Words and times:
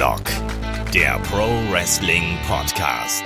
Headlock, 0.00 0.24
der 0.94 1.18
Pro 1.24 1.46
Wrestling 1.70 2.38
Podcast. 2.48 3.22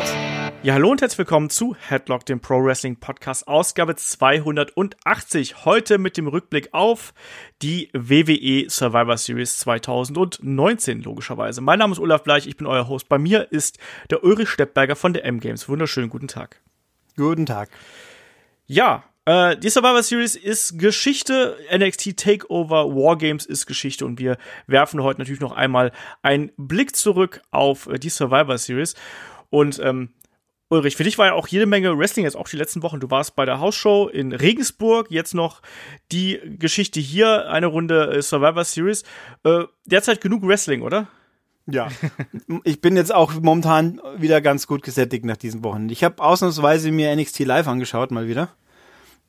Ja, 0.65 0.75
hallo 0.75 0.91
und 0.91 1.01
herzlich 1.01 1.19
willkommen 1.19 1.49
zu 1.49 1.77
Headlock, 1.77 2.27
dem 2.27 2.41
Pro 2.41 2.65
Wrestling 2.65 2.97
Podcast, 2.97 3.47
Ausgabe 3.47 3.95
280. 3.95 5.65
Heute 5.65 5.99
mit 5.99 6.17
dem 6.17 6.27
Rückblick 6.27 6.75
auf 6.75 7.15
die 7.63 7.91
WWE 7.93 8.69
Survivor 8.69 9.17
Series 9.17 9.57
2019, 9.59 11.01
logischerweise. 11.03 11.61
Mein 11.61 11.79
Name 11.79 11.93
ist 11.93 12.01
Olaf 12.01 12.25
Bleich, 12.25 12.49
ich 12.49 12.57
bin 12.57 12.67
euer 12.67 12.89
Host. 12.89 13.09
Bei 13.09 13.19
mir 13.19 13.53
ist 13.53 13.79
der 14.11 14.25
Ulrich 14.25 14.49
Steppberger 14.49 14.97
von 14.97 15.13
der 15.13 15.25
M-Games. 15.27 15.69
Wunderschönen 15.69 16.11
guten 16.11 16.27
Tag. 16.27 16.61
Guten 17.17 17.47
Tag. 17.47 17.69
Ja, 18.67 19.05
äh, 19.27 19.57
die 19.57 19.71
Survivor 19.71 20.03
Series 20.03 20.37
ist 20.37 20.79
Geschichte, 20.79 21.57
NXT 21.75 22.17
Takeover 22.17 22.95
Wargames 22.95 23.47
ist 23.47 23.67
Geschichte 23.67 24.05
und 24.05 24.19
wir 24.19 24.37
werfen 24.67 25.03
heute 25.03 25.21
natürlich 25.21 25.41
noch 25.41 25.53
einmal 25.53 25.93
einen 26.23 26.53
Blick 26.57 26.95
zurück 26.95 27.41
auf 27.51 27.87
äh, 27.87 27.99
die 27.99 28.11
Survivor 28.11 28.59
Series. 28.59 28.95
Und 29.49 29.79
ähm, 29.83 30.11
Ulrich, 30.69 30.97
für 30.97 31.05
dich 31.05 31.17
war 31.17 31.27
ja 31.27 31.33
auch 31.35 31.47
jede 31.47 31.67
Menge 31.67 31.97
Wrestling 31.97 32.25
jetzt 32.25 32.37
auch 32.37 32.49
die 32.49 32.57
letzten 32.57 32.83
Wochen. 32.83 33.01
Du 33.01 33.11
warst 33.11 33.37
bei 33.37 33.45
der 33.47 33.61
Hausshow 33.61 34.09
in 34.09 34.33
Regensburg, 34.33 35.11
jetzt 35.11 35.35
noch 35.35 35.63
die 36.13 36.41
Geschichte 36.59 37.01
hier, 37.01 37.49
eine 37.49 37.67
Runde 37.67 38.13
äh, 38.13 38.23
Survivor 38.23 38.65
Series. 38.65 39.05
Äh, 39.45 39.65
derzeit 39.87 40.21
genug 40.21 40.47
Wrestling, 40.47 40.83
oder? 40.83 41.09
Ja, 41.67 41.89
ich 42.65 42.83
bin 42.83 42.95
jetzt 42.95 43.15
auch 43.15 43.33
momentan 43.41 44.03
wieder 44.19 44.43
ganz 44.43 44.67
gut 44.67 44.83
gesättigt 44.83 45.25
nach 45.25 45.39
diesen 45.39 45.65
Wochen. 45.65 45.89
Ich 45.89 46.05
habe 46.05 46.23
ausnahmsweise 46.23 46.91
mir 46.91 47.15
NXT 47.17 47.41
Live 47.41 47.69
angeschaut, 47.69 48.11
mal 48.11 48.29
wieder 48.29 48.51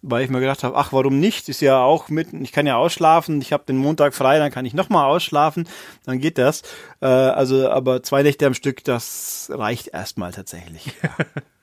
weil 0.08 0.24
ich 0.24 0.30
mir 0.30 0.40
gedacht 0.40 0.64
habe, 0.64 0.76
ach, 0.76 0.94
warum 0.94 1.20
nicht? 1.20 1.50
Ist 1.50 1.62
ja 1.62 1.82
auch 1.82 2.10
mit, 2.10 2.34
ich 2.34 2.52
kann 2.52 2.68
ja 2.68 2.78
ausschlafen, 2.78 3.42
ich 3.42 3.52
habe 3.52 3.64
den 3.66 3.78
Montag 3.78 4.14
frei, 4.14 4.38
dann 4.38 4.52
kann 4.52 4.66
ich 4.66 4.74
nochmal 4.74 5.06
ausschlafen, 5.06 5.68
dann 6.06 6.20
geht 6.20 6.38
das. 6.38 6.62
Äh, 7.02 7.08
also, 7.08 7.70
aber 7.70 8.04
zwei 8.04 8.24
Nächte 8.24 8.46
am 8.46 8.54
Stück, 8.54 8.84
das 8.84 9.50
reicht 9.54 9.88
erstmal 9.88 10.32
tatsächlich. 10.32 10.94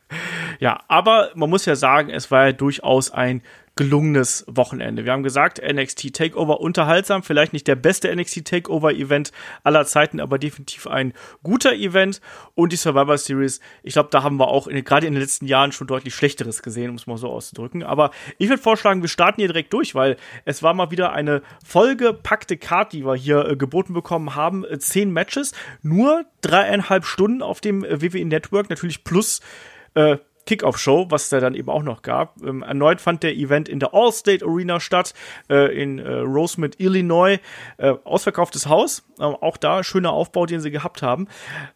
ja, 0.60 0.80
aber 0.88 1.30
man 1.34 1.50
muss 1.50 1.66
ja 1.66 1.76
sagen, 1.76 2.10
es 2.10 2.30
war 2.30 2.46
ja 2.46 2.52
durchaus 2.52 3.10
ein 3.10 3.42
gelungenes 3.74 4.44
Wochenende. 4.48 5.06
Wir 5.06 5.12
haben 5.12 5.22
gesagt, 5.22 5.60
NXT 5.62 6.14
Takeover 6.14 6.60
unterhaltsam, 6.60 7.22
vielleicht 7.22 7.54
nicht 7.54 7.66
der 7.66 7.74
beste 7.74 8.14
NXT 8.14 8.44
Takeover 8.44 8.92
Event 8.92 9.32
aller 9.64 9.86
Zeiten, 9.86 10.20
aber 10.20 10.38
definitiv 10.38 10.86
ein 10.86 11.14
guter 11.42 11.72
Event 11.72 12.20
und 12.54 12.72
die 12.72 12.76
Survivor 12.76 13.16
Series. 13.16 13.60
Ich 13.82 13.94
glaube, 13.94 14.10
da 14.12 14.22
haben 14.22 14.36
wir 14.36 14.48
auch 14.48 14.66
in, 14.66 14.84
gerade 14.84 15.06
in 15.06 15.14
den 15.14 15.22
letzten 15.22 15.46
Jahren 15.46 15.72
schon 15.72 15.86
deutlich 15.86 16.14
schlechteres 16.14 16.62
gesehen, 16.62 16.90
um 16.90 16.96
es 16.96 17.06
mal 17.06 17.16
so 17.16 17.30
auszudrücken. 17.30 17.82
Aber 17.82 18.10
ich 18.36 18.50
würde 18.50 18.62
vorschlagen, 18.62 19.00
wir 19.00 19.08
starten 19.08 19.40
hier 19.40 19.48
direkt 19.48 19.72
durch, 19.72 19.94
weil 19.94 20.16
es 20.44 20.62
war 20.62 20.74
mal 20.74 20.90
wieder 20.90 21.12
eine 21.12 21.40
vollgepackte 21.64 22.58
Card, 22.58 22.92
die 22.92 23.06
wir 23.06 23.14
hier 23.14 23.48
äh, 23.48 23.56
geboten 23.56 23.94
bekommen 23.94 24.34
haben. 24.34 24.66
Äh, 24.66 24.78
zehn 24.80 25.10
Matches, 25.10 25.52
nur 25.80 26.26
dreieinhalb 26.42 27.06
Stunden 27.06 27.40
auf 27.40 27.62
dem 27.62 27.84
äh, 27.84 28.02
WWE 28.02 28.26
Network, 28.26 28.68
natürlich 28.68 29.02
plus 29.02 29.40
äh, 29.94 30.18
Kickoff-Show, 30.46 31.06
was 31.10 31.24
es 31.24 31.28
da 31.28 31.40
dann 31.40 31.54
eben 31.54 31.68
auch 31.68 31.82
noch 31.82 32.02
gab. 32.02 32.40
Ähm, 32.42 32.62
erneut 32.62 33.00
fand 33.00 33.22
der 33.22 33.34
Event 33.36 33.68
in 33.68 33.78
der 33.78 33.94
Allstate 33.94 34.44
Arena 34.44 34.80
statt, 34.80 35.14
äh, 35.48 35.80
in 35.80 35.98
äh, 35.98 36.12
Rosemont, 36.12 36.80
Illinois. 36.80 37.38
Äh, 37.78 37.94
ausverkauftes 38.04 38.66
Haus, 38.66 39.04
ähm, 39.20 39.36
auch 39.40 39.56
da 39.56 39.84
schöner 39.84 40.12
Aufbau, 40.12 40.46
den 40.46 40.60
sie 40.60 40.70
gehabt 40.70 41.02
haben. 41.02 41.28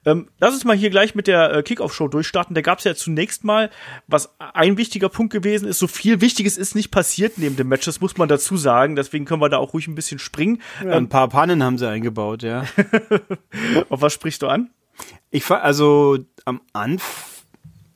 Ähm, 0.05 0.29
lass 0.41 0.55
uns 0.55 0.65
mal 0.65 0.77
hier 0.77 0.91
gleich 0.91 1.15
mit 1.15 1.27
der 1.27 1.53
äh, 1.53 1.63
Kickoff-Show 1.63 2.09
durchstarten. 2.09 2.55
Da 2.55 2.61
gab 2.61 2.79
es 2.79 2.85
ja 2.85 2.95
zunächst 2.95 3.45
mal, 3.45 3.71
was 4.07 4.35
ein 4.39 4.77
wichtiger 4.77 5.09
Punkt 5.09 5.33
gewesen 5.33 5.69
ist, 5.69 5.79
so 5.79 5.87
viel 5.87 6.21
Wichtiges 6.21 6.59
ist 6.59 6.75
nicht 6.75 6.91
passiert 6.91 7.39
neben 7.39 7.57
dem 7.57 7.69
Match, 7.69 7.85
das 7.85 8.01
muss 8.01 8.17
man 8.17 8.29
dazu 8.29 8.57
sagen. 8.57 8.97
Deswegen 8.97 9.25
können 9.25 9.41
wir 9.41 9.49
da 9.49 9.59
auch 9.59 9.75
ruhig 9.75 9.87
ein 9.87 9.95
bisschen 9.95 10.19
springen. 10.19 10.61
Ja, 10.85 10.93
ein 10.93 11.09
paar 11.09 11.29
Pannen 11.29 11.63
haben 11.63 11.79
sie 11.79 11.89
eingebaut, 11.89 12.43
ja. 12.43 12.65
Auf 13.89 14.03
was 14.03 14.13
sprichst 14.13 14.43
du 14.43 14.49
an? 14.49 14.71
Ich 15.31 15.49
also 15.51 16.19
am 16.45 16.61
Anfang 16.73 17.36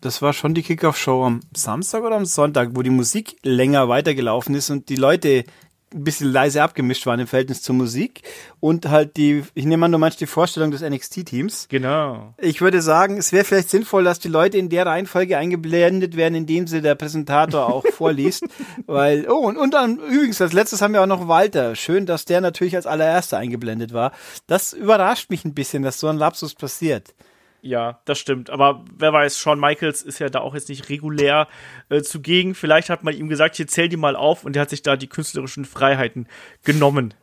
das 0.00 0.22
war 0.22 0.32
schon 0.32 0.54
die 0.54 0.62
Kickoff-Show 0.62 1.24
am 1.24 1.40
Samstag 1.54 2.02
oder 2.02 2.16
am 2.16 2.24
Sonntag, 2.24 2.70
wo 2.74 2.82
die 2.82 2.90
Musik 2.90 3.36
länger 3.42 3.88
weitergelaufen 3.88 4.54
ist 4.54 4.70
und 4.70 4.88
die 4.88 4.96
Leute 4.96 5.44
ein 5.92 6.04
bisschen 6.04 6.30
leise 6.30 6.62
abgemischt 6.62 7.04
waren 7.06 7.18
im 7.18 7.26
Verhältnis 7.26 7.62
zur 7.62 7.74
Musik 7.74 8.22
und 8.60 8.88
halt 8.88 9.16
die, 9.16 9.42
ich 9.54 9.64
nehme 9.64 9.86
an, 9.86 9.92
du 9.92 9.98
meinst 9.98 10.20
die 10.20 10.26
Vorstellung 10.26 10.70
des 10.70 10.82
NXT-Teams. 10.82 11.66
Genau. 11.68 12.32
Ich 12.38 12.60
würde 12.60 12.80
sagen, 12.80 13.18
es 13.18 13.32
wäre 13.32 13.44
vielleicht 13.44 13.70
sinnvoll, 13.70 14.04
dass 14.04 14.20
die 14.20 14.28
Leute 14.28 14.56
in 14.56 14.68
der 14.68 14.86
Reihenfolge 14.86 15.36
eingeblendet 15.36 16.16
werden, 16.16 16.36
indem 16.36 16.68
sie 16.68 16.80
der 16.80 16.94
Präsentator 16.94 17.66
auch 17.66 17.84
vorliest, 17.92 18.44
weil, 18.86 19.28
oh, 19.28 19.38
und, 19.38 19.56
und 19.56 19.74
dann 19.74 19.96
übrigens, 19.96 20.40
als 20.40 20.52
letztes 20.52 20.80
haben 20.80 20.94
wir 20.94 21.02
auch 21.02 21.06
noch 21.06 21.26
Walter. 21.26 21.74
Schön, 21.74 22.06
dass 22.06 22.24
der 22.24 22.40
natürlich 22.40 22.76
als 22.76 22.86
allererster 22.86 23.38
eingeblendet 23.38 23.92
war. 23.92 24.12
Das 24.46 24.72
überrascht 24.72 25.28
mich 25.28 25.44
ein 25.44 25.54
bisschen, 25.54 25.82
dass 25.82 25.98
so 25.98 26.06
ein 26.06 26.18
Lapsus 26.18 26.54
passiert. 26.54 27.14
Ja, 27.62 28.00
das 28.04 28.19
stimmt. 28.19 28.50
Aber 28.50 28.84
wer 28.97 29.12
weiß, 29.12 29.38
Shawn 29.38 29.60
Michaels 29.60 30.03
ist 30.03 30.19
ja 30.19 30.28
da 30.28 30.41
auch 30.41 30.54
jetzt 30.54 30.69
nicht 30.69 30.88
regulär 30.88 31.48
äh, 31.88 32.03
zugegen. 32.03 32.54
Vielleicht 32.54 32.91
hat 32.91 33.04
man 33.04 33.15
ihm 33.15 33.28
gesagt, 33.28 33.56
hier 33.56 33.66
zähl 33.66 33.88
die 33.88 33.97
mal 33.97 34.16
auf 34.16 34.44
und 34.44 34.56
er 34.56 34.62
hat 34.62 34.71
sich 34.71 34.82
da 34.82 34.97
die 34.97 35.09
künstlerischen 35.09 35.65
Freiheiten 35.65 36.26
genommen, 36.65 37.15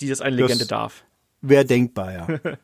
die 0.00 0.08
das 0.08 0.20
eine 0.20 0.36
Legende 0.36 0.58
das 0.58 0.68
darf. 0.68 1.04
Wäre 1.42 1.64
denkbar, 1.64 2.12
ja. 2.12 2.26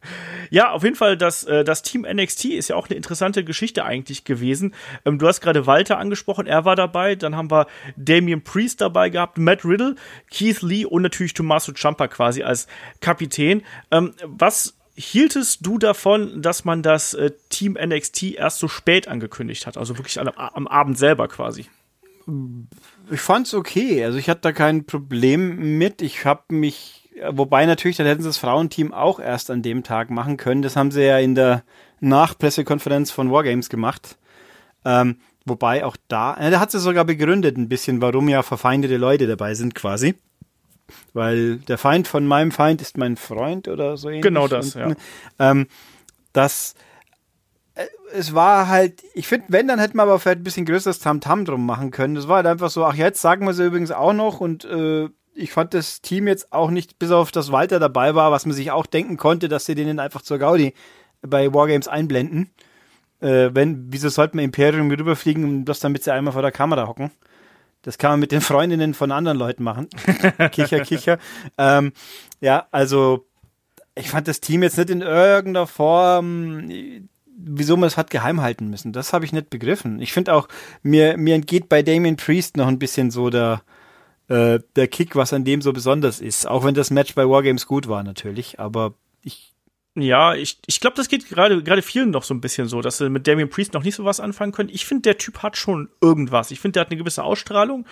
ja, 0.50 0.71
auf 0.71 0.84
jeden 0.84 0.97
Fall, 0.97 1.17
das, 1.17 1.44
äh, 1.44 1.65
das 1.65 1.81
Team 1.81 2.03
NXT 2.03 2.47
ist 2.47 2.69
ja 2.69 2.77
auch 2.77 2.89
eine 2.89 2.97
interessante 2.97 3.43
Geschichte 3.43 3.87
eigentlich 3.87 4.25
gewesen. 4.25 4.75
Ähm, 5.06 5.19
du 5.19 5.27
hast 5.27 5.41
gerade 5.41 5.67
Walter 5.67 5.97
angesprochen, 5.97 6.47
er 6.47 6.67
war 6.67 6.77
dabei. 6.77 7.15
Dann 7.15 7.37
haben 7.37 7.50
wir 7.50 7.69
Damian 7.97 8.43
Priest 8.43 8.83
dabei 8.83 9.09
gehabt, 9.09 9.38
Matt 9.38 9.65
Riddle, 9.65 9.94
Keith 10.31 10.61
Lee 10.61 10.84
und 10.84 11.00
natürlich 11.00 11.33
Tommaso 11.33 11.73
Ciampa 11.73 12.06
quasi 12.09 12.43
als 12.43 12.67
Kapitän. 13.00 13.62
Ähm, 13.91 14.12
was 14.25 14.75
hieltest 14.96 15.64
du 15.64 15.78
davon, 15.78 16.42
dass 16.42 16.64
man 16.64 16.82
das 16.82 17.14
äh, 17.14 17.30
Team 17.50 17.76
NXT 17.80 18.34
erst 18.34 18.58
so 18.58 18.68
spät 18.68 19.08
angekündigt 19.08 19.66
hat? 19.66 19.76
Also 19.76 19.98
wirklich 19.98 20.18
am, 20.18 20.28
am 20.28 20.66
Abend 20.66 20.98
selber 20.98 21.28
quasi? 21.28 21.66
Ich 23.10 23.20
fand's 23.20 23.54
okay. 23.54 24.04
Also 24.04 24.18
ich 24.18 24.28
hatte 24.28 24.40
da 24.40 24.52
kein 24.52 24.84
Problem 24.86 25.78
mit. 25.78 26.02
Ich 26.02 26.24
habe 26.24 26.42
mich, 26.48 27.10
wobei 27.30 27.66
natürlich, 27.66 27.98
dann 27.98 28.06
hätten 28.06 28.22
sie 28.22 28.28
das 28.28 28.38
Frauenteam 28.38 28.92
auch 28.92 29.20
erst 29.20 29.50
an 29.50 29.62
dem 29.62 29.84
Tag 29.84 30.10
machen 30.10 30.36
können. 30.36 30.62
Das 30.62 30.76
haben 30.76 30.90
sie 30.90 31.04
ja 31.04 31.18
in 31.18 31.34
der 31.34 31.62
Nachpressekonferenz 32.00 33.10
von 33.10 33.30
Wargames 33.30 33.68
gemacht. 33.68 34.16
Ähm, 34.84 35.18
wobei 35.44 35.84
auch 35.84 35.96
da, 36.08 36.36
äh, 36.36 36.50
da 36.50 36.58
hat 36.58 36.70
sie 36.70 36.80
sogar 36.80 37.04
begründet 37.04 37.56
ein 37.56 37.68
bisschen, 37.68 38.00
warum 38.00 38.28
ja 38.28 38.42
verfeindete 38.42 38.96
Leute 38.96 39.26
dabei 39.26 39.54
sind 39.54 39.74
quasi 39.74 40.16
weil 41.12 41.56
der 41.58 41.78
Feind 41.78 42.08
von 42.08 42.26
meinem 42.26 42.52
Feind 42.52 42.80
ist 42.82 42.97
mein 42.98 43.16
Freund 43.16 43.69
oder 43.69 43.97
so 43.97 44.08
ähnlich. 44.08 44.22
Genau 44.22 44.48
das, 44.48 44.76
Und, 44.76 44.80
ja. 44.80 44.94
Ähm, 45.38 45.66
das 46.32 46.74
äh, 47.74 47.86
es 48.12 48.34
war 48.34 48.69
halt, 48.69 49.02
ich 49.14 49.26
finde, 49.26 49.46
wenn, 49.48 49.69
dann 49.69 49.78
hätten 49.78 49.96
wir 49.96 50.02
aber 50.02 50.19
vielleicht 50.19 50.41
ein 50.41 50.44
bisschen 50.44 50.66
größeres 50.66 50.98
Tamtam 50.98 51.41
-Tam 51.41 51.44
drum 51.44 51.66
machen 51.66 51.91
können. 51.91 52.14
Das 52.14 52.28
war 52.28 52.36
halt 52.36 52.46
einfach 52.46 52.70
so, 52.70 52.84
ach, 52.84 52.94
jetzt 52.94 53.20
sagen 53.20 53.46
wir 53.46 53.54
sie 53.54 53.66
übrigens 53.66 53.91
auch 53.91 54.12
noch 54.12 54.41
und 54.41 54.64
äh, 54.64 55.08
ich 55.36 55.52
fand 55.52 55.75
das 55.75 56.00
Team 56.00 56.26
jetzt 56.26 56.52
auch 56.52 56.70
nicht, 56.70 56.98
bis 56.98 57.10
auf 57.10 57.30
das 57.30 57.52
Walter 57.52 57.78
dabei 57.78 58.14
war, 58.14 58.32
was 58.32 58.46
man 58.46 58.54
sich 58.54 58.70
auch 58.70 58.86
denken 58.86 59.16
konnte, 59.16 59.48
dass 59.48 59.66
sie 59.66 59.75
denen 59.75 60.00
einfach 60.00 60.22
zur 60.22 60.38
Gaudi 60.38 60.72
bei 61.22 61.52
Wargames 61.52 61.88
einblenden. 61.88 62.50
Äh, 63.20 63.50
wenn, 63.52 63.86
wieso 63.91 64.08
sollten 64.08 64.38
wir 64.38 64.44
Imperium 64.44 64.91
rüberfliegen 64.91 65.44
und 65.44 65.64
das 65.66 65.80
damit 65.80 66.04
sie 66.04 66.12
einmal 66.12 66.32
vor 66.32 66.42
der 66.42 66.52
Kamera 66.52 66.86
hocken? 66.86 67.10
Das 67.86 67.98
kann 67.98 68.10
man 68.10 68.20
mit 68.20 68.32
den 68.32 68.41
Freundinnen 68.41 68.94
von 68.94 69.12
anderen 69.12 69.38
Leuten 69.38 69.62
machen. 69.62 69.88
kicher, 70.50 70.80
kicher. 70.80 71.19
Ähm, 71.56 71.92
ja, 72.41 72.66
also 72.72 73.28
ich 73.94 74.10
fand 74.10 74.26
das 74.26 74.41
Team 74.41 74.64
jetzt 74.64 74.76
nicht 74.76 74.91
in 74.91 75.02
irgendeiner 75.02 75.69
Form, 75.69 76.69
wieso 77.38 77.76
man 77.76 77.86
es 77.86 77.96
hat 77.96 78.10
geheim 78.10 78.41
halten 78.41 78.70
müssen. 78.70 78.92
Das 78.92 79.12
habe 79.12 79.25
ich 79.25 79.32
nicht 79.32 79.50
begriffen. 79.50 80.00
Ich 80.00 80.12
finde 80.12 80.34
auch, 80.34 80.48
mir, 80.82 81.16
mir 81.16 81.36
entgeht 81.36 81.69
bei 81.69 81.84
Damien 81.84 82.16
Priest 82.16 82.56
noch 82.56 82.66
ein 82.66 82.81
bisschen 82.81 83.12
so 83.12 83.31
der, 83.31 83.62
äh, 84.26 84.58
der 84.75 84.88
Kick, 84.88 85.14
was 85.14 85.32
an 85.32 85.44
dem 85.44 85.62
so 85.62 85.72
besonders 85.72 86.20
ist. 86.20 86.49
Auch 86.49 86.64
wenn 86.64 86.75
das 86.75 86.90
Match 86.90 87.14
bei 87.14 87.28
Wargames 87.28 87.69
gut 87.69 87.87
war 87.87 88.02
natürlich, 88.02 88.58
aber 88.58 88.94
ich 89.22 89.55
ja, 90.02 90.34
ich, 90.34 90.58
ich 90.66 90.81
glaube, 90.81 90.96
das 90.96 91.08
geht 91.08 91.28
gerade 91.28 91.62
gerade 91.62 91.82
vielen 91.82 92.10
noch 92.10 92.22
so 92.22 92.34
ein 92.34 92.40
bisschen 92.40 92.69
so, 92.69 92.82
dass 92.82 92.98
sie 92.98 93.08
mit 93.08 93.26
Damien 93.26 93.48
Priest 93.48 93.72
noch 93.72 93.82
nicht 93.82 93.94
so 93.94 94.04
was 94.04 94.20
anfangen 94.20 94.52
können. 94.52 94.69
Ich 94.69 94.84
finde, 94.84 95.02
der 95.02 95.19
Typ 95.19 95.43
hat 95.43 95.56
schon 95.56 95.88
irgendwas. 96.00 96.50
Ich 96.50 96.60
finde, 96.60 96.75
der 96.75 96.81
hat 96.82 96.90
eine 96.90 96.98
gewisse 96.98 97.25
Ausstrahlung. 97.25 97.87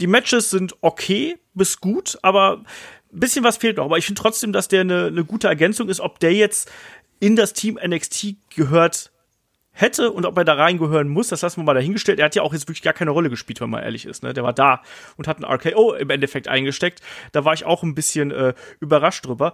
Die 0.00 0.06
Matches 0.06 0.50
sind 0.50 0.74
okay 0.80 1.36
bis 1.54 1.80
gut, 1.80 2.18
aber 2.22 2.64
ein 3.12 3.20
bisschen 3.20 3.44
was 3.44 3.58
fehlt 3.58 3.76
noch. 3.76 3.84
Aber 3.84 3.98
ich 3.98 4.06
finde 4.06 4.20
trotzdem, 4.20 4.52
dass 4.52 4.68
der 4.68 4.80
eine, 4.80 5.06
eine 5.06 5.24
gute 5.24 5.46
Ergänzung 5.46 5.88
ist. 5.88 6.00
Ob 6.00 6.18
der 6.18 6.32
jetzt 6.32 6.70
in 7.20 7.36
das 7.36 7.52
Team 7.52 7.78
NXT 7.82 8.36
gehört 8.54 9.12
hätte 9.70 10.10
und 10.12 10.24
ob 10.24 10.38
er 10.38 10.44
da 10.44 10.54
reingehören 10.54 11.08
muss, 11.08 11.28
das 11.28 11.42
lassen 11.42 11.60
wir 11.60 11.64
mal 11.64 11.74
dahingestellt. 11.74 12.20
Er 12.20 12.26
hat 12.26 12.34
ja 12.34 12.42
auch 12.42 12.52
jetzt 12.52 12.68
wirklich 12.68 12.82
gar 12.82 12.92
keine 12.92 13.10
Rolle 13.10 13.28
gespielt, 13.28 13.60
wenn 13.60 13.70
man 13.70 13.82
ehrlich 13.82 14.06
ist. 14.06 14.22
Ne? 14.22 14.32
Der 14.32 14.44
war 14.44 14.52
da 14.52 14.82
und 15.16 15.26
hat 15.26 15.38
ein 15.38 15.44
RKO 15.44 15.94
im 15.94 16.10
Endeffekt 16.10 16.48
eingesteckt. 16.48 17.00
Da 17.32 17.44
war 17.44 17.54
ich 17.54 17.64
auch 17.64 17.82
ein 17.82 17.94
bisschen 17.94 18.30
äh, 18.30 18.54
überrascht 18.80 19.26
drüber. 19.26 19.52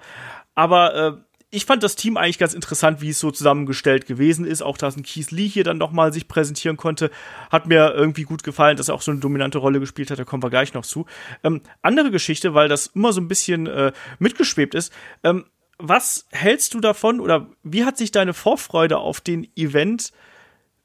Aber 0.54 0.94
äh, 0.94 1.12
ich 1.52 1.64
fand 1.64 1.82
das 1.82 1.96
Team 1.96 2.16
eigentlich 2.16 2.38
ganz 2.38 2.54
interessant, 2.54 3.00
wie 3.00 3.10
es 3.10 3.18
so 3.18 3.32
zusammengestellt 3.32 4.06
gewesen 4.06 4.44
ist. 4.44 4.62
Auch 4.62 4.78
dass 4.78 4.96
ein 4.96 5.02
Keith 5.02 5.32
Lee 5.32 5.48
hier 5.48 5.64
dann 5.64 5.78
nochmal 5.78 6.12
sich 6.12 6.28
präsentieren 6.28 6.76
konnte, 6.76 7.10
hat 7.50 7.66
mir 7.66 7.92
irgendwie 7.92 8.22
gut 8.22 8.44
gefallen, 8.44 8.76
dass 8.76 8.88
er 8.88 8.94
auch 8.94 9.02
so 9.02 9.10
eine 9.10 9.20
dominante 9.20 9.58
Rolle 9.58 9.80
gespielt 9.80 10.10
hat. 10.10 10.18
Da 10.18 10.24
kommen 10.24 10.44
wir 10.44 10.50
gleich 10.50 10.74
noch 10.74 10.86
zu. 10.86 11.06
Ähm, 11.42 11.60
andere 11.82 12.12
Geschichte, 12.12 12.54
weil 12.54 12.68
das 12.68 12.86
immer 12.88 13.12
so 13.12 13.20
ein 13.20 13.26
bisschen 13.26 13.66
äh, 13.66 13.92
mitgeschwebt 14.20 14.76
ist. 14.76 14.92
Ähm, 15.24 15.44
was 15.78 16.26
hältst 16.30 16.74
du 16.74 16.80
davon 16.80 17.20
oder 17.20 17.48
wie 17.64 17.84
hat 17.84 17.98
sich 17.98 18.12
deine 18.12 18.34
Vorfreude 18.34 18.98
auf 18.98 19.20
den 19.20 19.48
Event 19.56 20.12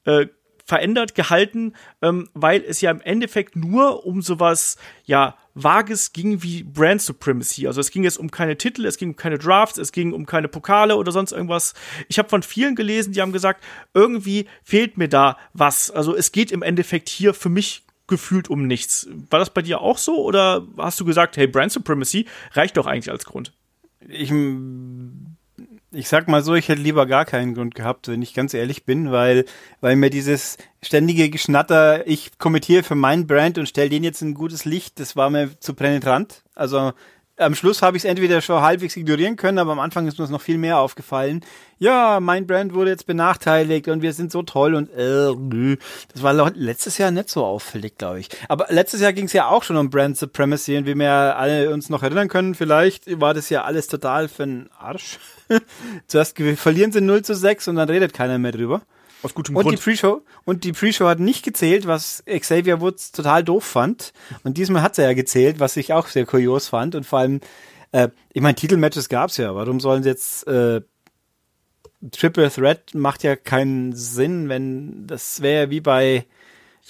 äh, 0.04 0.26
verändert, 0.66 1.14
gehalten, 1.14 1.74
ähm, 2.02 2.28
weil 2.34 2.62
es 2.62 2.80
ja 2.80 2.90
im 2.90 3.00
Endeffekt 3.00 3.56
nur 3.56 4.04
um 4.04 4.20
sowas, 4.20 4.76
ja, 5.04 5.36
Vages 5.54 6.12
ging 6.12 6.42
wie 6.42 6.64
Brand 6.64 7.00
Supremacy. 7.00 7.66
Also 7.66 7.80
es 7.80 7.90
ging 7.90 8.04
jetzt 8.04 8.18
um 8.18 8.30
keine 8.30 8.58
Titel, 8.58 8.84
es 8.84 8.98
ging 8.98 9.10
um 9.10 9.16
keine 9.16 9.38
Drafts, 9.38 9.78
es 9.78 9.90
ging 9.90 10.12
um 10.12 10.26
keine 10.26 10.48
Pokale 10.48 10.96
oder 10.96 11.12
sonst 11.12 11.32
irgendwas. 11.32 11.72
Ich 12.08 12.18
habe 12.18 12.28
von 12.28 12.42
vielen 12.42 12.76
gelesen, 12.76 13.14
die 13.14 13.22
haben 13.22 13.32
gesagt, 13.32 13.64
irgendwie 13.94 14.46
fehlt 14.62 14.98
mir 14.98 15.08
da 15.08 15.38
was. 15.54 15.90
Also 15.90 16.14
es 16.14 16.30
geht 16.30 16.52
im 16.52 16.62
Endeffekt 16.62 17.08
hier 17.08 17.32
für 17.32 17.48
mich 17.48 17.84
gefühlt 18.06 18.50
um 18.50 18.66
nichts. 18.66 19.08
War 19.30 19.38
das 19.38 19.50
bei 19.50 19.62
dir 19.62 19.80
auch 19.80 19.98
so 19.98 20.22
oder 20.22 20.66
hast 20.76 21.00
du 21.00 21.04
gesagt, 21.06 21.38
hey, 21.38 21.46
Brand 21.46 21.72
Supremacy 21.72 22.26
reicht 22.52 22.76
doch 22.76 22.86
eigentlich 22.86 23.10
als 23.10 23.24
Grund? 23.24 23.52
Ich 24.08 24.30
ich 25.96 26.08
sag 26.08 26.28
mal 26.28 26.42
so, 26.42 26.54
ich 26.54 26.68
hätte 26.68 26.82
lieber 26.82 27.06
gar 27.06 27.24
keinen 27.24 27.54
Grund 27.54 27.74
gehabt, 27.74 28.08
wenn 28.08 28.22
ich 28.22 28.34
ganz 28.34 28.54
ehrlich 28.54 28.84
bin, 28.84 29.10
weil, 29.12 29.44
weil 29.80 29.96
mir 29.96 30.10
dieses 30.10 30.58
ständige 30.82 31.30
Geschnatter, 31.30 32.06
ich 32.06 32.38
kommentiere 32.38 32.82
für 32.82 32.94
meinen 32.94 33.26
Brand 33.26 33.58
und 33.58 33.68
stelle 33.68 33.90
den 33.90 34.04
jetzt 34.04 34.22
ein 34.22 34.34
gutes 34.34 34.64
Licht, 34.64 35.00
das 35.00 35.16
war 35.16 35.30
mir 35.30 35.58
zu 35.58 35.74
penetrant. 35.74 36.42
Also 36.54 36.92
am 37.38 37.54
Schluss 37.54 37.82
habe 37.82 37.96
ich 37.96 38.04
es 38.04 38.08
entweder 38.08 38.40
schon 38.40 38.62
halbwegs 38.62 38.96
ignorieren 38.96 39.36
können, 39.36 39.58
aber 39.58 39.72
am 39.72 39.78
Anfang 39.78 40.06
ist 40.06 40.18
mir 40.18 40.28
noch 40.28 40.40
viel 40.40 40.58
mehr 40.58 40.78
aufgefallen. 40.78 41.44
Ja, 41.78 42.20
mein 42.20 42.46
Brand 42.46 42.72
wurde 42.72 42.90
jetzt 42.90 43.06
benachteiligt 43.06 43.88
und 43.88 44.00
wir 44.00 44.14
sind 44.14 44.32
so 44.32 44.42
toll 44.42 44.74
und 44.74 44.90
äh, 44.90 45.76
das 46.12 46.22
war 46.22 46.32
letztes 46.54 46.96
Jahr 46.98 47.10
nicht 47.10 47.28
so 47.28 47.44
auffällig, 47.44 47.98
glaube 47.98 48.20
ich. 48.20 48.28
Aber 48.48 48.66
letztes 48.70 49.00
Jahr 49.00 49.12
ging 49.12 49.26
es 49.26 49.34
ja 49.34 49.48
auch 49.48 49.62
schon 49.62 49.76
um 49.76 49.90
Brand 49.90 50.16
Supremacy 50.16 50.78
und 50.78 50.86
wie 50.86 50.94
wir 50.94 51.10
alle 51.10 51.70
uns 51.70 51.90
noch 51.90 52.02
erinnern 52.02 52.28
können, 52.28 52.54
vielleicht 52.54 53.20
war 53.20 53.34
das 53.34 53.50
ja 53.50 53.64
alles 53.64 53.88
total 53.88 54.28
für 54.28 54.46
den 54.46 54.70
Arsch. 54.78 55.18
Zuerst 56.06 56.38
verlieren 56.56 56.92
sie 56.92 57.00
0 57.00 57.22
zu 57.22 57.34
6 57.34 57.68
und 57.68 57.76
dann 57.76 57.88
redet 57.90 58.14
keiner 58.14 58.38
mehr 58.38 58.52
drüber. 58.52 58.82
Aus 59.22 59.34
gutem 59.34 59.56
und 59.56 59.62
Grund. 59.62 59.78
Die 59.78 59.82
Pre-Show, 59.82 60.22
und 60.44 60.64
die 60.64 60.72
Pre-Show 60.72 61.06
hat 61.06 61.20
nicht 61.20 61.44
gezählt, 61.44 61.86
was 61.86 62.22
Xavier 62.26 62.80
Woods 62.80 63.12
total 63.12 63.42
doof 63.42 63.64
fand. 63.64 64.12
Und 64.44 64.58
diesmal 64.58 64.82
hat 64.82 64.98
er 64.98 65.06
ja 65.06 65.14
gezählt, 65.14 65.58
was 65.60 65.76
ich 65.76 65.92
auch 65.92 66.06
sehr 66.06 66.26
kurios 66.26 66.68
fand. 66.68 66.94
Und 66.94 67.04
vor 67.04 67.20
allem, 67.20 67.40
äh, 67.92 68.08
ich 68.32 68.42
meine, 68.42 68.54
Titelmatches 68.54 69.08
gab's 69.08 69.36
ja. 69.36 69.54
Warum 69.54 69.80
sollen 69.80 70.02
sie 70.02 70.10
jetzt 70.10 70.46
äh, 70.46 70.80
Triple 72.10 72.50
Threat 72.50 72.94
macht 72.94 73.22
ja 73.22 73.36
keinen 73.36 73.94
Sinn, 73.94 74.48
wenn 74.48 75.06
das 75.06 75.42
wäre 75.42 75.70
wie 75.70 75.80
bei 75.80 76.26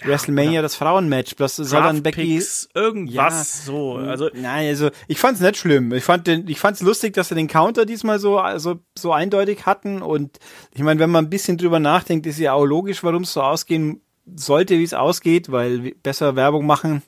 ja, 0.00 0.08
WrestleMania 0.08 0.62
das 0.62 0.74
Frauenmatch, 0.74 1.36
bloß 1.36 1.56
soll 1.56 1.82
dann 1.82 2.02
Becky 2.02 2.42
irgendwas 2.74 3.14
ja, 3.14 3.64
so, 3.64 3.94
also 3.94 4.28
nein, 4.34 4.68
also 4.68 4.90
ich 5.08 5.18
fand's 5.18 5.40
nicht 5.40 5.56
schlimm. 5.56 5.92
Ich 5.92 6.04
fand 6.04 6.26
den 6.26 6.46
ich 6.48 6.60
fand's 6.60 6.82
lustig, 6.82 7.14
dass 7.14 7.28
sie 7.28 7.34
den 7.34 7.48
Counter 7.48 7.86
diesmal 7.86 8.18
so 8.18 8.38
also 8.38 8.80
so 8.96 9.12
eindeutig 9.12 9.66
hatten 9.66 10.02
und 10.02 10.38
ich 10.74 10.82
meine, 10.82 11.00
wenn 11.00 11.10
man 11.10 11.26
ein 11.26 11.30
bisschen 11.30 11.58
drüber 11.58 11.80
nachdenkt, 11.80 12.26
ist 12.26 12.38
ja 12.38 12.52
auch 12.52 12.64
logisch, 12.64 13.02
warum 13.04 13.22
es 13.22 13.32
so 13.32 13.42
ausgehen 13.42 14.00
sollte, 14.34 14.78
wie 14.78 14.84
es 14.84 14.94
ausgeht, 14.94 15.50
weil 15.50 15.94
besser 16.02 16.36
Werbung 16.36 16.66
machen 16.66 17.02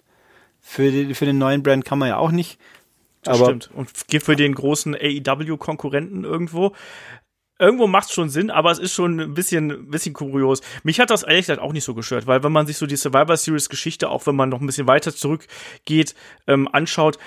für 0.60 0.90
die, 0.90 1.14
für 1.14 1.26
den 1.26 1.38
neuen 1.38 1.62
Brand 1.62 1.84
kann 1.84 1.98
man 1.98 2.08
ja 2.08 2.16
auch 2.16 2.30
nicht. 2.30 2.58
Das 3.22 3.40
Aber 3.40 3.46
stimmt. 3.46 3.70
Und 3.74 3.90
für 4.22 4.36
den 4.36 4.54
großen 4.54 4.94
AEW-Konkurrenten 4.94 6.24
irgendwo 6.24 6.72
irgendwo 7.58 7.86
macht 7.86 8.08
es 8.08 8.14
schon 8.14 8.28
Sinn, 8.28 8.50
aber 8.50 8.70
es 8.70 8.78
ist 8.78 8.94
schon 8.94 9.20
ein 9.20 9.34
bisschen, 9.34 9.70
ein 9.70 9.90
bisschen 9.90 10.14
kurios. 10.14 10.60
Mich 10.82 11.00
hat 11.00 11.10
das 11.10 11.22
ehrlich 11.22 11.46
gesagt 11.46 11.60
auch 11.60 11.72
nicht 11.72 11.84
so 11.84 11.94
gestört, 11.94 12.26
weil 12.26 12.42
wenn 12.42 12.52
man 12.52 12.66
sich 12.66 12.76
so 12.76 12.86
die 12.86 12.96
Survivor 12.96 13.36
Series 13.36 13.68
Geschichte, 13.68 14.08
auch 14.08 14.26
wenn 14.26 14.36
man 14.36 14.48
noch 14.48 14.60
ein 14.60 14.66
bisschen 14.66 14.86
weiter 14.86 15.14
zurückgeht, 15.14 16.14
ähm, 16.46 16.68
anschaut, 16.72 17.18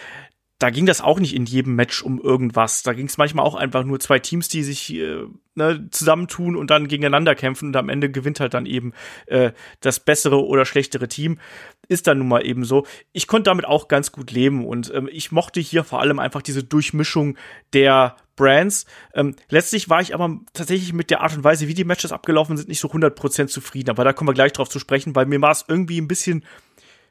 da 0.62 0.69
ging 0.69 0.86
das 0.86 1.01
auch 1.01 1.19
nicht 1.19 1.36
in 1.36 1.45
jedem 1.45 1.75
Match 1.75 2.04
um 2.04 2.22
irgendwas. 2.22 2.83
Da 2.83 2.94
ging 2.94 3.07
es 3.07 3.18
manchmal 3.18 3.45
auch 3.45 3.56
einfach 3.56 3.83
nur 3.83 4.00
zwei 4.00 4.19
Teams, 4.19 4.48
die 4.48 4.62
sich 4.62 4.94
äh, 4.94 5.25
ne, 5.56 5.88
zusammentun 5.89 6.56
und 6.56 6.69
dann 6.69 6.88
gegeneinander 6.88 7.33
kämpfen 7.33 7.69
und 7.69 7.75
am 7.75 7.89
Ende 7.89 8.12
gewinnt 8.12 8.39
halt 8.39 8.54
dann 8.54 8.68
eben 8.68 8.94
äh, 9.25 9.54
das 9.80 10.00
bessere 10.00 10.45
oder 10.45 10.66
schlechtere 10.66 11.07
Team. 11.07 11.39
Ist 11.88 12.07
dann 12.07 12.19
nun 12.19 12.28
mal 12.28 12.45
eben 12.45 12.63
so. 12.63 12.86
Ich 13.12 13.28
konnte 13.28 13.50
damit 13.50 13.66
auch 13.66 13.88
ganz 13.88 14.12
gut 14.12 14.31
leben 14.31 14.66
und 14.66 14.94
ähm, 14.94 15.10
ich 15.12 15.31
mochte 15.31 15.60
hier 15.60 15.83
vor 15.83 16.00
allem 16.00 16.19
einfach 16.19 16.42
diese 16.42 16.63
Durchmischung 16.63 17.38
der 17.74 18.16
Brands. 18.36 18.86
Ähm, 19.13 19.36
letztlich 19.50 19.89
war 19.89 20.01
ich 20.01 20.13
aber 20.13 20.39
tatsächlich 20.54 20.94
mit 20.94 21.10
der 21.10 21.22
Art 21.22 21.36
und 21.36 21.44
Weise, 21.44 21.68
wie 21.68 21.74
die 21.74 21.83
Matches 21.83 22.12
abgelaufen 22.12 22.56
sind, 22.57 22.69
nicht 22.69 22.80
so 22.80 22.89
100% 22.89 23.48
zufrieden. 23.48 23.89
Aber 23.89 24.04
da 24.04 24.13
kommen 24.13 24.30
wir 24.30 24.33
gleich 24.33 24.54
drauf 24.54 24.69
zu 24.69 24.80
sprechen, 24.80 25.16
weil 25.16 25.25
mir 25.25 25.42
war 25.42 25.51
es 25.51 25.66
irgendwie 25.68 26.00
ein 26.00 26.07
bisschen 26.07 26.45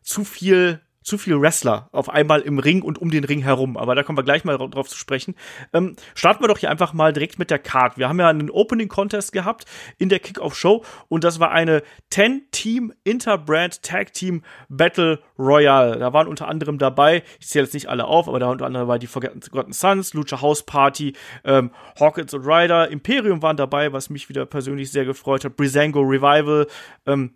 zu 0.02 0.24
viel 0.24 0.80
zu 1.02 1.16
viel 1.16 1.40
Wrestler 1.40 1.88
auf 1.92 2.10
einmal 2.10 2.40
im 2.40 2.58
Ring 2.58 2.82
und 2.82 2.98
um 2.98 3.10
den 3.10 3.24
Ring 3.24 3.40
herum. 3.40 3.76
Aber 3.76 3.94
da 3.94 4.02
kommen 4.02 4.18
wir 4.18 4.22
gleich 4.22 4.44
mal 4.44 4.58
drauf 4.58 4.88
zu 4.88 4.98
sprechen. 4.98 5.34
Ähm, 5.72 5.96
starten 6.14 6.42
wir 6.42 6.48
doch 6.48 6.58
hier 6.58 6.70
einfach 6.70 6.92
mal 6.92 7.12
direkt 7.12 7.38
mit 7.38 7.50
der 7.50 7.58
Card. 7.58 7.96
Wir 7.96 8.08
haben 8.08 8.20
ja 8.20 8.28
einen 8.28 8.50
Opening 8.50 8.88
Contest 8.88 9.32
gehabt 9.32 9.64
in 9.98 10.08
der 10.08 10.18
Kickoff 10.18 10.56
Show 10.56 10.84
und 11.08 11.24
das 11.24 11.40
war 11.40 11.52
eine 11.52 11.82
10-Team 12.12 12.92
Interbrand 13.04 13.82
Tag 13.82 14.12
Team 14.12 14.42
Battle 14.68 15.20
Royale. 15.38 15.98
Da 15.98 16.12
waren 16.12 16.28
unter 16.28 16.48
anderem 16.48 16.78
dabei, 16.78 17.22
ich 17.38 17.48
zähle 17.48 17.64
jetzt 17.64 17.74
nicht 17.74 17.88
alle 17.88 18.04
auf, 18.04 18.28
aber 18.28 18.38
da 18.38 18.50
unter 18.50 18.66
anderem 18.66 18.88
war 18.88 18.98
die 18.98 19.06
Forgotten 19.06 19.72
Sons, 19.72 20.12
Lucha 20.12 20.40
House 20.40 20.64
Party, 20.64 21.14
ähm, 21.44 21.70
Hawkins 21.98 22.34
und 22.34 22.44
Ryder, 22.44 22.90
Imperium 22.90 23.42
waren 23.42 23.56
dabei, 23.56 23.92
was 23.92 24.10
mich 24.10 24.28
wieder 24.28 24.44
persönlich 24.44 24.90
sehr 24.90 25.04
gefreut 25.04 25.44
hat, 25.44 25.56
Brizango 25.56 26.00
Revival, 26.00 26.66
ähm, 27.06 27.32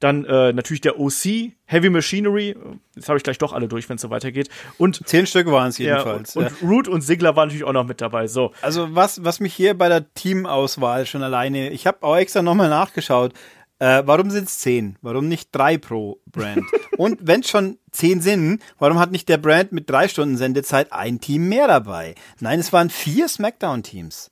dann 0.00 0.24
äh, 0.24 0.52
natürlich 0.52 0.80
der 0.80 1.00
OC, 1.00 1.52
Heavy 1.64 1.90
Machinery. 1.90 2.56
Jetzt 2.94 3.08
habe 3.08 3.16
ich 3.16 3.24
gleich 3.24 3.38
doch 3.38 3.52
alle 3.52 3.68
durch, 3.68 3.88
wenn 3.88 3.96
es 3.96 4.02
so 4.02 4.10
weitergeht. 4.10 4.48
Und 4.78 5.06
zehn 5.06 5.26
Stück 5.26 5.50
waren 5.50 5.68
es 5.68 5.78
jedenfalls. 5.78 6.34
Ja, 6.34 6.42
und, 6.42 6.62
und 6.62 6.70
Root 6.70 6.88
und 6.88 7.00
Sigler 7.00 7.34
waren 7.36 7.48
natürlich 7.48 7.64
auch 7.64 7.72
noch 7.72 7.86
mit 7.86 8.00
dabei. 8.00 8.28
So. 8.28 8.52
Also 8.62 8.94
was, 8.94 9.24
was 9.24 9.40
mich 9.40 9.54
hier 9.54 9.76
bei 9.76 9.88
der 9.88 10.12
Teamauswahl 10.14 11.06
schon 11.06 11.22
alleine, 11.22 11.70
ich 11.70 11.86
habe 11.86 12.02
auch 12.02 12.16
extra 12.16 12.42
nochmal 12.42 12.68
nachgeschaut. 12.68 13.32
Äh, 13.80 14.02
warum 14.06 14.30
sind 14.30 14.48
es 14.48 14.58
zehn? 14.58 14.96
Warum 15.02 15.28
nicht 15.28 15.50
drei 15.52 15.78
pro 15.78 16.20
Brand? 16.26 16.64
und 16.96 17.18
wenn 17.22 17.40
es 17.40 17.50
schon 17.50 17.78
zehn 17.92 18.20
sind, 18.20 18.60
warum 18.78 18.98
hat 18.98 19.12
nicht 19.12 19.28
der 19.28 19.38
Brand 19.38 19.70
mit 19.72 19.88
drei 19.88 20.08
Stunden 20.08 20.36
Sendezeit 20.36 20.92
ein 20.92 21.20
Team 21.20 21.48
mehr 21.48 21.68
dabei? 21.68 22.14
Nein, 22.40 22.58
es 22.58 22.72
waren 22.72 22.90
vier 22.90 23.28
Smackdown-Teams. 23.28 24.30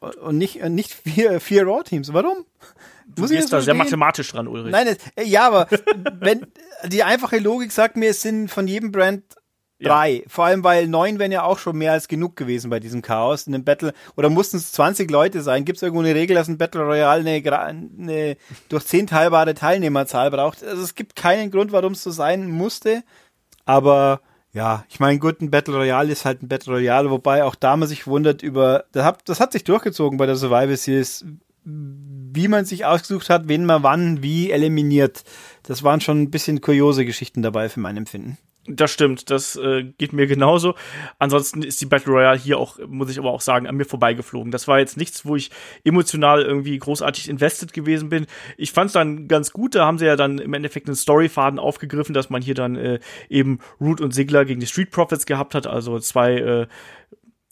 Und 0.00 0.38
nicht, 0.38 0.62
nicht 0.62 0.92
vier, 0.92 1.40
vier 1.40 1.66
Raw-Teams. 1.66 2.12
Warum? 2.12 2.46
Du 3.06 3.22
Muss 3.22 3.30
gehst 3.30 3.52
da 3.52 3.60
sehr 3.60 3.74
mathematisch 3.74 4.30
dran, 4.30 4.46
Ulrich. 4.46 4.70
Nein, 4.70 4.86
es, 4.86 4.98
äh, 5.16 5.24
ja, 5.24 5.46
aber 5.46 5.66
wenn 6.20 6.46
die 6.86 7.02
einfache 7.02 7.38
Logik 7.38 7.72
sagt 7.72 7.96
mir, 7.96 8.10
es 8.10 8.22
sind 8.22 8.48
von 8.48 8.68
jedem 8.68 8.92
Brand 8.92 9.24
drei. 9.80 10.10
Ja. 10.10 10.22
Vor 10.28 10.44
allem, 10.44 10.64
weil 10.64 10.88
neun 10.88 11.18
wären 11.18 11.32
ja 11.32 11.42
auch 11.42 11.58
schon 11.58 11.76
mehr 11.76 11.92
als 11.92 12.08
genug 12.08 12.36
gewesen 12.36 12.70
bei 12.70 12.80
diesem 12.80 13.02
Chaos 13.02 13.46
in 13.46 13.54
einem 13.54 13.64
Battle. 13.64 13.92
Oder 14.16 14.30
mussten 14.30 14.56
es 14.56 14.72
20 14.72 15.10
Leute 15.10 15.42
sein? 15.42 15.64
Gibt 15.64 15.76
es 15.76 15.82
irgendwo 15.82 16.02
eine 16.02 16.14
Regel, 16.14 16.36
dass 16.36 16.48
ein 16.48 16.58
Battle 16.58 16.82
Royale 16.82 17.20
eine, 17.20 17.60
eine 17.60 18.36
durch 18.68 18.86
zehn 18.86 19.06
teilbare 19.06 19.54
Teilnehmerzahl 19.54 20.30
braucht? 20.30 20.62
Also 20.62 20.82
es 20.82 20.94
gibt 20.94 21.16
keinen 21.16 21.50
Grund, 21.50 21.72
warum 21.72 21.92
es 21.92 22.02
so 22.02 22.10
sein 22.10 22.50
musste. 22.50 23.02
Aber 23.64 24.20
ja, 24.58 24.84
ich 24.88 24.98
meine, 24.98 25.20
gut, 25.20 25.40
ein 25.40 25.52
Battle 25.52 25.76
Royale 25.76 26.10
ist 26.10 26.24
halt 26.24 26.42
ein 26.42 26.48
Battle 26.48 26.74
Royale, 26.74 27.10
wobei 27.12 27.44
auch 27.44 27.54
da 27.54 27.76
man 27.76 27.88
sich 27.88 28.08
wundert 28.08 28.42
über, 28.42 28.86
das 28.90 29.04
hat, 29.04 29.28
das 29.28 29.38
hat 29.38 29.52
sich 29.52 29.62
durchgezogen 29.62 30.18
bei 30.18 30.26
der 30.26 30.34
Survival 30.34 30.76
Series, 30.76 31.24
wie 31.64 32.48
man 32.48 32.64
sich 32.64 32.84
ausgesucht 32.84 33.30
hat, 33.30 33.46
wen 33.46 33.64
man 33.64 33.84
wann 33.84 34.20
wie 34.20 34.50
eliminiert. 34.50 35.22
Das 35.62 35.84
waren 35.84 36.00
schon 36.00 36.22
ein 36.22 36.30
bisschen 36.32 36.60
kuriose 36.60 37.04
Geschichten 37.04 37.40
dabei 37.40 37.68
für 37.68 37.78
mein 37.78 37.96
Empfinden. 37.96 38.36
Das 38.70 38.90
stimmt, 38.90 39.30
das 39.30 39.56
äh, 39.56 39.84
geht 39.96 40.12
mir 40.12 40.26
genauso. 40.26 40.74
Ansonsten 41.18 41.62
ist 41.62 41.80
die 41.80 41.86
Battle 41.86 42.12
Royale 42.12 42.38
hier 42.38 42.58
auch, 42.58 42.78
muss 42.86 43.10
ich 43.10 43.18
aber 43.18 43.30
auch 43.30 43.40
sagen, 43.40 43.66
an 43.66 43.76
mir 43.76 43.86
vorbeigeflogen. 43.86 44.52
Das 44.52 44.68
war 44.68 44.78
jetzt 44.78 44.98
nichts, 44.98 45.24
wo 45.24 45.36
ich 45.36 45.50
emotional 45.84 46.42
irgendwie 46.42 46.76
großartig 46.76 47.30
invested 47.30 47.72
gewesen 47.72 48.10
bin. 48.10 48.26
Ich 48.58 48.72
fand 48.72 48.88
es 48.88 48.92
dann 48.92 49.26
ganz 49.26 49.52
gut, 49.52 49.74
da 49.74 49.86
haben 49.86 49.96
sie 49.96 50.04
ja 50.04 50.16
dann 50.16 50.38
im 50.38 50.52
Endeffekt 50.52 50.86
einen 50.86 50.96
Storyfaden 50.96 51.58
aufgegriffen, 51.58 52.12
dass 52.12 52.28
man 52.28 52.42
hier 52.42 52.54
dann 52.54 52.76
äh, 52.76 53.00
eben 53.30 53.58
Root 53.80 54.02
und 54.02 54.12
Sigler 54.12 54.44
gegen 54.44 54.60
die 54.60 54.66
Street 54.66 54.90
Profits 54.90 55.24
gehabt 55.24 55.54
hat, 55.54 55.66
also 55.66 55.98
zwei 55.98 56.34
äh, 56.34 56.66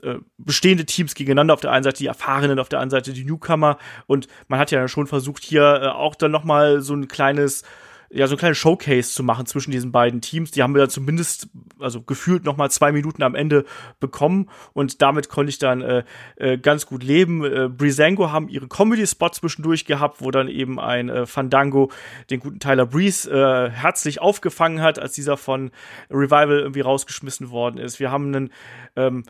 äh, 0.02 0.18
bestehende 0.36 0.84
Teams 0.84 1.14
gegeneinander. 1.14 1.54
Auf 1.54 1.60
der 1.60 1.72
einen 1.72 1.84
Seite 1.84 1.98
die 1.98 2.06
Erfahrenen, 2.06 2.58
auf 2.58 2.68
der 2.68 2.80
anderen 2.80 3.02
Seite 3.02 3.14
die 3.14 3.24
Newcomer. 3.24 3.78
Und 4.06 4.28
man 4.48 4.58
hat 4.58 4.70
ja 4.70 4.86
schon 4.88 5.06
versucht, 5.06 5.42
hier 5.42 5.80
äh, 5.82 5.86
auch 5.88 6.14
dann 6.14 6.30
noch 6.30 6.44
mal 6.44 6.82
so 6.82 6.94
ein 6.94 7.08
kleines 7.08 7.64
ja, 8.10 8.26
so 8.26 8.34
ein 8.34 8.38
kleines 8.38 8.58
Showcase 8.58 9.12
zu 9.12 9.22
machen 9.22 9.46
zwischen 9.46 9.70
diesen 9.70 9.92
beiden 9.92 10.20
Teams. 10.20 10.50
Die 10.50 10.62
haben 10.62 10.74
wir 10.74 10.80
dann 10.80 10.90
zumindest, 10.90 11.48
also 11.78 12.02
gefühlt 12.02 12.44
noch 12.44 12.56
mal 12.56 12.70
zwei 12.70 12.92
Minuten 12.92 13.22
am 13.22 13.34
Ende 13.34 13.64
bekommen 14.00 14.48
und 14.72 15.02
damit 15.02 15.28
konnte 15.28 15.50
ich 15.50 15.58
dann 15.58 15.82
äh, 15.82 16.04
äh, 16.36 16.58
ganz 16.58 16.86
gut 16.86 17.02
leben. 17.02 17.44
Äh, 17.44 17.68
Breezango 17.68 18.30
haben 18.30 18.48
ihre 18.48 18.68
Comedy-Spot 18.68 19.30
zwischendurch 19.30 19.84
gehabt, 19.84 20.20
wo 20.20 20.30
dann 20.30 20.48
eben 20.48 20.78
ein 20.78 21.08
äh, 21.08 21.26
Fandango 21.26 21.90
den 22.30 22.40
guten 22.40 22.60
Tyler 22.60 22.86
Breeze 22.86 23.30
äh, 23.30 23.70
herzlich 23.70 24.20
aufgefangen 24.20 24.80
hat, 24.80 24.98
als 24.98 25.12
dieser 25.12 25.36
von 25.36 25.70
Revival 26.10 26.60
irgendwie 26.60 26.80
rausgeschmissen 26.80 27.50
worden 27.50 27.78
ist. 27.78 28.00
Wir 28.00 28.10
haben 28.10 28.34
einen 28.34 28.52
ähm, 28.94 29.24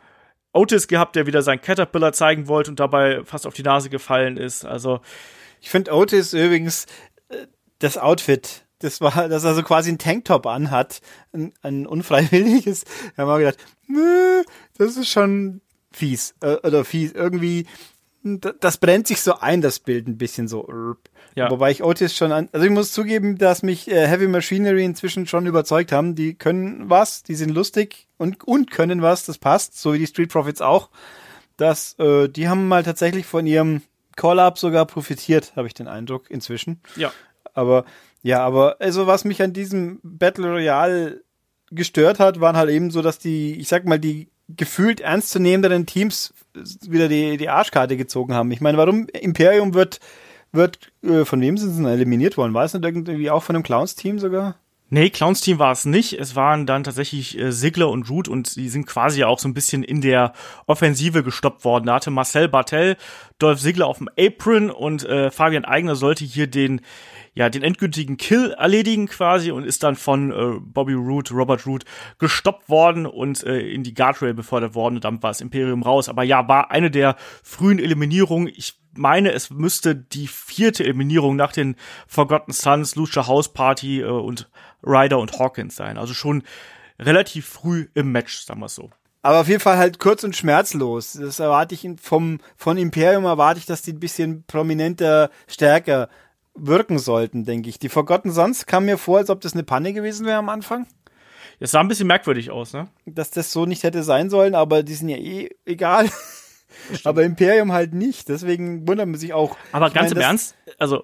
Otis 0.53 0.87
gehabt, 0.87 1.15
der 1.15 1.27
wieder 1.27 1.41
seinen 1.41 1.61
Caterpillar 1.61 2.13
zeigen 2.13 2.47
wollte 2.47 2.71
und 2.71 2.79
dabei 2.79 3.23
fast 3.23 3.45
auf 3.45 3.53
die 3.53 3.63
Nase 3.63 3.89
gefallen 3.89 4.37
ist. 4.37 4.65
Also 4.65 5.01
ich 5.61 5.69
finde 5.69 5.93
Otis 5.93 6.33
übrigens 6.33 6.85
äh, 7.29 7.47
das 7.79 7.97
Outfit, 7.97 8.66
das 8.79 9.01
war, 9.01 9.27
dass 9.27 9.43
er 9.43 9.55
so 9.55 9.63
quasi 9.63 9.89
einen 9.89 9.97
Tanktop 9.97 10.45
anhat, 10.45 11.01
ein, 11.33 11.53
ein 11.61 11.85
unfreiwilliges. 11.85 12.85
Da 13.15 13.23
haben 13.23 13.29
wir 13.29 13.39
gedacht, 13.39 13.57
das 14.77 14.97
ist 14.97 15.09
schon 15.09 15.61
fies. 15.91 16.35
Äh, 16.41 16.55
oder 16.57 16.85
fies. 16.85 17.11
Irgendwie, 17.13 17.65
das 18.23 18.77
brennt 18.77 19.07
sich 19.07 19.21
so 19.21 19.39
ein, 19.39 19.61
das 19.61 19.79
Bild 19.79 20.07
ein 20.07 20.17
bisschen 20.17 20.47
so. 20.47 20.95
Ja. 21.35 21.49
Wobei 21.49 21.71
ich 21.71 21.83
Otis 21.83 22.15
schon 22.15 22.31
an, 22.31 22.49
also 22.51 22.65
ich 22.65 22.71
muss 22.71 22.91
zugeben, 22.91 23.37
dass 23.37 23.63
mich 23.63 23.89
äh, 23.89 24.07
Heavy 24.07 24.27
Machinery 24.27 24.83
inzwischen 24.83 25.27
schon 25.27 25.45
überzeugt 25.45 25.91
haben. 25.91 26.15
Die 26.15 26.35
können 26.35 26.89
was, 26.89 27.23
die 27.23 27.35
sind 27.35 27.49
lustig 27.49 28.07
und, 28.17 28.43
und 28.43 28.71
können 28.71 29.01
was, 29.01 29.25
das 29.25 29.37
passt, 29.37 29.79
so 29.79 29.93
wie 29.93 29.99
die 29.99 30.07
Street 30.07 30.31
Profits 30.31 30.61
auch. 30.61 30.89
Das, 31.55 31.97
äh, 31.99 32.27
die 32.27 32.47
haben 32.47 32.67
mal 32.67 32.83
tatsächlich 32.83 33.25
von 33.25 33.47
ihrem 33.47 33.81
Call-Up 34.15 34.57
sogar 34.57 34.85
profitiert, 34.85 35.53
habe 35.55 35.67
ich 35.67 35.73
den 35.73 35.87
Eindruck, 35.87 36.29
inzwischen. 36.29 36.81
Ja. 36.95 37.11
Aber, 37.53 37.85
ja, 38.23 38.39
aber, 38.39 38.77
also 38.79 39.07
was 39.07 39.25
mich 39.25 39.41
an 39.41 39.53
diesem 39.53 39.99
Battle 40.03 40.49
Royale 40.49 41.21
gestört 41.71 42.19
hat, 42.19 42.39
waren 42.39 42.57
halt 42.57 42.69
eben 42.69 42.91
so, 42.91 43.01
dass 43.01 43.19
die, 43.19 43.59
ich 43.59 43.67
sag 43.67 43.85
mal, 43.85 43.99
die 43.99 44.29
gefühlt 44.49 45.01
ernstzunehmenden 45.01 45.85
Teams 45.85 46.33
wieder 46.87 47.07
die, 47.09 47.37
die 47.37 47.49
Arschkarte 47.49 47.97
gezogen 47.97 48.33
haben. 48.33 48.51
Ich 48.51 48.61
meine, 48.61 48.77
warum 48.77 49.07
Imperium 49.07 49.73
wird, 49.73 49.99
wird, 50.53 50.79
äh, 51.03 51.25
von 51.25 51.41
wem 51.41 51.57
sind 51.57 51.71
sie 51.71 51.83
denn 51.83 51.91
eliminiert 51.91 52.37
worden? 52.37 52.53
War 52.53 52.63
es 52.63 52.73
nicht 52.73 52.85
irgendwie 52.85 53.29
auch 53.29 53.43
von 53.43 53.55
einem 53.55 53.63
Clowns-Team 53.63 54.19
sogar? 54.19 54.55
Nee, 54.89 55.09
Clowns 55.09 55.41
Team 55.41 55.59
war 55.59 55.73
es 55.73 55.83
nicht. 55.83 56.13
Es 56.13 56.37
waren 56.37 56.65
dann 56.65 56.85
tatsächlich 56.85 57.37
äh, 57.37 57.51
Sigler 57.51 57.89
und 57.89 58.09
Root 58.09 58.29
und 58.29 58.55
die 58.55 58.69
sind 58.69 58.87
quasi 58.87 59.25
auch 59.25 59.37
so 59.37 59.49
ein 59.49 59.53
bisschen 59.53 59.83
in 59.83 59.99
der 59.99 60.31
Offensive 60.65 61.23
gestoppt 61.23 61.65
worden. 61.65 61.87
Da 61.87 61.95
hatte 61.95 62.09
Marcel 62.09 62.47
Bartel 62.47 62.95
Dolph 63.37 63.59
Sigler 63.59 63.87
auf 63.87 63.97
dem 63.97 64.09
Apron 64.17 64.69
und 64.69 65.03
äh, 65.03 65.29
Fabian 65.29 65.65
Eigner 65.65 65.97
sollte 65.97 66.23
hier 66.23 66.47
den 66.47 66.79
ja, 67.37 67.49
den 67.49 67.61
endgültigen 67.61 68.17
Kill 68.17 68.55
erledigen 68.57 69.05
quasi 69.05 69.51
und 69.51 69.63
ist 69.63 69.83
dann 69.83 69.95
von 69.95 70.31
äh, 70.31 70.59
Bobby 70.59 70.93
Root, 70.93 71.31
Robert 71.31 71.67
Root 71.67 71.85
gestoppt 72.17 72.67
worden 72.67 73.05
und 73.05 73.43
äh, 73.43 73.59
in 73.59 73.83
die 73.83 73.93
Guardrail 73.93 74.33
befördert 74.33 74.73
worden 74.73 74.95
und 74.95 75.03
dann 75.03 75.21
war 75.21 75.29
das 75.29 75.41
Imperium 75.41 75.83
raus. 75.83 76.09
Aber 76.09 76.23
ja, 76.23 76.47
war 76.47 76.71
eine 76.71 76.89
der 76.89 77.15
frühen 77.43 77.77
Eliminierungen. 77.77 78.51
Ich 78.55 78.79
meine, 78.95 79.33
es 79.33 79.51
müsste 79.51 79.95
die 79.95 80.27
vierte 80.27 80.83
Eliminierung 80.83 81.35
nach 81.35 81.51
den 81.51 81.75
Forgotten 82.07 82.53
Sons, 82.53 82.95
Lucha 82.95 83.27
House 83.27 83.53
Party 83.53 84.01
äh, 84.01 84.05
und 84.05 84.49
Ryder 84.81 85.19
und 85.19 85.37
Hawkins 85.37 85.75
sein. 85.75 85.99
Also 85.99 86.15
schon 86.15 86.41
relativ 86.97 87.45
früh 87.45 87.87
im 87.93 88.11
Match, 88.11 88.39
sagen 88.39 88.61
wir 88.61 88.69
so. 88.69 88.89
Aber 89.21 89.41
auf 89.41 89.47
jeden 89.47 89.59
Fall 89.59 89.77
halt 89.77 89.99
kurz 89.99 90.23
und 90.23 90.35
schmerzlos. 90.35 91.13
Das 91.13 91.39
erwarte 91.39 91.75
ich 91.75 91.87
vom, 92.01 92.39
von 92.55 92.77
Imperium 92.77 93.25
erwarte 93.25 93.59
ich, 93.59 93.67
dass 93.67 93.83
die 93.83 93.93
ein 93.93 93.99
bisschen 93.99 94.43
prominenter, 94.47 95.29
stärker 95.47 96.09
wirken 96.57 96.99
sollten, 96.99 97.45
denke 97.45 97.69
ich. 97.69 97.79
Die 97.79 97.89
Forgotten 97.89 98.31
Sons 98.31 98.65
kam 98.65 98.85
mir 98.85 98.97
vor, 98.97 99.19
als 99.19 99.29
ob 99.29 99.41
das 99.41 99.53
eine 99.53 99.63
Panne 99.63 99.93
gewesen 99.93 100.25
wäre 100.25 100.37
am 100.37 100.49
Anfang. 100.49 100.87
Es 101.59 101.71
sah 101.71 101.79
ein 101.79 101.87
bisschen 101.87 102.07
merkwürdig 102.07 102.51
aus, 102.51 102.73
ne? 102.73 102.87
Dass 103.05 103.31
das 103.31 103.51
so 103.51 103.65
nicht 103.65 103.83
hätte 103.83 104.03
sein 104.03 104.29
sollen, 104.29 104.53
aber 104.53 104.83
die 104.83 104.93
sind 104.93 105.09
ja 105.09 105.17
eh 105.17 105.49
egal. 105.65 106.09
aber 107.03 107.23
Imperium 107.23 107.71
halt 107.71 107.93
nicht. 107.93 108.29
Deswegen 108.29 108.87
wundert 108.87 109.07
man 109.07 109.19
sich 109.19 109.33
auch. 109.33 109.57
Aber 109.71 109.89
ganz 109.89 110.09
meine, 110.09 110.21
im 110.21 110.27
Ernst, 110.27 110.55
also 110.77 111.03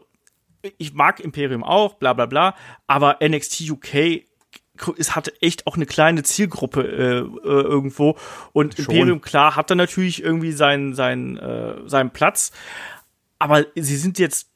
ich 0.78 0.94
mag 0.94 1.20
Imperium 1.20 1.64
auch, 1.64 1.96
bla 1.96 2.14
bla 2.14 2.26
bla, 2.26 2.56
aber 2.88 3.18
NXT 3.22 3.70
UK 3.72 4.24
es 4.98 5.16
hatte 5.16 5.40
echt 5.42 5.68
auch 5.68 5.76
eine 5.76 5.86
kleine 5.86 6.24
Zielgruppe 6.24 6.82
äh, 6.82 7.20
äh, 7.20 7.62
irgendwo 7.62 8.18
und 8.54 8.74
Schon. 8.76 8.86
Imperium 8.86 9.22
klar 9.22 9.56
hat 9.56 9.70
da 9.70 9.76
natürlich 9.76 10.24
irgendwie 10.24 10.52
seinen 10.52 10.96
seinen 10.96 11.38
äh, 11.38 11.88
seinen 11.88 12.10
Platz, 12.10 12.52
aber 13.38 13.66
sie 13.76 13.98
sind 13.98 14.18
jetzt 14.18 14.50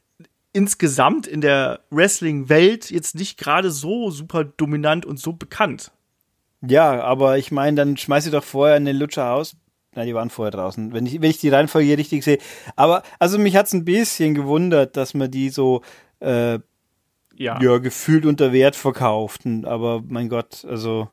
insgesamt 0.58 1.28
in 1.28 1.42
der 1.42 1.82
Wrestling-Welt 1.92 2.90
jetzt 2.90 3.14
nicht 3.14 3.38
gerade 3.38 3.70
so 3.70 4.10
super 4.10 4.44
dominant 4.44 5.06
und 5.06 5.20
so 5.20 5.34
bekannt. 5.34 5.92
Ja, 6.68 7.00
aber 7.04 7.38
ich 7.38 7.52
meine, 7.52 7.78
dann 7.78 7.96
schmeiß 7.96 8.24
sie 8.24 8.32
doch 8.32 8.44
vorher 8.44 8.76
eine 8.76 8.92
Lutscher 8.92 9.32
aus. 9.34 9.56
Nein, 9.94 10.08
die 10.08 10.16
waren 10.16 10.32
vorher 10.32 10.52
draußen, 10.52 10.94
wenn 10.94 11.06
ich, 11.06 11.22
wenn 11.22 11.30
ich 11.30 11.38
die 11.38 11.50
Reihenfolge 11.50 11.86
hier 11.86 12.00
richtig 12.00 12.24
sehe. 12.24 12.40
Aber, 12.76 13.04
also 13.20 13.38
mich 13.38 13.56
hat's 13.56 13.74
ein 13.74 13.86
bisschen 13.86 14.34
gewundert, 14.34 14.98
dass 14.98 15.14
man 15.14 15.30
die 15.30 15.50
so, 15.50 15.84
äh, 16.22 16.58
ja. 17.36 17.62
ja, 17.62 17.78
gefühlt 17.78 18.26
unter 18.26 18.52
Wert 18.52 18.76
verkauften. 18.76 19.64
Aber 19.64 20.02
mein 20.08 20.28
Gott, 20.28 20.66
also, 20.66 21.08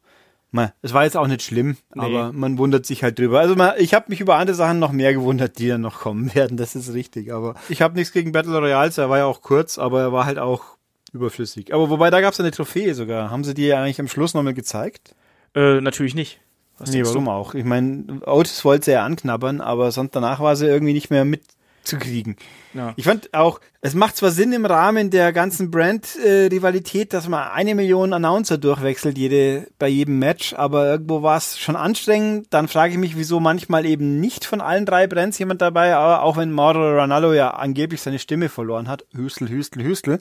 es 0.83 0.93
war 0.93 1.05
jetzt 1.05 1.17
auch 1.17 1.27
nicht 1.27 1.43
schlimm, 1.43 1.77
nee. 1.95 2.03
aber 2.03 2.33
man 2.33 2.59
wundert 2.59 2.87
sich 2.87 3.03
halt 3.03 3.19
drüber. 3.19 3.41
Also 3.41 3.57
man, 3.57 3.75
ich 3.79 3.95
habe 3.95 4.07
mich 4.09 4.21
über 4.21 4.37
andere 4.37 4.55
Sachen 4.55 4.79
noch 4.79 4.93
mehr 4.93 5.13
gewundert, 5.13 5.59
die 5.59 5.69
dann 5.69 5.81
noch 5.81 6.01
kommen 6.01 6.35
werden, 6.35 6.57
das 6.57 6.77
ist 6.77 6.95
richtig. 6.95 7.33
Aber 7.33 7.55
ich 7.69 7.83
habe 7.83 7.95
nichts 7.95 8.13
gegen 8.13 8.33
Battle 8.33 8.59
Royale, 8.59 8.93
er 8.97 9.11
war 9.11 9.19
ja 9.19 9.27
auch 9.27 9.43
kurz, 9.43 9.79
aber 9.79 10.01
er 10.01 10.13
war 10.13 10.27
halt 10.27 10.39
auch 10.39 10.77
überflüssig. 11.13 11.73
Aber 11.73 11.91
wobei, 11.91 12.11
da 12.11 12.21
gab 12.21 12.33
es 12.33 12.41
eine 12.41 12.51
Trophäe 12.51 12.95
sogar. 12.95 13.31
Haben 13.31 13.45
sie 13.45 13.55
die 13.55 13.67
ja 13.67 13.83
eigentlich 13.83 14.01
am 14.01 14.09
Schluss 14.09 14.35
nochmal 14.35 14.55
gezeigt? 14.55 15.15
Äh, 15.55 15.81
natürlich 15.81 16.15
nicht. 16.15 16.41
Was 16.79 16.91
nee, 16.91 17.05
warum 17.05 17.27
du? 17.27 17.31
auch? 17.31 17.55
Ich 17.55 17.65
meine, 17.65 18.21
Otis 18.27 18.65
wollte 18.65 18.87
sie 18.87 18.93
ja 18.93 19.05
anknabbern, 19.05 19.61
aber 19.61 19.93
sonst 19.93 20.17
danach 20.17 20.41
war 20.41 20.57
sie 20.57 20.67
irgendwie 20.67 20.93
nicht 20.93 21.11
mehr 21.11 21.25
mit 21.25 21.43
zu 21.85 21.99
kriegen. 21.99 22.37
Ja. 22.73 22.93
Ich 22.97 23.05
fand 23.05 23.33
auch, 23.35 23.61
es 23.81 23.95
macht 23.95 24.17
zwar 24.17 24.31
Sinn 24.31 24.53
im 24.53 24.67
Rahmen 24.67 25.11
der 25.11 25.33
ganzen 25.33 25.71
Brand-Rivalität, 25.71 27.13
dass 27.13 27.29
man 27.29 27.49
eine 27.49 27.75
Million 27.75 28.13
Announcer 28.13 28.59
durchwechselt 28.59 29.19
jede, 29.19 29.69
bei 29.79 29.89
jedem 29.89 30.19
Match, 30.19 30.55
aber 30.55 30.87
irgendwo 30.87 31.23
war 31.23 31.37
es 31.37 31.59
schon 31.59 31.77
anstrengend. 31.77 32.49
Dann 32.51 32.69
frage 32.69 32.93
ich 32.93 32.99
mich, 32.99 33.17
wieso 33.17 33.41
manchmal 33.41 33.87
eben 33.87 34.21
nicht 34.21 34.45
von 34.45 34.61
allen 34.61 34.87
drei 34.87 35.07
Brands 35.07 35.39
jemand 35.39 35.63
dabei, 35.63 35.95
aber 35.95 36.23
auch 36.23 36.37
wenn 36.37 36.53
Mauro 36.53 37.01
Ronaldo 37.01 37.33
ja 37.33 37.51
angeblich 37.51 38.01
seine 38.01 38.19
Stimme 38.19 38.49
verloren 38.49 38.89
hat, 38.89 39.05
Hüstel, 39.15 39.49
Hüstel, 39.49 39.85
Hüstel. 39.85 40.21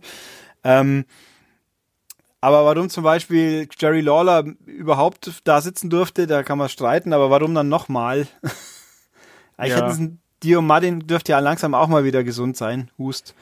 Ähm, 0.64 1.06
aber 2.42 2.66
warum 2.66 2.90
zum 2.90 3.06
Beispiel 3.06 3.70
Jerry 3.80 4.02
Lawler 4.02 4.44
überhaupt 4.66 5.32
da 5.46 5.62
sitzen 5.62 5.90
durfte, 5.90 6.28
da 6.28 6.44
kann 6.44 6.58
man 6.58 6.68
streiten, 6.68 7.14
aber 7.14 7.30
warum 7.30 7.56
dann 7.56 7.70
nochmal? 7.70 8.28
Ich 9.62 9.70
ja. 9.70 9.88
hätte 9.88 10.18
Dio 10.44 10.62
Martin 10.62 11.08
dürfte 11.08 11.32
ja 11.32 11.40
langsam 11.40 11.74
auch 11.74 11.88
mal 11.88 12.04
wieder 12.04 12.24
gesund 12.24 12.58
sein, 12.58 12.90
Hust. 12.98 13.34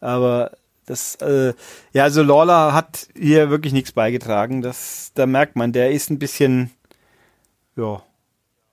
Aber 0.00 0.52
das, 0.86 1.16
äh, 1.16 1.52
ja, 1.92 2.04
also 2.04 2.22
Lawler 2.22 2.72
hat 2.72 3.08
hier 3.16 3.50
wirklich 3.50 3.72
nichts 3.72 3.92
beigetragen. 3.92 4.62
Das, 4.62 5.12
da 5.14 5.26
merkt 5.26 5.56
man, 5.56 5.72
der 5.72 5.90
ist 5.90 6.10
ein 6.10 6.18
bisschen, 6.18 6.70
ja, 7.76 8.02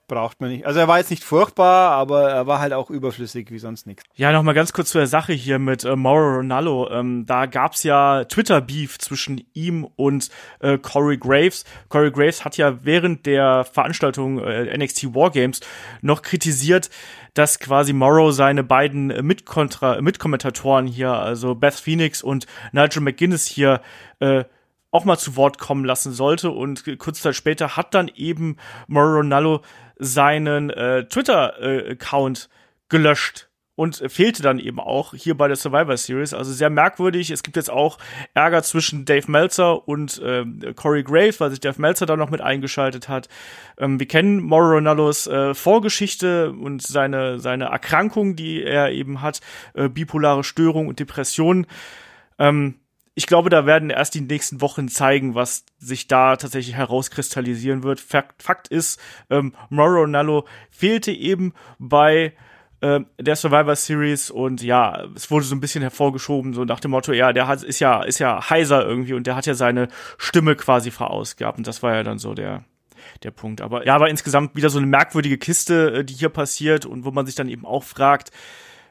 braucht 0.06 0.40
man 0.40 0.50
nicht. 0.50 0.66
Also 0.66 0.80
er 0.80 0.88
war 0.88 0.98
jetzt 0.98 1.10
nicht 1.10 1.24
furchtbar, 1.24 1.90
aber 1.92 2.30
er 2.30 2.46
war 2.46 2.60
halt 2.60 2.72
auch 2.72 2.90
überflüssig 2.90 3.50
wie 3.50 3.58
sonst 3.58 3.86
nichts. 3.86 4.04
Ja, 4.14 4.32
noch 4.32 4.42
mal 4.42 4.52
ganz 4.52 4.72
kurz 4.72 4.90
zu 4.90 4.98
der 4.98 5.06
Sache 5.06 5.32
hier 5.32 5.58
mit 5.58 5.84
äh, 5.84 5.96
Mauro 5.96 6.36
Ronaldo. 6.36 6.90
Ähm, 6.90 7.26
da 7.26 7.46
gab's 7.46 7.82
ja 7.82 8.24
Twitter-Beef 8.24 8.98
zwischen 8.98 9.44
ihm 9.52 9.84
und 9.96 10.30
äh, 10.60 10.78
Corey 10.78 11.16
Graves. 11.16 11.64
Corey 11.88 12.10
Graves 12.10 12.44
hat 12.44 12.56
ja 12.56 12.84
während 12.84 13.26
der 13.26 13.64
Veranstaltung 13.64 14.38
äh, 14.38 14.76
NXT 14.76 15.14
Wargames 15.14 15.60
noch 16.02 16.22
kritisiert, 16.22 16.90
dass 17.34 17.58
quasi 17.58 17.92
Morrow 17.92 18.32
seine 18.32 18.62
beiden 18.62 19.08
Mitkontra 19.26 20.00
Mitkommentatoren 20.00 20.86
hier, 20.86 21.12
also 21.12 21.54
Beth 21.54 21.74
Phoenix 21.74 22.22
und 22.22 22.46
Nigel 22.72 23.02
McGuinness 23.02 23.46
hier 23.46 23.80
äh, 24.20 24.44
auch 24.94 25.04
mal 25.04 25.18
zu 25.18 25.34
Wort 25.34 25.58
kommen 25.58 25.84
lassen 25.84 26.12
sollte. 26.12 26.50
Und 26.50 26.84
kurz 26.98 27.20
Zeit 27.20 27.34
später 27.34 27.76
hat 27.76 27.94
dann 27.94 28.08
eben 28.14 28.56
Morrow 28.86 29.16
Ronaldo 29.16 29.60
seinen 29.96 30.70
äh, 30.70 31.06
Twitter-Account 31.06 32.48
gelöscht 32.88 33.48
und 33.76 33.96
fehlte 34.06 34.42
dann 34.42 34.58
eben 34.58 34.78
auch 34.78 35.14
hier 35.14 35.36
bei 35.36 35.48
der 35.48 35.56
Survivor 35.56 35.96
Series. 35.96 36.32
Also 36.32 36.52
sehr 36.52 36.70
merkwürdig. 36.70 37.30
Es 37.30 37.42
gibt 37.42 37.56
jetzt 37.56 37.70
auch 37.70 37.98
Ärger 38.32 38.62
zwischen 38.62 39.04
Dave 39.04 39.30
Meltzer 39.30 39.88
und 39.88 40.20
äh, 40.22 40.44
Corey 40.74 41.02
Graves, 41.02 41.40
weil 41.40 41.50
sich 41.50 41.60
Dave 41.60 41.80
Meltzer 41.80 42.06
da 42.06 42.16
noch 42.16 42.30
mit 42.30 42.40
eingeschaltet 42.40 43.08
hat. 43.08 43.28
Ähm, 43.78 43.98
wir 43.98 44.06
kennen 44.06 44.40
Mauro 44.40 44.74
Ronaldos 44.74 45.26
äh, 45.26 45.54
Vorgeschichte 45.54 46.52
und 46.52 46.82
seine, 46.82 47.40
seine 47.40 47.64
Erkrankung, 47.66 48.36
die 48.36 48.62
er 48.62 48.92
eben 48.92 49.22
hat, 49.22 49.40
äh, 49.74 49.88
bipolare 49.88 50.44
Störung 50.44 50.86
und 50.86 51.00
Depression. 51.00 51.66
Ähm, 52.38 52.76
ich 53.14 53.26
glaube, 53.26 53.48
da 53.48 53.64
werden 53.64 53.90
erst 53.90 54.14
die 54.14 54.20
nächsten 54.20 54.60
Wochen 54.60 54.88
zeigen, 54.88 55.34
was 55.34 55.64
sich 55.78 56.08
da 56.08 56.36
tatsächlich 56.36 56.74
herauskristallisieren 56.74 57.82
wird. 57.84 58.00
Fakt, 58.00 58.42
Fakt 58.42 58.68
ist, 58.68 59.00
ähm, 59.30 59.54
Mauro 59.70 60.00
Ronaldo 60.00 60.46
fehlte 60.70 61.12
eben 61.12 61.52
bei 61.78 62.32
äh, 62.80 63.00
der 63.20 63.36
Survivor 63.36 63.76
Series 63.76 64.30
und 64.30 64.62
ja, 64.62 65.04
es 65.14 65.30
wurde 65.30 65.44
so 65.44 65.54
ein 65.54 65.60
bisschen 65.60 65.82
hervorgeschoben, 65.82 66.54
so 66.54 66.64
nach 66.64 66.80
dem 66.80 66.90
Motto, 66.90 67.12
ja, 67.12 67.32
der 67.32 67.46
hat, 67.46 67.62
ist 67.62 67.78
ja, 67.78 68.02
ist 68.02 68.18
ja 68.18 68.50
heiser 68.50 68.84
irgendwie 68.84 69.14
und 69.14 69.26
der 69.28 69.36
hat 69.36 69.46
ja 69.46 69.54
seine 69.54 69.88
Stimme 70.18 70.56
quasi 70.56 70.90
verausgabt 70.90 71.58
und 71.58 71.66
das 71.68 71.84
war 71.84 71.94
ja 71.94 72.02
dann 72.02 72.18
so 72.18 72.34
der, 72.34 72.64
der 73.22 73.30
Punkt. 73.30 73.60
Aber 73.60 73.86
ja, 73.86 73.94
aber 73.94 74.10
insgesamt 74.10 74.56
wieder 74.56 74.70
so 74.70 74.78
eine 74.78 74.88
merkwürdige 74.88 75.38
Kiste, 75.38 75.92
äh, 75.98 76.04
die 76.04 76.14
hier 76.14 76.30
passiert 76.30 76.84
und 76.84 77.04
wo 77.04 77.12
man 77.12 77.26
sich 77.26 77.36
dann 77.36 77.48
eben 77.48 77.64
auch 77.64 77.84
fragt, 77.84 78.32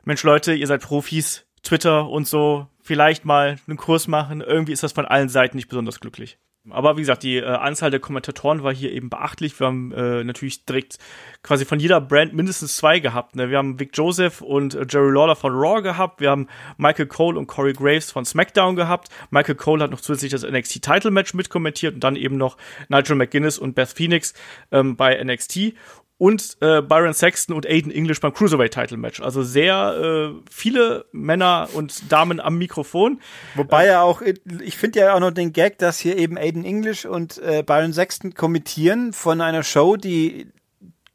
Mensch 0.06 0.24
Leute, 0.24 0.54
ihr 0.54 0.68
seid 0.68 0.82
Profis, 0.82 1.46
Twitter 1.62 2.10
und 2.10 2.28
so, 2.28 2.68
vielleicht 2.84 3.26
mal 3.26 3.58
einen 3.68 3.78
Kurs 3.78 4.08
machen. 4.08 4.42
Irgendwie 4.42 4.74
ist 4.74 4.84
das 4.84 4.92
von 4.92 5.06
allen 5.06 5.30
Seiten 5.30 5.58
nicht 5.58 5.70
besonders 5.70 6.00
glücklich. 6.00 6.38
Aber 6.70 6.96
wie 6.96 7.02
gesagt, 7.02 7.24
die 7.24 7.38
äh, 7.38 7.46
Anzahl 7.46 7.92
der 7.92 8.00
Kommentatoren 8.00 8.64
war 8.64 8.74
hier 8.74 8.94
eben 8.94 9.10
beachtlich. 9.10 9.60
Wir 9.60 9.68
haben 9.68 9.92
äh, 9.92 10.24
natürlich 10.24 10.64
direkt 10.66 10.98
quasi 11.42 11.66
von 11.66 11.78
jeder 11.78 12.00
Brand 12.00 12.34
mindestens 12.34 12.78
zwei 12.78 13.00
gehabt. 13.00 13.36
Ne? 13.36 13.50
Wir 13.50 13.58
haben 13.58 13.82
Vic 13.82 13.90
Joseph 13.94 14.40
und 14.40 14.74
äh, 14.74 14.86
Jerry 14.90 15.12
Lawler 15.12 15.36
von 15.36 15.52
Raw 15.54 15.82
gehabt. 15.82 16.22
Wir 16.22 16.30
haben 16.30 16.48
Michael 16.78 17.08
Cole 17.08 17.38
und 17.38 17.48
Corey 17.48 17.74
Graves 17.74 18.12
von 18.12 18.24
SmackDown 18.24 18.78
gehabt. 18.78 19.10
Michael 19.30 19.56
Cole 19.56 19.84
hat 19.84 19.92
noch 19.92 20.00
zusätzlich 20.00 20.32
das 20.32 20.44
NXT 20.44 20.82
Title 20.82 21.12
Match 21.12 21.34
mitkommentiert 21.34 21.96
und 21.96 22.04
dann 22.04 22.16
eben 22.16 22.38
noch 22.38 22.56
Nigel 22.88 23.18
McGuinness 23.18 23.58
und 23.58 23.76
Beth 23.76 23.90
Phoenix 23.90 24.34
ähm, 24.72 24.96
bei 24.96 25.22
NXT. 25.22 25.74
Und 26.18 26.58
äh, 26.62 26.82
Byron 26.82 27.14
Sexton 27.14 27.56
und 27.56 27.66
Aiden 27.66 27.92
English 27.92 28.20
beim 28.22 28.34
Cruiserweight 28.34 28.74
Title 28.74 28.98
Match. 28.98 29.20
Also 29.20 29.44
sehr 29.44 30.34
äh, 30.36 30.42
viele 30.50 31.06
Männer 31.12 31.68
und 31.74 32.12
Damen 32.12 32.40
am 32.40 32.58
Mikrofon. 32.58 33.20
Wobei 33.56 33.88
ja 33.88 34.04
auch, 34.04 34.22
ich 34.22 34.78
finde 34.78 35.00
ja 35.00 35.16
auch 35.16 35.20
noch 35.20 35.32
den 35.32 35.54
Gag, 35.54 35.80
dass 35.80 36.00
hier 36.00 36.18
eben 36.18 36.38
Aiden 36.38 36.66
English 36.66 37.06
und 37.06 37.40
äh, 37.40 37.64
Byron 37.66 37.94
Sexton 37.94 38.34
kommentieren 38.34 39.12
von 39.12 39.42
einer 39.42 39.64
Show, 39.64 39.98
die 39.98 40.52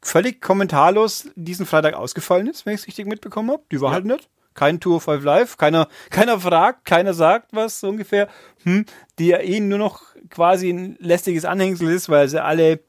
völlig 0.01 0.41
kommentarlos 0.41 1.29
diesen 1.35 1.65
Freitag 1.65 1.93
ausgefallen 1.93 2.47
ist, 2.47 2.65
wenn 2.65 2.73
ich 2.73 2.81
es 2.81 2.87
richtig 2.87 3.07
mitbekommen 3.07 3.51
habe. 3.51 3.63
Die 3.71 3.81
war 3.81 3.89
ja. 3.89 3.95
halt 3.95 4.05
nicht. 4.05 4.29
Kein 4.53 4.79
Tour 4.79 4.99
5 4.99 5.23
Live, 5.23 5.57
keiner, 5.57 5.87
keiner 6.09 6.39
fragt, 6.39 6.83
keiner 6.83 7.13
sagt 7.13 7.53
was, 7.53 7.79
so 7.79 7.87
ungefähr. 7.87 8.27
Hm, 8.63 8.85
die 9.17 9.27
ja 9.27 9.39
eh 9.39 9.59
nur 9.59 9.79
noch 9.79 10.01
quasi 10.29 10.69
ein 10.69 10.97
lästiges 10.99 11.45
Anhängsel 11.45 11.89
ist, 11.89 12.09
weil 12.09 12.27
sie 12.27 12.43
alle 12.43 12.79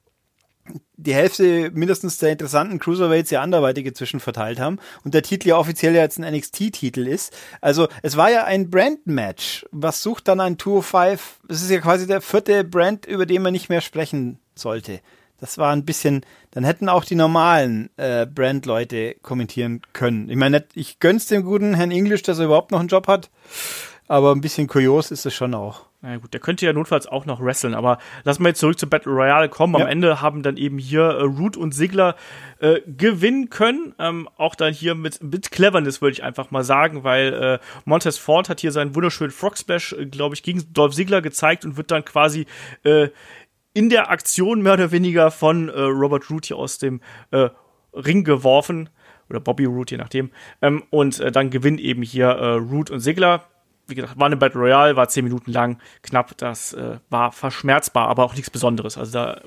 die 0.96 1.14
Hälfte 1.14 1.70
mindestens 1.72 2.18
der 2.18 2.32
interessanten 2.32 2.78
Cruiserweights 2.78 3.30
ja 3.30 3.40
anderweitig 3.40 3.86
inzwischen 3.86 4.20
verteilt 4.20 4.60
haben 4.60 4.78
und 5.04 5.14
der 5.14 5.22
Titel 5.22 5.48
ja 5.48 5.56
offiziell 5.56 5.94
jetzt 5.94 6.18
ein 6.18 6.34
NXT-Titel 6.34 7.06
ist. 7.06 7.36
Also 7.60 7.88
es 8.02 8.16
war 8.16 8.30
ja 8.30 8.44
ein 8.44 8.70
Brand-Match. 8.70 9.66
Was 9.70 10.02
sucht 10.02 10.28
dann 10.28 10.40
ein 10.40 10.58
Tour 10.58 10.82
5? 10.82 11.40
Es 11.48 11.62
ist 11.62 11.70
ja 11.70 11.80
quasi 11.80 12.06
der 12.06 12.20
vierte 12.20 12.64
Brand, 12.64 13.06
über 13.06 13.26
den 13.26 13.42
man 13.42 13.52
nicht 13.52 13.68
mehr 13.68 13.80
sprechen 13.80 14.38
sollte. 14.54 15.00
Das 15.40 15.56
war 15.56 15.72
ein 15.72 15.86
bisschen, 15.86 16.24
dann 16.50 16.64
hätten 16.64 16.90
auch 16.90 17.04
die 17.04 17.14
normalen 17.14 17.88
äh, 17.96 18.26
Brand-Leute 18.26 19.16
kommentieren 19.22 19.80
können. 19.94 20.28
Ich 20.28 20.36
meine, 20.36 20.64
ich 20.74 21.00
gönn's 21.00 21.26
dem 21.26 21.44
guten 21.44 21.74
Herrn 21.74 21.90
English, 21.90 22.22
dass 22.22 22.38
er 22.38 22.44
überhaupt 22.44 22.72
noch 22.72 22.80
einen 22.80 22.88
Job 22.88 23.06
hat, 23.08 23.30
aber 24.10 24.34
ein 24.34 24.40
bisschen 24.40 24.66
kurios 24.66 25.12
ist 25.12 25.24
es 25.24 25.32
schon 25.32 25.54
auch. 25.54 25.86
Na 26.00 26.16
gut, 26.16 26.34
der 26.34 26.40
könnte 26.40 26.66
ja 26.66 26.72
notfalls 26.72 27.06
auch 27.06 27.26
noch 27.26 27.40
wresteln, 27.40 27.74
aber 27.74 27.98
lassen 28.24 28.42
wir 28.42 28.48
jetzt 28.48 28.58
zurück 28.58 28.76
zu 28.76 28.88
Battle 28.88 29.12
Royale 29.12 29.48
kommen. 29.48 29.76
Ja. 29.76 29.84
Am 29.84 29.86
Ende 29.86 30.20
haben 30.20 30.42
dann 30.42 30.56
eben 30.56 30.78
hier 30.78 31.02
äh, 31.02 31.22
Root 31.22 31.56
und 31.56 31.72
Sigler 31.72 32.16
äh, 32.58 32.80
gewinnen 32.88 33.50
können. 33.50 33.94
Ähm, 34.00 34.28
auch 34.36 34.56
dann 34.56 34.74
hier 34.74 34.96
mit, 34.96 35.22
mit 35.22 35.52
Cleverness, 35.52 36.02
würde 36.02 36.14
ich 36.14 36.24
einfach 36.24 36.50
mal 36.50 36.64
sagen, 36.64 37.04
weil 37.04 37.32
äh, 37.32 37.58
Montez 37.84 38.18
Ford 38.18 38.48
hat 38.48 38.58
hier 38.58 38.72
seinen 38.72 38.96
wunderschönen 38.96 39.30
Frog 39.30 39.56
Splash, 39.56 39.92
äh, 39.92 40.06
glaube 40.06 40.34
ich, 40.34 40.42
gegen 40.42 40.64
Dolph 40.72 40.94
Sigler 40.94 41.22
gezeigt 41.22 41.64
und 41.64 41.76
wird 41.76 41.92
dann 41.92 42.04
quasi 42.04 42.46
äh, 42.82 43.10
in 43.74 43.90
der 43.90 44.10
Aktion 44.10 44.60
mehr 44.62 44.72
oder 44.72 44.90
weniger 44.90 45.30
von 45.30 45.68
äh, 45.68 45.82
Robert 45.82 46.28
Root 46.30 46.46
hier 46.46 46.56
aus 46.56 46.78
dem 46.78 47.00
äh, 47.30 47.50
Ring 47.92 48.24
geworfen. 48.24 48.88
Oder 49.28 49.38
Bobby 49.38 49.66
Root, 49.66 49.92
je 49.92 49.98
nachdem. 49.98 50.32
Ähm, 50.60 50.82
und 50.90 51.20
äh, 51.20 51.30
dann 51.30 51.50
gewinnt 51.50 51.78
eben 51.78 52.02
hier 52.02 52.26
äh, 52.26 52.54
Root 52.54 52.90
und 52.90 52.98
Sigler 52.98 53.44
wie 53.90 53.94
gesagt, 53.94 54.18
war 54.18 54.26
eine 54.26 54.36
Battle 54.36 54.60
Royale, 54.60 54.96
war 54.96 55.08
zehn 55.08 55.24
Minuten 55.24 55.52
lang, 55.52 55.78
knapp, 56.02 56.36
das 56.38 56.72
äh, 56.72 56.98
war 57.10 57.32
verschmerzbar, 57.32 58.08
aber 58.08 58.24
auch 58.24 58.34
nichts 58.34 58.50
Besonderes. 58.50 58.96
Also 58.96 59.12
da 59.12 59.40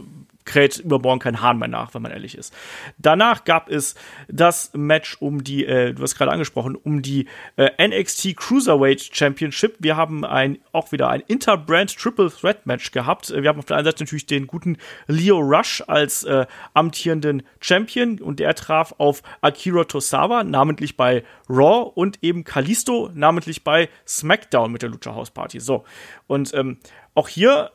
kräht 0.46 0.78
übermorgen 0.80 1.20
kein 1.20 1.42
Hahn 1.42 1.58
mehr 1.58 1.68
nach, 1.68 1.94
wenn 1.94 2.02
man 2.02 2.12
ehrlich 2.12 2.38
ist. 2.38 2.54
Danach 2.98 3.44
gab 3.44 3.70
es 3.70 3.96
das 4.28 4.72
Match 4.74 5.18
um 5.20 5.44
die, 5.44 5.66
äh, 5.66 5.94
du 5.94 6.04
hast 6.04 6.16
gerade 6.16 6.32
angesprochen, 6.32 6.76
um 6.76 7.02
die 7.02 7.28
äh, 7.56 7.88
NXT 7.88 8.36
Cruiserweight 8.36 9.16
Championship. 9.16 9.76
Wir 9.80 9.98
haben 9.98 10.26
ein, 10.26 10.60
auch 10.72 10.92
wieder 10.92 11.10
ein 11.10 11.22
Interbrand 11.22 11.96
Triple 11.96 12.32
Threat 12.32 12.66
Match 12.66 12.92
gehabt. 12.92 13.30
Wir 13.30 13.50
haben 13.50 13.60
auf 13.60 13.66
der 13.66 13.78
einen 13.78 13.86
Seite 13.86 14.04
natürlich 14.04 14.26
den 14.26 14.48
guten 14.48 14.78
Leo 15.08 15.40
Rush 15.40 15.84
als 15.88 16.24
äh, 16.24 16.46
amtierenden 16.74 17.44
Champion 17.60 18.20
und 18.20 18.40
der 18.40 18.56
traf 18.56 18.96
auf 18.98 19.22
Akira 19.42 19.86
Tosawa, 19.86 20.44
namentlich 20.44 20.98
bei 20.98 21.24
Raw 21.50 21.92
und 21.96 22.20
eben 22.22 22.44
Kalisto, 22.44 23.10
namentlich 23.14 23.64
bei 23.64 23.90
SmackDown 24.08 24.72
mit 24.72 24.82
der 24.82 24.90
Lucha 24.90 25.14
House 25.14 25.32
Party. 25.32 25.60
So. 25.60 25.84
Und 26.28 26.54
ähm, 26.54 26.78
auch 27.16 27.28
hier 27.28 27.72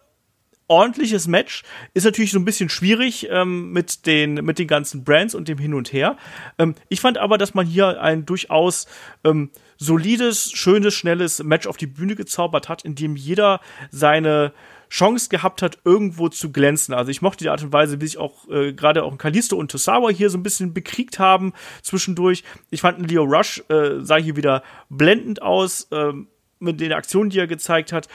ordentliches 0.69 1.27
Match. 1.27 1.65
Ist 1.95 2.05
natürlich 2.05 2.31
so 2.31 2.39
ein 2.39 2.45
bisschen 2.45 2.69
schwierig 2.69 3.29
ähm, 3.31 3.73
mit, 3.73 4.07
den, 4.07 4.35
mit 4.35 4.59
den 4.59 4.69
ganzen 4.69 5.05
Brands 5.05 5.35
und 5.35 5.49
dem 5.49 5.59
Hin 5.59 5.75
und 5.75 5.93
Her. 5.93 6.17
Ähm, 6.59 6.75
ich 6.89 7.01
fand 7.01 7.19
aber, 7.19 7.39
dass 7.39 7.55
man 7.55 7.67
hier 7.67 8.01
ein 8.01 8.27
durchaus 8.27 8.87
ähm, 9.25 9.51
solides, 9.77 10.53
schönes, 10.53 10.95
schnelles 10.95 11.43
Match 11.43 11.67
auf 11.67 11.77
die 11.77 11.87
Bühne 11.87 12.15
gezaubert 12.15 12.69
hat, 12.69 12.85
in 12.85 12.95
dem 12.95 13.17
jeder 13.17 13.61
seine 13.91 14.53
Chance 14.91 15.29
gehabt 15.29 15.63
hat, 15.63 15.79
irgendwo 15.85 16.29
zu 16.29 16.51
glänzen. 16.51 16.95
Also 16.95 17.11
ich 17.11 17.23
mochte 17.23 17.45
die 17.45 17.51
Art 17.51 17.63
und 17.63 17.73
Weise, 17.73 18.01
wie 18.01 18.07
sich 18.07 18.19
auch 18.19 18.49
äh, 18.49 18.73
gerade 18.73 19.05
auch 19.05 19.17
Kalisto 19.19 19.57
und 19.57 19.71
Tosawa 19.71 20.11
hier 20.11 20.31
so 20.31 20.39
ein 20.39 20.43
bisschen 20.43 20.73
bekriegt 20.73 21.19
haben 21.19 21.53
zwischendurch. 21.83 22.43
Ich 22.71 22.81
fand 22.81 23.09
Leo 23.11 23.25
Rush 23.25 23.63
äh, 23.69 24.01
sah 24.01 24.17
hier 24.17 24.37
wieder 24.37 24.63
blendend 24.89 25.43
aus 25.43 25.89
äh, 25.91 26.13
mit 26.59 26.81
den 26.81 26.93
Aktionen, 26.93 27.31
die 27.31 27.39
er 27.39 27.47
gezeigt 27.47 27.93
hat 27.93 28.09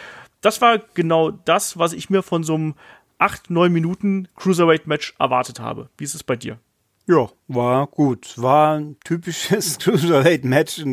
das 0.43 0.61
war 0.61 0.79
genau 0.93 1.31
das, 1.31 1.77
was 1.79 1.93
ich 1.93 2.09
mir 2.09 2.21
von 2.21 2.43
so 2.43 2.55
einem 2.55 2.75
8, 3.17 3.49
9 3.49 3.71
Minuten 3.71 4.27
Cruiserweight-Match 4.35 5.15
erwartet 5.17 5.59
habe. 5.59 5.89
Wie 5.97 6.03
ist 6.03 6.13
es 6.13 6.23
bei 6.23 6.35
dir? 6.35 6.59
Ja, 7.05 7.29
war 7.47 7.87
gut. 7.87 8.33
War 8.37 8.77
ein 8.77 8.97
typisches 9.03 9.77
Cruiserweight-Match 9.79 10.83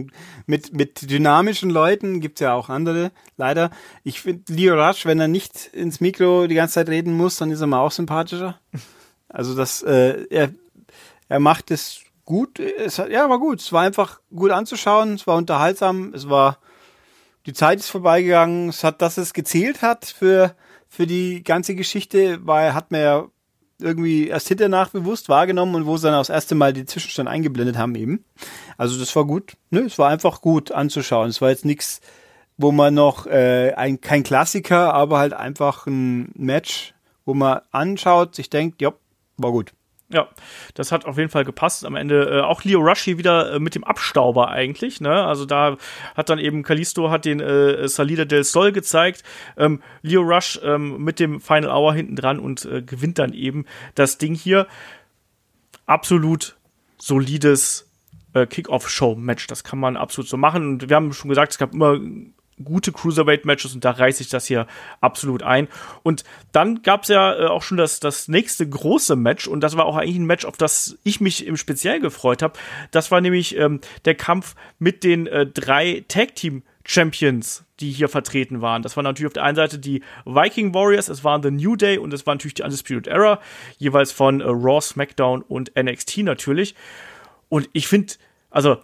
mit, 0.47 0.73
mit 0.73 1.11
dynamischen 1.11 1.71
Leuten. 1.71 2.21
Gibt's 2.21 2.41
ja 2.41 2.55
auch 2.55 2.69
andere, 2.69 3.13
leider. 3.37 3.71
Ich 4.05 4.21
finde 4.21 4.53
Leo 4.53 4.75
Rush, 4.75 5.07
wenn 5.07 5.21
er 5.21 5.29
nicht 5.29 5.67
ins 5.73 6.01
Mikro 6.01 6.47
die 6.47 6.55
ganze 6.55 6.75
Zeit 6.75 6.89
reden 6.89 7.17
muss, 7.17 7.37
dann 7.37 7.51
ist 7.51 7.61
er 7.61 7.67
mal 7.67 7.81
auch 7.81 7.93
sympathischer. 7.93 8.59
Also 9.33 9.55
das, 9.55 9.81
äh, 9.83 10.27
er, 10.29 10.51
er 11.29 11.39
macht 11.39 11.71
es 11.71 12.01
gut. 12.25 12.59
Es, 12.59 12.97
ja, 12.97 13.31
war 13.31 13.39
gut. 13.39 13.61
Es 13.61 13.73
war 13.73 13.83
einfach 13.83 14.19
gut 14.35 14.51
anzuschauen. 14.51 15.15
Es 15.15 15.25
war 15.29 15.37
unterhaltsam. 15.37 16.13
Es 16.13 16.29
war 16.29 16.59
die 17.47 17.53
Zeit 17.53 17.81
ist 17.81 17.89
vorbeigegangen. 17.89 18.69
Es 18.69 18.85
hat, 18.85 19.03
dass 19.03 19.19
es 19.19 19.33
gezählt 19.33 19.83
hat 19.83 20.05
für, 20.05 20.55
für 20.89 21.07
die 21.07 21.43
ganze 21.43 21.75
Geschichte, 21.75 22.39
weil 22.47 22.75
hat 22.75 22.91
man 22.91 23.01
ja 23.01 23.29
irgendwie 23.81 24.29
erst 24.29 24.49
hinterher 24.49 24.89
bewusst 24.93 25.29
wahrgenommen 25.29 25.75
und 25.75 25.87
wo 25.87 25.97
sie 25.97 26.07
dann 26.07 26.15
auch 26.15 26.21
das 26.21 26.29
erste 26.29 26.55
Mal 26.55 26.73
die 26.73 26.85
Zwischenstand 26.85 27.29
eingeblendet 27.29 27.79
haben 27.79 27.95
eben. 27.95 28.25
Also 28.77 28.99
das 28.99 29.15
war 29.17 29.25
gut. 29.25 29.57
Ne? 29.71 29.81
Es 29.81 29.99
war 29.99 30.11
einfach 30.11 30.41
gut 30.43 30.71
anzuschauen. 30.73 31.31
Es 31.31 31.41
war 31.41 31.51
jetzt 31.51 31.65
nichts, 31.65 32.01
wo 32.57 32.73
man 32.73 32.95
noch 32.95 33.27
äh, 33.27 33.73
ein, 33.75 34.01
kein 34.01 34.23
Klassiker, 34.23 34.93
aber 34.93 35.19
halt 35.19 35.33
einfach 35.33 35.87
ein 35.87 36.31
Match, 36.35 36.95
wo 37.25 37.35
man 37.35 37.61
anschaut, 37.71 38.35
sich 38.35 38.51
denkt, 38.51 38.83
ja, 38.83 38.93
war 39.39 39.53
gut. 39.53 39.73
Ja, 40.13 40.29
das 40.75 40.91
hat 40.91 41.05
auf 41.05 41.19
jeden 41.19 41.31
Fall 41.31 41.45
gepasst. 41.45 41.85
Am 41.85 41.95
Ende 41.95 42.39
äh, 42.39 42.41
auch 42.41 42.65
Leo 42.65 42.81
Rush 42.81 43.03
hier 43.03 43.19
wieder 43.19 43.53
äh, 43.53 43.61
mit 43.61 43.77
dem 43.77 43.85
Abstauber 43.85 44.49
eigentlich. 44.49 45.01
Ne? 45.01 45.25
Also 45.25 45.47
da 45.47 45.77
hat 46.17 46.29
dann 46.29 46.41
eben 46.41 46.65
Kalisto 46.65 47.11
hat 47.11 47.25
den 47.25 47.39
äh, 47.39 47.87
Salida 47.87 48.25
del 48.25 48.43
Sol 48.43 48.73
gezeigt. 48.73 49.23
Ähm, 49.57 49.81
Leo 50.03 50.23
Rush 50.23 50.59
ähm, 50.65 51.05
mit 51.05 51.21
dem 51.21 51.41
Final 51.41 51.71
Hour 51.71 51.95
hinten 51.95 52.17
dran 52.17 52.41
und 52.41 52.65
äh, 52.65 52.83
gewinnt 52.83 53.21
dann 53.21 53.33
eben 53.33 53.67
das 53.95 54.19
Ding 54.19 54.35
hier. 54.35 54.67
Absolut 55.87 56.57
solides 56.99 57.89
äh, 58.35 58.47
Kick-Off-Show-Match. 58.47 59.47
Das 59.47 59.63
kann 59.63 59.79
man 59.79 59.97
absolut 59.97 60.29
so 60.29 60.37
machen. 60.37 60.67
Und 60.69 60.89
wir 60.89 60.97
haben 60.97 61.13
schon 61.13 61.29
gesagt, 61.29 61.53
es 61.53 61.59
gab 61.59 61.73
immer 61.73 62.01
gute 62.65 62.93
Cruiserweight-Matches 62.93 63.75
und 63.75 63.85
da 63.85 63.93
reiße 63.93 64.23
ich 64.23 64.29
das 64.29 64.47
hier 64.47 64.67
absolut 65.01 65.43
ein. 65.43 65.69
Und 66.03 66.25
dann 66.53 66.83
gab 66.83 67.03
es 67.03 67.09
ja 67.09 67.39
äh, 67.39 67.47
auch 67.47 67.63
schon 67.63 67.77
das, 67.77 68.01
das 68.01 68.29
nächste 68.29 68.69
große 68.69 69.17
Match 69.17 69.47
und 69.47 69.61
das 69.61 69.77
war 69.77 69.87
auch 69.87 69.97
eigentlich 69.97 70.17
ein 70.17 70.27
Match, 70.27 70.45
auf 70.45 70.57
das 70.57 70.99
ich 71.05 71.21
mich 71.21 71.47
im 71.47 71.57
Speziell 71.57 72.01
gefreut 72.01 72.43
habe. 72.43 72.59
Das 72.91 73.11
war 73.11 73.21
nämlich 73.21 73.57
ähm, 73.57 73.81
der 74.05 74.15
Kampf 74.15 74.55
mit 74.79 75.05
den 75.05 75.27
äh, 75.27 75.47
drei 75.47 76.05
Tag-Team 76.09 76.63
Champions, 76.85 77.65
die 77.79 77.91
hier 77.91 78.09
vertreten 78.09 78.63
waren. 78.63 78.83
Das 78.83 78.97
waren 78.97 79.05
natürlich 79.05 79.29
auf 79.29 79.35
der 79.35 79.45
einen 79.45 79.57
Seite 79.57 79.79
die 79.79 80.03
Viking 80.25 80.75
Warriors, 80.75 81.09
es 81.09 81.23
waren 81.23 81.43
The 81.43 81.51
New 81.51 81.77
Day 81.77 81.99
und 81.99 82.13
es 82.13 82.27
waren 82.27 82.37
natürlich 82.37 82.55
die 82.55 82.63
Undisputed 82.63 83.07
Era, 83.07 83.41
jeweils 83.79 84.13
von 84.13 84.41
äh, 84.41 84.45
Raw, 84.47 84.81
SmackDown 84.81 85.43
und 85.43 85.73
NXT 85.77 86.19
natürlich. 86.19 86.75
Und 87.49 87.69
ich 87.73 87.87
finde, 87.87 88.15
also 88.51 88.79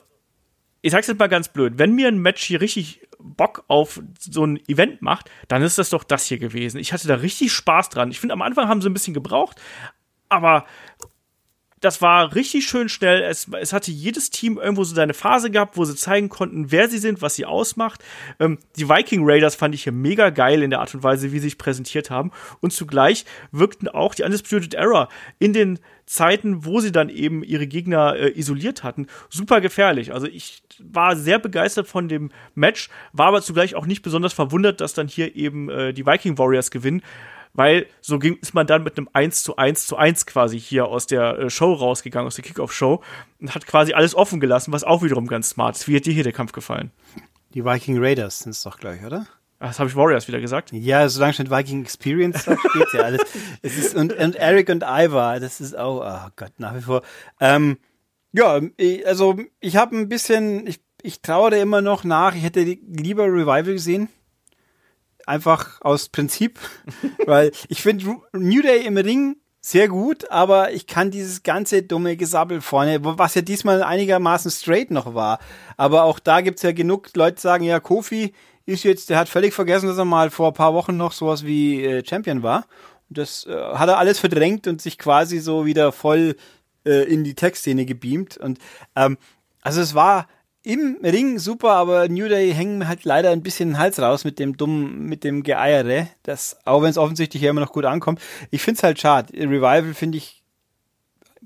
ich 0.82 0.92
sag's 0.92 1.08
jetzt 1.08 1.18
mal 1.18 1.26
ganz 1.26 1.48
blöd, 1.48 1.74
wenn 1.78 1.94
mir 1.94 2.06
ein 2.06 2.18
Match 2.18 2.44
hier 2.44 2.60
richtig 2.60 3.00
Bock 3.18 3.64
auf 3.68 4.00
so 4.18 4.44
ein 4.44 4.58
Event 4.68 5.02
macht, 5.02 5.30
dann 5.48 5.62
ist 5.62 5.78
das 5.78 5.90
doch 5.90 6.04
das 6.04 6.26
hier 6.26 6.38
gewesen. 6.38 6.78
Ich 6.78 6.92
hatte 6.92 7.08
da 7.08 7.16
richtig 7.16 7.52
Spaß 7.52 7.88
dran. 7.88 8.10
Ich 8.10 8.20
finde, 8.20 8.34
am 8.34 8.42
Anfang 8.42 8.68
haben 8.68 8.82
sie 8.82 8.88
ein 8.88 8.94
bisschen 8.94 9.14
gebraucht, 9.14 9.60
aber 10.28 10.66
das 11.80 12.00
war 12.00 12.34
richtig 12.34 12.66
schön 12.66 12.88
schnell. 12.88 13.22
Es, 13.22 13.48
es 13.60 13.72
hatte 13.72 13.90
jedes 13.90 14.30
Team 14.30 14.58
irgendwo 14.58 14.82
so 14.84 14.94
seine 14.94 15.14
Phase 15.14 15.50
gehabt, 15.50 15.76
wo 15.76 15.84
sie 15.84 15.94
zeigen 15.94 16.28
konnten, 16.28 16.72
wer 16.72 16.88
sie 16.88 16.98
sind, 16.98 17.20
was 17.20 17.34
sie 17.34 17.44
ausmacht. 17.44 18.02
Ähm, 18.40 18.58
die 18.76 18.88
Viking 18.88 19.20
Raiders 19.24 19.54
fand 19.56 19.74
ich 19.74 19.84
hier 19.84 19.92
mega 19.92 20.30
geil 20.30 20.62
in 20.62 20.70
der 20.70 20.80
Art 20.80 20.94
und 20.94 21.02
Weise, 21.02 21.32
wie 21.32 21.38
sie 21.38 21.46
sich 21.46 21.58
präsentiert 21.58 22.10
haben. 22.10 22.32
Und 22.60 22.72
zugleich 22.72 23.26
wirkten 23.52 23.88
auch 23.88 24.14
die 24.14 24.22
Undisputed 24.22 24.74
Era 24.74 25.08
in 25.38 25.52
den 25.52 25.78
Zeiten, 26.06 26.64
wo 26.64 26.80
sie 26.80 26.92
dann 26.92 27.08
eben 27.10 27.44
ihre 27.44 27.66
Gegner 27.66 28.16
äh, 28.16 28.38
isoliert 28.38 28.82
hatten, 28.82 29.06
super 29.28 29.60
gefährlich. 29.60 30.14
Also 30.14 30.26
ich 30.26 30.62
war 30.82 31.16
sehr 31.16 31.38
begeistert 31.38 31.88
von 31.88 32.08
dem 32.08 32.30
Match, 32.54 32.88
war 33.12 33.26
aber 33.26 33.42
zugleich 33.42 33.74
auch 33.74 33.86
nicht 33.86 34.02
besonders 34.02 34.32
verwundert, 34.32 34.80
dass 34.80 34.94
dann 34.94 35.08
hier 35.08 35.34
eben 35.36 35.68
äh, 35.70 35.92
die 35.92 36.06
Viking 36.06 36.38
Warriors 36.38 36.70
gewinnen 36.70 37.02
weil 37.56 37.86
so 38.00 38.18
ging, 38.18 38.36
ist 38.36 38.54
man 38.54 38.66
dann 38.66 38.84
mit 38.84 38.96
einem 38.96 39.08
1 39.12 39.42
zu 39.42 39.56
1 39.56 39.86
zu 39.86 39.96
1 39.96 40.26
quasi 40.26 40.60
hier 40.60 40.86
aus 40.86 41.06
der 41.06 41.38
äh, 41.38 41.50
Show 41.50 41.72
rausgegangen, 41.72 42.26
aus 42.26 42.36
der 42.36 42.44
Kickoff-Show 42.44 43.02
und 43.40 43.54
hat 43.54 43.66
quasi 43.66 43.94
alles 43.94 44.14
offen 44.14 44.40
gelassen, 44.40 44.72
was 44.72 44.84
auch 44.84 45.02
wiederum 45.02 45.26
ganz 45.26 45.50
smart 45.50 45.76
ist. 45.76 45.88
Wie 45.88 45.96
hat 45.96 46.04
dir 46.04 46.12
hier 46.12 46.22
der 46.22 46.32
Kampf 46.32 46.52
gefallen? 46.52 46.92
Die 47.54 47.64
Viking 47.64 47.98
Raiders 47.98 48.40
sind 48.40 48.50
es 48.50 48.62
doch 48.62 48.78
gleich, 48.78 49.04
oder? 49.04 49.26
Das 49.58 49.78
habe 49.78 49.88
ich 49.88 49.96
Warriors 49.96 50.28
wieder 50.28 50.40
gesagt. 50.40 50.70
Ja, 50.72 51.08
solange 51.08 51.32
schon 51.32 51.50
Viking 51.50 51.82
Experience 51.82 52.42
steht 52.42 52.92
ja 52.92 53.00
alles. 53.00 53.22
es 53.62 53.78
ist, 53.78 53.94
und, 53.96 54.12
und 54.12 54.36
Eric 54.36 54.68
und 54.68 54.82
Ivar, 54.82 55.40
das 55.40 55.62
ist 55.62 55.76
auch, 55.76 56.02
oh 56.04 56.30
Gott, 56.36 56.52
nach 56.58 56.74
wie 56.74 56.82
vor. 56.82 57.00
Ähm, 57.40 57.78
ja, 58.36 58.60
also 59.06 59.36
ich 59.60 59.76
habe 59.76 59.96
ein 59.96 60.08
bisschen, 60.08 60.66
ich, 60.66 60.80
ich 61.02 61.22
trauere 61.22 61.58
immer 61.58 61.80
noch 61.80 62.04
nach, 62.04 62.34
ich 62.34 62.42
hätte 62.42 62.60
lieber 62.60 63.24
Revival 63.24 63.62
gesehen. 63.64 64.08
Einfach 65.26 65.80
aus 65.80 66.08
Prinzip, 66.08 66.60
weil 67.26 67.50
ich 67.68 67.82
finde 67.82 68.16
New 68.32 68.62
Day 68.62 68.84
im 68.84 68.96
Ring 68.96 69.36
sehr 69.60 69.88
gut, 69.88 70.30
aber 70.30 70.72
ich 70.72 70.86
kann 70.86 71.10
dieses 71.10 71.42
ganze 71.42 71.82
dumme 71.82 72.16
Gesabbel 72.16 72.60
vorne, 72.60 73.00
was 73.02 73.34
ja 73.34 73.42
diesmal 73.42 73.82
einigermaßen 73.82 74.50
straight 74.50 74.92
noch 74.92 75.14
war. 75.14 75.40
Aber 75.76 76.04
auch 76.04 76.20
da 76.20 76.40
gibt's 76.40 76.62
ja 76.62 76.70
genug 76.70 77.08
Leute, 77.16 77.36
die 77.36 77.40
sagen, 77.40 77.64
ja, 77.64 77.80
Kofi 77.80 78.32
ist 78.66 78.84
jetzt, 78.84 79.10
der 79.10 79.18
hat 79.18 79.28
völlig 79.28 79.54
vergessen, 79.54 79.88
dass 79.88 79.98
er 79.98 80.04
mal 80.04 80.30
vor 80.30 80.48
ein 80.48 80.54
paar 80.54 80.74
Wochen 80.74 80.96
noch 80.96 81.12
sowas 81.12 81.44
wie 81.44 81.84
äh, 81.84 82.04
Champion 82.06 82.44
war. 82.44 82.66
Und 83.08 83.18
das 83.18 83.46
äh, 83.46 83.54
hat 83.54 83.88
er 83.88 83.98
alles 83.98 84.20
verdrängt 84.20 84.68
und 84.68 84.82
sich 84.82 84.98
quasi 84.98 85.38
so 85.38 85.66
wieder 85.66 85.90
voll 85.90 86.36
äh, 86.86 87.02
in 87.02 87.24
die 87.24 87.34
Tech-Szene 87.34 87.84
gebeamt. 87.84 88.36
Und 88.38 88.58
ähm, 88.94 89.18
also 89.62 89.80
es 89.80 89.94
war 89.94 90.28
im 90.62 90.98
Ring 91.02 91.38
super, 91.38 91.72
aber 91.72 92.08
New 92.08 92.28
Day 92.28 92.52
hängen 92.52 92.88
halt 92.88 93.04
leider 93.04 93.30
ein 93.30 93.42
bisschen 93.42 93.70
den 93.70 93.78
Hals 93.78 94.00
raus 94.00 94.24
mit 94.24 94.38
dem 94.38 94.56
dummen, 94.56 95.04
mit 95.04 95.22
dem 95.22 95.42
Geeiere. 95.42 96.08
Das, 96.22 96.56
auch 96.64 96.82
wenn 96.82 96.90
es 96.90 96.98
offensichtlich 96.98 97.42
ja 97.42 97.50
immer 97.50 97.60
noch 97.60 97.72
gut 97.72 97.84
ankommt. 97.84 98.20
Ich 98.50 98.62
find's 98.62 98.82
halt 98.82 99.00
schade. 99.00 99.32
Revival 99.32 99.94
finde 99.94 100.18
ich 100.18 100.42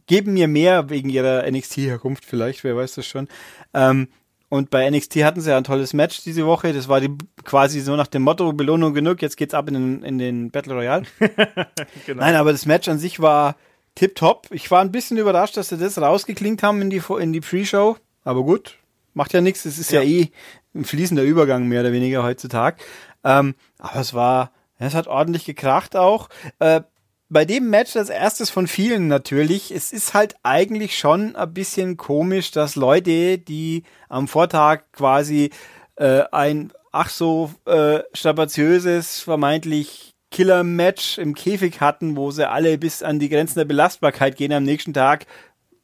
geben 0.07 0.33
mir 0.33 0.49
mehr 0.49 0.91
wegen 0.91 1.09
ihrer 1.09 1.49
NXT-Herkunft 1.49 2.25
vielleicht, 2.25 2.65
wer 2.65 2.77
weiß 2.77 2.95
das 2.97 3.07
schon. 3.07 3.29
Ähm, 3.75 4.09
und 4.49 4.69
bei 4.69 4.91
NXT 4.91 5.19
hatten 5.19 5.41
sie 5.41 5.51
ja 5.51 5.57
ein 5.57 5.63
tolles 5.63 5.93
Match 5.93 6.25
diese 6.25 6.45
Woche. 6.45 6.73
Das 6.73 6.89
war 6.89 7.01
die, 7.01 7.17
quasi 7.45 7.79
so 7.79 7.95
nach 7.95 8.09
dem 8.09 8.23
Motto, 8.23 8.53
Belohnung 8.53 8.93
genug, 8.93 9.23
jetzt 9.23 9.37
geht's 9.37 9.55
ab 9.55 9.69
in 9.69 9.75
den, 9.75 10.03
in 10.03 10.19
den 10.19 10.51
Battle 10.51 10.75
Royale. 10.75 11.05
genau. 12.07 12.21
Nein, 12.21 12.35
aber 12.35 12.51
das 12.51 12.67
Match 12.67 12.89
an 12.89 12.99
sich 12.99 13.21
war 13.21 13.55
tipptopp. 13.95 14.49
Ich 14.51 14.71
war 14.71 14.81
ein 14.81 14.93
bisschen 14.93 15.19
überrascht, 15.19 15.57
dass 15.57 15.69
sie 15.69 15.79
das 15.79 15.99
rausgeklingt 15.99 16.63
haben 16.63 16.83
in 16.83 16.91
die, 16.91 17.03
in 17.19 17.33
die 17.33 17.41
Pre-Show. 17.41 17.97
Aber 18.25 18.43
gut, 18.43 18.79
macht 19.15 19.33
ja 19.33 19.41
nichts. 19.41 19.65
Es 19.65 19.79
ist 19.79 19.93
ja. 19.93 20.03
ja. 20.03 20.09
eh 20.09 20.31
ein 20.75 20.85
fließender 20.85 21.23
Übergang 21.23 21.67
mehr 21.67 21.81
oder 21.81 21.93
weniger 21.93 22.23
heutzutage. 22.23 22.77
Ähm, 23.25 23.55
aber 23.79 24.01
es 24.01 24.15
war, 24.15 24.53
es 24.79 24.95
hat 24.95 25.09
ordentlich 25.09 25.45
gekracht 25.45 25.97
auch. 25.97 26.29
Äh, 26.59 26.83
bei 27.29 27.45
dem 27.45 27.71
Match 27.71 27.95
als 27.97 28.11
erstes 28.11 28.51
von 28.51 28.67
vielen 28.67 29.07
natürlich. 29.07 29.71
Es 29.71 29.93
ist 29.93 30.15
halt 30.15 30.35
eigentlich 30.43 30.99
schon 30.99 31.37
ein 31.37 31.55
bisschen 31.55 31.97
komisch, 31.97 32.51
dass 32.51 32.75
Leute, 32.75 33.39
die 33.39 33.85
am 34.09 34.27
Vortag 34.27 34.83
quasi 34.93 35.51
äh, 35.95 36.25
ein 36.33 36.73
ach 36.93 37.09
so 37.09 37.53
äh, 37.67 38.01
strapaziöses, 38.13 39.21
vermeintlich 39.21 40.10
Killer-Match 40.31 41.19
im 41.19 41.35
Käfig 41.35 41.81
hatten, 41.81 42.17
wo 42.17 42.31
sie 42.31 42.49
alle 42.49 42.79
bis 42.79 43.03
an 43.03 43.19
die 43.19 43.29
Grenzen 43.29 43.59
der 43.59 43.65
Belastbarkeit 43.65 44.37
gehen 44.37 44.53
am 44.53 44.63
nächsten 44.63 44.95
Tag. 44.95 45.27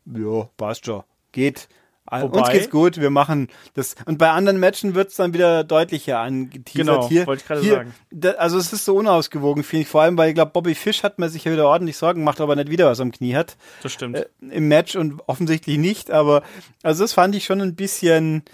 Ja, 0.07 0.49
passt 0.57 0.87
schon. 0.87 1.03
Geht. 1.33 1.69
Wobei, 2.09 2.39
Uns 2.39 2.51
geht's 2.51 2.71
gut, 2.71 3.01
wir 3.01 3.11
machen 3.11 3.49
das. 3.75 3.97
Und 4.05 4.19
bei 4.19 4.31
anderen 4.31 4.61
Matchen 4.61 4.95
wird's 4.95 5.17
dann 5.17 5.35
wieder 5.35 5.65
deutlicher 5.65 6.21
angeteasert. 6.21 6.87
Genau, 6.87 7.09
hier, 7.09 7.27
wollte 7.27 7.43
ich 7.43 7.49
gerade 7.49 7.63
sagen. 7.63 7.95
Da, 8.13 8.31
also 8.33 8.59
es 8.59 8.73
ist 8.73 8.85
so 8.85 8.95
unausgewogen, 8.97 9.65
finde 9.65 9.83
ich. 9.83 9.89
Vor 9.89 10.03
allem, 10.03 10.17
weil 10.17 10.29
ich 10.29 10.37
glaube, 10.37 10.53
Bobby 10.53 10.77
Fish 10.77 11.03
hat 11.03 11.19
mir 11.19 11.29
sich 11.29 11.45
ja 11.45 11.53
wieder 11.53 11.67
ordentlich 11.67 11.97
Sorgen 11.97 12.21
gemacht, 12.21 12.41
aber 12.41 12.55
nicht 12.55 12.71
wieder 12.71 12.87
was 12.87 13.01
am 13.01 13.11
Knie 13.11 13.35
hat. 13.35 13.57
Das 13.83 13.93
stimmt. 13.93 14.19
Äh, 14.19 14.27
Im 14.41 14.69
Match 14.69 14.95
und 14.95 15.21
offensichtlich 15.27 15.79
nicht, 15.79 16.13
aber 16.13 16.43
also 16.85 17.03
das 17.03 17.13
fand 17.13 17.35
ich 17.35 17.45
schon 17.45 17.61
ein 17.61 17.75
bisschen 17.75 18.45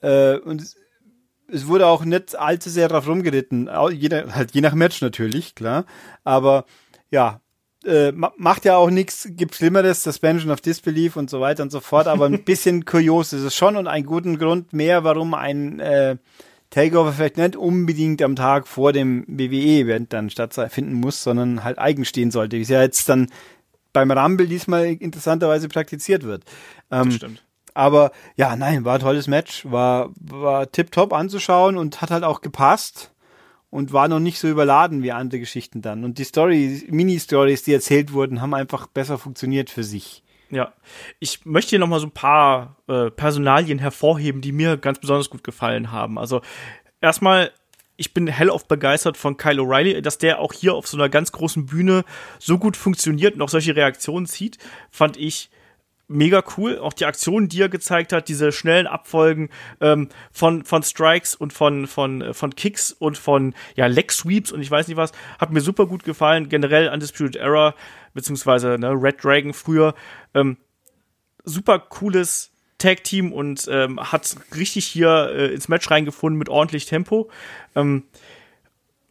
äh, 0.00 0.36
und 0.38 0.74
es 1.52 1.66
wurde 1.66 1.86
auch 1.86 2.04
nicht 2.04 2.36
allzu 2.38 2.70
sehr 2.70 2.88
drauf 2.88 3.06
rumgeritten. 3.06 3.68
Jeder, 3.92 4.34
halt 4.34 4.52
je 4.52 4.60
nach 4.60 4.74
Match 4.74 5.00
natürlich, 5.02 5.54
klar. 5.54 5.84
Aber 6.24 6.64
ja, 7.10 7.40
äh, 7.84 8.12
macht 8.12 8.64
ja 8.64 8.76
auch 8.76 8.90
nichts, 8.90 9.28
gibt 9.30 9.54
Schlimmeres, 9.54 10.02
Suspension 10.02 10.50
of 10.50 10.60
Disbelief 10.60 11.16
und 11.16 11.28
so 11.28 11.40
weiter 11.40 11.62
und 11.62 11.70
so 11.70 11.80
fort, 11.80 12.06
aber 12.06 12.26
ein 12.26 12.42
bisschen 12.44 12.84
kurios 12.84 13.32
ist 13.32 13.42
es 13.42 13.54
schon 13.54 13.76
und 13.76 13.86
einen 13.86 14.06
guten 14.06 14.38
Grund 14.38 14.72
mehr, 14.72 15.04
warum 15.04 15.34
ein 15.34 15.80
äh, 15.80 16.16
Takeover 16.70 17.12
vielleicht 17.12 17.36
nicht 17.36 17.56
unbedingt 17.56 18.22
am 18.22 18.34
Tag 18.34 18.66
vor 18.66 18.92
dem 18.92 19.24
WWE-Event 19.26 20.12
dann 20.12 20.30
stattfinden 20.30 20.94
muss, 20.94 21.22
sondern 21.22 21.64
halt 21.64 21.78
eigen 21.78 22.04
stehen 22.04 22.30
sollte, 22.30 22.56
wie 22.56 22.62
es 22.62 22.68
ja 22.68 22.80
jetzt 22.80 23.08
dann 23.08 23.28
beim 23.92 24.10
Rumble 24.10 24.46
diesmal 24.46 24.86
interessanterweise 24.86 25.68
praktiziert 25.68 26.22
wird. 26.22 26.44
Ähm, 26.90 27.06
das 27.06 27.14
stimmt. 27.16 27.44
Aber 27.74 28.12
ja, 28.36 28.56
nein, 28.56 28.84
war 28.84 28.94
ein 28.94 29.00
tolles 29.00 29.26
Match, 29.26 29.64
war, 29.70 30.10
war 30.20 30.70
tipptopp 30.70 31.12
anzuschauen 31.12 31.76
und 31.76 32.00
hat 32.00 32.10
halt 32.10 32.24
auch 32.24 32.40
gepasst 32.40 33.12
und 33.70 33.92
war 33.92 34.08
noch 34.08 34.20
nicht 34.20 34.38
so 34.38 34.48
überladen 34.48 35.02
wie 35.02 35.12
andere 35.12 35.40
Geschichten 35.40 35.80
dann. 35.80 36.04
Und 36.04 36.18
die 36.18 36.24
Story, 36.24 36.86
Mini-Stories, 36.88 37.62
die 37.62 37.72
erzählt 37.72 38.12
wurden, 38.12 38.42
haben 38.42 38.54
einfach 38.54 38.86
besser 38.86 39.16
funktioniert 39.18 39.70
für 39.70 39.84
sich. 39.84 40.22
Ja, 40.50 40.74
ich 41.18 41.46
möchte 41.46 41.70
hier 41.70 41.78
noch 41.78 41.88
mal 41.88 41.98
so 41.98 42.08
ein 42.08 42.12
paar 42.12 42.76
äh, 42.86 43.10
Personalien 43.10 43.78
hervorheben, 43.78 44.42
die 44.42 44.52
mir 44.52 44.76
ganz 44.76 44.98
besonders 44.98 45.30
gut 45.30 45.42
gefallen 45.42 45.90
haben. 45.90 46.18
Also 46.18 46.42
erstmal 47.00 47.52
ich 47.96 48.14
bin 48.14 48.26
hellauf 48.26 48.66
begeistert 48.66 49.16
von 49.16 49.36
Kyle 49.36 49.62
O'Reilly, 49.62 50.00
dass 50.00 50.18
der 50.18 50.40
auch 50.40 50.52
hier 50.52 50.74
auf 50.74 50.86
so 50.86 50.96
einer 50.96 51.08
ganz 51.08 51.30
großen 51.30 51.66
Bühne 51.66 52.04
so 52.38 52.58
gut 52.58 52.76
funktioniert 52.76 53.34
und 53.34 53.42
auch 53.42 53.48
solche 53.48 53.76
Reaktionen 53.76 54.26
zieht, 54.26 54.58
fand 54.90 55.16
ich 55.16 55.50
mega 56.12 56.42
cool. 56.56 56.78
Auch 56.78 56.92
die 56.92 57.04
Aktionen, 57.04 57.48
die 57.48 57.60
er 57.60 57.68
gezeigt 57.68 58.12
hat, 58.12 58.28
diese 58.28 58.52
schnellen 58.52 58.86
Abfolgen 58.86 59.50
ähm, 59.80 60.08
von, 60.30 60.64
von 60.64 60.82
Strikes 60.82 61.34
und 61.34 61.52
von, 61.52 61.86
von, 61.86 62.22
äh, 62.22 62.34
von 62.34 62.54
Kicks 62.54 62.92
und 62.92 63.18
von 63.18 63.54
ja, 63.74 63.86
Leg 63.86 64.12
Sweeps 64.12 64.52
und 64.52 64.60
ich 64.60 64.70
weiß 64.70 64.88
nicht 64.88 64.96
was, 64.96 65.12
hat 65.38 65.52
mir 65.52 65.60
super 65.60 65.86
gut 65.86 66.04
gefallen. 66.04 66.48
Generell 66.48 66.88
Undisputed 66.88 67.36
Era, 67.36 67.74
beziehungsweise 68.14 68.78
ne, 68.78 68.90
Red 68.90 69.22
Dragon 69.22 69.52
früher. 69.52 69.94
Ähm, 70.34 70.56
super 71.44 71.78
cooles 71.78 72.50
Tag 72.78 73.04
Team 73.04 73.32
und 73.32 73.68
ähm, 73.70 74.00
hat 74.00 74.36
richtig 74.56 74.86
hier 74.86 75.30
äh, 75.34 75.54
ins 75.54 75.68
Match 75.68 75.90
reingefunden 75.90 76.38
mit 76.38 76.48
ordentlich 76.48 76.86
Tempo. 76.86 77.30
Ähm, 77.74 78.04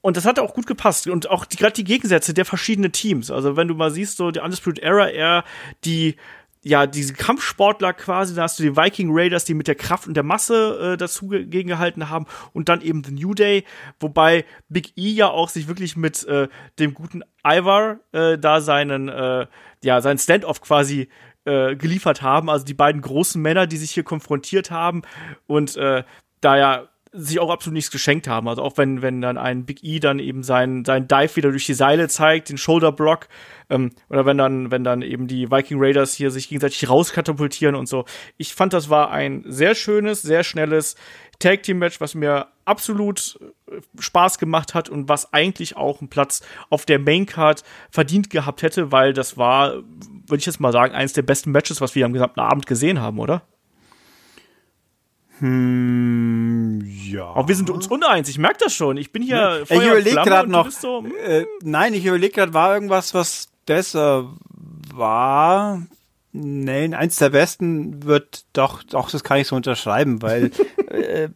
und 0.02 0.18
das 0.18 0.26
hat 0.26 0.40
auch 0.40 0.54
gut 0.54 0.66
gepasst. 0.66 1.08
Und 1.08 1.30
auch 1.30 1.46
die, 1.46 1.58
gerade 1.58 1.74
die 1.74 1.84
Gegensätze 1.84 2.34
der 2.34 2.46
verschiedenen 2.46 2.92
Teams. 2.92 3.32
Also 3.32 3.56
wenn 3.56 3.68
du 3.68 3.76
mal 3.76 3.92
siehst, 3.92 4.18
so 4.18 4.32
die 4.32 4.40
Undisputed 4.40 4.84
Era, 4.84 5.08
eher 5.08 5.44
die 5.86 6.16
ja, 6.64 6.86
diese 6.86 7.14
Kampfsportler 7.14 7.94
quasi, 7.94 8.36
da 8.36 8.44
hast 8.44 8.60
du 8.60 8.64
die 8.64 8.78
Viking 8.78 9.10
Raiders, 9.12 9.46
die 9.46 9.56
mit 9.56 9.68
der 9.68 9.76
Kraft 9.76 10.08
und 10.08 10.14
der 10.14 10.24
Masse 10.24 10.94
äh, 10.94 10.98
dazu 10.98 11.30
gegengehalten 11.30 12.10
haben 12.10 12.28
und 12.54 12.70
dann 12.70 12.82
eben 12.82 13.04
The 13.04 13.12
New 13.12 13.34
Day, 13.34 13.64
wobei 14.00 14.46
Big 14.70 14.96
E 14.96 15.10
ja 15.10 15.30
auch 15.30 15.50
sich 15.50 15.68
wirklich 15.68 15.96
mit 15.98 16.24
äh, 16.26 16.48
dem 16.78 16.94
guten 16.94 17.24
Ivar 17.44 18.00
äh, 18.12 18.38
da 18.38 18.62
seinen, 18.62 19.10
äh, 19.10 19.48
ja, 19.84 20.02
seinen 20.02 20.20
Standoff 20.20 20.62
quasi 20.62 21.10
äh, 21.46 21.76
geliefert 21.76 22.22
haben, 22.22 22.50
also 22.50 22.64
die 22.64 22.76
beiden 22.76 23.02
großen 23.02 23.42
Männer, 23.42 23.66
die 23.66 23.78
sich 23.78 23.92
hier 23.92 24.04
konfrontiert 24.04 24.70
haben 24.70 25.02
und 25.48 25.76
äh, 25.78 26.04
da 26.42 26.58
ja 26.58 26.91
sich 27.14 27.40
auch 27.40 27.50
absolut 27.50 27.74
nichts 27.74 27.92
geschenkt 27.92 28.28
haben. 28.28 28.48
Also 28.48 28.62
auch 28.62 28.78
wenn, 28.78 29.02
wenn 29.02 29.22
dann 29.22 29.38
ein 29.38 29.66
Big 29.66 29.84
E 29.84 30.00
dann 30.00 30.20
eben 30.20 30.44
seinen, 30.44 30.86
seinen 30.86 31.08
Dive 31.08 31.36
wieder 31.36 31.52
durch 31.52 31.66
die 31.66 31.74
Seile 31.74 32.08
zeigt, 32.08 32.50
den 32.50 32.58
Shoulder 32.58 32.92
Block, 32.92 33.28
ähm, 33.70 33.92
oder 34.10 34.26
wenn 34.26 34.38
dann, 34.38 34.72
wenn 34.72 34.84
dann 34.84 35.02
eben 35.02 35.28
die 35.28 35.52
Viking 35.52 35.78
Raiders 35.80 36.14
hier 36.14 36.32
sich 36.32 36.48
gegenseitig 36.48 36.90
rauskatapultieren 36.90 37.76
und 37.76 37.88
so. 37.88 38.06
Ich 38.38 38.56
fand, 38.56 38.74
das 38.74 38.90
war 38.90 39.12
ein 39.12 39.44
sehr 39.46 39.76
schönes, 39.76 40.22
sehr 40.22 40.44
schnelles 40.44 40.96
Tag 41.40 41.64
Team 41.64 41.80
Match, 41.80 42.00
was 42.00 42.16
mir 42.16 42.48
absolut 42.66 43.40
äh, 43.70 43.82
Spaß 44.00 44.38
gemacht 44.38 44.74
hat 44.74 44.88
und 44.88 45.10
was 45.10 45.34
eigentlich 45.34 45.76
auch 45.76 46.00
einen 46.00 46.10
Platz 46.10 46.42
auf 46.70 46.86
der 46.86 47.00
Main 47.00 47.26
Card 47.26 47.64
verdient 47.90 48.30
gehabt 48.30 48.62
hätte, 48.62 48.92
weil 48.92 49.12
das 49.14 49.38
war, 49.38 49.74
würde 49.74 50.38
ich 50.38 50.46
jetzt 50.46 50.62
mal 50.62 50.72
sagen, 50.72 50.96
eines 50.96 51.14
der 51.14 51.24
besten 51.24 51.52
Matches, 51.52 51.82
was 51.82 51.96
wir 51.96 52.06
am 52.06 52.14
gesamten 52.14 52.40
Abend 52.40 52.68
gesehen 52.68 53.02
haben, 53.02 53.20
oder? 53.20 53.42
Hm, 55.42 56.82
ja. 56.86 57.26
Aber 57.26 57.48
wir 57.48 57.56
sind 57.56 57.72
uns 57.72 57.88
uneins, 57.88 58.30
ich 58.30 58.38
merke 58.38 58.60
das 58.64 58.76
schon. 58.76 58.98
Ich 58.98 59.12
bin 59.12 59.24
hier 59.24 59.64
Ich 59.64 59.72
überlege 59.72 60.16
gerade 60.18 60.50
noch. 60.50 60.70
So, 60.70 61.04
äh, 61.26 61.46
nein, 61.64 61.96
ich 61.96 62.06
überlege 62.06 62.34
gerade, 62.34 62.54
war 62.54 62.76
irgendwas, 62.76 63.16
was 63.16 63.50
besser 63.66 64.32
war? 64.94 65.82
Nein, 66.32 66.94
eins 66.94 67.16
der 67.16 67.32
besten 67.32 68.06
wird 68.06 68.46
doch, 68.54 68.84
doch, 68.84 69.10
das 69.10 69.24
kann 69.24 69.40
ich 69.40 69.48
so 69.48 69.56
unterschreiben, 69.56 70.22
weil 70.22 70.52
äh, 70.90 71.30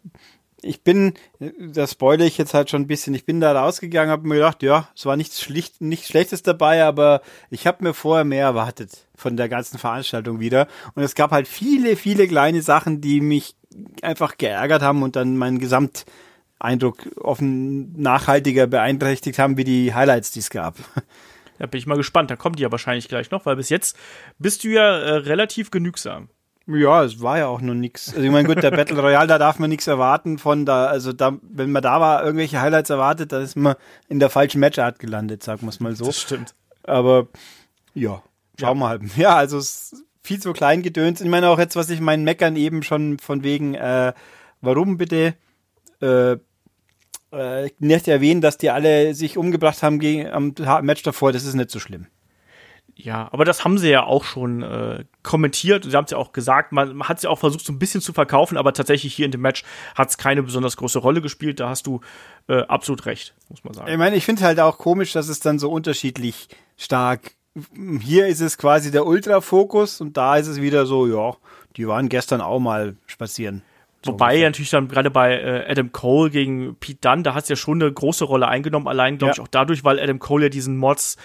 ich 0.66 0.84
bin, 0.84 1.14
das 1.40 1.92
spoilere 1.92 2.28
ich 2.28 2.38
jetzt 2.38 2.54
halt 2.54 2.70
schon 2.70 2.82
ein 2.82 2.88
bisschen, 2.88 3.14
ich 3.14 3.26
bin 3.26 3.40
da 3.40 3.52
rausgegangen, 3.52 4.12
habe 4.12 4.28
mir 4.28 4.36
gedacht, 4.36 4.64
ja, 4.64 4.90
es 4.96 5.06
war 5.06 5.16
nichts 5.16 5.42
schlicht, 5.42 5.82
nichts 5.82 6.08
Schlechtes 6.08 6.44
dabei, 6.44 6.84
aber 6.84 7.22
ich 7.50 7.68
habe 7.68 7.84
mir 7.84 7.94
vorher 7.94 8.26
mehr 8.26 8.46
erwartet 8.46 9.08
von 9.16 9.38
der 9.38 9.48
ganzen 9.48 9.78
Veranstaltung 9.78 10.40
wieder. 10.40 10.68
Und 10.96 11.04
es 11.04 11.16
gab 11.16 11.32
halt 11.32 11.48
viele, 11.48 11.96
viele 11.96 12.28
kleine 12.28 12.62
Sachen, 12.62 13.00
die 13.00 13.22
mich 13.22 13.56
einfach 14.02 14.38
geärgert 14.38 14.82
haben 14.82 15.04
und 15.04 15.16
dann 15.16 15.38
meinen 15.38 15.60
Gesamteindruck 15.60 17.08
offen 17.18 17.94
nachhaltiger 18.02 18.68
beeinträchtigt 18.68 19.40
haben, 19.40 19.58
wie 19.58 19.64
die 19.64 19.94
Highlights, 19.94 20.32
die 20.32 20.40
es 20.40 20.50
gab. 20.50 20.78
Da 21.58 21.68
bin 21.68 21.80
ich 21.80 21.88
mal 21.88 21.96
gespannt. 21.96 22.30
Da 22.30 22.36
kommt 22.36 22.60
die 22.60 22.64
ja 22.64 22.72
wahrscheinlich 22.72 23.08
gleich 23.08 23.32
noch, 23.32 23.46
weil 23.46 23.56
bis 23.56 23.70
jetzt 23.70 23.98
bist 24.40 24.66
du 24.66 24.68
ja 24.68 24.98
äh, 24.98 25.12
relativ 25.20 25.72
genügsam. 25.72 26.28
Ja, 26.68 27.04
es 27.04 27.22
war 27.22 27.38
ja 27.38 27.48
auch 27.48 27.62
noch 27.62 27.76
nichts. 27.76 28.10
Also 28.10 28.24
ich 28.24 28.32
meine, 28.32 28.48
gut, 28.48 28.64
der 28.64 28.72
Battle 28.72 29.00
Royale, 29.00 29.28
da 29.28 29.38
darf 29.38 29.60
man 29.60 29.70
nichts 29.70 29.86
erwarten 29.86 30.40
von 30.40 30.66
da, 30.66 30.88
also 30.88 31.14
da, 31.14 31.38
wenn 31.42 31.72
man 31.72 31.84
da 31.84 32.00
war, 32.02 32.24
irgendwelche 32.24 32.60
Highlights 32.60 32.90
erwartet, 32.90 33.32
da 33.32 33.40
ist 33.40 33.56
man 33.56 33.76
in 34.10 34.20
der 34.20 34.32
falschen 34.32 34.60
Matchart 34.60 34.98
gelandet, 34.98 35.44
sagen 35.44 35.62
wir 35.62 35.70
es 35.70 35.80
mal 35.80 35.96
so. 35.96 36.06
Das 36.06 36.20
stimmt. 36.20 36.56
Aber 36.84 37.28
ja, 37.94 38.24
schauen 38.60 38.80
wir 38.80 38.90
halt. 38.90 39.04
Ja, 39.16 39.36
also 39.36 39.60
es 39.60 39.94
ist 39.94 40.04
viel 40.24 40.42
zu 40.42 40.54
klein 40.54 40.82
gedöns. 40.82 41.22
Ich 41.22 41.28
meine 41.28 41.50
auch 41.50 41.60
jetzt, 41.60 41.76
was 41.76 41.90
ich 41.90 42.02
meinen 42.02 42.24
Meckern 42.24 42.56
eben 42.56 42.82
schon 42.82 43.20
von 43.20 43.44
wegen, 43.44 43.76
äh, 43.76 44.14
warum 44.62 44.98
bitte, 44.98 45.36
äh, 46.02 46.38
äh, 47.32 47.70
nicht 47.80 48.08
erwähnen, 48.08 48.42
dass 48.42 48.58
die 48.58 48.72
alle 48.72 49.14
sich 49.14 49.38
umgebracht 49.38 49.84
haben 49.84 50.00
gegen, 50.00 50.28
am 50.28 50.54
Match 50.82 51.04
davor, 51.04 51.32
das 51.32 51.46
ist 51.46 51.54
nicht 51.54 51.70
so 51.70 51.80
schlimm. 51.80 52.08
Ja, 52.98 53.28
aber 53.34 53.44
das 53.44 53.66
haben 53.66 53.78
sie 53.78 53.90
ja 53.90 54.04
auch 54.06 54.24
schon 54.24 54.62
äh, 54.64 55.04
kommentiert. 55.22 55.84
Sie 55.84 55.92
haben 55.96 56.06
es 56.06 56.12
ja 56.12 56.18
auch 56.18 56.32
gesagt, 56.32 56.72
man, 56.72 56.96
man 56.96 57.10
hat 57.10 57.18
es 57.18 57.24
ja 57.24 57.30
auch 57.30 57.40
versucht, 57.40 57.66
so 57.66 57.74
ein 57.74 57.78
bisschen 57.80 58.00
zu 58.00 58.14
verkaufen, 58.14 58.58
aber 58.58 58.72
tatsächlich 58.72 59.14
hier 59.14 59.26
in 59.26 59.32
dem 59.32 59.42
Match 59.42 59.64
hat 59.96 60.10
es 60.10 60.18
keine 60.18 60.44
besonders 60.44 60.78
große 60.78 61.00
Rolle 61.00 61.22
gespielt. 61.22 61.60
Da 61.60 61.68
hast 61.70 61.88
du 61.88 62.00
äh, 62.48 62.62
absolut 62.62 63.06
recht, 63.06 63.36
muss 63.50 63.64
man 63.66 63.74
sagen. 63.74 63.92
Ich 63.92 63.98
meine, 63.98 64.16
ich 64.16 64.24
finde 64.26 64.44
halt 64.44 64.62
auch 64.62 64.78
komisch, 64.78 65.12
dass 65.12 65.28
es 65.28 65.42
dann 65.42 65.60
so 65.60 65.70
unterschiedlich 65.72 66.48
stark. 66.78 67.32
Hier 68.02 68.28
ist 68.28 68.40
es 68.40 68.58
quasi 68.58 68.92
der 68.92 69.06
Ultra-Fokus 69.06 70.00
und 70.00 70.16
da 70.16 70.38
ist 70.38 70.48
es 70.48 70.62
wieder 70.62 70.86
so, 70.86 71.06
ja, 71.08 71.36
die 71.76 71.88
waren 71.90 72.08
gestern 72.08 72.40
auch 72.40 72.60
mal 72.60 72.96
spazieren. 73.08 73.62
Wobei 74.06 74.26
ungefähr. 74.36 74.48
natürlich 74.50 74.70
dann 74.70 74.88
gerade 74.88 75.12
bei 75.12 75.34
äh, 75.38 75.66
Adam 75.70 75.92
Cole 75.92 76.30
gegen 76.30 76.76
Pete 76.76 77.00
Dunne, 77.02 77.24
da 77.24 77.34
hat 77.34 77.44
es 77.44 77.50
ja 77.50 77.56
schon 77.58 77.82
eine 77.82 77.92
große 77.92 78.24
Rolle 78.24 78.48
eingenommen, 78.48 78.88
allein 78.88 79.18
glaube 79.18 79.32
Ja. 79.32 79.34
ich 79.34 79.42
auch 79.42 79.48
dadurch, 79.50 79.84
weil 79.84 80.00
Adam 80.00 80.20
Cole 80.20 80.44
ja 80.46 80.50
diesen 80.50 80.78
Mods 80.78 81.18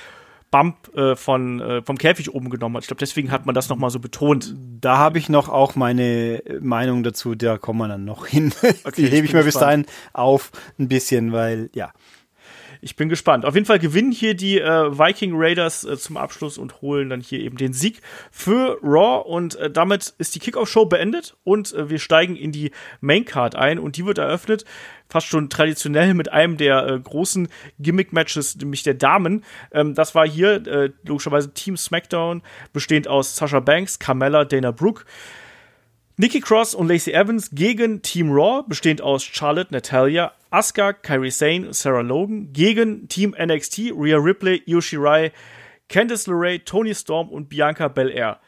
Bump 0.50 0.94
äh, 0.96 1.14
von 1.16 1.60
äh, 1.60 1.82
vom 1.82 1.96
Käfig 1.96 2.34
oben 2.34 2.50
genommen 2.50 2.76
hat. 2.76 2.82
Ich 2.84 2.88
glaube, 2.88 3.00
deswegen 3.00 3.30
hat 3.30 3.46
man 3.46 3.54
das 3.54 3.68
noch 3.68 3.76
mal 3.76 3.90
so 3.90 4.00
betont. 4.00 4.54
Da 4.80 4.96
habe 4.96 5.18
ich 5.18 5.28
noch 5.28 5.48
auch 5.48 5.76
meine 5.76 6.42
Meinung 6.60 7.02
dazu, 7.02 7.34
da 7.34 7.58
kommen 7.58 7.78
wir 7.78 7.88
dann 7.88 8.04
noch 8.04 8.26
hin. 8.26 8.52
Die 8.96 9.04
ich 9.04 9.10
hebe 9.12 9.26
ich 9.26 9.32
bin 9.32 9.40
mir 9.40 9.44
bis 9.44 9.54
dahin 9.54 9.86
auf 10.12 10.50
ein 10.78 10.88
bisschen, 10.88 11.32
weil 11.32 11.70
ja. 11.74 11.92
Ich 12.80 12.96
bin 12.96 13.08
gespannt. 13.08 13.44
Auf 13.44 13.54
jeden 13.54 13.66
Fall 13.66 13.78
gewinnen 13.78 14.12
hier 14.12 14.34
die 14.34 14.58
äh, 14.58 14.98
Viking 14.98 15.32
Raiders 15.34 15.84
äh, 15.84 15.96
zum 15.98 16.16
Abschluss 16.16 16.58
und 16.58 16.80
holen 16.80 17.10
dann 17.10 17.20
hier 17.20 17.40
eben 17.40 17.56
den 17.56 17.72
Sieg 17.72 18.00
für 18.30 18.78
Raw 18.82 19.28
und 19.28 19.56
äh, 19.56 19.70
damit 19.70 20.14
ist 20.18 20.34
die 20.34 20.38
Kickoff-Show 20.38 20.86
beendet 20.86 21.36
und 21.44 21.74
äh, 21.74 21.90
wir 21.90 21.98
steigen 21.98 22.36
in 22.36 22.52
die 22.52 22.70
Maincard 23.00 23.54
ein 23.54 23.78
und 23.78 23.96
die 23.96 24.06
wird 24.06 24.18
eröffnet 24.18 24.64
fast 25.10 25.26
schon 25.26 25.50
traditionell 25.50 26.14
mit 26.14 26.32
einem 26.32 26.56
der 26.56 26.86
äh, 26.86 27.00
großen 27.00 27.48
Gimmick-Matches, 27.78 28.56
nämlich 28.56 28.82
der 28.82 28.94
Damen. 28.94 29.44
Ähm, 29.72 29.94
das 29.94 30.14
war 30.14 30.26
hier 30.26 30.66
äh, 30.66 30.90
logischerweise 31.04 31.52
Team 31.52 31.76
SmackDown, 31.76 32.42
bestehend 32.72 33.08
aus 33.08 33.36
Sasha 33.36 33.60
Banks, 33.60 33.98
Carmella, 33.98 34.44
Dana 34.44 34.70
Brooke. 34.70 35.04
Nikki 36.20 36.40
Cross 36.40 36.74
und 36.74 36.88
Lacey 36.88 37.14
Evans 37.14 37.48
gegen 37.50 38.02
Team 38.02 38.30
Raw, 38.30 38.62
bestehend 38.68 39.00
aus 39.00 39.24
Charlotte, 39.24 39.72
Natalia, 39.72 40.32
Asuka, 40.50 40.92
Kairi 40.92 41.30
Sane, 41.30 41.72
Sarah 41.72 42.02
Logan, 42.02 42.52
gegen 42.52 43.08
Team 43.08 43.34
NXT, 43.42 43.92
Rhea 43.96 44.18
Ripley, 44.18 44.62
Io 44.66 44.82
Shirai, 44.82 45.32
Candice 45.88 46.26
LeRae, 46.26 46.58
Tony 46.62 46.94
Storm 46.94 47.30
und 47.30 47.48
Bianca 47.48 47.88
Belair. 47.88 48.38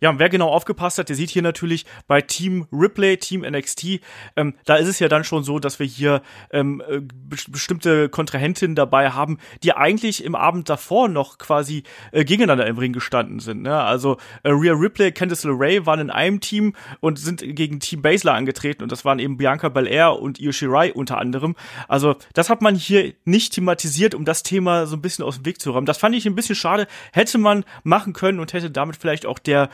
Ja, 0.00 0.10
und 0.10 0.18
wer 0.20 0.28
genau 0.28 0.48
aufgepasst 0.48 0.98
hat, 0.98 1.08
der 1.08 1.16
sieht 1.16 1.30
hier 1.30 1.42
natürlich 1.42 1.84
bei 2.06 2.20
Team 2.20 2.66
Ripley, 2.72 3.16
Team 3.16 3.40
NXT, 3.40 4.00
ähm, 4.36 4.54
da 4.64 4.76
ist 4.76 4.86
es 4.86 5.00
ja 5.00 5.08
dann 5.08 5.24
schon 5.24 5.42
so, 5.42 5.58
dass 5.58 5.78
wir 5.80 5.86
hier 5.86 6.22
ähm, 6.52 6.80
äh, 6.88 6.98
bes- 6.98 7.50
bestimmte 7.50 8.08
Kontrahentinnen 8.08 8.76
dabei 8.76 9.10
haben, 9.10 9.38
die 9.64 9.72
eigentlich 9.72 10.22
im 10.22 10.34
Abend 10.36 10.68
davor 10.68 11.08
noch 11.08 11.38
quasi 11.38 11.82
äh, 12.12 12.24
gegeneinander 12.24 12.66
im 12.66 12.78
Ring 12.78 12.92
gestanden 12.92 13.40
sind. 13.40 13.62
Ne? 13.62 13.74
Also 13.82 14.18
äh, 14.44 14.50
Rhea 14.50 14.74
Ripley, 14.74 15.10
Candice 15.10 15.44
LeRae 15.44 15.84
waren 15.84 15.98
in 16.00 16.10
einem 16.10 16.40
Team 16.40 16.74
und 17.00 17.18
sind 17.18 17.42
gegen 17.44 17.80
Team 17.80 18.00
Baszler 18.02 18.34
angetreten 18.34 18.84
und 18.84 18.92
das 18.92 19.04
waren 19.04 19.18
eben 19.18 19.36
Bianca 19.36 19.68
Belair 19.68 20.20
und 20.20 20.38
Io 20.38 20.52
Shirai 20.52 20.92
unter 20.92 21.18
anderem. 21.18 21.56
Also 21.88 22.14
das 22.34 22.50
hat 22.50 22.62
man 22.62 22.76
hier 22.76 23.14
nicht 23.24 23.52
thematisiert, 23.54 24.14
um 24.14 24.24
das 24.24 24.44
Thema 24.44 24.86
so 24.86 24.94
ein 24.96 25.02
bisschen 25.02 25.24
aus 25.24 25.36
dem 25.36 25.46
Weg 25.46 25.60
zu 25.60 25.72
räumen. 25.72 25.86
Das 25.86 25.98
fand 25.98 26.14
ich 26.14 26.24
ein 26.26 26.36
bisschen 26.36 26.54
schade. 26.54 26.86
Hätte 27.12 27.38
man 27.38 27.64
machen 27.82 28.12
können 28.12 28.38
und 28.38 28.52
hätte 28.52 28.70
damit 28.70 28.96
vielleicht 28.96 29.26
auch 29.26 29.40
der 29.40 29.70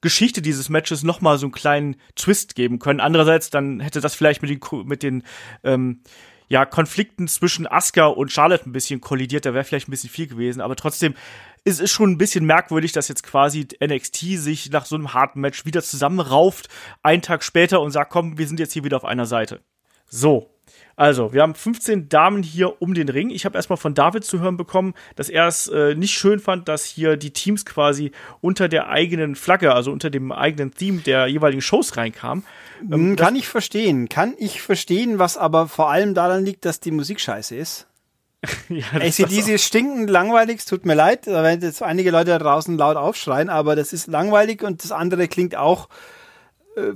Geschichte 0.00 0.42
dieses 0.42 0.68
Matches 0.68 1.02
noch 1.02 1.20
mal 1.20 1.38
so 1.38 1.46
einen 1.46 1.52
kleinen 1.52 1.96
Twist 2.14 2.54
geben 2.54 2.78
können. 2.78 3.00
Andererseits 3.00 3.50
dann 3.50 3.80
hätte 3.80 4.00
das 4.00 4.14
vielleicht 4.14 4.42
mit 4.42 4.50
den 4.50 4.86
mit 4.86 5.02
den 5.02 5.22
ähm, 5.64 6.00
ja, 6.48 6.64
Konflikten 6.64 7.28
zwischen 7.28 7.66
Asuka 7.66 8.06
und 8.06 8.30
Charlotte 8.30 8.68
ein 8.68 8.72
bisschen 8.72 9.00
kollidiert, 9.00 9.46
da 9.46 9.54
wäre 9.54 9.64
vielleicht 9.64 9.88
ein 9.88 9.90
bisschen 9.90 10.10
viel 10.10 10.28
gewesen, 10.28 10.60
aber 10.60 10.76
trotzdem 10.76 11.14
ist 11.64 11.80
es 11.80 11.90
schon 11.90 12.12
ein 12.12 12.18
bisschen 12.18 12.44
merkwürdig, 12.44 12.92
dass 12.92 13.08
jetzt 13.08 13.24
quasi 13.24 13.66
NXT 13.84 14.16
sich 14.38 14.70
nach 14.70 14.86
so 14.86 14.94
einem 14.94 15.14
harten 15.14 15.40
Match 15.40 15.64
wieder 15.64 15.82
zusammenrauft, 15.82 16.68
einen 17.02 17.22
Tag 17.22 17.42
später 17.42 17.80
und 17.80 17.90
sagt, 17.90 18.12
komm, 18.12 18.38
wir 18.38 18.46
sind 18.46 18.60
jetzt 18.60 18.72
hier 18.72 18.84
wieder 18.84 18.96
auf 18.96 19.04
einer 19.04 19.26
Seite. 19.26 19.60
So. 20.08 20.55
Also, 20.96 21.32
wir 21.32 21.42
haben 21.42 21.54
15 21.54 22.08
Damen 22.08 22.42
hier 22.42 22.80
um 22.80 22.94
den 22.94 23.08
Ring. 23.08 23.28
Ich 23.30 23.44
habe 23.44 23.56
erstmal 23.56 23.76
von 23.76 23.94
David 23.94 24.24
zu 24.24 24.40
hören 24.40 24.56
bekommen, 24.56 24.94
dass 25.14 25.28
er 25.28 25.46
es 25.46 25.68
äh, 25.68 25.94
nicht 25.94 26.14
schön 26.14 26.38
fand, 26.40 26.68
dass 26.68 26.84
hier 26.84 27.16
die 27.16 27.32
Teams 27.32 27.66
quasi 27.66 28.12
unter 28.40 28.68
der 28.68 28.88
eigenen 28.88 29.36
Flagge, 29.36 29.74
also 29.74 29.92
unter 29.92 30.08
dem 30.08 30.32
eigenen 30.32 30.72
Theme 30.72 31.00
der 31.00 31.26
jeweiligen 31.26 31.60
Shows 31.60 31.96
reinkamen. 31.96 32.44
Hm, 32.88 33.16
kann 33.16 33.36
ich 33.36 33.46
verstehen. 33.46 34.08
Kann 34.08 34.34
ich 34.38 34.62
verstehen, 34.62 35.18
was 35.18 35.36
aber 35.36 35.68
vor 35.68 35.90
allem 35.90 36.14
daran 36.14 36.44
liegt, 36.44 36.64
dass 36.64 36.80
die 36.80 36.90
Musik 36.90 37.20
scheiße 37.20 37.54
ist. 37.54 37.86
ja, 38.68 38.84
ACDC 38.92 39.48
ist 39.48 39.64
stinkend 39.64 40.10
langweilig, 40.10 40.58
es 40.58 40.64
tut 40.66 40.86
mir 40.86 40.94
leid, 40.94 41.26
da 41.26 41.42
werden 41.42 41.62
jetzt 41.62 41.82
einige 41.82 42.10
Leute 42.10 42.30
da 42.30 42.38
draußen 42.38 42.76
laut 42.76 42.96
aufschreien, 42.96 43.48
aber 43.48 43.76
das 43.76 43.92
ist 43.92 44.06
langweilig 44.06 44.62
und 44.62 44.84
das 44.84 44.92
andere 44.92 45.26
klingt 45.26 45.56
auch 45.56 45.88
äh, 46.76 46.92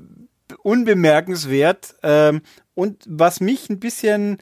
unbemerkenswert. 0.62 1.94
Ähm, 2.02 2.42
und 2.74 3.04
was 3.06 3.40
mich 3.40 3.68
ein 3.70 3.80
bisschen, 3.80 4.38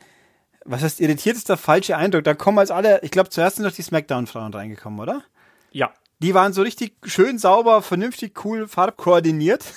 was 0.65 0.83
heißt 0.83 1.01
irritiert, 1.01 1.37
ist 1.37 1.49
der 1.49 1.57
falsche 1.57 1.97
Eindruck. 1.97 2.25
Da 2.25 2.35
kommen 2.35 2.59
als 2.59 2.71
alle, 2.71 3.01
ich 3.03 3.11
glaube, 3.11 3.31
zuerst 3.31 3.57
sind 3.57 3.65
doch 3.65 3.73
die 3.73 3.83
Smackdown-Frauen 3.83 4.53
reingekommen, 4.55 5.01
oder? 5.01 5.23
ja, 5.73 5.93
Die 6.21 6.35
waren 6.35 6.53
so 6.53 6.63
richtig 6.63 6.97
schön 7.05 7.39
sauber, 7.39 7.83
vernünftig, 7.83 8.45
cool, 8.45 8.67
farbkoordiniert. 8.69 9.65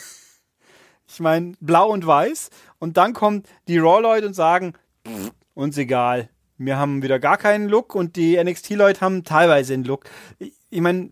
Ich 1.14 1.20
meine, 1.20 1.56
blau 1.60 1.90
und 1.92 2.08
weiß. 2.08 2.50
Und 2.80 2.96
dann 2.96 3.12
kommen 3.12 3.44
die 3.68 3.80
Raw-Leute 3.80 4.28
und 4.28 4.34
sagen, 4.34 4.76
"Pff, 5.06 5.32
uns 5.54 5.78
egal. 5.78 6.30
Wir 6.58 6.78
haben 6.78 7.04
wieder 7.04 7.20
gar 7.20 7.38
keinen 7.38 7.68
Look 7.68 7.96
und 7.96 8.16
die 8.16 8.42
NXT-Leute 8.42 9.02
haben 9.02 9.26
teilweise 9.26 9.74
einen 9.74 9.84
Look. 9.84 10.06
Ich, 10.40 10.54
ich 10.70 10.80
meine, 10.80 11.10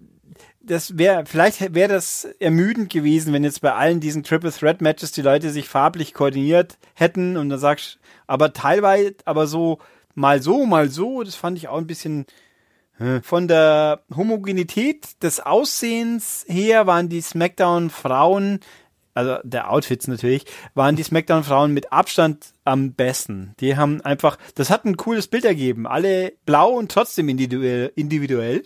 das 0.70 0.98
wäre, 0.98 1.26
vielleicht 1.26 1.74
wäre 1.74 1.90
das 1.92 2.26
ermüdend 2.40 2.90
gewesen, 2.90 3.34
wenn 3.34 3.44
jetzt 3.44 3.62
bei 3.62 3.74
allen 3.74 4.00
diesen 4.00 4.24
Triple 4.24 4.52
Threat 4.52 4.82
Matches 4.82 5.12
die 5.12 5.22
Leute 5.22 5.50
sich 5.50 5.68
farblich 5.68 6.14
koordiniert 6.14 6.78
hätten 6.94 7.38
und 7.38 7.50
dann 7.50 7.60
sagst, 7.60 8.00
aber 8.28 8.54
teilweise, 8.54 9.16
aber 9.26 9.48
so, 9.48 9.80
mal 10.16 10.42
so, 10.42 10.66
mal 10.66 10.90
so, 10.90 11.24
das 11.24 11.36
fand 11.36 11.58
ich 11.58 11.68
auch 11.68 11.78
ein 11.78 11.88
bisschen, 11.88 12.26
von 13.22 13.48
der 13.48 14.02
Homogenität 14.14 15.24
des 15.24 15.40
Aussehens 15.40 16.46
her 16.50 16.86
waren 16.86 17.08
die 17.08 17.22
SmackDown-Frauen, 17.22 18.60
also 19.14 19.38
der 19.44 19.72
Outfits 19.72 20.08
natürlich, 20.10 20.46
waren 20.74 20.98
die 20.98 21.04
SmackDown-Frauen 21.04 21.74
mit 21.74 21.94
Abstand 21.94 22.48
am 22.66 22.94
besten. 22.94 23.56
Die 23.62 23.78
haben 23.78 24.02
einfach, 24.02 24.38
das 24.56 24.70
hat 24.70 24.84
ein 24.84 24.98
cooles 24.98 25.28
Bild 25.28 25.46
ergeben. 25.46 25.88
Alle 25.88 26.34
blau 26.46 26.72
und 26.72 26.92
trotzdem 26.92 27.30
individuell. 27.30 27.94
individuell. 27.96 28.64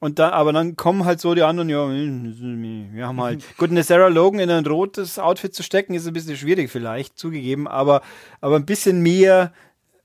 Und 0.00 0.18
da, 0.18 0.30
aber 0.30 0.54
dann 0.54 0.76
kommen 0.76 1.04
halt 1.04 1.20
so 1.20 1.34
die 1.34 1.42
anderen, 1.42 1.68
ja, 1.68 1.86
wir 1.86 3.06
haben 3.06 3.20
halt, 3.20 3.44
gut, 3.58 3.70
eine 3.70 3.82
Sarah 3.82 4.08
Logan 4.08 4.40
in 4.40 4.50
ein 4.50 4.64
rotes 4.64 5.18
Outfit 5.18 5.54
zu 5.54 5.62
stecken, 5.62 5.92
ist 5.92 6.06
ein 6.06 6.14
bisschen 6.14 6.36
schwierig 6.36 6.70
vielleicht, 6.70 7.18
zugegeben, 7.18 7.68
aber, 7.68 8.00
aber 8.40 8.56
ein 8.56 8.64
bisschen 8.64 9.02
mehr, 9.02 9.52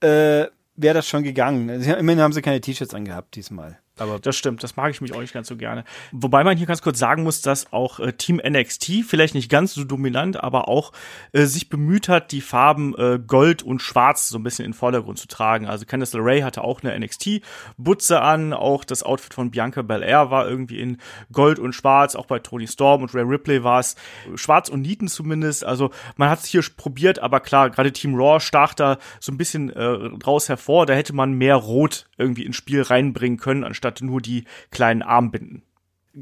äh, 0.00 0.46
wäre 0.76 0.94
das 0.94 1.08
schon 1.08 1.22
gegangen. 1.22 1.80
Sie, 1.80 1.90
immerhin 1.90 2.20
haben 2.20 2.34
sie 2.34 2.42
keine 2.42 2.60
T-Shirts 2.60 2.92
angehabt 2.94 3.34
diesmal. 3.34 3.78
Aber 3.98 4.18
Das 4.18 4.36
stimmt, 4.36 4.62
das 4.62 4.76
mag 4.76 4.90
ich 4.90 5.00
mich 5.00 5.14
auch 5.14 5.20
nicht 5.20 5.32
ganz 5.32 5.48
so 5.48 5.56
gerne. 5.56 5.84
Wobei 6.12 6.44
man 6.44 6.58
hier 6.58 6.66
ganz 6.66 6.82
kurz 6.82 6.98
sagen 6.98 7.22
muss, 7.22 7.40
dass 7.40 7.72
auch 7.72 7.98
äh, 7.98 8.12
Team 8.12 8.42
NXT, 8.46 9.04
vielleicht 9.08 9.34
nicht 9.34 9.50
ganz 9.50 9.72
so 9.72 9.84
dominant, 9.84 10.42
aber 10.42 10.68
auch 10.68 10.92
äh, 11.32 11.46
sich 11.46 11.70
bemüht 11.70 12.10
hat, 12.10 12.30
die 12.30 12.42
Farben 12.42 12.94
äh, 12.98 13.18
Gold 13.18 13.62
und 13.62 13.80
Schwarz 13.80 14.28
so 14.28 14.38
ein 14.38 14.42
bisschen 14.42 14.66
in 14.66 14.72
den 14.72 14.76
Vordergrund 14.76 15.18
zu 15.18 15.28
tragen. 15.28 15.66
Also 15.66 15.86
Candice 15.86 16.12
LeRae 16.12 16.42
hatte 16.42 16.62
auch 16.62 16.82
eine 16.82 16.98
NXT-Butze 16.98 18.20
an, 18.20 18.52
auch 18.52 18.84
das 18.84 19.02
Outfit 19.02 19.32
von 19.32 19.50
Bianca 19.50 19.80
Belair 19.80 20.30
war 20.30 20.46
irgendwie 20.46 20.78
in 20.78 20.98
Gold 21.32 21.58
und 21.58 21.72
Schwarz, 21.72 22.16
auch 22.16 22.26
bei 22.26 22.38
Tony 22.38 22.66
Storm 22.66 23.00
und 23.00 23.14
Ray 23.14 23.24
Ripley 23.24 23.64
war 23.64 23.80
es 23.80 23.96
schwarz 24.34 24.68
und 24.68 24.82
Nieten 24.82 25.08
zumindest. 25.08 25.64
Also 25.64 25.90
man 26.16 26.28
hat 26.28 26.40
es 26.40 26.46
hier 26.46 26.62
probiert, 26.76 27.18
aber 27.20 27.40
klar, 27.40 27.70
gerade 27.70 27.92
Team 27.92 28.14
Raw 28.14 28.40
stach 28.40 28.74
da 28.74 28.98
so 29.20 29.32
ein 29.32 29.38
bisschen 29.38 29.70
äh, 29.70 29.82
raus 30.26 30.50
hervor. 30.50 30.84
Da 30.84 30.92
hätte 30.92 31.14
man 31.14 31.32
mehr 31.32 31.56
Rot 31.56 32.06
irgendwie 32.18 32.44
ins 32.44 32.56
Spiel 32.56 32.82
reinbringen 32.82 33.38
können, 33.38 33.64
anstatt 33.64 33.85
nur 34.00 34.20
die 34.20 34.44
kleinen 34.70 35.02
Armbinden. 35.02 35.62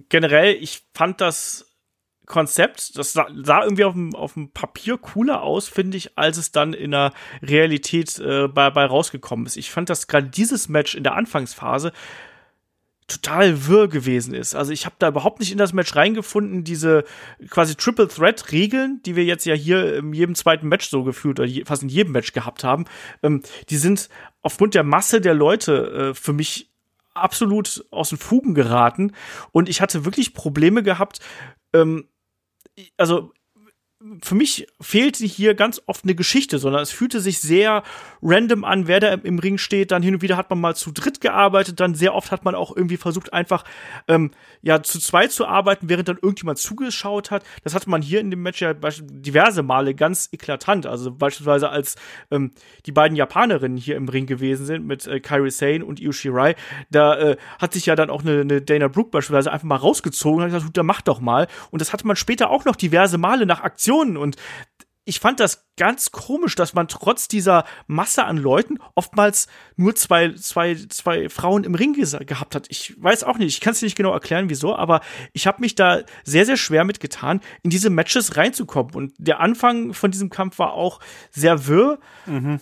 Generell, 0.09 0.55
ich 0.55 0.83
fand 0.92 1.20
das 1.20 1.74
Konzept, 2.27 2.96
das 2.96 3.12
sah, 3.12 3.27
sah 3.35 3.62
irgendwie 3.64 3.85
auf 3.85 3.92
dem, 3.92 4.14
auf 4.14 4.33
dem 4.33 4.50
Papier 4.50 4.96
cooler 4.96 5.42
aus, 5.42 5.68
finde 5.68 5.96
ich, 5.96 6.16
als 6.16 6.38
es 6.38 6.53
dann 6.53 6.72
in 6.72 6.92
der 6.92 7.12
Realität 7.42 8.18
äh, 8.18 8.48
bei, 8.48 8.70
bei 8.70 8.87
rausgekommen 8.87 9.46
ist. 9.46 9.57
Ich 9.57 9.70
fand 9.70 9.90
das 9.90 10.07
gerade 10.07 10.29
dieses 10.29 10.68
Match 10.68 10.94
in 10.94 11.05
der 11.05 11.14
Anfangsphase 11.14 11.92
total 13.07 13.66
wirr 13.66 13.88
gewesen 13.88 14.33
ist. 14.33 14.55
Also 14.55 14.72
ich 14.72 14.87
habe 14.87 14.96
da 14.98 15.09
überhaupt 15.09 15.40
nicht 15.40 15.53
in 15.53 15.59
das 15.59 15.74
Match 15.74 15.94
reingefunden, 15.94 16.64
diese 16.64 17.05
quasi 17.50 17.74
Triple 17.74 18.09
Threat 18.09 18.50
Regeln, 18.50 19.00
die 19.05 19.14
wir 19.14 19.24
jetzt 19.24 19.44
ja 19.44 19.55
hier 19.55 19.96
in 19.96 20.14
jedem 20.14 20.35
zweiten 20.35 20.68
Match 20.68 20.88
so 20.88 21.05
gefühlt 21.05 21.38
oder 21.38 21.50
fast 21.66 21.83
in 21.83 21.90
jedem 21.90 22.12
Match 22.12 22.33
gehabt 22.33 22.64
haben, 22.64 22.87
ähm, 23.22 23.42
die 23.68 23.77
sind 23.77 24.09
aufgrund 24.40 24.74
der 24.74 24.85
Masse 24.85 25.20
der 25.20 25.35
Leute 25.35 26.12
äh, 26.12 26.14
für 26.14 26.33
mich 26.33 26.70
absolut 27.14 27.85
aus 27.90 28.11
den 28.11 28.18
Fugen 28.18 28.55
geraten. 28.55 29.12
Und 29.53 29.68
ich 29.68 29.81
hatte 29.81 30.05
wirklich 30.05 30.35
Probleme 30.35 30.83
gehabt, 30.83 31.20
ähm, 31.72 32.09
also 32.96 33.33
für 34.23 34.35
mich 34.35 34.67
fehlte 34.81 35.25
hier 35.25 35.55
ganz 35.55 35.81
oft 35.87 36.05
eine 36.05 36.14
Geschichte, 36.14 36.59
sondern 36.59 36.83
es 36.83 36.90
fühlte 36.90 37.21
sich 37.21 37.38
sehr 37.40 37.83
random 38.23 38.64
an, 38.64 38.87
wer 38.87 39.01
da 39.01 39.09
im 39.14 39.38
Ring 39.38 39.57
steht. 39.57 39.93
Dann 39.93 40.03
hin 40.03 40.14
und 40.14 40.23
wieder 40.23 40.37
hat 40.37 40.51
man 40.51 40.61
mal 40.61 40.75
zu 40.75 40.93
dritt 40.93 41.21
gearbeitet, 41.21 41.81
dann 41.81 41.95
sehr 41.95 42.14
oft 42.14 42.31
hat 42.31 42.45
man 42.45 42.55
auch 42.55 42.77
irgendwie 42.77 42.99
versucht, 42.99 43.33
einfach 43.33 43.64
ähm, 44.07 44.33
ja 44.62 44.83
zu 44.83 44.99
zweit 44.99 45.33
zu 45.33 45.47
arbeiten, 45.47 45.88
während 45.88 46.09
dann 46.09 46.19
irgendjemand 46.21 46.59
zugeschaut 46.59 47.31
hat. 47.31 47.45
Das 47.62 47.75
hatte 47.75 47.88
man 47.88 48.03
hier 48.03 48.21
in 48.21 48.31
dem 48.31 48.43
Match 48.43 48.61
ja 48.61 48.75
diverse 48.75 49.62
Male 49.62 49.95
ganz 49.95 50.29
eklatant. 50.33 50.87
Also 50.87 51.11
beispielsweise 51.11 51.71
als 51.71 51.97
ähm, 52.31 52.51
die 52.85 52.93
beiden 52.93 53.17
Japanerinnen 53.17 53.79
hier 53.79 53.97
im 53.97 54.09
Ring 54.09 54.27
gewesen 54.27 54.67
sind 54.67 54.87
mit 54.87 55.07
äh, 55.07 55.21
Kairi 55.21 55.51
Sane 55.51 55.85
und 55.85 55.99
Io 56.01 56.12
Shirai, 56.12 56.57
da 56.90 57.17
äh, 57.17 57.37
hat 57.59 57.73
sich 57.73 57.87
ja 57.87 57.97
dann 57.97 58.11
auch 58.11 58.23
eine, 58.23 58.43
eine 58.43 58.61
Dana 58.61 58.88
Brooke 58.88 59.11
beispielsweise 59.11 59.51
einfach 59.51 59.67
mal 59.67 59.77
rausgezogen 59.77 60.45
und 60.45 60.53
hat 60.53 60.59
gesagt, 60.59 60.77
da 60.77 60.83
mach 60.83 61.01
doch 61.01 61.21
mal. 61.21 61.49
Und 61.71 61.81
das 61.81 61.93
hatte 61.93 62.07
man 62.07 62.17
später 62.17 62.51
auch 62.51 62.67
noch 62.67 62.77
diverse 62.77 63.17
Male 63.17 63.47
nach 63.47 63.62
Aktion 63.62 63.94
Situationen 63.95 64.17
und 64.17 64.37
ich 65.07 65.21
fand 65.21 65.39
das 65.39 65.67
ganz 65.77 66.13
komisch, 66.13 66.55
dass 66.55 66.73
man 66.73 66.89
trotz 66.89 67.29
dieser 67.29 67.67
Masse 67.87 68.25
an 68.25 68.39
Leuten 68.39 68.79
oftmals 68.95 69.49
nur 69.77 69.95
zwei, 69.95 70.33
zwei, 70.33 70.77
zwei 70.77 71.29
Frauen 71.29 71.65
im 71.65 71.75
Ring 71.75 71.93
gehabt 71.93 72.55
hat. 72.55 72.67
Ich 72.71 72.95
weiß 73.03 73.23
auch 73.25 73.37
nicht, 73.37 73.49
ich 73.49 73.61
kann 73.61 73.73
es 73.73 73.83
nicht 73.83 73.97
genau 73.97 74.13
erklären, 74.15 74.49
wieso, 74.49 74.75
aber 74.75 75.03
ich 75.35 75.47
habe 75.47 75.61
mich 75.61 75.75
da 75.75 76.01
sehr, 76.25 76.47
sehr 76.47 76.57
schwer 76.57 76.85
mitgetan, 76.85 77.43
in 77.63 77.69
diese 77.69 77.91
Matches 77.91 78.39
reinzukommen. 78.39 78.95
Und 78.95 79.13
der 79.19 79.41
Anfang 79.41 79.93
von 79.93 80.11
diesem 80.11 80.31
Kampf 80.31 80.59
war 80.59 80.73
auch 80.73 81.01
sehr 81.31 81.67
wirr. 81.67 81.99
Mhm. 82.25 82.61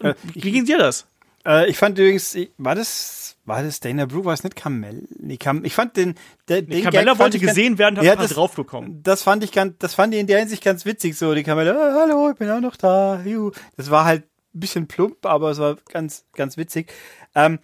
Äh, 0.00 0.12
wie 0.34 0.52
ging 0.52 0.66
dir 0.66 0.76
das? 0.76 1.06
Äh, 1.46 1.70
ich 1.70 1.78
fand 1.78 1.98
übrigens, 1.98 2.36
war 2.58 2.74
das 2.74 3.26
war 3.46 3.62
das 3.62 3.78
Dana 3.78 4.06
Brooke? 4.06 4.24
War 4.24 4.34
es 4.34 4.42
nicht 4.42 4.56
Kamel? 4.56 5.06
Nee, 5.18 5.36
Kam 5.36 5.64
ich 5.64 5.74
fand 5.74 5.96
den, 5.96 6.16
der, 6.48 6.62
nee, 6.62 6.82
den 6.82 6.84
Camella 6.84 7.16
wollte 7.16 7.38
gesehen 7.38 7.76
ganz, 7.76 7.78
werden, 7.78 7.98
hat 7.98 8.04
ja, 8.04 8.12
ein 8.12 8.18
paar 8.18 8.26
drauf 8.26 8.54
bekommen. 8.56 9.00
Das 9.04 9.22
fand 9.22 9.44
ich 9.44 9.52
ganz, 9.52 9.74
das 9.78 9.94
fand 9.94 10.12
ich 10.12 10.20
in 10.20 10.26
der 10.26 10.40
Hinsicht 10.40 10.64
ganz 10.64 10.84
witzig, 10.84 11.16
so, 11.16 11.32
die 11.32 11.44
Kamella, 11.44 11.72
oh, 11.72 12.00
hallo, 12.00 12.30
ich 12.30 12.36
bin 12.36 12.50
auch 12.50 12.60
noch 12.60 12.76
da, 12.76 13.22
juhu. 13.24 13.52
Das 13.76 13.88
war 13.88 14.04
halt 14.04 14.24
ein 14.52 14.60
bisschen 14.60 14.88
plump, 14.88 15.24
aber 15.24 15.52
es 15.52 15.58
war 15.58 15.76
ganz, 15.92 16.24
ganz 16.34 16.56
witzig. 16.56 16.92
Ähm, 17.36 17.60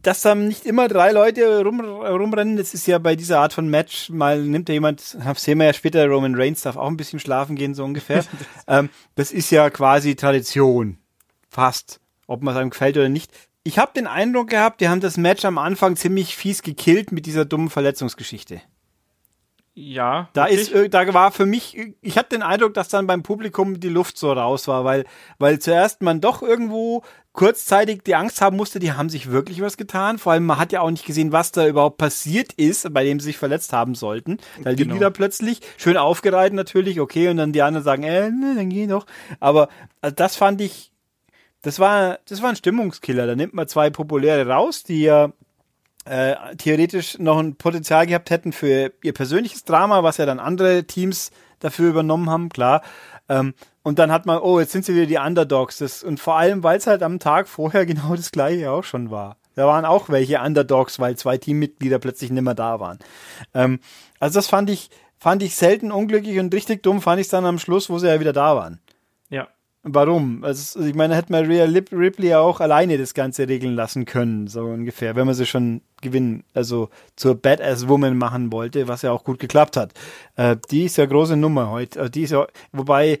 dass 0.00 0.22
da 0.22 0.36
nicht 0.36 0.64
immer 0.64 0.86
drei 0.86 1.10
Leute 1.10 1.64
rum, 1.64 1.80
rumrennen, 1.80 2.56
das 2.56 2.72
ist 2.72 2.86
ja 2.86 2.98
bei 2.98 3.16
dieser 3.16 3.40
Art 3.40 3.52
von 3.52 3.68
Match, 3.68 4.10
mal 4.10 4.40
nimmt 4.40 4.68
da 4.68 4.72
jemand, 4.72 5.16
das 5.24 5.42
sehen 5.42 5.58
wir 5.58 5.66
ja 5.66 5.72
später, 5.72 6.06
Roman 6.06 6.36
Reigns 6.36 6.62
darf 6.62 6.76
auch 6.76 6.86
ein 6.86 6.96
bisschen 6.96 7.18
schlafen 7.18 7.56
gehen, 7.56 7.74
so 7.74 7.84
ungefähr. 7.84 8.24
ähm, 8.68 8.90
das 9.16 9.32
ist 9.32 9.50
ja 9.50 9.68
quasi 9.70 10.14
Tradition. 10.14 10.98
Fast. 11.50 12.00
Ob 12.28 12.42
man 12.42 12.54
es 12.54 12.60
einem 12.60 12.70
gefällt 12.70 12.96
oder 12.96 13.08
nicht. 13.08 13.32
Ich 13.64 13.78
habe 13.78 13.90
den 13.92 14.06
Eindruck 14.06 14.50
gehabt, 14.50 14.80
die 14.80 14.88
haben 14.88 15.00
das 15.00 15.16
Match 15.16 15.44
am 15.44 15.58
Anfang 15.58 15.96
ziemlich 15.96 16.36
fies 16.36 16.62
gekillt 16.62 17.10
mit 17.10 17.26
dieser 17.26 17.44
dummen 17.44 17.70
Verletzungsgeschichte. 17.70 18.60
Ja. 19.80 20.28
Da 20.32 20.46
ist, 20.46 20.72
da 20.90 21.14
war 21.14 21.30
für 21.30 21.46
mich, 21.46 21.76
ich 22.00 22.18
hatte 22.18 22.30
den 22.30 22.42
Eindruck, 22.42 22.74
dass 22.74 22.88
dann 22.88 23.06
beim 23.06 23.22
Publikum 23.22 23.78
die 23.78 23.88
Luft 23.88 24.18
so 24.18 24.32
raus 24.32 24.66
war, 24.66 24.84
weil, 24.84 25.04
weil 25.38 25.60
zuerst 25.60 26.02
man 26.02 26.20
doch 26.20 26.42
irgendwo 26.42 27.02
kurzzeitig 27.32 28.02
die 28.02 28.16
Angst 28.16 28.40
haben 28.40 28.56
musste, 28.56 28.80
die 28.80 28.92
haben 28.92 29.08
sich 29.08 29.30
wirklich 29.30 29.60
was 29.60 29.76
getan. 29.76 30.18
Vor 30.18 30.32
allem, 30.32 30.46
man 30.46 30.58
hat 30.58 30.72
ja 30.72 30.80
auch 30.80 30.90
nicht 30.90 31.06
gesehen, 31.06 31.30
was 31.30 31.52
da 31.52 31.68
überhaupt 31.68 31.96
passiert 31.96 32.52
ist, 32.54 32.92
bei 32.92 33.04
dem 33.04 33.20
sie 33.20 33.26
sich 33.26 33.38
verletzt 33.38 33.72
haben 33.72 33.94
sollten. 33.94 34.38
Da 34.64 34.70
liegen 34.70 34.84
genau. 34.84 34.94
die 34.94 35.00
da 35.00 35.10
plötzlich, 35.10 35.60
schön 35.76 35.96
aufgereiht 35.96 36.54
natürlich, 36.54 36.98
okay, 36.98 37.28
und 37.28 37.36
dann 37.36 37.52
die 37.52 37.62
anderen 37.62 37.84
sagen, 37.84 38.02
äh, 38.02 38.30
ne, 38.30 38.54
dann 38.56 38.70
geh 38.70 38.88
doch. 38.88 39.06
Aber 39.38 39.68
also 40.00 40.16
das 40.16 40.34
fand 40.34 40.60
ich, 40.60 40.90
das 41.62 41.78
war, 41.78 42.18
das 42.28 42.42
war 42.42 42.50
ein 42.50 42.56
Stimmungskiller. 42.56 43.26
Da 43.26 43.34
nimmt 43.34 43.54
man 43.54 43.68
zwei 43.68 43.90
populäre 43.90 44.48
raus, 44.48 44.84
die 44.84 45.02
ja 45.02 45.32
äh, 46.04 46.34
theoretisch 46.56 47.18
noch 47.18 47.38
ein 47.38 47.56
Potenzial 47.56 48.06
gehabt 48.06 48.30
hätten 48.30 48.52
für 48.52 48.92
ihr 49.02 49.12
persönliches 49.12 49.64
Drama, 49.64 50.02
was 50.02 50.16
ja 50.16 50.26
dann 50.26 50.40
andere 50.40 50.84
Teams 50.84 51.30
dafür 51.60 51.90
übernommen 51.90 52.30
haben, 52.30 52.48
klar. 52.48 52.82
Ähm, 53.28 53.54
und 53.82 53.98
dann 53.98 54.12
hat 54.12 54.26
man, 54.26 54.38
oh, 54.38 54.60
jetzt 54.60 54.72
sind 54.72 54.84
sie 54.84 54.94
wieder 54.94 55.06
die 55.06 55.18
Underdogs. 55.18 55.78
Das, 55.78 56.02
und 56.02 56.20
vor 56.20 56.36
allem, 56.36 56.62
weil 56.62 56.78
es 56.78 56.86
halt 56.86 57.02
am 57.02 57.18
Tag 57.18 57.48
vorher 57.48 57.86
genau 57.86 58.14
das 58.14 58.30
gleiche 58.30 58.70
auch 58.70 58.84
schon 58.84 59.10
war. 59.10 59.36
Da 59.54 59.66
waren 59.66 59.84
auch 59.84 60.08
welche 60.08 60.40
Underdogs, 60.40 61.00
weil 61.00 61.16
zwei 61.16 61.36
Teammitglieder 61.36 61.98
plötzlich 61.98 62.30
nicht 62.30 62.42
mehr 62.42 62.54
da 62.54 62.78
waren. 62.78 62.98
Ähm, 63.54 63.80
also 64.20 64.38
das 64.38 64.46
fand 64.46 64.70
ich, 64.70 64.88
fand 65.18 65.42
ich 65.42 65.56
selten 65.56 65.90
unglücklich 65.90 66.38
und 66.38 66.54
richtig 66.54 66.82
dumm 66.82 67.02
fand 67.02 67.20
ich 67.20 67.26
es 67.26 67.30
dann 67.30 67.44
am 67.44 67.58
Schluss, 67.58 67.90
wo 67.90 67.98
sie 67.98 68.06
ja 68.06 68.20
wieder 68.20 68.32
da 68.32 68.54
waren. 68.54 68.80
Ja. 69.30 69.48
Warum? 69.84 70.42
Also, 70.42 70.80
ich 70.80 70.94
meine, 70.94 71.14
hätte 71.14 71.30
man 71.32 71.46
Rhea 71.46 71.64
Ripley 71.64 72.28
ja 72.28 72.40
auch 72.40 72.60
alleine 72.60 72.98
das 72.98 73.14
Ganze 73.14 73.48
regeln 73.48 73.74
lassen 73.74 74.06
können, 74.06 74.48
so 74.48 74.64
ungefähr, 74.64 75.14
wenn 75.14 75.26
man 75.26 75.36
sie 75.36 75.46
schon 75.46 75.82
gewinnen, 76.02 76.44
also 76.52 76.90
zur 77.14 77.36
Badass-Woman 77.36 78.18
machen 78.18 78.50
wollte, 78.52 78.88
was 78.88 79.02
ja 79.02 79.12
auch 79.12 79.24
gut 79.24 79.38
geklappt 79.38 79.76
hat. 79.76 79.92
Äh, 80.36 80.56
die 80.70 80.84
ist 80.84 80.96
ja 80.96 81.06
große 81.06 81.36
Nummer 81.36 81.70
heute. 81.70 82.00
Also 82.00 82.10
die 82.10 82.22
ist 82.22 82.30
ja, 82.30 82.46
wobei 82.72 83.20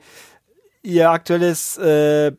ihr 0.82 1.10
aktuelles 1.10 1.78
äh, 1.78 2.32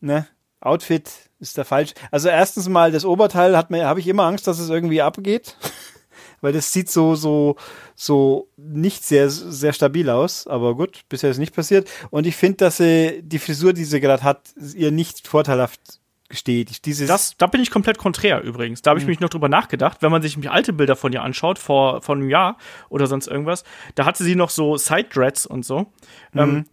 ne, 0.00 0.26
Outfit 0.60 1.10
ist 1.40 1.58
da 1.58 1.64
falsch. 1.64 1.94
Also 2.10 2.28
erstens 2.28 2.68
mal 2.68 2.92
das 2.92 3.04
Oberteil 3.04 3.56
hat 3.56 3.70
mir, 3.70 3.86
habe 3.86 4.00
ich 4.00 4.06
immer 4.06 4.24
Angst, 4.24 4.46
dass 4.46 4.58
es 4.58 4.70
irgendwie 4.70 5.02
abgeht. 5.02 5.56
weil 6.40 6.52
das 6.52 6.72
sieht 6.72 6.90
so, 6.90 7.14
so, 7.14 7.56
so 7.94 8.48
nicht 8.56 9.04
sehr, 9.04 9.30
sehr 9.30 9.72
stabil 9.72 10.08
aus. 10.10 10.46
Aber 10.46 10.74
gut, 10.74 11.00
bisher 11.08 11.30
ist 11.30 11.38
nicht 11.38 11.54
passiert. 11.54 11.88
Und 12.10 12.26
ich 12.26 12.36
finde, 12.36 12.58
dass 12.58 12.78
sie 12.78 13.20
die 13.22 13.38
Frisur, 13.38 13.72
die 13.72 13.84
sie 13.84 14.00
gerade 14.00 14.22
hat, 14.22 14.50
ihr 14.74 14.90
nicht 14.90 15.26
vorteilhaft 15.28 16.00
steht. 16.30 16.84
Dieses 16.86 17.08
das, 17.08 17.36
da 17.36 17.46
bin 17.46 17.60
ich 17.60 17.70
komplett 17.70 17.98
konträr 17.98 18.42
übrigens. 18.42 18.82
Da 18.82 18.90
habe 18.90 19.00
ich 19.00 19.04
mhm. 19.04 19.10
mich 19.10 19.20
noch 19.20 19.28
drüber 19.28 19.48
nachgedacht, 19.48 19.98
wenn 20.00 20.10
man 20.10 20.22
sich 20.22 20.38
alte 20.48 20.72
Bilder 20.72 20.96
von 20.96 21.12
ihr 21.12 21.22
anschaut, 21.22 21.58
vor, 21.58 22.02
vor 22.02 22.14
einem 22.14 22.30
Jahr 22.30 22.56
oder 22.88 23.06
sonst 23.06 23.26
irgendwas, 23.26 23.64
da 23.94 24.04
hatte 24.04 24.24
sie 24.24 24.36
noch 24.36 24.50
so 24.50 24.76
Side-Dreads 24.76 25.46
und 25.46 25.64
so. 25.64 25.92
Mhm. 26.32 26.40
Ähm, 26.40 26.64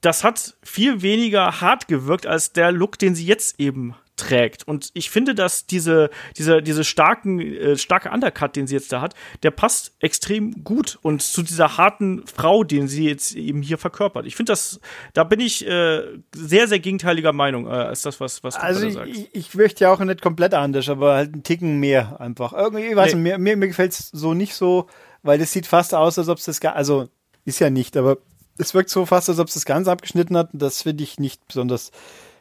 das 0.00 0.22
hat 0.22 0.56
viel 0.62 1.02
weniger 1.02 1.60
hart 1.60 1.88
gewirkt 1.88 2.26
als 2.26 2.52
der 2.52 2.70
Look, 2.70 2.98
den 2.98 3.14
sie 3.14 3.26
jetzt 3.26 3.58
eben 3.58 3.94
trägt. 4.18 4.66
Und 4.66 4.90
ich 4.92 5.10
finde, 5.10 5.34
dass 5.34 5.66
diese, 5.66 6.10
diese, 6.36 6.62
diese 6.62 6.84
starken, 6.84 7.40
äh, 7.40 7.76
starke 7.76 8.10
Undercut, 8.10 8.56
den 8.56 8.66
sie 8.66 8.74
jetzt 8.74 8.92
da 8.92 9.00
hat, 9.00 9.14
der 9.42 9.50
passt 9.50 9.92
extrem 10.00 10.64
gut 10.64 10.98
und 11.02 11.22
zu 11.22 11.42
dieser 11.42 11.78
harten 11.78 12.26
Frau, 12.26 12.64
den 12.64 12.88
sie 12.88 13.08
jetzt 13.08 13.34
eben 13.34 13.62
hier 13.62 13.78
verkörpert. 13.78 14.26
Ich 14.26 14.36
finde 14.36 14.52
das, 14.52 14.80
da 15.14 15.24
bin 15.24 15.40
ich 15.40 15.66
äh, 15.66 16.02
sehr, 16.34 16.68
sehr 16.68 16.80
gegenteiliger 16.80 17.32
Meinung 17.32 17.66
äh, 17.66 17.70
als 17.70 18.02
das, 18.02 18.20
was, 18.20 18.42
was 18.44 18.54
du 18.56 18.62
also 18.62 18.90
sagst. 18.90 19.10
Ich, 19.10 19.28
ich 19.32 19.54
möchte 19.54 19.84
ja 19.84 19.92
auch 19.92 20.00
nicht 20.00 20.20
komplett 20.20 20.54
anders, 20.54 20.88
aber 20.88 21.14
halt 21.14 21.32
einen 21.32 21.42
Ticken 21.42 21.78
mehr 21.80 22.20
einfach. 22.20 22.52
Irgendwie, 22.52 22.86
ich 22.86 22.96
weiß 22.96 23.14
nee. 23.14 23.20
nicht, 23.20 23.32
mir, 23.32 23.38
mir, 23.38 23.56
mir 23.56 23.68
gefällt 23.68 23.92
es 23.92 24.10
so 24.10 24.34
nicht 24.34 24.54
so, 24.54 24.88
weil 25.22 25.38
das 25.38 25.52
sieht 25.52 25.66
fast 25.66 25.94
aus, 25.94 26.18
als 26.18 26.28
ob 26.28 26.38
es 26.38 26.44
das, 26.44 26.60
also 26.62 27.08
ist 27.44 27.60
ja 27.60 27.70
nicht, 27.70 27.96
aber 27.96 28.18
es 28.58 28.74
wirkt 28.74 28.90
so 28.90 29.06
fast, 29.06 29.28
als 29.28 29.38
ob 29.38 29.48
es 29.48 29.54
das 29.54 29.64
Ganze 29.64 29.90
abgeschnitten 29.90 30.36
hat. 30.36 30.52
Und 30.52 30.60
das 30.60 30.82
finde 30.82 31.04
ich 31.04 31.18
nicht 31.18 31.46
besonders 31.46 31.92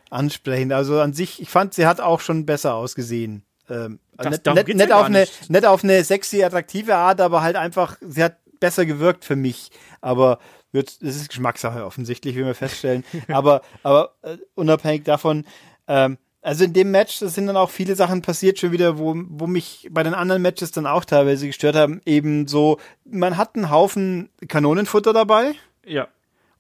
ansprechend. 0.10 0.74
Also 0.74 1.00
an 1.00 1.14
sich, 1.14 1.42
ich 1.42 1.50
fand, 1.50 1.74
sie 1.74 1.86
hat 1.86 2.02
auch 2.02 2.20
schon 2.20 2.46
besser 2.46 2.76
ausgesehen. 2.76 3.44
Ähm, 3.70 4.00
das, 4.18 4.32
nicht, 4.32 4.68
nicht, 4.68 4.92
auf 4.92 5.06
eine, 5.06 5.22
nicht. 5.22 5.50
nicht 5.50 5.66
auf 5.66 5.84
eine 5.84 6.04
sexy, 6.04 6.44
attraktive 6.44 6.96
Art, 6.96 7.22
aber 7.22 7.42
halt 7.42 7.56
einfach, 7.56 7.98
sie 8.02 8.24
hat 8.24 8.38
besser 8.60 8.86
gewirkt 8.86 9.26
für 9.26 9.36
mich. 9.36 9.72
Aber 10.02 10.40
wird, 10.72 11.02
das 11.02 11.16
ist 11.16 11.30
Geschmackssache 11.30 11.86
offensichtlich, 11.86 12.36
wie 12.36 12.46
wir 12.46 12.56
feststellen. 12.56 13.04
aber 13.28 13.62
aber 13.84 14.14
äh, 14.22 14.38
unabhängig 14.56 15.04
davon, 15.04 15.46
ähm, 15.88 16.18
also 16.42 16.64
in 16.64 16.72
dem 16.72 16.92
Match, 16.92 17.20
das 17.20 17.36
sind 17.36 17.48
dann 17.48 17.58
auch 17.58 17.70
viele 17.70 17.96
Sachen 17.96 18.22
passiert 18.22 18.58
schon 18.58 18.72
wieder, 18.72 18.98
wo, 18.98 19.16
wo 19.28 19.48
mich 19.48 19.90
bei 19.92 20.04
den 20.04 20.14
anderen 20.14 20.42
Matches 20.42 20.72
dann 20.72 20.86
auch 20.86 21.04
teilweise 21.04 21.46
gestört 21.46 21.76
haben. 21.76 22.02
Eben 22.06 22.48
so, 22.48 22.80
man 23.04 23.36
hat 23.36 23.56
einen 23.56 23.70
Haufen 23.70 24.30
Kanonenfutter 24.48 25.12
dabei. 25.12 25.56
Ja. 25.86 26.08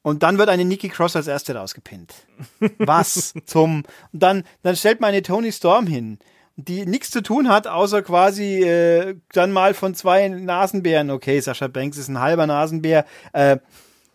Und 0.07 0.23
dann 0.23 0.37
wird 0.37 0.47
eine 0.47 0.63
Nikki 0.63 0.87
Cross 0.87 1.17
als 1.17 1.27
erste 1.27 1.53
rausgepinnt. 1.53 2.13
Was 2.77 3.33
zum. 3.45 3.83
Und 4.13 4.23
dann, 4.23 4.45
dann 4.63 4.77
stellt 4.77 5.01
man 5.01 5.09
eine 5.09 5.21
Tony 5.21 5.51
Storm 5.51 5.85
hin, 5.85 6.17
die 6.55 6.85
nichts 6.85 7.11
zu 7.11 7.21
tun 7.21 7.49
hat, 7.49 7.67
außer 7.67 8.03
quasi 8.03 8.63
äh, 8.63 9.17
dann 9.33 9.51
mal 9.51 9.73
von 9.73 9.95
zwei 9.95 10.29
Nasenbären, 10.29 11.11
okay, 11.11 11.41
Sascha 11.41 11.67
Banks 11.67 11.97
ist 11.97 12.07
ein 12.07 12.21
halber 12.21 12.47
Nasenbär, 12.47 13.05
äh, 13.33 13.57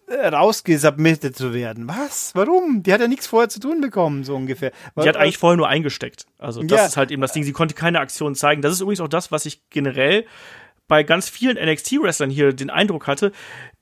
rausgesubmittet 0.08 1.36
zu 1.36 1.52
werden. 1.52 1.86
Was? 1.88 2.34
Warum? 2.34 2.82
Die 2.82 2.92
hat 2.94 3.02
ja 3.02 3.08
nichts 3.08 3.26
vorher 3.26 3.50
zu 3.50 3.60
tun 3.60 3.82
bekommen, 3.82 4.24
so 4.24 4.34
ungefähr. 4.34 4.72
Die 4.96 5.06
hat 5.06 5.18
eigentlich 5.18 5.36
vorher 5.36 5.58
nur 5.58 5.68
eingesteckt. 5.68 6.24
Also 6.38 6.62
das 6.62 6.80
ja. 6.80 6.86
ist 6.86 6.96
halt 6.96 7.10
eben 7.10 7.20
das 7.20 7.32
Ding. 7.32 7.44
Sie 7.44 7.52
konnte 7.52 7.74
keine 7.74 8.00
Aktion 8.00 8.34
zeigen. 8.34 8.62
Das 8.62 8.72
ist 8.72 8.80
übrigens 8.80 9.00
auch 9.00 9.08
das, 9.08 9.30
was 9.30 9.44
ich 9.44 9.60
generell 9.68 10.24
bei 10.92 11.04
ganz 11.04 11.30
vielen 11.30 11.56
NXT-Wrestlern 11.56 12.28
hier 12.28 12.52
den 12.52 12.68
Eindruck 12.68 13.06
hatte, 13.06 13.32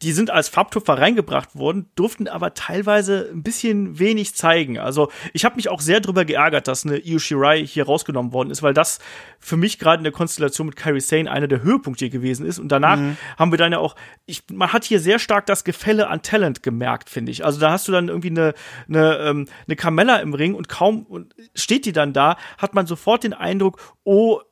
die 0.01 0.13
sind 0.13 0.31
als 0.31 0.49
Farbtupfer 0.49 0.97
reingebracht 0.97 1.57
worden, 1.57 1.91
durften 1.97 2.29
aber 2.29 2.55
teilweise 2.55 3.29
ein 3.35 3.43
bisschen 3.43 3.99
wenig 3.99 4.37
zeigen. 4.37 4.79
Also 4.79 5.11
ich 5.33 5.45
habe 5.45 5.57
mich 5.57 5.69
auch 5.71 5.81
sehr 5.81 5.99
drüber 5.99 6.25
geärgert, 6.25 6.69
dass 6.69 6.87
eine 6.87 6.99
Io 6.99 7.19
Shirai 7.19 7.67
hier 7.67 7.87
rausgenommen 7.87 8.33
worden 8.33 8.53
ist, 8.53 8.63
weil 8.63 8.75
das 8.75 9.01
für 9.41 9.57
mich 9.57 9.81
gerade 9.81 9.99
in 9.99 10.05
der 10.05 10.13
Konstellation 10.13 10.69
mit 10.69 10.77
Kairi 10.77 11.01
Sane 11.01 11.29
einer 11.29 11.49
der 11.49 11.65
Höhepunkte 11.65 12.11
gewesen 12.11 12.47
ist. 12.47 12.61
Und 12.61 12.69
danach 12.69 12.99
mhm. 12.99 13.17
haben 13.37 13.51
wir 13.51 13.59
dann 13.59 13.73
ja 13.73 13.79
auch, 13.79 13.97
ich, 14.27 14.45
man 14.53 14.73
hat 14.73 14.85
hier 14.85 15.01
sehr 15.01 15.19
stark 15.19 15.47
das 15.47 15.65
Gefälle 15.65 16.07
an 16.07 16.23
Talent 16.23 16.63
gemerkt, 16.63 17.11
finde 17.11 17.33
ich. 17.33 17.45
Also 17.45 17.59
da 17.59 17.73
hast 17.73 17.89
du 17.89 17.93
dann 17.93 18.07
irgendwie 18.07 18.31
eine, 18.31 18.55
eine, 18.89 19.17
ähm, 19.17 19.49
eine 19.67 19.75
Carmella 19.75 20.19
im 20.19 20.33
Ring 20.33 20.55
und 20.55 20.69
kaum 20.69 21.27
steht 21.57 21.87
die 21.87 21.93
dann 21.93 22.13
da, 22.13 22.37
hat 22.57 22.75
man 22.75 22.87
sofort 22.87 23.25
den 23.25 23.33
Eindruck, 23.33 23.81
oh, 24.05 24.43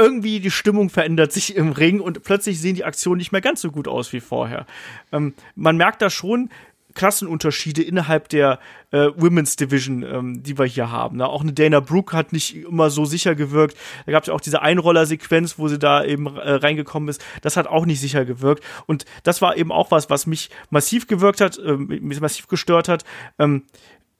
irgendwie 0.00 0.40
die 0.40 0.50
Stimmung 0.50 0.88
verändert 0.88 1.32
sich 1.32 1.54
im 1.54 1.72
Ring 1.72 2.00
und 2.00 2.22
plötzlich 2.22 2.60
sehen 2.60 2.74
die 2.74 2.84
Aktionen 2.84 3.18
nicht 3.18 3.32
mehr 3.32 3.40
ganz 3.40 3.60
so 3.60 3.70
gut 3.70 3.86
aus 3.86 4.12
wie 4.12 4.20
vorher. 4.20 4.66
Ähm, 5.12 5.34
man 5.54 5.76
merkt 5.76 6.00
da 6.02 6.10
schon 6.10 6.48
Klassenunterschiede 6.94 7.82
innerhalb 7.82 8.28
der 8.28 8.58
äh, 8.90 9.08
Women's 9.16 9.56
Division, 9.56 10.02
ähm, 10.02 10.42
die 10.42 10.58
wir 10.58 10.64
hier 10.64 10.90
haben. 10.90 11.18
Ne? 11.18 11.28
Auch 11.28 11.42
eine 11.42 11.52
Dana 11.52 11.80
Brooke 11.80 12.16
hat 12.16 12.32
nicht 12.32 12.56
immer 12.56 12.90
so 12.90 13.04
sicher 13.04 13.34
gewirkt. 13.34 13.76
Da 14.06 14.12
gab 14.12 14.24
es 14.24 14.28
ja 14.28 14.34
auch 14.34 14.40
diese 14.40 14.62
Einroller-Sequenz, 14.62 15.58
wo 15.58 15.68
sie 15.68 15.78
da 15.78 16.04
eben 16.04 16.26
äh, 16.26 16.52
reingekommen 16.52 17.08
ist. 17.08 17.22
Das 17.42 17.56
hat 17.56 17.66
auch 17.66 17.86
nicht 17.86 18.00
sicher 18.00 18.24
gewirkt. 18.24 18.64
Und 18.86 19.04
das 19.22 19.40
war 19.40 19.56
eben 19.56 19.70
auch 19.70 19.90
was, 19.90 20.10
was 20.10 20.26
mich 20.26 20.50
massiv 20.70 21.06
gewirkt 21.06 21.40
hat, 21.40 21.58
äh, 21.58 21.76
mich 21.76 22.20
massiv 22.20 22.48
gestört 22.48 22.88
hat. 22.88 23.04
Ähm, 23.38 23.64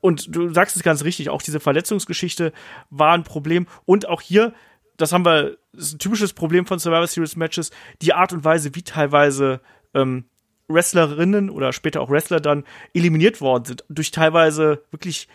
und 0.00 0.34
du 0.34 0.52
sagst 0.52 0.76
es 0.76 0.82
ganz 0.82 1.04
richtig, 1.04 1.28
auch 1.28 1.42
diese 1.42 1.60
Verletzungsgeschichte 1.60 2.52
war 2.90 3.12
ein 3.12 3.24
Problem. 3.24 3.66
Und 3.84 4.08
auch 4.08 4.20
hier 4.20 4.54
das 5.01 5.12
haben 5.12 5.24
wir, 5.24 5.57
das 5.72 5.86
ist 5.86 5.94
ein 5.94 5.98
typisches 5.98 6.32
Problem 6.32 6.66
von 6.66 6.78
Survivor 6.78 7.07
Series 7.07 7.36
Matches, 7.36 7.70
die 8.03 8.12
Art 8.12 8.32
und 8.32 8.44
Weise, 8.44 8.74
wie 8.74 8.82
teilweise 8.82 9.61
ähm, 9.94 10.24
Wrestlerinnen 10.68 11.51
oder 11.51 11.72
später 11.72 12.01
auch 12.01 12.11
Wrestler 12.11 12.40
dann 12.40 12.64
eliminiert 12.94 13.40
worden 13.40 13.64
sind, 13.64 13.84
durch 13.88 14.11
teilweise 14.11 14.82
wirklich 14.90 15.28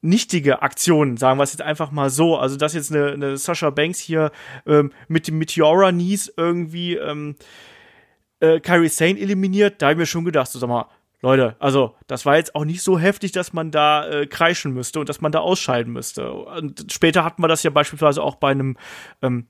nichtige 0.00 0.62
Aktionen, 0.62 1.16
sagen 1.16 1.38
wir 1.38 1.44
es 1.44 1.52
jetzt 1.52 1.62
einfach 1.62 1.90
mal 1.90 2.10
so. 2.10 2.36
Also, 2.36 2.56
dass 2.56 2.74
jetzt 2.74 2.92
eine, 2.92 3.12
eine 3.12 3.36
Sasha 3.36 3.70
Banks 3.70 3.98
hier 3.98 4.30
ähm, 4.66 4.92
mit 5.08 5.26
dem 5.26 5.38
Meteora 5.38 5.90
Knees 5.90 6.32
irgendwie 6.36 6.94
ähm, 6.94 7.34
äh, 8.40 8.60
Kyrie 8.60 8.88
Sane 8.88 9.18
eliminiert, 9.18 9.82
da 9.82 9.86
habe 9.86 9.94
ich 9.94 9.98
mir 9.98 10.06
schon 10.06 10.24
gedacht, 10.24 10.48
so 10.48 10.58
sag 10.58 10.68
mal, 10.68 10.86
Leute, 11.20 11.56
also 11.58 11.96
das 12.06 12.26
war 12.26 12.36
jetzt 12.36 12.54
auch 12.54 12.64
nicht 12.64 12.82
so 12.82 12.98
heftig, 12.98 13.32
dass 13.32 13.52
man 13.52 13.70
da 13.70 14.08
äh, 14.08 14.26
kreischen 14.26 14.72
müsste 14.72 15.00
und 15.00 15.08
dass 15.08 15.20
man 15.20 15.32
da 15.32 15.40
ausscheiden 15.40 15.92
müsste. 15.92 16.32
Und 16.32 16.92
später 16.92 17.24
hatten 17.24 17.42
wir 17.42 17.48
das 17.48 17.64
ja 17.64 17.70
beispielsweise 17.70 18.22
auch 18.22 18.36
bei 18.36 18.50
einem 18.50 18.76
ähm, 19.20 19.48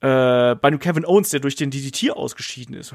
äh, 0.00 0.54
bei 0.56 0.68
einem 0.68 0.78
Kevin 0.78 1.06
Owens, 1.06 1.30
der 1.30 1.40
durch 1.40 1.54
den 1.54 1.70
DDT 1.70 2.10
ausgeschieden 2.10 2.74
ist. 2.74 2.94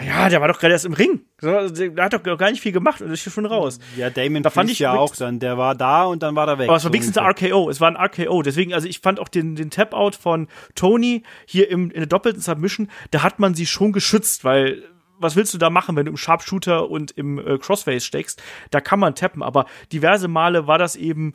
Ja, 0.00 0.30
der 0.30 0.40
war 0.40 0.48
doch 0.48 0.58
gerade 0.58 0.72
erst 0.72 0.86
im 0.86 0.94
Ring. 0.94 1.20
Der 1.42 2.04
hat 2.04 2.14
doch 2.14 2.22
gar 2.22 2.50
nicht 2.50 2.62
viel 2.62 2.72
gemacht 2.72 3.02
und 3.02 3.10
ist 3.10 3.24
hier 3.24 3.32
schon 3.32 3.44
raus. 3.44 3.78
Ja, 3.96 4.08
Damon 4.08 4.42
da 4.42 4.48
fand 4.48 4.70
ich 4.70 4.78
ja 4.78 4.92
auch 4.92 5.14
dann. 5.14 5.38
Der 5.38 5.58
war 5.58 5.74
da 5.74 6.04
und 6.04 6.22
dann 6.22 6.34
war 6.34 6.48
er 6.48 6.58
weg. 6.58 6.68
Aber 6.68 6.78
es 6.78 6.84
war 6.84 6.92
wenigstens 6.92 7.18
ein 7.18 7.26
RKO. 7.26 7.68
Es 7.68 7.80
war 7.80 7.88
ein 7.94 7.96
RKO. 7.96 8.40
Deswegen, 8.42 8.72
also 8.72 8.88
ich 8.88 9.00
fand 9.00 9.20
auch 9.20 9.28
den, 9.28 9.54
den 9.54 9.68
Tap-Out 9.68 10.16
von 10.16 10.48
Tony 10.74 11.24
hier 11.46 11.70
im, 11.70 11.90
in 11.90 12.00
der 12.00 12.06
doppelten 12.06 12.40
Submission, 12.40 12.88
da 13.10 13.22
hat 13.22 13.38
man 13.38 13.54
sie 13.54 13.66
schon 13.66 13.92
geschützt, 13.92 14.44
weil 14.44 14.82
was 15.22 15.36
willst 15.36 15.54
du 15.54 15.58
da 15.58 15.70
machen, 15.70 15.96
wenn 15.96 16.06
du 16.06 16.10
im 16.10 16.16
Sharpshooter 16.16 16.90
und 16.90 17.12
im 17.12 17.38
äh, 17.38 17.58
Crossface 17.58 18.04
steckst? 18.04 18.42
Da 18.70 18.80
kann 18.80 18.98
man 18.98 19.14
tappen, 19.14 19.42
aber 19.42 19.66
diverse 19.92 20.28
Male 20.28 20.66
war 20.66 20.78
das 20.78 20.96
eben 20.96 21.34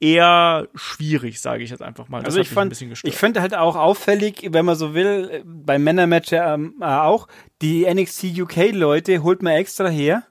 eher 0.00 0.68
schwierig, 0.74 1.40
sage 1.40 1.62
ich 1.62 1.70
jetzt 1.70 1.82
einfach 1.82 2.08
mal. 2.08 2.18
Das 2.18 2.28
also 2.28 2.40
ich 2.40 2.48
fand, 2.48 2.80
ich 2.80 3.14
finde 3.14 3.42
halt 3.42 3.54
auch 3.54 3.76
auffällig, 3.76 4.48
wenn 4.50 4.64
man 4.64 4.76
so 4.76 4.94
will, 4.94 5.28
äh, 5.30 5.42
beim 5.44 5.84
Männermatch 5.84 6.32
ähm, 6.32 6.76
äh, 6.80 6.84
auch, 6.84 7.28
die 7.60 7.86
NXT 7.92 8.38
UK 8.40 8.72
Leute 8.72 9.22
holt 9.22 9.42
man 9.42 9.52
extra 9.52 9.88
her, 9.88 10.22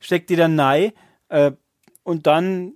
steckt 0.00 0.30
die 0.30 0.36
dann 0.36 0.54
nein 0.54 0.92
äh, 1.28 1.52
und 2.02 2.26
dann 2.26 2.72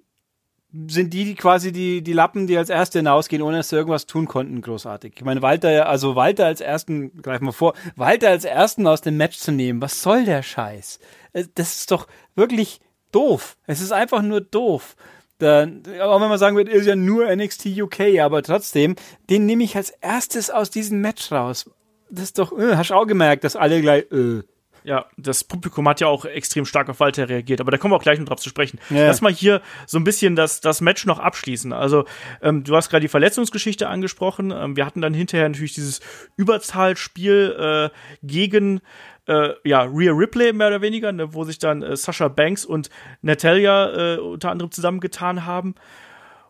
sind 0.89 1.13
die 1.13 1.35
quasi 1.35 1.73
die, 1.73 2.03
die 2.03 2.13
Lappen, 2.13 2.47
die 2.47 2.57
als 2.57 2.71
Erste 2.71 2.99
hinausgehen, 2.99 3.43
ohne 3.43 3.59
dass 3.59 3.69
sie 3.69 3.77
irgendwas 3.77 4.07
tun 4.07 4.27
konnten, 4.27 4.61
großartig. 4.61 5.15
Ich 5.17 5.25
meine, 5.25 5.43
Walter, 5.43 5.89
also 5.89 6.17
Walter 6.17 6.47
als 6.47 6.61
Ersten, 6.61 7.23
greif 7.23 7.41
mal 7.41 7.53
vor, 7.53 7.75
Walter 7.95 8.31
als 8.31 8.45
Ersten 8.45 8.87
aus 8.87 9.01
dem 9.01 9.17
Match 9.17 9.39
zu 9.39 9.53
nehmen, 9.53 9.81
was 9.81 10.03
soll 10.03 10.25
der 10.25 10.43
Scheiß? 10.43 10.99
Äh, 11.33 11.45
das 11.55 11.77
ist 11.77 11.91
doch 11.91 12.07
wirklich 12.35 12.81
doof. 13.13 13.57
Es 13.67 13.81
ist 13.81 13.93
einfach 13.93 14.23
nur 14.23 14.41
doof. 14.41 14.97
Da, 15.39 15.65
auch 16.01 16.21
wenn 16.21 16.29
man 16.29 16.39
sagen 16.39 16.57
wird, 16.57 16.69
ist 16.69 16.87
ja 16.87 16.97
nur 16.97 17.35
NXT 17.35 17.67
UK, 17.67 18.21
aber 18.21 18.43
trotzdem, 18.43 18.97
den 19.29 19.45
nehme 19.47 19.65
ich 19.65 19.77
als 19.77 19.91
erstes 19.91 20.51
aus 20.51 20.71
diesem 20.71 21.01
Match 21.01 21.31
raus. 21.31 21.71
Das 22.09 22.25
ist 22.25 22.39
doch, 22.39 22.57
äh, 22.59 22.77
hast 22.77 22.91
du 22.91 22.95
auch 22.95 23.07
gemerkt, 23.07 23.45
dass 23.45 23.57
alle 23.57 23.81
gleich, 23.81 24.05
äh, 24.13 24.43
ja, 24.87 25.07
das 25.17 25.43
Publikum 25.43 25.89
hat 25.89 26.01
ja 26.01 26.07
auch 26.07 26.25
extrem 26.25 26.65
stark 26.65 26.89
auf 26.89 27.01
Walter 27.01 27.29
reagiert, 27.29 27.61
aber 27.61 27.73
da 27.73 27.77
kommen 27.77 27.93
wir 27.93 27.97
auch 27.97 28.03
gleich 28.03 28.21
noch 28.21 28.27
drauf 28.27 28.39
zu 28.39 28.49
sprechen. 28.49 28.79
Ja. 28.89 29.09
Lass 29.09 29.21
mal 29.21 29.33
hier 29.33 29.61
so 29.85 29.99
ein 29.99 30.05
bisschen 30.05 30.37
das, 30.37 30.61
das 30.61 30.81
Match 30.81 31.07
noch 31.07 31.19
abschließen. 31.19 31.73
Also, 31.73 32.05
ähm, 32.41 32.63
du 32.63 32.77
hast 32.77 32.89
gerade 32.89 33.01
die 33.01 33.09
Verletzungsgeschichte 33.09 33.89
angesprochen. 33.89 34.53
Ähm, 34.53 34.77
wir 34.77 34.87
hatten 34.87 35.01
dann 35.01 35.13
hinterher 35.13 35.49
natürlich 35.49 35.75
dieses 35.75 36.01
Überzahlspiel 36.37 37.91
äh, 37.93 37.97
gegen 38.23 38.81
äh, 39.27 39.51
ja, 39.65 39.83
Rhea 39.83 40.13
Ripley 40.13 40.53
mehr 40.53 40.69
oder 40.69 40.83
weniger, 40.83 41.11
ne, 41.11 41.35
wo 41.35 41.43
sich 41.43 41.59
dann 41.59 41.83
äh, 41.83 41.97
Sasha 41.97 42.29
Banks 42.29 42.65
und 42.65 42.89
Natalia 43.23 44.15
äh, 44.15 44.19
unter 44.19 44.53
anderem 44.53 44.71
zusammengetan 44.71 45.47
haben. 45.47 45.75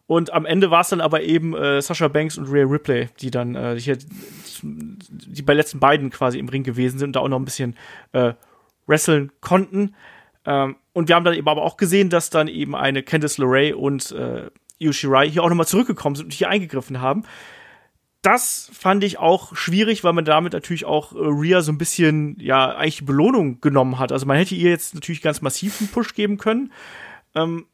Und 0.07 0.33
am 0.33 0.47
Ende 0.47 0.71
war 0.71 0.83
es 0.83 0.89
dann 0.89 1.01
aber 1.01 1.23
eben 1.23 1.55
äh, 1.55 1.83
Sasha 1.83 2.09
Banks 2.09 2.39
und 2.39 2.49
Rhea 2.49 2.65
Ripley, 2.65 3.09
die 3.21 3.31
dann 3.31 3.57
äh, 3.57 3.79
hier, 3.79 3.99
die 4.63 5.43
bei 5.43 5.55
letzten 5.55 5.81
beiden 5.81 6.11
quasi 6.11 6.39
im 6.39 6.49
Ring 6.49 6.63
gewesen 6.63 6.99
sind 6.99 7.09
und 7.09 7.17
da 7.17 7.21
auch 7.21 7.29
noch 7.29 7.41
ein 7.41 7.45
bisschen 7.45 7.77
äh, 8.13 8.35
wresteln 8.87 9.33
konnten. 9.41 9.97
Ähm, 10.45 10.77
und 10.93 11.09
wir 11.09 11.17
haben 11.17 11.25
dann 11.25 11.35
eben 11.35 11.49
aber 11.49 11.63
auch 11.63 11.77
gesehen, 11.77 12.09
dass 12.09 12.31
dann 12.31 12.47
eben 12.47 12.77
eine 12.77 13.03
Candice 13.03 13.39
LeRae 13.39 13.75
und 13.75 14.13
äh, 14.13 14.49
Io 14.79 14.93
Shirai 14.93 15.29
hier 15.29 15.43
auch 15.43 15.49
nochmal 15.49 15.67
zurückgekommen 15.67 16.15
sind 16.15 16.27
und 16.27 16.33
hier 16.33 16.49
eingegriffen 16.49 17.01
haben. 17.01 17.25
Das 18.23 18.71
fand 18.73 19.05
ich 19.05 19.19
auch 19.19 19.55
schwierig, 19.57 20.05
weil 20.05 20.13
man 20.13 20.25
damit 20.25 20.53
natürlich 20.53 20.85
auch 20.85 21.13
äh, 21.13 21.19
Rhea 21.19 21.63
so 21.63 21.73
ein 21.73 21.79
bisschen, 21.79 22.37
ja, 22.41 22.77
eigentlich 22.77 22.99
die 22.99 23.05
Belohnung 23.05 23.61
genommen 23.61 23.99
hat. 23.99 24.13
Also 24.13 24.27
man 24.27 24.37
hätte 24.37 24.55
ihr 24.55 24.71
jetzt 24.71 24.95
natürlich 24.95 25.23
ganz 25.23 25.43
massiv 25.43 25.81
einen 25.81 25.91
Push 25.91 26.15
geben 26.15 26.39
können. 26.39 26.73
Ähm, 27.35 27.67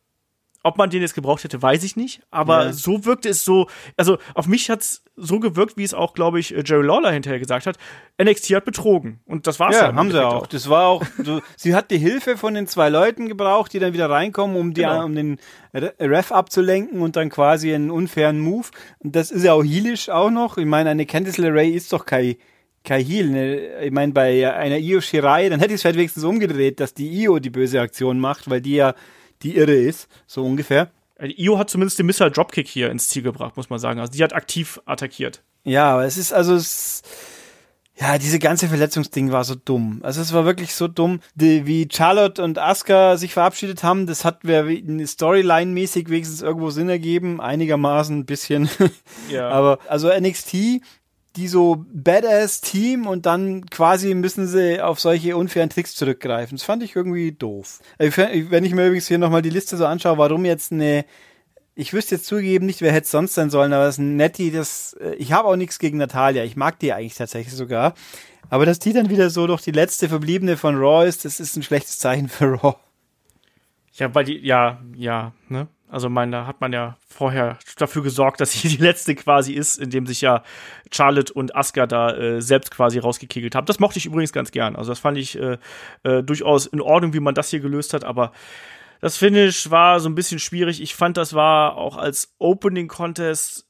ob 0.63 0.79
man 0.79 0.91
den 0.91 1.03
jetzt 1.03 1.15
gebraucht 1.15 1.43
hätte, 1.45 1.61
weiß 1.61 1.83
ich 1.85 1.97
nicht. 1.97 2.23
Aber 2.31 2.67
ja. 2.67 2.73
so 2.73 3.05
wirkte 3.05 3.29
es 3.29 3.45
so, 3.45 3.69
also 3.97 4.19
auf 4.35 4.47
mich 4.47 4.71
hat 4.71 4.83
es 4.83 5.05
so 5.17 5.41
gewirkt, 5.41 5.77
wie 5.77 5.85
es 5.85 5.95
auch, 5.95 6.15
glaube 6.15 6.41
ich, 6.41 6.55
äh, 6.55 6.63
Jerry 6.65 6.87
Lawler 6.87 7.11
hinterher 7.11 7.39
gesagt 7.39 7.67
hat. 7.67 7.77
NXT 8.23 8.55
hat 8.55 8.65
betrogen. 8.65 9.21
Und 9.27 9.47
das 9.47 9.59
war's 9.61 9.77
ja. 9.77 9.91
Ja, 9.91 9.95
haben 9.95 10.11
sie 10.11 10.25
auch. 10.25 10.35
auch. 10.35 10.47
Das 10.47 10.69
war 10.69 10.87
auch, 10.87 11.05
so, 11.23 11.41
sie 11.57 11.75
hat 11.75 11.91
die 11.91 11.99
Hilfe 11.99 12.37
von 12.37 12.55
den 12.55 12.67
zwei 12.67 12.89
Leuten 12.89 13.29
gebraucht, 13.29 13.73
die 13.73 13.79
dann 13.79 13.93
wieder 13.93 14.09
reinkommen, 14.09 14.57
um, 14.57 14.73
die, 14.75 14.83
genau. 14.83 15.05
um 15.05 15.15
den 15.15 15.39
Ref 15.75 16.33
abzulenken 16.33 17.01
und 17.01 17.17
dann 17.17 17.29
quasi 17.29 17.75
einen 17.75 17.91
unfairen 17.91 18.41
Move. 18.41 18.69
Und 18.99 19.17
das 19.17 19.31
ist 19.31 19.45
ja 19.45 19.55
auch 19.55 19.65
heelisch 19.65 20.09
auch 20.09 20.31
noch. 20.31 20.59
Ich 20.59 20.67
meine, 20.67 20.91
eine 20.91 21.07
Candice 21.07 21.39
LeRae 21.39 21.71
ist 21.71 21.93
doch 21.93 22.07
kein 22.07 22.37
kein 22.85 23.05
Heal. 23.05 23.29
Ne? 23.29 23.81
Ich 23.85 23.93
meine, 23.93 24.13
bei 24.13 24.53
einer 24.53 24.79
Io 24.79 25.01
Shirai, 25.01 25.49
dann 25.49 25.61
hätte 25.61 25.73
ich 25.73 25.81
es 25.81 25.85
halt 25.85 25.95
wenigstens 25.95 26.25
umgedreht, 26.25 26.81
dass 26.81 26.95
die 26.95 27.09
Io 27.23 27.39
die 27.39 27.51
böse 27.51 27.81
Aktion 27.81 28.19
macht, 28.19 28.51
weil 28.51 28.61
die 28.61 28.75
ja 28.75 28.95
die 29.43 29.57
irre 29.57 29.75
ist, 29.75 30.09
so 30.27 30.45
ungefähr. 30.45 30.91
Io 31.21 31.59
hat 31.59 31.71
zumindest 31.71 31.99
den 31.99 32.07
Missile 32.07 32.31
Dropkick 32.31 32.67
hier 32.67 32.91
ins 32.91 33.09
Ziel 33.09 33.23
gebracht, 33.23 33.57
muss 33.57 33.71
man 33.71 33.79
sagen. 33.79 34.01
Also 34.01 34.13
die 34.13 34.25
hat 34.25 34.33
aktiv 34.33 34.81
attackiert. 34.87 35.43
Ja, 35.65 35.93
aber 35.93 36.05
es 36.05 36.17
ist 36.17 36.33
also 36.33 36.55
es, 36.55 37.03
ja, 37.95 38.19
diese 38.19 38.39
ganze 38.39 38.69
Verletzungsding 38.69 39.31
war 39.31 39.45
so 39.45 39.55
dumm. 39.55 40.01
Also 40.03 40.21
es 40.21 40.33
war 40.33 40.45
wirklich 40.45 40.75
so 40.75 40.89
dumm, 40.89 41.21
die, 41.35 41.67
wie 41.67 41.89
Charlotte 41.91 42.43
und 42.43 42.59
Asuka 42.59 43.17
sich 43.17 43.35
verabschiedet 43.35 43.83
haben. 43.85 44.07
Das 44.07 44.25
hat 44.25 44.43
Storyline-mäßig 44.45 46.09
wenigstens 46.09 46.43
irgendwo 46.43 46.71
Sinn 46.71 46.89
ergeben, 46.89 47.41
einigermaßen 47.41 48.19
ein 48.19 48.27
bisschen. 48.27 48.69
Ja. 49.31 49.49
aber 49.51 49.79
also 49.89 50.09
NXT 50.09 50.81
die 51.37 51.49
so 51.49 51.87
Badass-Team 51.93 53.07
und 53.07 53.27
dann 53.27 53.67
quasi 53.67 54.15
müssen 54.15 54.47
sie 54.47 54.81
auf 54.81 55.01
solche 55.01 55.37
unfairen 55.37 55.71
Tricks 55.71 55.95
zurückgreifen. 55.95 56.57
Das 56.57 56.65
fand 56.65 56.83
ich 56.83 56.95
irgendwie 56.95 57.33
doof. 57.33 57.81
Wenn 57.99 58.65
ich 58.65 58.75
mir 58.75 58.87
übrigens 58.87 59.09
hier 59.09 59.19
nochmal 59.19 59.43
die 59.43 59.51
Liste 59.51 59.77
so 59.77 59.87
anschaue, 59.87 60.19
warum 60.19 60.45
jetzt 60.45 60.73
eine, 60.73 61.05
ich 61.75 61.93
wüsste 61.93 62.17
jetzt 62.17 62.27
zugeben 62.27 62.67
nicht, 62.67 62.83
wer 62.83 62.93
hätte 62.93 63.05
es 63.05 63.11
sonst 63.11 63.35
sein 63.35 63.51
sollen, 63.51 63.73
aber 63.73 63.85
das 63.85 63.99
Nettie, 63.99 64.51
das, 64.51 64.95
äh, 65.01 65.15
ich 65.15 65.33
habe 65.33 65.49
auch 65.49 65.57
nichts 65.57 65.79
gegen 65.79 65.99
Natalia. 65.99 66.45
Ich 66.45 66.57
mag 66.57 66.79
die 66.79 66.93
eigentlich 66.93 67.15
tatsächlich 67.15 67.55
sogar. 67.55 67.95
Aber 68.51 68.67
dass 68.67 68.79
die 68.79 68.93
dann 68.93 69.09
wieder 69.09 69.31
so 69.31 69.47
durch 69.47 69.63
die 69.63 69.71
letzte 69.71 70.09
Verbliebene 70.11 70.59
von 70.59 70.77
Raw 70.77 71.07
ist, 71.07 71.25
das 71.25 71.41
ist 71.41 71.57
ein 71.57 71.63
schlechtes 71.63 71.99
Zeichen 71.99 72.29
für 72.29 72.61
Raw. 72.61 72.77
Ja, 73.95 74.15
weil 74.15 74.25
die, 74.25 74.39
ja, 74.39 74.81
ja, 74.97 75.33
ne? 75.49 75.69
Also 75.93 76.09
mein, 76.09 76.33
da 76.33 76.47
hat 76.47 76.63
man 76.63 76.73
ja 76.73 76.97
vorher 77.07 77.59
dafür 77.77 78.03
gesorgt, 78.03 78.41
dass 78.41 78.53
sie 78.53 78.69
die 78.77 78.83
letzte 78.83 79.15
quasi 79.15 79.53
ist, 79.53 79.79
indem 79.79 80.07
sich 80.07 80.23
ja 80.23 80.43
Charlotte 80.91 81.33
und 81.35 81.55
Asuka 81.55 81.87
da 81.87 82.17
äh, 82.17 82.41
selbst 82.41 82.71
quasi 82.71 82.99
rausgekegelt 82.99 83.55
haben. 83.55 83.67
Das 83.67 83.79
mochte 83.79 83.99
ich 83.99 84.07
übrigens 84.07 84.33
ganz 84.33 84.53
gern. 84.53 84.75
Also 84.75 84.91
das 84.91 85.01
fand 85.01 85.19
ich 85.19 85.39
äh, 85.39 85.59
äh, 86.03 86.23
durchaus 86.23 86.65
in 86.65 86.81
Ordnung, 86.81 87.13
wie 87.13 87.21
man 87.21 87.35
das 87.35 87.51
hier 87.51 87.61
gelöst 87.61 87.93
hat, 87.93 88.05
aber 88.05 88.33
das 89.01 89.19
Finish 89.19 89.71
war 89.71 90.01
so 90.01 90.09
ein 90.09 90.15
bisschen 90.15 90.39
schwierig. 90.39 90.81
Ich 90.81 90.95
fand, 90.95 91.17
das 91.19 91.35
war 91.35 91.77
auch 91.77 91.99
als 91.99 92.35
Opening 92.39 92.89
Contest 92.89 93.67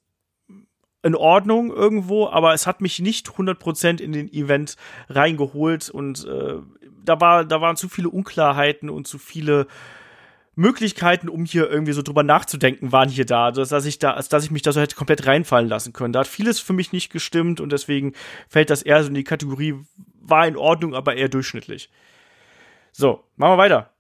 in 1.03 1.17
Ordnung 1.17 1.73
irgendwo, 1.73 2.29
aber 2.29 2.55
es 2.55 2.69
hat 2.69 2.81
mich 2.81 3.01
nicht 3.01 3.31
100% 3.31 4.01
in 4.01 4.13
den 4.13 4.33
Event 4.33 4.77
reingeholt 5.09 5.91
und 5.91 6.25
äh, 6.25 6.59
da 7.05 7.21
war 7.21 7.45
da 7.45 7.61
waren 7.61 7.75
zu 7.75 7.89
viele 7.89 8.11
Unklarheiten 8.11 8.89
und 8.89 9.09
zu 9.09 9.19
viele 9.19 9.67
Möglichkeiten, 10.55 11.29
um 11.29 11.45
hier 11.45 11.71
irgendwie 11.71 11.93
so 11.93 12.03
drüber 12.03 12.23
nachzudenken, 12.23 12.93
waren 12.93 13.09
hier 13.09 13.25
da, 13.25 13.51
dass, 13.51 13.87
ich 13.87 13.99
da, 13.99 14.21
dass 14.21 14.45
ich 14.45 14.51
mich 14.51 14.63
da 14.63 14.73
so 14.73 14.81
hätte 14.81 14.97
komplett 14.97 15.27
reinfallen 15.27 15.69
lassen 15.69 15.93
können. 15.93 16.13
Da 16.13 16.21
hat 16.21 16.27
vieles 16.27 16.61
für 16.61 16.75
mich 16.75 16.93
nicht 16.93 17.11
gestimmt 17.11 17.61
und 17.61 17.73
deswegen 17.73 18.13
fällt 18.49 18.69
das 18.69 18.83
eher 18.83 19.03
so 19.03 19.09
in 19.09 19.15
die 19.15 19.25
Kategorie, 19.25 19.75
war 20.21 20.47
in 20.47 20.57
Ordnung, 20.57 20.95
aber 20.95 21.15
eher 21.15 21.29
durchschnittlich. 21.29 21.91
So, 22.93 23.25
machen 23.37 23.53
wir 23.53 23.59
weiter. 23.59 23.92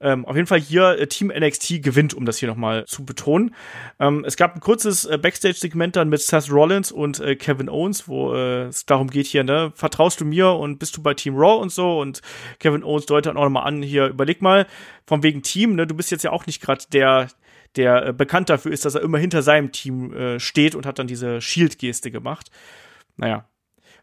Ähm, 0.00 0.24
auf 0.24 0.36
jeden 0.36 0.46
Fall 0.46 0.60
hier 0.60 0.98
äh, 0.98 1.06
Team 1.06 1.28
NXT 1.28 1.82
gewinnt, 1.82 2.14
um 2.14 2.24
das 2.24 2.38
hier 2.38 2.48
nochmal 2.48 2.84
zu 2.86 3.04
betonen. 3.04 3.54
Ähm, 3.98 4.24
es 4.24 4.36
gab 4.36 4.54
ein 4.54 4.60
kurzes 4.60 5.04
äh, 5.04 5.18
Backstage-Segment 5.18 5.96
dann 5.96 6.08
mit 6.08 6.20
Seth 6.20 6.50
Rollins 6.50 6.92
und 6.92 7.20
äh, 7.20 7.36
Kevin 7.36 7.68
Owens, 7.68 8.06
wo 8.08 8.34
äh, 8.34 8.66
es 8.66 8.86
darum 8.86 9.08
geht 9.10 9.26
hier, 9.26 9.44
ne, 9.44 9.72
vertraust 9.74 10.20
du 10.20 10.24
mir 10.24 10.50
und 10.50 10.78
bist 10.78 10.96
du 10.96 11.02
bei 11.02 11.14
Team 11.14 11.36
Raw 11.36 11.60
und 11.60 11.72
so 11.72 12.00
und 12.00 12.22
Kevin 12.60 12.84
Owens 12.84 13.06
deutet 13.06 13.36
auch 13.36 13.44
nochmal 13.44 13.66
an, 13.66 13.82
hier 13.82 14.06
überleg 14.06 14.40
mal, 14.42 14.66
von 15.06 15.22
wegen 15.22 15.42
Team, 15.42 15.74
ne, 15.74 15.86
du 15.86 15.94
bist 15.94 16.10
jetzt 16.10 16.24
ja 16.24 16.30
auch 16.30 16.46
nicht 16.46 16.60
gerade 16.60 16.84
der 16.92 17.28
der 17.76 18.06
äh, 18.06 18.12
bekannt 18.12 18.48
dafür 18.48 18.72
ist, 18.72 18.84
dass 18.84 18.94
er 18.94 19.02
immer 19.02 19.18
hinter 19.18 19.42
seinem 19.42 19.72
Team 19.72 20.12
äh, 20.12 20.40
steht 20.40 20.74
und 20.74 20.86
hat 20.86 20.98
dann 20.98 21.06
diese 21.06 21.40
Shield-Geste 21.40 22.10
gemacht. 22.10 22.50
Naja, 23.16 23.46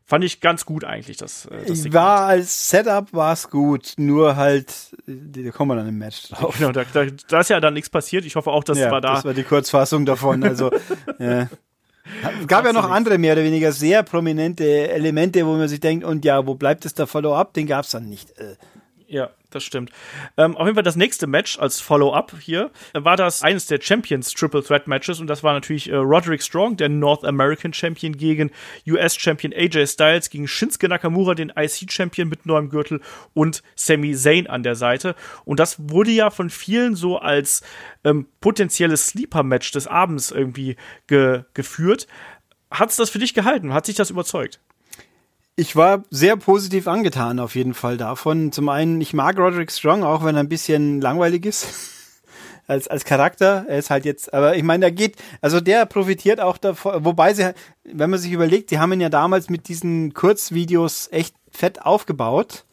fand 0.06 0.24
ich 0.24 0.40
ganz 0.40 0.66
gut 0.66 0.84
eigentlich, 0.84 1.18
das, 1.18 1.46
äh, 1.48 1.66
das 1.68 1.92
War 1.92 2.28
als 2.28 2.70
Setup 2.70 3.12
war 3.12 3.34
es 3.34 3.50
gut, 3.50 3.94
nur 3.98 4.36
halt, 4.36 4.96
da 5.08 5.52
kommen 5.52 5.72
wir 5.72 5.76
dann 5.76 5.90
im 5.90 5.98
Match 5.98 6.30
drauf. 6.30 6.56
Genau, 6.58 6.72
da, 6.72 6.84
da, 6.94 7.06
da 7.28 7.40
ist 7.40 7.50
ja 7.50 7.60
dann 7.60 7.74
nichts 7.74 7.90
passiert. 7.90 8.24
Ich 8.26 8.36
hoffe 8.36 8.52
auch, 8.52 8.64
dass 8.64 8.78
ja, 8.78 8.92
war 8.92 9.02
da. 9.02 9.16
Das 9.16 9.26
war 9.26 9.34
die 9.34 9.44
Kurzfassung 9.44 10.06
davon. 10.06 10.44
Also, 10.44 10.72
ja. 11.20 11.50
Es 12.40 12.48
gab 12.48 12.66
ja 12.66 12.72
noch 12.72 12.90
andere 12.90 13.18
mehr 13.18 13.34
oder 13.34 13.44
weniger 13.44 13.72
sehr 13.72 14.04
prominente 14.04 14.90
Elemente, 14.90 15.46
wo 15.46 15.54
man 15.56 15.68
sich 15.68 15.80
denkt, 15.80 16.06
und 16.06 16.24
ja, 16.24 16.46
wo 16.46 16.54
bleibt 16.54 16.86
es 16.86 16.94
der 16.94 17.08
Follow-up? 17.08 17.54
Den 17.56 17.66
gab 17.66 17.86
es 17.86 17.92
dann 17.92 18.08
nicht. 18.08 18.38
Äh. 18.38 18.56
Ja, 19.08 19.32
das 19.56 19.64
stimmt. 19.64 19.92
Ähm, 20.38 20.56
auf 20.56 20.66
jeden 20.66 20.76
Fall 20.76 20.84
das 20.84 20.96
nächste 20.96 21.28
Match 21.28 21.58
als 21.58 21.80
Follow-up 21.80 22.34
hier 22.40 22.72
äh, 22.94 23.04
war 23.04 23.18
das 23.18 23.42
eines 23.42 23.68
der 23.68 23.82
Champions 23.82 24.32
Triple 24.32 24.64
Threat 24.64 24.88
Matches 24.88 25.20
und 25.20 25.28
das 25.28 25.44
war 25.44 25.54
natürlich 25.54 25.90
äh, 25.90 25.96
Roderick 25.96 26.44
Strong, 26.44 26.78
der 26.78 26.90
North 26.90 27.24
American 27.24 27.74
Champion 27.74 28.18
gegen 28.18 28.52
US 28.88 29.16
Champion 29.16 29.54
AJ 29.54 29.88
Styles 29.88 30.30
gegen 30.30 30.48
Shinsuke 30.48 30.90
Nakamura, 30.90 31.34
den 31.34 31.52
IC 31.56 31.92
Champion 31.92 32.28
mit 32.28 32.46
neuem 32.46 32.70
Gürtel 32.70 33.02
und 33.34 33.64
Sami 33.76 34.14
Zayn 34.14 34.48
an 34.48 34.64
der 34.64 34.76
Seite 34.76 35.16
und 35.46 35.60
das 35.60 35.78
wurde 35.90 36.12
ja 36.12 36.30
von 36.30 36.50
vielen 36.50 36.96
so 36.96 37.18
als 37.18 37.64
ähm, 38.04 38.28
potenzielles 38.42 39.08
Sleeper 39.08 39.44
Match 39.44 39.72
des 39.72 39.88
Abends 39.88 40.32
irgendwie 40.32 40.76
ge 41.08 41.44
geführt. 41.54 42.08
Hat's 42.72 42.98
das 42.98 43.10
für 43.10 43.20
dich 43.20 43.34
gehalten? 43.34 43.74
Hat 43.74 43.86
sich 43.86 43.96
das 43.96 44.10
überzeugt? 44.10 44.60
Ich 45.58 45.76
war 45.76 46.04
sehr 46.10 46.36
positiv 46.36 46.88
angetan 46.88 47.40
auf 47.40 47.56
jeden 47.56 47.74
Fall 47.74 47.96
davon. 47.96 48.52
Zum 48.52 48.68
einen, 48.68 49.00
ich 49.00 49.14
mag 49.14 49.38
Roderick 49.38 49.72
Strong, 49.72 50.04
auch 50.04 50.26
wenn 50.26 50.36
er 50.36 50.42
ein 50.42 50.50
bisschen 50.50 51.00
langweilig 51.00 51.46
ist. 51.46 51.68
als, 52.68 52.88
als 52.88 53.06
Charakter. 53.06 53.66
Er 53.68 53.80
ist 53.80 53.90
halt 53.90 54.06
jetzt, 54.06 54.34
aber 54.34 54.56
ich 54.56 54.64
meine, 54.64 54.82
der 54.82 54.92
geht, 54.92 55.16
also 55.42 55.62
der 55.62 55.86
profitiert 55.86 56.42
auch 56.42 56.58
davon, 56.58 57.06
wobei 57.06 57.34
sie, 57.34 57.54
wenn 57.84 58.10
man 58.10 58.20
sich 58.20 58.32
überlegt, 58.32 58.72
die 58.72 58.80
haben 58.80 58.92
ihn 58.94 59.02
ja 59.02 59.10
damals 59.10 59.50
mit 59.50 59.68
diesen 59.68 60.14
Kurzvideos 60.14 61.10
echt 61.12 61.36
fett 61.52 61.82
aufgebaut, 61.84 62.66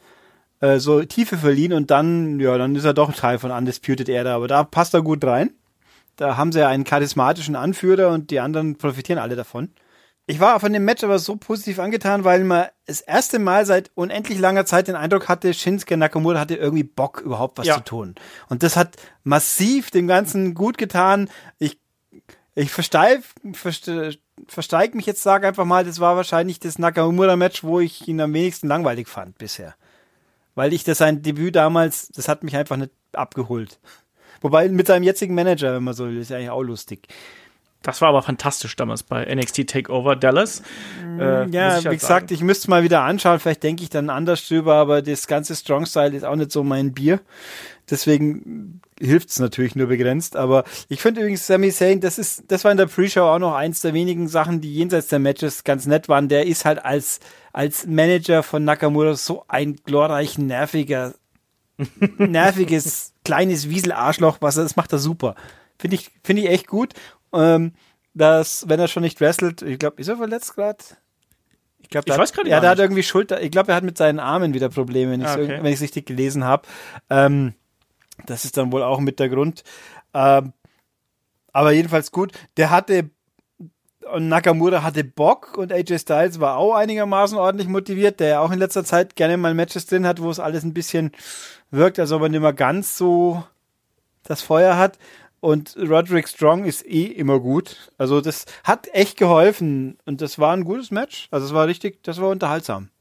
äh, 0.59 0.79
so 0.79 1.03
Tiefe 1.03 1.37
verliehen 1.37 1.73
und 1.73 1.91
dann, 1.91 2.39
ja, 2.39 2.57
dann 2.57 2.75
ist 2.75 2.85
er 2.85 2.93
doch 2.93 3.13
Teil 3.13 3.39
von 3.39 3.51
Undisputed 3.51 4.09
Era, 4.09 4.35
aber 4.35 4.47
da 4.47 4.63
passt 4.63 4.93
er 4.93 5.01
gut 5.01 5.23
rein. 5.23 5.51
Da 6.15 6.37
haben 6.37 6.51
sie 6.51 6.59
ja 6.59 6.67
einen 6.67 6.83
charismatischen 6.83 7.55
Anführer 7.55 8.09
und 8.09 8.29
die 8.29 8.39
anderen 8.39 8.77
profitieren 8.77 9.19
alle 9.19 9.35
davon. 9.35 9.69
Ich 10.25 10.39
war 10.39 10.59
von 10.61 10.71
dem 10.71 10.85
Match 10.85 11.03
aber 11.03 11.19
so 11.19 11.35
positiv 11.35 11.79
angetan, 11.79 12.23
weil 12.23 12.45
man 12.45 12.67
das 12.85 13.01
erste 13.01 13.39
Mal 13.39 13.65
seit 13.65 13.91
unendlich 13.93 14.39
langer 14.39 14.65
Zeit 14.65 14.87
den 14.87 14.95
Eindruck 14.95 15.27
hatte, 15.27 15.53
Shinsuke 15.53 15.97
Nakamura 15.97 16.39
hatte 16.39 16.55
irgendwie 16.55 16.83
Bock, 16.83 17.21
überhaupt 17.21 17.57
was 17.57 17.67
ja. 17.67 17.75
zu 17.75 17.83
tun. 17.83 18.15
Und 18.47 18.63
das 18.63 18.77
hat 18.77 18.95
massiv 19.23 19.91
dem 19.91 20.07
Ganzen 20.07 20.53
gut 20.53 20.77
getan. 20.77 21.29
Ich, 21.59 21.77
ich 22.55 22.71
versteif, 22.71 23.35
verste, 23.51 24.17
versteig 24.47 24.95
mich 24.95 25.05
jetzt, 25.05 25.23
sage 25.23 25.45
einfach 25.45 25.65
mal, 25.65 25.83
das 25.83 25.99
war 25.99 26.15
wahrscheinlich 26.15 26.59
das 26.59 26.79
Nakamura-Match, 26.79 27.65
wo 27.65 27.81
ich 27.81 28.07
ihn 28.07 28.21
am 28.21 28.33
wenigsten 28.33 28.67
langweilig 28.69 29.09
fand 29.09 29.37
bisher. 29.37 29.75
Weil 30.55 30.71
ich 30.71 30.85
das 30.85 30.99
sein 30.99 31.21
Debüt 31.21 31.57
damals, 31.57 32.07
das 32.09 32.29
hat 32.29 32.43
mich 32.43 32.55
einfach 32.55 32.77
nicht 32.77 32.91
abgeholt. 33.11 33.77
Wobei 34.39 34.69
mit 34.69 34.87
seinem 34.87 35.03
jetzigen 35.03 35.35
Manager, 35.35 35.73
wenn 35.73 35.83
man 35.83 35.93
so 35.93 36.05
will, 36.05 36.17
ist 36.17 36.29
ja 36.29 36.37
eigentlich 36.37 36.49
auch 36.49 36.63
lustig. 36.63 37.07
Das 37.83 37.99
war 38.01 38.09
aber 38.09 38.23
fantastisch 38.23 38.75
damals 38.77 39.03
bei 39.03 39.25
NXT 39.25 39.67
Takeover 39.67 40.15
Dallas. 40.15 40.63
Äh, 41.19 41.49
ja, 41.49 41.73
halt 41.73 41.85
wie 41.85 41.89
gesagt, 41.89 42.29
sagen. 42.29 42.33
ich 42.33 42.41
müsste 42.41 42.63
es 42.63 42.67
mal 42.69 42.83
wieder 42.83 43.01
anschauen. 43.01 43.39
Vielleicht 43.39 43.61
denke 43.61 43.83
ich 43.83 43.89
dann 43.89 44.09
anders 44.09 44.47
drüber, 44.47 44.75
aber 44.75 45.01
das 45.01 45.27
ganze 45.27 45.53
Strong 45.53 45.85
Style 45.85 46.15
ist 46.15 46.23
auch 46.23 46.37
nicht 46.37 46.51
so 46.51 46.63
mein 46.63 46.93
Bier. 46.93 47.19
Deswegen 47.89 48.81
hilft 49.01 49.29
es 49.31 49.39
natürlich 49.39 49.75
nur 49.75 49.87
begrenzt. 49.87 50.37
Aber 50.37 50.63
ich 50.87 51.01
finde 51.01 51.19
übrigens 51.19 51.45
Sami 51.45 51.71
Zayn, 51.71 51.99
das 51.99 52.17
ist, 52.17 52.45
das 52.47 52.63
war 52.63 52.71
in 52.71 52.77
der 52.77 52.85
Pre-Show 52.85 53.21
auch 53.21 53.39
noch 53.39 53.53
eins 53.53 53.81
der 53.81 53.93
wenigen 53.93 54.29
Sachen, 54.29 54.61
die 54.61 54.73
jenseits 54.73 55.09
der 55.09 55.19
Matches 55.19 55.65
ganz 55.65 55.85
nett 55.85 56.07
waren. 56.07 56.29
Der 56.29 56.47
ist 56.47 56.63
halt 56.63 56.83
als, 56.83 57.19
als 57.51 57.85
Manager 57.85 58.43
von 58.43 58.63
Nakamura 58.63 59.15
so 59.15 59.43
ein 59.49 59.75
glorreich 59.83 60.37
nerviger, 60.37 61.15
nerviges, 62.17 63.11
kleines 63.25 63.67
Wieselarschloch, 63.67 64.37
was 64.39 64.55
das 64.55 64.77
macht 64.77 64.93
er 64.93 64.99
super. 64.99 65.35
Finde 65.77 65.95
ich, 65.95 66.11
finde 66.23 66.43
ich 66.43 66.49
echt 66.49 66.67
gut 66.67 66.93
ähm, 67.33 67.73
dass, 68.13 68.67
wenn 68.69 68.79
er 68.79 68.87
schon 68.87 69.03
nicht 69.03 69.19
wrestelt, 69.21 69.61
ich 69.61 69.79
glaube, 69.79 69.99
ist 69.99 70.07
er 70.07 70.17
verletzt 70.17 70.55
gerade? 70.55 70.83
Ich 71.81 71.89
glaube, 71.89 72.09
ich 72.09 72.17
weiß 72.17 72.33
gerade 72.33 72.49
Ja, 72.49 72.59
der 72.59 72.71
hat 72.71 72.79
irgendwie 72.79 73.03
Schulter. 73.03 73.41
Ich 73.41 73.51
glaube, 73.51 73.71
er 73.71 73.75
hat 73.75 73.83
mit 73.83 73.97
seinen 73.97 74.19
Armen 74.19 74.53
wieder 74.53 74.69
Probleme, 74.69 75.11
wenn 75.11 75.21
ich 75.21 75.27
ah, 75.27 75.35
okay. 75.35 75.71
es 75.71 75.81
richtig 75.81 76.05
gelesen 76.05 76.43
habe. 76.43 76.67
Ähm, 77.09 77.53
das 78.25 78.45
ist 78.45 78.57
dann 78.57 78.71
wohl 78.71 78.83
auch 78.83 78.99
mit 78.99 79.19
der 79.19 79.29
Grund. 79.29 79.63
Ähm, 80.13 80.53
aber 81.51 81.71
jedenfalls 81.71 82.11
gut. 82.11 82.31
Der 82.57 82.69
hatte 82.69 83.09
und 84.11 84.27
Nakamura 84.27 84.83
hatte 84.83 85.03
Bock 85.03 85.57
und 85.57 85.71
AJ 85.71 85.99
Styles 85.99 86.39
war 86.39 86.57
auch 86.57 86.75
einigermaßen 86.75 87.37
ordentlich 87.37 87.67
motiviert, 87.67 88.19
der 88.19 88.27
ja 88.27 88.39
auch 88.41 88.51
in 88.51 88.59
letzter 88.59 88.83
Zeit 88.83 89.15
gerne 89.15 89.37
mal 89.37 89.53
Matches 89.53 89.85
drin 89.85 90.05
hat, 90.05 90.21
wo 90.21 90.29
es 90.29 90.39
alles 90.39 90.63
ein 90.63 90.73
bisschen 90.73 91.11
wirkt, 91.71 91.99
als 91.99 92.11
ob 92.11 92.21
er 92.21 92.29
nicht 92.29 92.41
mehr 92.41 92.53
ganz 92.53 92.97
so 92.97 93.43
das 94.23 94.41
Feuer 94.41 94.77
hat. 94.77 94.97
Und 95.43 95.75
Roderick 95.75 96.29
Strong 96.29 96.63
ist 96.63 96.85
eh 96.85 97.03
immer 97.03 97.37
gut. 97.37 97.91
Also 97.97 98.21
das 98.21 98.45
hat 98.63 98.87
echt 98.93 99.17
geholfen 99.17 99.97
und 100.05 100.21
das 100.21 100.39
war 100.39 100.53
ein 100.53 100.63
gutes 100.63 100.89
Match. 100.89 101.27
Also 101.31 101.47
es 101.47 101.53
war 101.53 101.67
richtig, 101.67 102.01
das 102.01 102.21
war 102.21 102.29
unterhaltsam. 102.29 102.91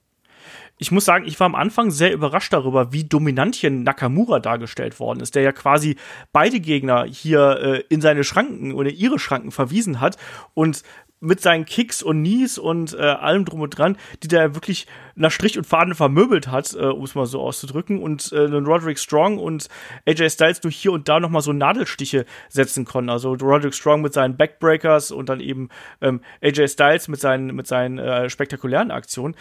Ich 0.77 0.91
muss 0.91 1.05
sagen, 1.05 1.25
ich 1.25 1.39
war 1.39 1.45
am 1.45 1.55
Anfang 1.55 1.93
sehr 1.93 2.13
überrascht 2.13 2.53
darüber, 2.53 2.93
wie 2.93 3.05
dominant 3.05 3.55
hier 3.55 3.71
Nakamura 3.71 4.41
dargestellt 4.41 4.99
worden 4.99 5.21
ist, 5.21 5.37
der 5.37 5.45
ja 5.45 5.53
quasi 5.53 5.95
beide 6.33 6.59
Gegner 6.59 7.05
hier 7.05 7.61
äh, 7.63 7.85
in 7.89 8.01
seine 8.01 8.25
Schranken 8.25 8.73
oder 8.73 8.91
ihre 8.91 9.21
Schranken 9.21 9.53
verwiesen 9.53 10.01
hat 10.01 10.17
und 10.53 10.83
mit 11.23 11.41
seinen 11.41 11.65
Kicks 11.65 12.03
und 12.03 12.19
Knees 12.19 12.59
und 12.59 12.95
äh, 12.95 13.01
allem 13.01 13.45
drum 13.45 13.61
und 13.61 13.79
dran, 13.79 13.97
die 14.23 14.29
der 14.29 14.55
wirklich 14.55 14.87
nach 15.15 15.31
Strich 15.31 15.57
und 15.57 15.65
Faden 15.65 15.95
vermöbelt 15.95 16.49
hat, 16.49 16.75
äh, 16.75 16.79
um 16.87 17.05
es 17.05 17.15
mal 17.15 17.27
so 17.27 17.41
auszudrücken. 17.41 18.03
Und 18.03 18.33
äh, 18.33 18.41
Roderick 18.41 18.99
Strong 18.99 19.39
und 19.39 19.69
AJ 20.07 20.31
Styles 20.31 20.63
nur 20.65 20.73
hier 20.73 20.93
und 20.93 21.09
da 21.09 21.21
nochmal 21.21 21.43
so 21.43 21.53
Nadelstiche 21.53 22.27
setzen 22.49 22.85
konnten. 22.85 23.09
Also 23.09 23.35
Roderick 23.35 23.75
Strong 23.75 24.03
mit 24.03 24.13
seinen 24.13 24.37
Backbreakers 24.37 25.13
und 25.13 25.29
dann 25.29 25.41
eben 25.41 25.69
ähm, 26.01 26.21
AJ 26.43 26.69
Styles 26.69 27.07
mit 27.07 27.21
seinen, 27.21 27.55
mit 27.55 27.69
seinen 27.69 27.99
äh, 27.99 28.29
spektakulären 28.29 28.91
Aktionen. 28.91 29.37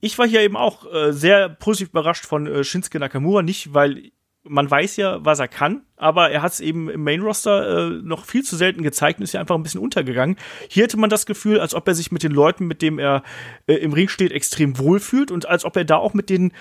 Ich 0.00 0.18
war 0.18 0.26
hier 0.26 0.42
eben 0.42 0.56
auch 0.56 0.92
äh, 0.92 1.12
sehr 1.12 1.48
positiv 1.48 1.90
überrascht 1.90 2.26
von 2.26 2.46
äh, 2.46 2.62
Shinsuke 2.62 2.98
Nakamura, 2.98 3.42
nicht 3.42 3.72
weil 3.72 4.10
man 4.48 4.70
weiß 4.70 4.96
ja, 4.96 5.24
was 5.24 5.38
er 5.38 5.48
kann, 5.48 5.82
aber 5.96 6.30
er 6.30 6.42
hat 6.42 6.52
es 6.52 6.60
eben 6.60 6.88
im 6.88 7.02
Main 7.02 7.20
Roster 7.20 7.88
äh, 7.88 7.90
noch 8.02 8.24
viel 8.24 8.42
zu 8.42 8.56
selten 8.56 8.82
gezeigt 8.82 9.18
und 9.18 9.24
ist 9.24 9.32
ja 9.32 9.40
einfach 9.40 9.54
ein 9.54 9.62
bisschen 9.62 9.80
untergegangen. 9.80 10.36
Hier 10.68 10.84
hätte 10.84 10.98
man 10.98 11.10
das 11.10 11.26
Gefühl, 11.26 11.60
als 11.60 11.74
ob 11.74 11.86
er 11.88 11.94
sich 11.94 12.12
mit 12.12 12.22
den 12.22 12.32
Leuten, 12.32 12.66
mit 12.66 12.82
dem 12.82 12.98
er 12.98 13.22
äh, 13.66 13.74
im 13.74 13.92
Ring 13.92 14.08
steht, 14.08 14.32
extrem 14.32 14.78
wohlfühlt 14.78 15.30
und 15.30 15.46
als 15.46 15.64
ob 15.64 15.76
er 15.76 15.84
da 15.84 15.96
auch 15.96 16.14
mit 16.14 16.30
den 16.30 16.52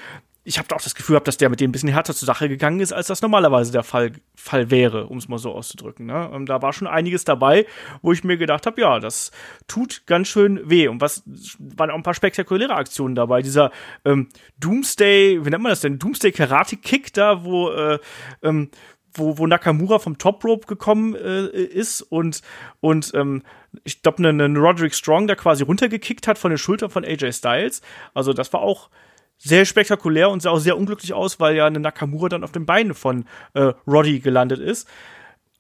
ich 0.48 0.60
habe 0.60 0.74
auch 0.76 0.82
das 0.82 0.94
Gefühl 0.94 1.16
gehabt, 1.16 1.28
dass 1.28 1.38
der 1.38 1.50
mit 1.50 1.60
dem 1.60 1.70
ein 1.70 1.72
bisschen 1.72 1.90
härter 1.90 2.14
zur 2.14 2.28
Sache 2.28 2.48
gegangen 2.48 2.80
ist, 2.80 2.94
als 2.94 3.08
das 3.08 3.24
normalerweise 3.24 3.72
der 3.72 3.82
Fall, 3.82 4.12
Fall 4.36 4.70
wäre, 4.70 5.08
um 5.08 5.18
es 5.18 5.28
mal 5.28 5.40
so 5.40 5.52
auszudrücken. 5.52 6.06
Ne? 6.06 6.30
Und 6.30 6.46
da 6.46 6.62
war 6.62 6.72
schon 6.72 6.88
einiges 6.88 7.26
dabei, 7.26 7.66
wo 8.04 8.12
ich 8.12 8.24
mir 8.24 8.38
gedacht 8.38 8.68
habe, 8.68 8.80
ja, 8.80 9.00
das 9.00 9.32
tut 9.68 10.04
ganz 10.06 10.28
schön 10.28 10.70
weh. 10.70 10.88
Und 10.88 11.02
was 11.02 11.24
waren 11.58 11.90
auch 11.90 11.96
ein 11.96 12.04
paar 12.04 12.14
spektakuläre 12.14 12.76
Aktionen 12.76 13.16
dabei. 13.16 13.42
Dieser 13.42 13.72
ähm, 14.06 14.30
Doomsday, 14.60 15.44
wie 15.44 15.50
nennt 15.50 15.64
man 15.64 15.72
das 15.72 15.82
denn? 15.82 15.98
Doomsday 15.98 16.32
Karate 16.32 16.78
Kick 16.78 17.12
da, 17.14 17.44
wo 17.44 17.72
äh, 17.72 17.98
ähm, 18.44 18.70
wo, 19.18 19.38
wo 19.38 19.48
Nakamura 19.48 20.00
vom 20.00 20.18
Top 20.18 20.44
Rope 20.44 20.68
gekommen 20.68 21.16
äh, 21.16 21.46
ist 21.48 22.02
und, 22.02 22.42
und 22.82 23.12
ähm, 23.16 23.44
ich 23.84 24.02
glaube, 24.02 24.18
einen 24.20 24.54
ne 24.54 24.60
Roderick 24.60 24.94
Strong 24.94 25.28
da 25.28 25.36
quasi 25.36 25.64
runtergekickt 25.64 26.28
hat 26.28 26.38
von 26.38 26.52
den 26.52 26.58
Schultern 26.58 26.90
von 26.90 27.04
AJ 27.04 27.34
Styles. 27.34 27.82
Also 28.14 28.34
das 28.34 28.52
war 28.54 28.62
auch 28.62 28.90
sehr 29.38 29.66
spektakulär 29.66 30.30
und 30.30 30.42
sah 30.42 30.52
auch 30.52 30.60
sehr 30.60 30.78
unglücklich 30.78 31.14
aus, 31.14 31.40
weil 31.40 31.56
ja 31.56 31.66
eine 31.66 31.80
Nakamura 31.80 32.30
dann 32.30 32.44
auf 32.44 32.52
den 32.52 32.66
Beinen 32.66 32.94
von 32.94 33.26
äh, 33.54 33.74
Roddy 33.88 34.20
gelandet 34.20 34.60
ist. 34.60 34.88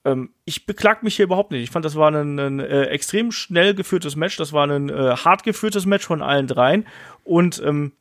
ähm, 0.05 0.29
ich 0.45 0.65
beklag 0.65 1.03
mich 1.03 1.15
hier 1.15 1.25
überhaupt 1.25 1.51
nicht. 1.51 1.63
Ich 1.63 1.71
fand, 1.71 1.83
das 1.83 1.95
war 1.95 2.11
ein, 2.11 2.39
ein 2.39 2.59
äh, 2.59 2.83
extrem 2.85 3.31
schnell 3.31 3.73
geführtes 3.73 4.15
Match. 4.15 4.37
Das 4.37 4.53
war 4.53 4.67
ein 4.67 4.89
äh, 4.89 5.15
hart 5.17 5.43
geführtes 5.43 5.85
Match 5.85 6.05
von 6.05 6.21
allen 6.21 6.47
dreien. 6.47 6.85
Und 7.23 7.61
ähm, 7.65 7.93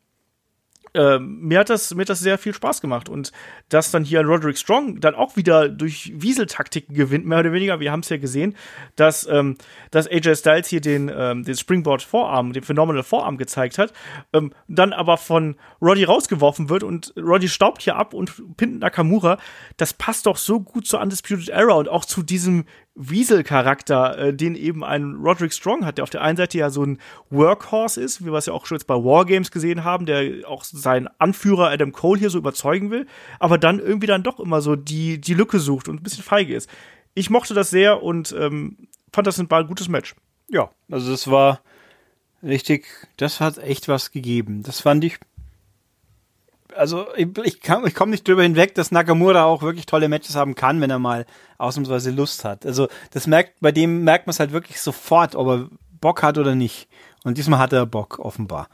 äh, 0.95 1.19
mir, 1.19 1.61
hat 1.61 1.71
das, 1.71 1.95
mir 1.95 2.03
hat 2.03 2.09
das 2.09 2.21
sehr 2.21 2.39
viel 2.39 2.55
Spaß 2.55 2.81
gemacht. 2.81 3.09
Und 3.09 3.33
dass 3.69 3.91
dann 3.91 4.05
hier 4.05 4.23
Roderick 4.25 4.59
Strong 4.59 5.01
dann 5.01 5.15
auch 5.15 5.37
wieder 5.37 5.69
durch 5.69 6.13
Wieseltaktiken 6.15 6.95
gewinnt, 6.95 7.27
mehr 7.27 7.41
oder 7.41 7.53
weniger, 7.53 7.81
wir 7.81 7.93
haben 7.93 8.01
es 8.01 8.09
ja 8.09 8.17
gesehen, 8.17 8.57
dass, 8.97 9.27
ähm, 9.27 9.57
dass 9.91 10.07
AJ 10.07 10.37
Styles 10.37 10.69
hier 10.69 10.81
den, 10.81 11.11
ähm, 11.15 11.45
den 11.45 11.57
Springboard 11.57 12.03
Vorarm, 12.03 12.53
den 12.53 12.63
Phenomenal 12.63 13.03
Vorarm 13.03 13.37
gezeigt 13.37 13.79
hat, 13.79 13.93
ähm, 14.33 14.53
dann 14.69 14.93
aber 14.93 15.17
von 15.17 15.57
Roddy 15.83 16.05
rausgeworfen 16.05 16.69
wird 16.69 16.83
und 16.83 17.13
Roddy 17.17 17.49
staubt 17.49 17.83
hier 17.83 17.97
ab 17.97 18.15
und 18.15 18.57
pinnt 18.57 18.81
Nakamura. 18.81 19.39
Das 19.77 19.93
passt 19.93 20.27
doch 20.27 20.37
so 20.37 20.61
gut 20.61 20.87
zur 20.87 21.01
Undisputed 21.01 21.49
Era 21.49 21.75
und 21.75 21.89
auch 21.89 22.05
zu 22.05 22.23
diesem 22.23 22.65
Wiesel-Charakter, 22.97 24.19
äh, 24.19 24.35
den 24.35 24.55
eben 24.55 24.85
ein 24.85 25.15
Roderick 25.15 25.53
Strong 25.53 25.85
hat, 25.85 25.99
der 25.99 26.05
auf 26.05 26.11
der 26.11 26.23
einen 26.23 26.37
Seite 26.37 26.59
ja 26.59 26.71
so 26.71 26.85
ein 26.85 26.99
Workhorse 27.31 28.01
ist, 28.01 28.25
wie 28.25 28.31
wir 28.31 28.39
es 28.39 28.47
ja 28.47 28.53
auch 28.53 28.67
schon 28.67 28.77
jetzt 28.77 28.87
bei 28.87 28.95
Wargames 28.95 29.51
gesehen 29.51 29.83
haben, 29.83 30.07
der 30.07 30.49
auch 30.49 30.63
seinen 30.65 31.09
Anführer 31.19 31.71
Adam 31.71 31.93
Cole 31.93 32.21
hier 32.21 32.31
so 32.31 32.39
überzeugen 32.39 32.91
will, 32.91 33.07
aber 33.41 33.59
dann 33.59 33.81
irgendwie 33.81 34.07
dann 34.07 34.23
doch 34.23 34.39
immer 34.39 34.61
so 34.61 34.77
die, 34.77 35.21
die 35.21 35.35
Lücke 35.35 35.59
sucht 35.59 35.89
und 35.89 36.01
ein 36.01 36.03
bisschen 36.03 36.23
feige 36.23 36.55
ist. 36.55 36.71
Ich 37.15 37.31
mochte 37.31 37.55
das 37.55 37.71
sehr 37.71 38.03
und 38.03 38.35
ähm, 38.39 38.89
fand 39.13 39.27
das 39.27 39.39
ein, 39.39 39.51
ein 39.51 39.67
gutes 39.67 39.89
Match. 39.89 40.15
Ja, 40.49 40.71
also 40.91 41.11
das 41.11 41.29
war 41.29 41.61
richtig, 42.43 42.87
das 43.17 43.41
hat 43.41 43.59
echt 43.59 43.89
was 43.89 44.13
gegeben. 44.13 44.63
Das 44.63 44.81
fand 44.81 45.03
ich 45.05 45.19
also 46.77 47.07
ich, 47.17 47.29
ich, 47.45 47.61
ich 47.63 47.95
komme 47.95 48.11
nicht 48.11 48.27
drüber 48.27 48.43
hinweg, 48.43 48.75
dass 48.75 48.91
Nakamura 48.91 49.45
auch 49.45 49.63
wirklich 49.63 49.87
tolle 49.87 50.09
Matches 50.09 50.37
haben 50.37 50.55
kann, 50.55 50.81
wenn 50.81 50.91
er 50.91 50.99
mal 50.99 51.27
ausnahmsweise 51.59 52.11
Lust 52.11 52.45
hat. 52.45 52.67
Also 52.67 52.89
das 53.13 53.27
merkt, 53.27 53.61
bei 53.61 53.73
dem 53.73 54.05
merkt 54.05 54.27
man 54.27 54.33
es 54.33 54.41
halt 54.41 54.53
wirklich 54.53 54.81
sofort, 54.81 55.35
ob 55.35 55.49
er 55.49 55.69
Bock 56.01 56.23
hat 56.23 56.39
oder 56.39 56.55
nicht. 56.55 56.89
Und 57.25 57.39
diesmal 57.39 57.59
hat 57.59 57.73
er 57.73 57.87
Bock, 57.87 58.19
offenbar. 58.19 58.69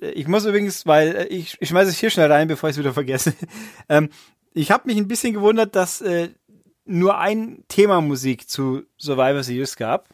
Ich 0.00 0.26
muss 0.26 0.44
übrigens, 0.44 0.86
weil 0.86 1.26
ich, 1.30 1.56
ich 1.60 1.68
schmeiße 1.68 1.90
es 1.90 1.98
hier 1.98 2.10
schnell 2.10 2.30
rein, 2.30 2.48
bevor 2.48 2.68
ich 2.68 2.74
es 2.74 2.80
wieder 2.80 2.92
vergesse. 2.92 3.34
ähm, 3.88 4.10
ich 4.52 4.70
habe 4.70 4.86
mich 4.86 4.96
ein 4.96 5.08
bisschen 5.08 5.34
gewundert, 5.34 5.74
dass 5.74 6.00
äh, 6.00 6.30
nur 6.84 7.18
ein 7.18 7.64
Thema 7.68 8.00
Musik 8.00 8.48
zu 8.48 8.82
Survivor 8.98 9.42
Series 9.42 9.76
gab. 9.76 10.08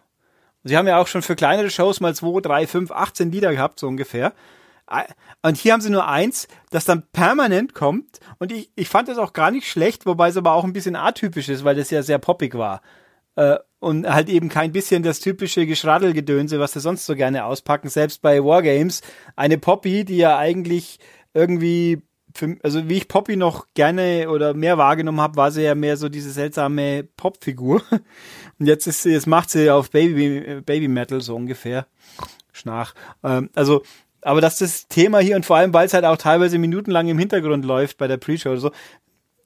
Sie 0.65 0.77
haben 0.77 0.87
ja 0.87 0.99
auch 0.99 1.07
schon 1.07 1.23
für 1.23 1.37
kleinere 1.37 1.71
Shows 1.71 2.01
mal 2.01 2.15
2, 2.15 2.41
3, 2.41 2.67
5, 2.67 2.91
18 2.91 3.33
Lieder 3.33 3.53
gehabt, 3.53 3.81
so 3.81 3.89
ungefähr. 3.89 4.33
Und 5.43 5.57
hier 5.57 5.73
haben 5.73 5.81
sie 5.81 5.91
nur 5.91 6.07
eins, 6.07 6.49
das 6.71 6.85
dann 6.85 7.05
permanent 7.13 7.75
kommt. 7.75 8.21
Und 8.39 8.53
ich, 8.53 8.71
ich 8.75 8.89
fand 8.89 9.09
das 9.09 9.19
auch 9.19 9.33
gar 9.33 9.51
nicht 9.51 9.69
schlecht, 9.69 10.07
wobei 10.07 10.29
es 10.29 10.37
aber 10.37 10.53
auch 10.53 10.65
ein 10.65 10.73
bisschen 10.73 10.97
atypisch 10.97 11.49
ist, 11.49 11.65
weil 11.65 11.77
das 11.77 11.91
ja 11.91 12.03
sehr 12.03 12.19
poppig 12.19 12.55
war. 12.55 12.83
Äh, 13.37 13.59
und 13.79 14.07
halt 14.07 14.29
eben 14.29 14.49
kein 14.49 14.73
bisschen 14.73 15.03
das 15.03 15.21
typische 15.21 15.65
Geschraddelgedönse, 15.65 16.61
was 16.61 16.73
sie 16.73 16.81
sonst 16.81 17.07
so 17.07 17.15
gerne 17.15 17.45
auspacken. 17.45 17.89
Selbst 17.89 18.21
bei 18.21 18.45
Wargames. 18.45 19.01
Eine 19.37 19.57
Poppy, 19.57 20.05
die 20.05 20.19
ja 20.19 20.37
eigentlich 20.37 20.99
irgendwie, 21.33 22.03
für, 22.35 22.57
also 22.63 22.89
wie 22.89 22.99
ich 22.99 23.09
Poppy 23.09 23.37
noch 23.37 23.67
gerne 23.75 24.29
oder 24.29 24.53
mehr 24.53 24.77
wahrgenommen 24.77 25.21
habe, 25.21 25.37
war 25.37 25.51
sie 25.51 25.63
ja 25.63 25.75
mehr 25.75 25.97
so 25.97 26.11
diese 26.11 26.31
seltsame 26.31 27.05
Popfigur. 27.17 27.83
Und 28.59 28.67
jetzt 28.67 28.87
ist 28.87 29.07
jetzt 29.07 29.27
macht 29.27 29.49
sie 29.51 29.71
auf 29.71 29.91
Baby, 29.91 30.61
Baby 30.61 30.89
Metal 30.89 31.21
so 31.23 31.35
ungefähr. 31.35 31.87
Schnach. 32.53 32.95
Ähm, 33.23 33.49
also 33.55 33.83
aber 34.23 34.41
dass 34.41 34.59
das 34.59 34.89
Thema 34.89 35.19
hier 35.19 35.37
und 35.37 35.47
vor 35.47 35.57
allem, 35.57 35.73
weil 35.73 35.87
es 35.87 35.95
halt 35.95 36.05
auch 36.05 36.17
teilweise 36.17 36.59
minutenlang 36.59 37.09
im 37.09 37.19
Hintergrund 37.19 37.65
läuft 37.65 37.99
bei 37.99 38.09
der 38.09 38.17
Pre-Show 38.17 38.51
oder 38.51 38.61
so, 38.61 38.73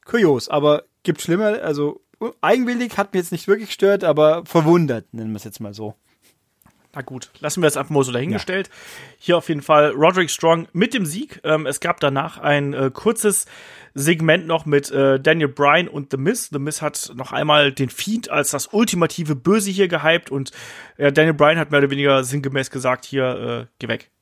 kurios, 0.05 0.49
aber 0.49 0.85
gibt 1.03 1.21
schlimmer, 1.21 1.63
also 1.63 2.01
eigenwillig 2.41 2.97
hat 2.97 3.13
mir 3.13 3.21
jetzt 3.21 3.33
nicht 3.33 3.49
wirklich 3.49 3.69
gestört, 3.69 4.05
aber 4.05 4.45
verwundert, 4.47 5.13
nennen 5.13 5.31
wir 5.31 5.37
es 5.37 5.45
jetzt 5.45 5.61
mal 5.61 5.75
so. 5.75 5.95
Na 6.95 7.03
gut, 7.03 7.31
lassen 7.41 7.61
wir 7.61 7.67
es 7.67 7.77
einfach 7.77 7.91
mal 7.91 8.05
so 8.05 8.13
dahingestellt. 8.13 8.69
Ja. 8.69 8.75
Hier 9.19 9.37
auf 9.37 9.49
jeden 9.49 9.63
Fall 9.63 9.91
Roderick 9.91 10.31
Strong 10.31 10.69
mit 10.73 10.95
dem 10.95 11.07
Sieg. 11.07 11.41
Ähm, 11.43 11.67
es 11.67 11.81
gab 11.81 11.99
danach 11.99 12.39
ein 12.39 12.73
äh, 12.73 12.91
kurzes 12.95 13.47
Segment 13.95 14.47
noch 14.47 14.65
mit 14.65 14.93
äh, 14.93 15.19
Daniel 15.19 15.49
Bryan 15.49 15.89
und 15.89 16.13
The 16.13 16.17
Miz. 16.19 16.51
The 16.53 16.61
Miz 16.61 16.83
hat 16.83 17.13
noch 17.17 17.33
einmal 17.33 17.73
den 17.73 17.91
Fiend 17.91 18.31
als 18.31 18.51
das 18.51 18.69
ultimative 18.69 19.35
Böse 19.35 19.71
hier 19.71 19.89
gehypt 19.89 20.31
und 20.31 20.53
äh, 20.97 21.13
Daniel 21.13 21.35
Bryan 21.35 21.59
hat 21.59 21.73
mehr 21.73 21.81
oder 21.81 21.91
weniger 21.91 22.23
sinngemäß 22.23 22.71
gesagt, 22.71 23.05
hier, 23.05 23.67
äh, 23.69 23.75
geh 23.81 23.89
weg. 23.89 24.13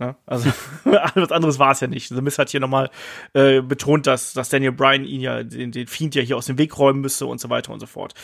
Ne? 0.00 0.16
Also 0.26 0.50
was 0.84 1.30
anderes 1.30 1.58
war 1.58 1.72
es 1.72 1.80
ja 1.80 1.86
nicht. 1.86 2.08
The 2.08 2.22
Miz 2.22 2.38
hat 2.38 2.50
hier 2.50 2.60
nochmal 2.60 2.90
äh, 3.34 3.60
betont, 3.60 4.06
dass, 4.06 4.32
dass 4.32 4.48
Daniel 4.48 4.72
Bryan 4.72 5.04
ihn 5.04 5.20
ja, 5.20 5.42
den, 5.42 5.70
den 5.70 5.86
Fiend 5.86 6.14
ja 6.14 6.22
hier 6.22 6.36
aus 6.36 6.46
dem 6.46 6.58
Weg 6.58 6.76
räumen 6.78 7.00
müsste 7.00 7.26
und 7.26 7.40
so 7.40 7.50
weiter 7.50 7.72
und 7.72 7.80
so 7.80 7.86
fort. 7.86 8.14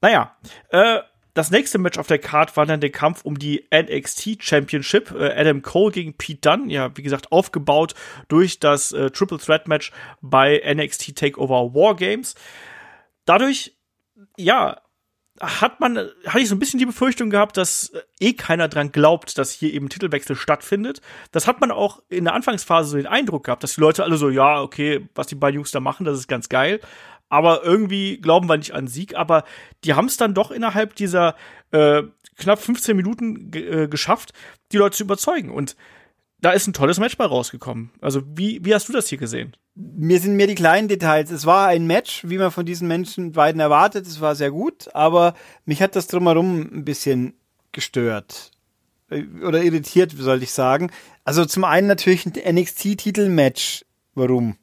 Naja, 0.00 0.36
äh, 0.68 1.00
das 1.34 1.50
nächste 1.50 1.78
Match 1.78 1.98
auf 1.98 2.08
der 2.08 2.18
Card 2.18 2.56
war 2.56 2.66
dann 2.66 2.80
der 2.80 2.90
Kampf 2.90 3.24
um 3.24 3.38
die 3.38 3.64
NXT 3.72 4.42
Championship. 4.42 5.12
Äh, 5.12 5.32
Adam 5.34 5.62
Cole 5.62 5.92
gegen 5.92 6.14
Pete 6.14 6.40
Dunne, 6.40 6.72
ja, 6.72 6.96
wie 6.96 7.02
gesagt, 7.02 7.32
aufgebaut 7.32 7.94
durch 8.28 8.60
das 8.60 8.92
äh, 8.92 9.10
Triple 9.10 9.38
Threat 9.38 9.66
Match 9.66 9.92
bei 10.20 10.60
NXT 10.74 11.16
Takeover 11.16 11.74
War 11.74 11.96
Games. 11.96 12.34
Dadurch, 13.24 13.76
ja, 14.36 14.80
hat 15.40 15.80
man, 15.80 15.96
hatte 16.26 16.40
ich 16.40 16.48
so 16.48 16.54
ein 16.54 16.58
bisschen 16.58 16.78
die 16.78 16.86
Befürchtung 16.86 17.30
gehabt, 17.30 17.56
dass 17.56 17.90
äh, 17.90 18.00
eh 18.20 18.32
keiner 18.32 18.68
dran 18.68 18.92
glaubt, 18.92 19.38
dass 19.38 19.52
hier 19.52 19.72
eben 19.72 19.88
Titelwechsel 19.88 20.36
stattfindet. 20.36 21.00
Das 21.32 21.46
hat 21.46 21.60
man 21.60 21.70
auch 21.70 22.02
in 22.08 22.24
der 22.24 22.34
Anfangsphase 22.34 22.90
so 22.90 22.96
den 22.96 23.06
Eindruck 23.06 23.44
gehabt, 23.44 23.62
dass 23.62 23.74
die 23.74 23.80
Leute 23.80 24.04
alle 24.04 24.16
so, 24.16 24.30
ja, 24.30 24.60
okay, 24.60 25.08
was 25.14 25.26
die 25.26 25.34
beiden 25.34 25.56
Jungs 25.56 25.70
da 25.70 25.80
machen, 25.80 26.04
das 26.04 26.18
ist 26.18 26.28
ganz 26.28 26.48
geil. 26.48 26.80
Aber 27.28 27.62
irgendwie 27.62 28.18
glauben 28.20 28.48
wir 28.48 28.56
nicht 28.56 28.74
an 28.74 28.88
Sieg. 28.88 29.16
Aber 29.16 29.44
die 29.84 29.94
haben 29.94 30.06
es 30.06 30.16
dann 30.16 30.34
doch 30.34 30.50
innerhalb 30.50 30.94
dieser 30.94 31.36
äh, 31.70 32.02
knapp 32.36 32.60
15 32.60 32.96
Minuten 32.96 33.50
äh, 33.54 33.88
geschafft, 33.88 34.32
die 34.72 34.78
Leute 34.78 34.96
zu 34.96 35.04
überzeugen. 35.04 35.50
Und 35.50 35.76
da 36.40 36.52
ist 36.52 36.66
ein 36.66 36.72
tolles 36.72 37.00
Match 37.00 37.16
bei 37.16 37.24
rausgekommen. 37.24 37.90
Also, 38.00 38.22
wie, 38.34 38.64
wie 38.64 38.74
hast 38.74 38.88
du 38.88 38.92
das 38.92 39.08
hier 39.08 39.18
gesehen? 39.18 39.56
Mir 39.74 40.20
sind 40.20 40.36
mir 40.36 40.46
die 40.46 40.54
kleinen 40.54 40.88
Details. 40.88 41.30
Es 41.30 41.46
war 41.46 41.68
ein 41.68 41.86
Match, 41.86 42.22
wie 42.26 42.38
man 42.38 42.50
von 42.50 42.66
diesen 42.66 42.86
Menschen 42.88 43.32
beiden 43.32 43.60
erwartet. 43.60 44.06
Es 44.06 44.20
war 44.20 44.34
sehr 44.34 44.50
gut, 44.50 44.88
aber 44.94 45.34
mich 45.64 45.82
hat 45.82 45.96
das 45.96 46.06
drumherum 46.06 46.60
ein 46.60 46.84
bisschen 46.84 47.34
gestört. 47.72 48.52
Äh, 49.10 49.24
oder 49.44 49.62
irritiert, 49.62 50.12
sollte 50.16 50.44
ich 50.44 50.52
sagen. 50.52 50.90
Also 51.24 51.44
zum 51.44 51.64
einen 51.64 51.86
natürlich 51.86 52.26
ein 52.26 52.56
NXT-Titel-Match. 52.56 53.84
Warum? 54.14 54.56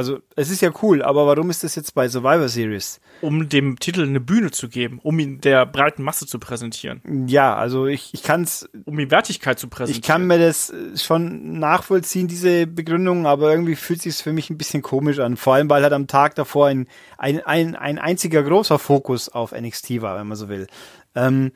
Also, 0.00 0.20
es 0.34 0.48
ist 0.48 0.62
ja 0.62 0.70
cool, 0.80 1.02
aber 1.02 1.26
warum 1.26 1.50
ist 1.50 1.62
das 1.62 1.74
jetzt 1.74 1.94
bei 1.94 2.08
Survivor 2.08 2.48
Series? 2.48 3.02
Um 3.20 3.50
dem 3.50 3.78
Titel 3.78 4.04
eine 4.04 4.18
Bühne 4.18 4.50
zu 4.50 4.70
geben, 4.70 4.98
um 5.02 5.18
ihn 5.18 5.42
der 5.42 5.66
breiten 5.66 6.02
Masse 6.02 6.26
zu 6.26 6.38
präsentieren. 6.38 7.02
Ja, 7.28 7.54
also 7.54 7.86
ich, 7.86 8.14
ich 8.14 8.22
kann 8.22 8.44
es. 8.44 8.66
Um 8.86 8.98
ihm 8.98 9.10
Wertigkeit 9.10 9.58
zu 9.58 9.68
präsentieren. 9.68 10.00
Ich 10.00 10.08
kann 10.08 10.26
mir 10.26 10.38
das 10.38 10.70
äh, 10.70 10.96
schon 10.96 11.58
nachvollziehen, 11.58 12.28
diese 12.28 12.66
Begründung, 12.66 13.26
aber 13.26 13.50
irgendwie 13.50 13.76
fühlt 13.76 14.00
sich 14.00 14.16
für 14.16 14.32
mich 14.32 14.48
ein 14.48 14.56
bisschen 14.56 14.80
komisch 14.80 15.18
an. 15.18 15.36
Vor 15.36 15.56
allem, 15.56 15.68
weil 15.68 15.82
halt 15.82 15.92
am 15.92 16.06
Tag 16.06 16.34
davor 16.34 16.68
ein, 16.68 16.88
ein, 17.18 17.40
ein, 17.44 17.76
ein 17.76 17.98
einziger 17.98 18.42
großer 18.42 18.78
Fokus 18.78 19.28
auf 19.28 19.52
NXT 19.52 20.00
war, 20.00 20.18
wenn 20.18 20.28
man 20.28 20.38
so 20.38 20.48
will. 20.48 20.66
Ähm, 21.14 21.52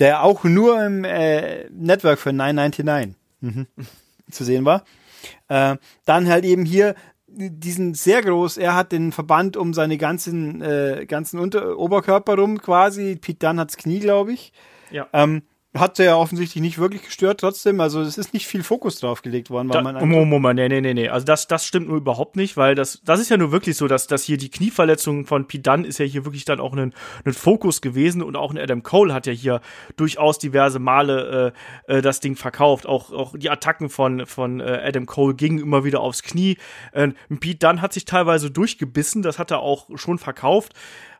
der 0.00 0.22
auch 0.22 0.44
nur 0.44 0.84
im 0.84 1.04
äh, 1.04 1.70
Network 1.70 2.18
für 2.18 2.34
999 2.34 3.16
mhm. 3.40 3.66
zu 4.30 4.44
sehen 4.44 4.66
war. 4.66 4.84
Äh, 5.48 5.76
dann 6.04 6.28
halt 6.28 6.44
eben 6.44 6.66
hier 6.66 6.94
diesen 7.36 7.94
sehr 7.94 8.22
groß, 8.22 8.56
er 8.56 8.74
hat 8.74 8.92
den 8.92 9.12
Verband 9.12 9.56
um 9.56 9.74
seine 9.74 9.98
ganzen, 9.98 10.62
äh, 10.62 11.04
ganzen 11.06 11.38
Unter 11.38 11.78
Oberkörper 11.78 12.36
rum 12.36 12.60
quasi. 12.60 13.16
Pete 13.16 13.46
Dunn 13.46 13.60
hat's 13.60 13.76
Knie, 13.76 14.00
glaube 14.00 14.32
ich. 14.32 14.52
Ja. 14.90 15.06
Ähm, 15.12 15.42
hat 15.78 15.98
er 15.98 16.04
ja 16.04 16.16
offensichtlich 16.16 16.62
nicht 16.62 16.78
wirklich 16.78 17.02
gestört 17.02 17.40
trotzdem. 17.40 17.80
Also 17.80 18.00
es 18.00 18.18
ist 18.18 18.32
nicht 18.32 18.46
viel 18.46 18.62
Fokus 18.62 19.00
drauf 19.00 19.22
gelegt 19.22 19.50
worden. 19.50 19.68
Weil 19.68 19.82
da, 19.82 19.82
man 19.82 20.08
Moment, 20.08 20.28
Moment, 20.28 20.56
nee, 20.56 20.68
nee, 20.68 20.80
nee, 20.80 20.94
nee. 20.94 21.08
Also 21.08 21.24
das, 21.26 21.46
das 21.46 21.64
stimmt 21.66 21.88
nur 21.88 21.96
überhaupt 21.96 22.36
nicht, 22.36 22.56
weil 22.56 22.74
das, 22.74 23.00
das 23.04 23.20
ist 23.20 23.30
ja 23.30 23.36
nur 23.36 23.52
wirklich 23.52 23.76
so, 23.76 23.88
dass, 23.88 24.06
dass 24.06 24.22
hier 24.22 24.36
die 24.36 24.50
Knieverletzung 24.50 25.26
von 25.26 25.46
Pidan 25.46 25.84
ist 25.84 25.98
ja 25.98 26.04
hier 26.04 26.24
wirklich 26.24 26.44
dann 26.44 26.60
auch 26.60 26.72
ein, 26.74 26.94
ein 27.24 27.32
Fokus 27.32 27.80
gewesen 27.80 28.22
und 28.22 28.36
auch 28.36 28.50
ein 28.50 28.58
Adam 28.58 28.82
Cole 28.82 29.12
hat 29.12 29.26
ja 29.26 29.32
hier 29.32 29.60
durchaus 29.96 30.38
diverse 30.38 30.78
Male 30.78 31.52
äh, 31.88 31.96
äh, 31.98 32.02
das 32.02 32.20
Ding 32.20 32.36
verkauft. 32.36 32.86
Auch, 32.86 33.12
auch 33.12 33.36
die 33.36 33.50
Attacken 33.50 33.88
von, 33.88 34.26
von 34.26 34.60
äh, 34.60 34.82
Adam 34.84 35.06
Cole 35.06 35.34
gingen 35.34 35.58
immer 35.58 35.84
wieder 35.84 36.00
aufs 36.00 36.22
Knie. 36.22 36.56
Äh, 36.92 37.08
Pete 37.40 37.66
Dunn 37.66 37.82
hat 37.82 37.92
sich 37.92 38.04
teilweise 38.04 38.50
durchgebissen, 38.50 39.22
das 39.22 39.38
hat 39.38 39.50
er 39.50 39.60
auch 39.60 39.86
schon 39.96 40.18
verkauft. 40.18 40.74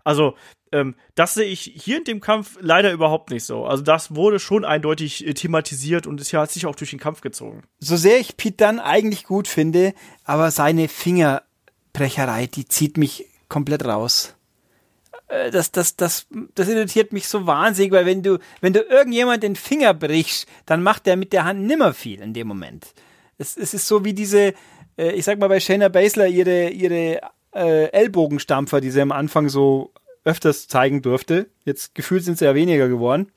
Also 0.06 0.36
ähm, 0.70 0.94
das 1.16 1.34
sehe 1.34 1.46
ich 1.46 1.62
hier 1.62 1.98
in 1.98 2.04
dem 2.04 2.20
Kampf 2.20 2.58
leider 2.60 2.92
überhaupt 2.92 3.30
nicht 3.30 3.44
so. 3.44 3.66
Also 3.66 3.82
das 3.82 4.14
wurde 4.14 4.38
schon 4.38 4.64
eindeutig 4.64 5.26
äh, 5.26 5.34
thematisiert 5.34 6.06
und 6.06 6.20
es 6.20 6.32
hat 6.32 6.52
sich 6.52 6.64
auch 6.66 6.76
durch 6.76 6.90
den 6.90 7.00
Kampf 7.00 7.22
gezogen. 7.22 7.64
So 7.80 7.96
sehr 7.96 8.20
ich 8.20 8.36
Pete 8.36 8.56
dann 8.56 8.78
eigentlich 8.78 9.24
gut 9.24 9.48
finde, 9.48 9.94
aber 10.22 10.52
seine 10.52 10.86
Fingerbrecherei, 10.86 12.46
die 12.46 12.68
zieht 12.68 12.98
mich 12.98 13.26
komplett 13.48 13.84
raus. 13.84 14.36
Äh, 15.26 15.50
das, 15.50 15.72
das, 15.72 15.96
das, 15.96 16.28
das 16.54 16.68
irritiert 16.68 17.12
mich 17.12 17.26
so 17.26 17.48
wahnsinnig, 17.48 17.90
weil 17.90 18.06
wenn 18.06 18.22
du, 18.22 18.38
wenn 18.60 18.72
du 18.72 18.82
irgendjemand 18.82 19.42
den 19.42 19.56
Finger 19.56 19.92
brichst, 19.92 20.46
dann 20.66 20.84
macht 20.84 21.06
der 21.06 21.16
mit 21.16 21.32
der 21.32 21.44
Hand 21.44 21.66
nimmer 21.66 21.94
viel 21.94 22.20
in 22.20 22.32
dem 22.32 22.46
Moment. 22.46 22.94
Es, 23.38 23.56
es 23.56 23.74
ist 23.74 23.88
so 23.88 24.04
wie 24.04 24.14
diese, 24.14 24.54
äh, 24.96 25.10
ich 25.14 25.24
sag 25.24 25.40
mal 25.40 25.48
bei 25.48 25.58
Shayna 25.58 25.88
Baszler 25.88 26.28
ihre, 26.28 26.68
ihre 26.70 27.20
äh, 27.56 27.86
Ellbogenstampfer, 27.86 28.80
die 28.80 28.90
sie 28.90 29.00
am 29.00 29.12
Anfang 29.12 29.48
so 29.48 29.92
öfters 30.24 30.68
zeigen 30.68 31.02
durfte. 31.02 31.48
Jetzt 31.64 31.94
gefühlt 31.94 32.24
sind 32.24 32.38
sie 32.38 32.44
ja 32.44 32.54
weniger 32.54 32.88
geworden. 32.88 33.32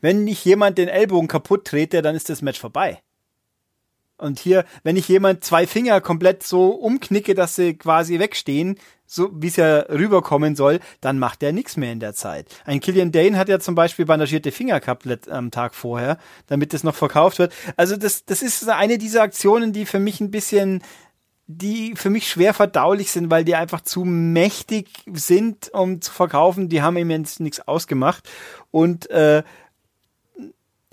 Wenn 0.00 0.24
nicht 0.24 0.44
jemand 0.44 0.78
den 0.78 0.88
Ellbogen 0.88 1.28
kaputt 1.28 1.64
trete, 1.66 2.02
dann 2.02 2.14
ist 2.14 2.28
das 2.28 2.42
Match 2.42 2.60
vorbei. 2.60 3.00
Und 4.18 4.38
hier, 4.38 4.66
wenn 4.82 4.96
ich 4.96 5.08
jemand 5.08 5.44
zwei 5.44 5.66
Finger 5.66 6.00
komplett 6.02 6.42
so 6.42 6.68
umknicke, 6.72 7.34
dass 7.34 7.56
sie 7.56 7.74
quasi 7.74 8.18
wegstehen, 8.18 8.78
so 9.06 9.30
wie 9.32 9.48
es 9.48 9.56
ja 9.56 9.80
rüberkommen 9.88 10.56
soll, 10.56 10.78
dann 11.00 11.18
macht 11.18 11.40
der 11.42 11.52
nichts 11.52 11.76
mehr 11.76 11.90
in 11.90 12.00
der 12.00 12.14
Zeit. 12.14 12.46
Ein 12.64 12.80
Killian 12.80 13.12
Dane 13.12 13.38
hat 13.38 13.48
ja 13.48 13.58
zum 13.58 13.74
Beispiel 13.74 14.04
bandagierte 14.04 14.52
Finger 14.52 14.78
gehabt 14.78 15.06
am 15.28 15.50
Tag 15.50 15.74
vorher, 15.74 16.18
damit 16.46 16.74
das 16.74 16.84
noch 16.84 16.94
verkauft 16.94 17.38
wird. 17.38 17.52
Also 17.76 17.96
das, 17.96 18.24
das 18.26 18.42
ist 18.42 18.68
eine 18.68 18.98
dieser 18.98 19.22
Aktionen, 19.22 19.72
die 19.72 19.86
für 19.86 19.98
mich 19.98 20.20
ein 20.20 20.30
bisschen 20.30 20.82
die 21.56 21.94
für 21.96 22.10
mich 22.10 22.28
schwer 22.28 22.54
verdaulich 22.54 23.10
sind, 23.10 23.30
weil 23.30 23.44
die 23.44 23.56
einfach 23.56 23.80
zu 23.80 24.04
mächtig 24.04 24.88
sind, 25.12 25.70
um 25.72 26.00
zu 26.00 26.12
verkaufen. 26.12 26.68
Die 26.68 26.82
haben 26.82 26.96
ihm 26.96 27.10
jetzt 27.10 27.40
nichts 27.40 27.66
ausgemacht. 27.66 28.28
Und 28.70 29.10
äh, 29.10 29.42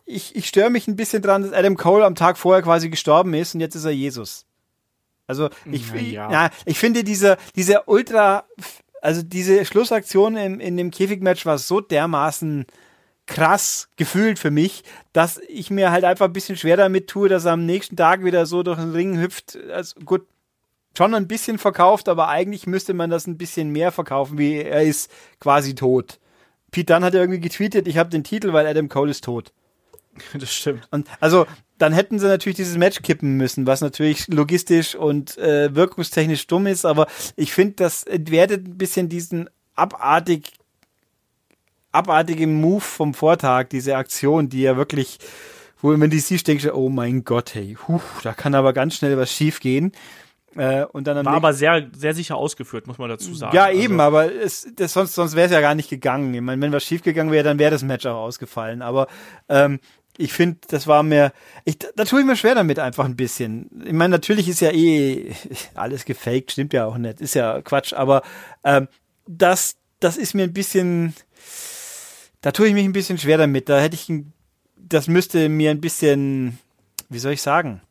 ich, 0.06 0.36
ich 0.36 0.48
störe 0.48 0.70
mich 0.70 0.88
ein 0.88 0.96
bisschen 0.96 1.22
dran, 1.22 1.44
dass 1.44 1.54
Adam 1.54 1.78
Cole 1.78 2.06
am 2.06 2.16
Tag 2.16 2.38
vorher 2.38 2.64
quasi 2.64 2.90
gestorben 2.90 3.34
ist 3.34 3.54
und 3.54 3.62
jetzt 3.62 3.76
ist 3.76 3.86
er 3.86 3.92
Jesus. 3.92 4.46
Also 5.28 5.50
ich, 5.70 5.92
ja. 5.92 6.32
ja, 6.32 6.50
ich 6.66 6.80
finde 6.80 7.04
diese, 7.04 7.38
diese 7.56 7.84
Ultra, 7.86 8.46
also 9.02 9.22
diese 9.22 9.66
Schlussaktion 9.66 10.38
im, 10.38 10.60
in 10.60 10.78
dem 10.78 10.90
Käfigmatch 10.90 11.46
war 11.46 11.58
so 11.58 11.82
dermaßen 11.82 12.66
krass 13.26 13.90
gefühlt 13.98 14.40
für 14.40 14.52
mich, 14.52 14.84
dass 15.12 15.40
ich 15.50 15.70
mir 15.70 15.92
halt 15.92 16.06
einfach 16.06 16.28
ein 16.28 16.34
bisschen 16.34 16.56
schwer 16.56 16.78
damit 16.78 17.10
tue, 17.10 17.28
dass 17.28 17.44
er 17.44 17.52
am 17.52 17.66
nächsten 17.66 17.98
Tag 17.98 18.24
wieder 18.24 18.46
so 18.46 18.64
durch 18.64 18.80
den 18.80 18.94
Ring 18.94 19.20
hüpft. 19.20 19.58
Also 19.70 20.00
gut, 20.00 20.26
schon 20.98 21.14
ein 21.14 21.28
bisschen 21.28 21.60
verkauft, 21.60 22.10
aber 22.10 22.28
eigentlich 22.28 22.68
müsste 22.68 22.94
man 22.94 23.10
das 23.10 23.28
ein 23.28 23.38
bisschen 23.38 23.70
mehr 23.70 23.92
verkaufen, 23.92 24.38
wie 24.38 24.56
er 24.56 24.82
ist 24.82 25.12
quasi 25.40 25.76
tot. 25.76 26.20
Pete 26.72 26.92
Dunne 26.94 27.06
hat 27.06 27.14
ja 27.14 27.22
irgendwie 27.22 27.40
getweetet, 27.40 27.88
ich 27.88 27.98
habe 27.98 28.10
den 28.10 28.24
Titel, 28.24 28.52
weil 28.52 28.68
Adam 28.68 28.90
Cole 28.90 29.12
ist 29.12 29.24
tot. 29.24 29.54
Das 30.34 30.52
stimmt. 30.52 30.88
Und 30.90 31.08
also 31.20 31.46
dann 31.78 31.94
hätten 31.94 32.18
sie 32.18 32.26
natürlich 32.26 32.56
dieses 32.56 32.76
Match 32.76 33.04
kippen 33.04 33.38
müssen, 33.38 33.68
was 33.68 33.82
natürlich 33.82 34.28
logistisch 34.28 34.96
und 34.96 35.38
äh, 35.38 35.76
wirkungstechnisch 35.76 36.48
dumm 36.48 36.66
ist, 36.66 36.86
aber 36.86 37.06
ich 37.36 37.54
finde, 37.54 37.76
das 37.76 38.02
entwertet 38.02 38.66
ein 38.66 38.78
bisschen 38.80 39.10
diesen 39.10 39.48
abartig 39.76 40.54
abartigen 41.92 42.60
Move 42.60 42.82
vom 42.82 43.14
Vortag, 43.14 43.70
diese 43.70 43.96
Aktion, 43.96 44.50
die 44.50 44.62
ja 44.62 44.76
wirklich, 44.76 45.20
wo 45.82 45.98
wenn 45.98 46.10
die 46.10 46.20
siehst, 46.20 46.48
denkst 46.48 46.64
du, 46.64 46.74
oh 46.74 46.90
mein 46.90 47.24
Gott, 47.24 47.54
hey, 47.54 47.78
huh, 47.88 48.02
da 48.24 48.34
kann 48.34 48.56
aber 48.56 48.74
ganz 48.74 48.96
schnell 48.96 49.18
was 49.18 49.32
schief 49.32 49.60
gehen. 49.60 49.92
Äh, 50.58 50.86
und 50.86 51.06
dann 51.06 51.24
War 51.26 51.36
aber 51.36 51.54
sehr, 51.54 51.88
sehr 51.96 52.14
sicher 52.14 52.36
ausgeführt, 52.36 52.88
muss 52.88 52.98
man 52.98 53.10
dazu 53.10 53.34
sagen. 53.36 53.56
Ja, 53.56 53.66
also 53.66 53.80
eben, 53.80 54.00
aber 54.00 54.34
es, 54.34 54.68
das, 54.76 54.94
sonst, 54.94 55.14
sonst 55.14 55.36
wäre 55.36 55.46
es 55.46 55.52
ja 55.52 55.62
gar 55.62 55.76
nicht 55.76 55.90
gegangen. 55.90 56.34
Ich 56.34 56.42
meine, 56.42 56.62
wenn 56.62 56.72
was 56.72 56.84
schief 56.84 57.04
gegangen 57.04 57.32
wäre, 57.32 57.44
dann 57.44 57.60
wäre 57.60 57.72
das 57.72 57.84
Match 57.84 58.06
auch 58.08 58.24
ausgefallen. 58.24 58.82
Aber 58.82 59.08
ähm, 59.50 59.80
ich 60.18 60.34
finde, 60.34 60.58
das 60.68 60.88
war 60.88 61.04
mir, 61.04 61.32
ich, 61.64 61.78
da 61.78 62.06
tue 62.06 62.22
ich 62.22 62.26
mir 62.26 62.36
schwer 62.36 62.56
damit 62.56 62.80
einfach 62.80 63.06
ein 63.06 63.16
bisschen. 63.16 63.70
Ich 63.86 63.94
meine, 63.94 64.10
natürlich 64.10 64.50
ist 64.50 64.62
ja 64.62 64.72
eh 64.72 65.32
alles 65.76 66.06
gefaked, 66.06 66.52
stimmt 66.52 66.74
ja 66.74 66.86
auch 66.86 66.98
nicht, 66.98 67.22
ist 67.22 67.36
ja 67.36 67.62
Quatsch, 67.62 67.94
aber 67.94 68.24
ähm, 68.64 68.88
das, 69.28 69.76
das 70.00 70.18
ist 70.18 70.34
mir 70.34 70.44
ein 70.44 70.54
bisschen, 70.54 71.14
da 72.42 72.52
tue 72.52 72.68
ich 72.68 72.74
mich 72.74 72.86
ein 72.86 72.94
bisschen 72.94 73.20
schwer 73.20 73.38
damit. 73.38 73.70
Da 73.70 73.80
hätte 73.80 73.96
ich, 73.96 74.12
das 74.76 75.08
müsste 75.08 75.50
mir 75.50 75.70
ein 75.70 75.82
bisschen, 75.82 76.58
wie 77.10 77.20
soll 77.20 77.34
ich 77.34 77.42
sagen, 77.44 77.82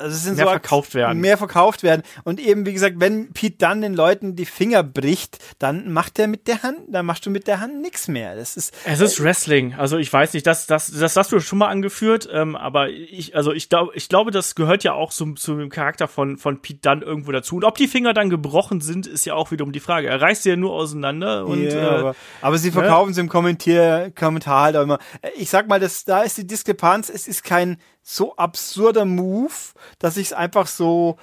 also 0.00 0.14
es 0.14 0.24
sind 0.24 0.36
mehr 0.36 0.46
so 0.46 0.50
verkauft 0.50 0.94
werden. 0.94 1.20
Mehr 1.20 1.36
verkauft 1.36 1.82
werden. 1.82 2.02
Und 2.24 2.40
eben, 2.40 2.64
wie 2.64 2.72
gesagt, 2.72 2.96
wenn 2.98 3.32
Pete 3.32 3.56
dann 3.58 3.82
den 3.82 3.94
Leuten 3.94 4.34
die 4.34 4.46
Finger 4.46 4.82
bricht, 4.82 5.38
dann 5.58 5.92
macht 5.92 6.18
er 6.18 6.26
mit 6.26 6.48
der 6.48 6.62
Hand, 6.62 6.78
dann 6.88 7.04
machst 7.04 7.26
du 7.26 7.30
mit 7.30 7.46
der 7.46 7.60
Hand 7.60 7.80
nichts 7.82 8.08
mehr. 8.08 8.34
Das 8.34 8.56
ist. 8.56 8.74
Es 8.86 9.00
ist 9.00 9.22
Wrestling. 9.22 9.74
Also 9.74 9.98
ich 9.98 10.10
weiß 10.10 10.32
nicht, 10.32 10.46
das, 10.46 10.66
das, 10.66 10.90
das 10.90 11.16
hast 11.16 11.32
du 11.32 11.40
schon 11.40 11.58
mal 11.58 11.68
angeführt, 11.68 12.28
ähm, 12.32 12.56
aber 12.56 12.88
ich, 12.88 13.36
also 13.36 13.52
ich 13.52 13.68
glaube, 13.68 13.92
ich 13.94 14.08
glaube, 14.08 14.30
das 14.30 14.54
gehört 14.54 14.84
ja 14.84 14.94
auch 14.94 15.12
zum, 15.12 15.36
zu 15.36 15.56
dem 15.56 15.68
Charakter 15.68 16.08
von, 16.08 16.38
von 16.38 16.62
Pete 16.62 16.80
Dunn 16.80 17.02
irgendwo 17.02 17.30
dazu. 17.32 17.56
Und 17.56 17.64
ob 17.64 17.76
die 17.76 17.88
Finger 17.88 18.14
dann 18.14 18.30
gebrochen 18.30 18.80
sind, 18.80 19.06
ist 19.06 19.26
ja 19.26 19.34
auch 19.34 19.50
wiederum 19.50 19.72
die 19.72 19.80
Frage. 19.80 20.08
Er 20.08 20.20
reißt 20.20 20.44
sie 20.44 20.50
ja 20.50 20.56
nur 20.56 20.72
auseinander 20.72 21.44
und. 21.46 21.62
Ja, 21.62 21.70
äh, 21.70 21.98
aber, 21.98 22.16
aber, 22.40 22.58
sie 22.58 22.68
ne? 22.68 22.72
verkaufen 22.72 23.10
ne? 23.10 23.14
sie 23.14 23.20
im 23.20 23.28
Kommentier, 23.28 24.12
Kommentar 24.18 24.62
halt 24.62 24.76
auch 24.76 24.82
immer. 24.82 24.98
Ich 25.36 25.50
sag 25.50 25.68
mal, 25.68 25.78
das, 25.78 26.04
da 26.04 26.22
ist 26.22 26.38
die 26.38 26.46
Diskrepanz, 26.46 27.10
es 27.10 27.28
ist 27.28 27.44
kein 27.44 27.76
so 28.02 28.34
absurder 28.36 29.04
Move, 29.04 29.52
dass 29.98 30.16
ich 30.16 30.28
es 30.28 30.32
einfach 30.32 30.66
so 30.66 31.16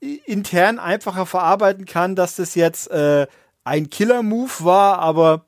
intern 0.00 0.78
einfacher 0.78 1.26
verarbeiten 1.26 1.84
kann, 1.84 2.16
dass 2.16 2.36
das 2.36 2.54
jetzt 2.54 2.90
äh, 2.90 3.26
ein 3.64 3.90
Killer-Move 3.90 4.52
war, 4.64 4.98
aber 4.98 5.46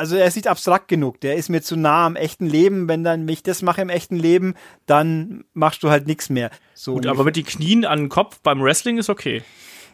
also 0.00 0.16
er 0.16 0.26
ist 0.26 0.36
nicht 0.36 0.48
abstrakt 0.48 0.88
genug. 0.88 1.20
Der 1.20 1.36
ist 1.36 1.50
mir 1.50 1.60
zu 1.60 1.76
nah 1.76 2.06
am 2.06 2.16
echten 2.16 2.46
Leben. 2.46 2.88
Wenn 2.88 3.04
dann 3.04 3.26
mich 3.26 3.42
das 3.42 3.60
mache 3.60 3.82
im 3.82 3.90
echten 3.90 4.16
Leben, 4.16 4.54
dann 4.86 5.44
machst 5.52 5.82
du 5.82 5.90
halt 5.90 6.06
nichts 6.06 6.30
mehr. 6.30 6.50
So 6.74 6.94
Gut, 6.94 7.06
aber 7.06 7.22
mit 7.22 7.36
den 7.36 7.44
Knien 7.44 7.84
an 7.84 7.98
den 7.98 8.08
Kopf 8.08 8.40
beim 8.42 8.62
Wrestling 8.62 8.96
ist 8.96 9.10
okay. 9.10 9.42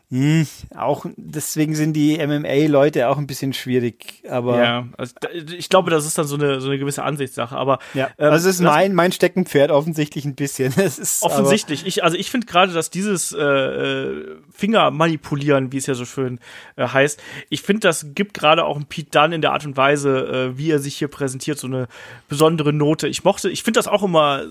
Hm, 0.08 0.46
auch 0.76 1.04
deswegen 1.16 1.74
sind 1.74 1.94
die 1.94 2.24
MMA-Leute 2.24 3.08
auch 3.08 3.18
ein 3.18 3.26
bisschen 3.26 3.52
schwierig, 3.52 4.22
aber. 4.28 4.62
Ja, 4.62 4.88
also, 4.96 5.12
ich 5.58 5.68
glaube, 5.68 5.90
das 5.90 6.06
ist 6.06 6.16
dann 6.16 6.28
so 6.28 6.36
eine, 6.36 6.60
so 6.60 6.68
eine 6.68 6.78
gewisse 6.78 7.02
Ansichtssache, 7.02 7.56
aber. 7.56 7.80
Ja, 7.92 8.10
ähm, 8.16 8.30
also 8.30 8.48
es 8.48 8.56
ist 8.56 8.60
mein, 8.60 8.94
mein 8.94 9.10
Steckenpferd 9.10 9.72
offensichtlich 9.72 10.24
ein 10.24 10.36
bisschen. 10.36 10.72
Es 10.86 11.00
ist 11.00 11.24
offensichtlich. 11.24 11.84
Ich, 11.84 12.04
also 12.04 12.16
ich 12.16 12.30
finde 12.30 12.46
gerade, 12.46 12.72
dass 12.72 12.90
dieses 12.90 13.32
äh, 13.32 13.42
äh, 13.42 14.36
Finger 14.52 14.92
manipulieren, 14.92 15.72
wie 15.72 15.78
es 15.78 15.86
ja 15.86 15.94
so 15.94 16.04
schön 16.04 16.38
äh, 16.76 16.86
heißt, 16.86 17.20
ich 17.48 17.62
finde, 17.62 17.80
das 17.80 18.14
gibt 18.14 18.34
gerade 18.34 18.64
auch 18.64 18.76
ein 18.76 18.86
Pete 18.86 19.10
Dunn 19.10 19.32
in 19.32 19.40
der 19.40 19.52
Art 19.52 19.66
und 19.66 19.76
Weise, 19.76 20.52
äh, 20.52 20.58
wie 20.58 20.70
er 20.70 20.78
sich 20.78 20.96
hier 20.96 21.08
präsentiert, 21.08 21.58
so 21.58 21.66
eine 21.66 21.88
besondere 22.28 22.72
Note. 22.72 23.08
Ich 23.08 23.24
mochte, 23.24 23.50
ich 23.50 23.64
finde 23.64 23.78
das 23.78 23.88
auch 23.88 24.04
immer 24.04 24.44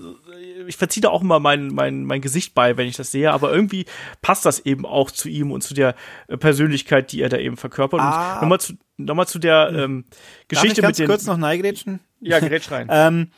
ich 0.66 0.76
verziehe 0.76 1.02
da 1.02 1.10
auch 1.10 1.22
immer 1.22 1.40
mein, 1.40 1.68
mein, 1.68 2.04
mein 2.04 2.20
Gesicht 2.20 2.54
bei, 2.54 2.76
wenn 2.76 2.88
ich 2.88 2.96
das 2.96 3.10
sehe, 3.10 3.32
aber 3.32 3.52
irgendwie 3.52 3.86
passt 4.22 4.44
das 4.46 4.60
eben 4.60 4.86
auch 4.86 5.10
zu 5.10 5.28
ihm 5.28 5.52
und 5.52 5.62
zu 5.62 5.74
der 5.74 5.94
äh, 6.28 6.36
Persönlichkeit, 6.36 7.12
die 7.12 7.20
er 7.20 7.28
da 7.28 7.38
eben 7.38 7.56
verkörpert. 7.56 8.00
Ah. 8.00 8.34
Und 8.34 8.42
nochmal 8.42 8.60
zu, 8.60 8.74
noch 8.96 9.26
zu 9.26 9.38
der 9.38 9.68
hm. 9.68 9.78
ähm, 9.78 10.04
Geschichte 10.48 10.68
Darf 10.68 10.78
ich 10.78 10.82
ganz 10.82 10.98
mit 10.98 11.08
den. 11.08 11.10
kurz 11.10 11.26
noch 11.26 11.36
neigrätschen? 11.36 12.00
Ja, 12.20 12.40
grätsch 12.40 12.70
rein. 12.70 12.88
ähm, 12.90 13.30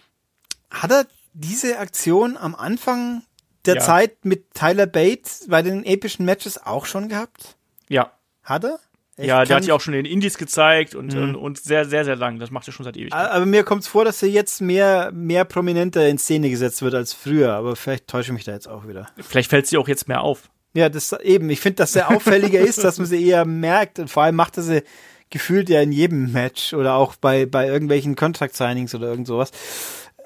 hat 0.70 0.90
er 0.90 1.06
diese 1.34 1.78
Aktion 1.78 2.36
am 2.36 2.54
Anfang 2.54 3.22
der 3.64 3.76
ja. 3.76 3.80
Zeit 3.80 4.24
mit 4.24 4.54
Tyler 4.54 4.86
Bates 4.86 5.46
bei 5.48 5.62
den 5.62 5.84
epischen 5.84 6.24
Matches 6.24 6.64
auch 6.64 6.86
schon 6.86 7.08
gehabt? 7.08 7.56
Ja. 7.88 8.12
Hat 8.42 8.64
er? 8.64 8.78
Ja, 9.18 9.44
der 9.44 9.56
hat 9.56 9.66
ja 9.66 9.74
auch 9.74 9.80
schon 9.80 9.94
in 9.94 10.04
den 10.04 10.12
Indies 10.12 10.38
gezeigt 10.38 10.94
und, 10.94 11.12
mhm. 11.12 11.22
und, 11.22 11.36
und, 11.36 11.58
sehr, 11.58 11.84
sehr, 11.84 12.04
sehr 12.04 12.16
lang. 12.16 12.38
Das 12.38 12.50
macht 12.50 12.68
er 12.68 12.72
schon 12.72 12.84
seit 12.84 12.96
ewig. 12.96 13.12
Aber 13.12 13.46
mir 13.46 13.64
kommt 13.64 13.82
es 13.82 13.88
vor, 13.88 14.04
dass 14.04 14.22
er 14.22 14.28
jetzt 14.28 14.60
mehr, 14.60 15.10
mehr 15.12 15.44
prominenter 15.44 16.08
in 16.08 16.18
Szene 16.18 16.50
gesetzt 16.50 16.82
wird 16.82 16.94
als 16.94 17.14
früher. 17.14 17.52
Aber 17.52 17.74
vielleicht 17.74 18.06
täusche 18.06 18.30
ich 18.30 18.34
mich 18.34 18.44
da 18.44 18.52
jetzt 18.52 18.68
auch 18.68 18.86
wieder. 18.86 19.08
Vielleicht 19.18 19.50
fällt 19.50 19.66
sie 19.66 19.76
auch 19.76 19.88
jetzt 19.88 20.06
mehr 20.06 20.20
auf. 20.20 20.50
Ja, 20.74 20.88
das 20.88 21.12
eben. 21.12 21.50
Ich 21.50 21.60
finde, 21.60 21.76
dass 21.76 21.96
er 21.96 22.10
auffälliger 22.10 22.60
ist, 22.60 22.84
dass 22.84 22.98
man 22.98 23.06
sie 23.06 23.24
eher 23.26 23.44
merkt. 23.44 23.98
Und 23.98 24.08
vor 24.08 24.22
allem 24.22 24.36
macht 24.36 24.56
er 24.56 24.62
sie 24.62 24.82
gefühlt 25.30 25.68
ja 25.68 25.82
in 25.82 25.92
jedem 25.92 26.32
Match 26.32 26.72
oder 26.72 26.94
auch 26.94 27.16
bei, 27.16 27.44
bei 27.44 27.66
irgendwelchen 27.66 28.14
Contract 28.14 28.56
Signings 28.56 28.94
oder 28.94 29.08
irgend 29.08 29.26
sowas. 29.26 29.50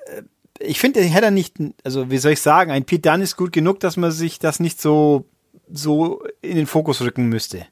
Äh, 0.07 0.23
ich 0.61 0.79
finde, 0.79 1.01
er 1.01 1.07
hätte 1.07 1.31
nicht, 1.31 1.57
also 1.83 2.11
wie 2.11 2.19
soll 2.19 2.33
ich 2.33 2.41
sagen, 2.41 2.71
ein 2.71 2.85
Pete 2.85 3.11
Dunne 3.11 3.25
ist 3.25 3.37
gut 3.37 3.53
genug, 3.53 3.81
dass 3.81 3.97
man 3.97 4.13
sich 4.13 4.39
das 4.39 4.61
nicht 4.61 4.81
so, 4.81 5.25
so 5.73 6.23
in 6.43 6.57
den 6.57 6.67
Fokus 6.67 7.01
rücken 7.01 7.29
müsste 7.29 7.67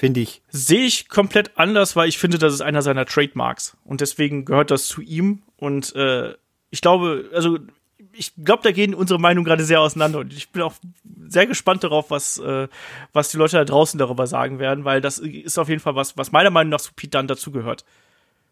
finde 0.00 0.20
ich. 0.20 0.40
Sehe 0.48 0.86
ich 0.86 1.10
komplett 1.10 1.58
anders, 1.58 1.94
weil 1.94 2.08
ich 2.08 2.16
finde, 2.16 2.38
das 2.38 2.54
ist 2.54 2.62
einer 2.62 2.80
seiner 2.80 3.04
Trademarks. 3.04 3.76
Und 3.84 4.00
deswegen 4.00 4.46
gehört 4.46 4.70
das 4.70 4.88
zu 4.88 5.02
ihm. 5.02 5.42
Und 5.58 5.94
äh, 5.94 6.32
ich 6.70 6.80
glaube, 6.80 7.28
also 7.34 7.58
ich 8.14 8.32
glaube, 8.42 8.62
da 8.62 8.72
gehen 8.72 8.94
unsere 8.94 9.20
Meinungen 9.20 9.44
gerade 9.44 9.62
sehr 9.62 9.82
auseinander. 9.82 10.20
Und 10.20 10.32
ich 10.32 10.50
bin 10.52 10.62
auch 10.62 10.72
sehr 11.28 11.46
gespannt 11.46 11.84
darauf, 11.84 12.10
was, 12.10 12.38
äh, 12.38 12.68
was 13.12 13.28
die 13.28 13.36
Leute 13.36 13.58
da 13.58 13.64
draußen 13.66 13.98
darüber 13.98 14.26
sagen 14.26 14.58
werden, 14.58 14.86
weil 14.86 15.02
das 15.02 15.18
ist 15.18 15.58
auf 15.58 15.68
jeden 15.68 15.82
Fall 15.82 15.96
was, 15.96 16.16
was 16.16 16.32
meiner 16.32 16.50
Meinung 16.50 16.70
nach 16.70 16.80
zu 16.80 16.94
Pete 16.94 17.18
Dunn 17.18 17.28
dazugehört 17.28 17.84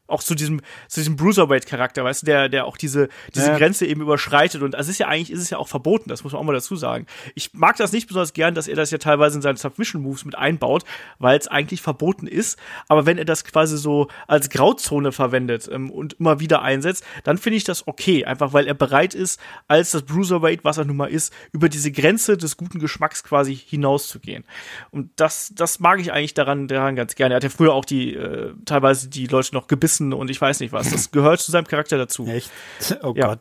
auch 0.09 0.23
zu 0.23 0.35
diesem, 0.35 0.61
zu 0.89 1.01
diesem 1.01 1.17
Bruiserweight-Charakter, 1.17 2.03
weißt 2.03 2.23
du, 2.23 2.27
der, 2.27 2.49
der 2.49 2.65
auch 2.65 2.77
diese, 2.77 3.09
diese 3.35 3.49
ja. 3.49 3.59
Grenze 3.59 3.87
eben 3.87 4.01
überschreitet. 4.01 4.63
Und 4.63 4.75
es 4.75 4.89
ist 4.89 4.99
ja 4.99 5.07
eigentlich, 5.07 5.31
ist 5.31 5.43
es 5.43 5.51
ja 5.51 5.59
auch 5.59 5.69
verboten, 5.69 6.09
das 6.09 6.25
muss 6.25 6.33
man 6.33 6.41
auch 6.41 6.45
mal 6.45 6.55
dazu 6.55 6.77
sagen. 6.77 7.07
Ich 7.35 7.53
mag 7.53 7.77
das 7.77 7.93
nicht 7.93 8.09
besonders 8.09 8.33
gern, 8.33 8.55
dass 8.55 8.69
er 8.69 8.77
das 8.77 8.91
ja 8.91 8.99
teilweise 8.99 9.37
in 9.37 9.43
seine 9.43 9.59
Submission-Moves 9.59 10.25
mit 10.25 10.37
einbaut, 10.37 10.85
weil 11.19 11.39
es 11.39 11.47
eigentlich 11.47 11.83
verboten 11.83 12.27
ist. 12.27 12.59
Aber 12.89 13.07
wenn 13.07 13.19
er 13.19 13.27
das 13.27 13.45
quasi 13.45 13.77
so 13.77 14.09
als 14.27 14.49
Grauzone 14.49 15.13
verwendet 15.13 15.69
ähm, 15.71 15.91
und 15.91 16.15
immer 16.15 16.41
wieder 16.41 16.63
einsetzt, 16.63 17.05
dann 17.25 17.39
finde 17.39 17.59
ich 17.59 17.65
das 17.65 17.87
okay. 17.87 18.25
Einfach 18.25 18.53
weil 18.53 18.67
er 18.67 18.75
bereit 18.75 19.15
ist, 19.15 19.39
als 19.69 19.91
das 19.91 20.03
Bruiserweight, 20.03 20.65
was 20.65 20.79
er 20.79 20.87
nun 20.87 20.97
mal 20.97 21.11
ist, 21.11 21.33
über 21.53 21.69
diese 21.69 21.93
Grenze 21.93 22.39
des 22.39 22.57
guten 22.57 22.79
Geschmacks 22.79 23.23
quasi 23.23 23.55
hinauszugehen. 23.55 24.45
Und 24.91 25.11
das, 25.17 25.53
das 25.55 25.81
mag 25.81 26.01
ich 26.01 26.13
eigentlich 26.13 26.35
daran, 26.35 26.67
daran 26.67 26.97
ganz 26.97 27.15
gerne. 27.15 27.35
Er 27.35 27.37
hat 27.37 27.45
ja 27.45 27.51
früher 27.51 27.75
auch 27.75 27.85
die, 27.85 28.15
äh, 28.15 28.55
teilweise 28.65 29.09
die 29.09 29.27
Leute 29.27 29.55
noch 29.55 29.67
gebissen 29.67 29.98
gebissen 29.99 30.13
und 30.13 30.31
ich 30.31 30.41
weiß 30.41 30.61
nicht 30.61 30.73
was. 30.73 30.91
Das 30.91 31.11
gehört 31.11 31.41
zu 31.41 31.51
seinem 31.51 31.67
Charakter 31.67 31.99
dazu. 31.99 32.27
Echt? 32.29 32.51
Oh 33.03 33.13
Ja. 33.17 33.29
Gott. 33.29 33.41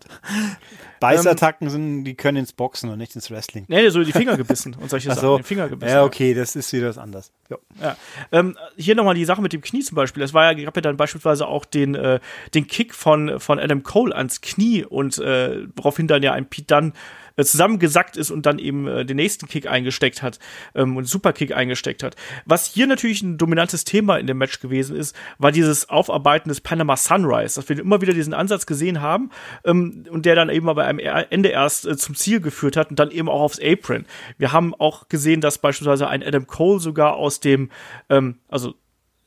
Beißattacken 0.99 1.69
sind, 1.69 2.05
die 2.05 2.15
können 2.15 2.37
ins 2.39 2.53
Boxen 2.53 2.89
und 2.89 2.97
nicht 2.97 3.13
ins 3.15 3.29
Wrestling. 3.29 3.65
Nee, 3.67 3.89
so 3.89 4.03
die 4.03 4.11
Finger 4.11 4.35
gebissen 4.35 4.75
und 4.79 4.89
solche 4.89 5.09
Ach 5.11 5.15
Sachen. 5.15 5.27
so. 5.27 5.37
Den 5.37 5.43
Finger 5.43 5.69
gebissen. 5.69 5.91
Ja, 5.91 6.03
okay, 6.03 6.33
das 6.33 6.55
ist 6.55 6.73
wieder 6.73 6.89
was 6.89 6.97
anderes. 6.97 7.31
Ja. 7.49 7.57
Ja. 7.79 7.95
Ähm, 8.31 8.57
hier 8.75 8.95
nochmal 8.95 9.13
die 9.13 9.25
Sache 9.25 9.41
mit 9.41 9.53
dem 9.53 9.61
Knie 9.61 9.81
zum 9.83 9.95
Beispiel. 9.95 10.23
Es 10.23 10.33
war 10.33 10.51
ja, 10.51 10.65
gab 10.65 10.75
ja 10.75 10.81
dann 10.81 10.97
beispielsweise 10.97 11.47
auch 11.47 11.65
den, 11.65 11.93
äh, 11.93 12.19
den 12.55 12.65
Kick 12.65 12.95
von, 12.95 13.39
von 13.39 13.59
Adam 13.59 13.83
Cole 13.83 14.15
ans 14.15 14.41
Knie 14.41 14.85
und 14.85 15.19
äh, 15.19 15.67
woraufhin 15.75 16.07
dann 16.07 16.23
ja 16.23 16.33
ein 16.33 16.47
Pete 16.49 16.65
Dunne 16.73 16.93
äh, 17.37 17.43
zusammengesackt 17.45 18.17
ist 18.17 18.31
und 18.31 18.45
dann 18.45 18.59
eben 18.59 18.87
äh, 18.87 19.05
den 19.05 19.15
nächsten 19.15 19.47
Kick 19.47 19.67
eingesteckt 19.67 20.21
hat 20.21 20.39
ähm, 20.75 20.97
und 20.97 21.05
Superkick 21.05 21.55
eingesteckt 21.55 22.03
hat. 22.03 22.15
Was 22.45 22.65
hier 22.65 22.87
natürlich 22.87 23.21
ein 23.21 23.37
dominantes 23.37 23.85
Thema 23.85 24.17
in 24.17 24.27
dem 24.27 24.37
Match 24.37 24.59
gewesen 24.59 24.97
ist, 24.97 25.15
war 25.37 25.51
dieses 25.51 25.89
Aufarbeiten 25.89 26.49
des 26.49 26.59
Panama 26.59 26.97
Sunrise, 26.97 27.55
dass 27.55 27.69
wir 27.69 27.79
immer 27.79 28.01
wieder 28.01 28.13
diesen 28.13 28.33
Ansatz 28.33 28.65
gesehen 28.65 29.01
haben 29.01 29.29
ähm, 29.63 30.03
und 30.09 30.25
der 30.25 30.35
dann 30.35 30.49
eben 30.49 30.67
aber 30.67 30.87
am 30.87 30.99
Er- 30.99 31.31
Ende 31.31 31.49
erst 31.49 31.85
äh, 31.85 31.95
zum 31.95 32.15
Ziel 32.15 32.41
geführt 32.41 32.75
hat 32.75 32.89
und 32.89 32.99
dann 32.99 33.11
eben 33.11 33.29
auch 33.29 33.41
aufs 33.41 33.59
Apron. 33.59 34.05
Wir 34.37 34.51
haben 34.51 34.73
auch 34.75 35.07
gesehen, 35.07 35.39
dass 35.39 35.59
beispielsweise 35.59 36.07
ein 36.07 36.23
Adam 36.23 36.47
Cole 36.47 36.79
sogar 36.79 37.15
aus 37.15 37.39
dem, 37.39 37.69
ähm, 38.09 38.39
also 38.49 38.73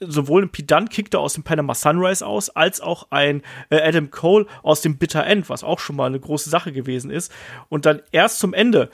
sowohl 0.01 0.43
ein 0.43 0.67
Dunne 0.67 0.89
kickte 0.89 1.19
aus 1.19 1.35
dem 1.35 1.45
Panama 1.45 1.75
Sunrise 1.75 2.27
aus, 2.27 2.51
als 2.51 2.81
auch 2.81 3.09
ein 3.11 3.43
äh, 3.69 3.81
Adam 3.81 4.11
Cole 4.11 4.47
aus 4.63 4.81
dem 4.81 4.99
Bitter 4.99 5.27
End, 5.27 5.49
was 5.49 5.63
auch 5.63 5.79
schon 5.79 5.97
mal 5.97 6.07
eine 6.07 6.21
große 6.21 6.51
Sache 6.51 6.73
gewesen 6.73 7.11
ist. 7.11 7.33
Und 7.69 7.87
dann 7.87 8.03
erst 8.13 8.39
zum 8.39 8.55
Ende. 8.55 8.91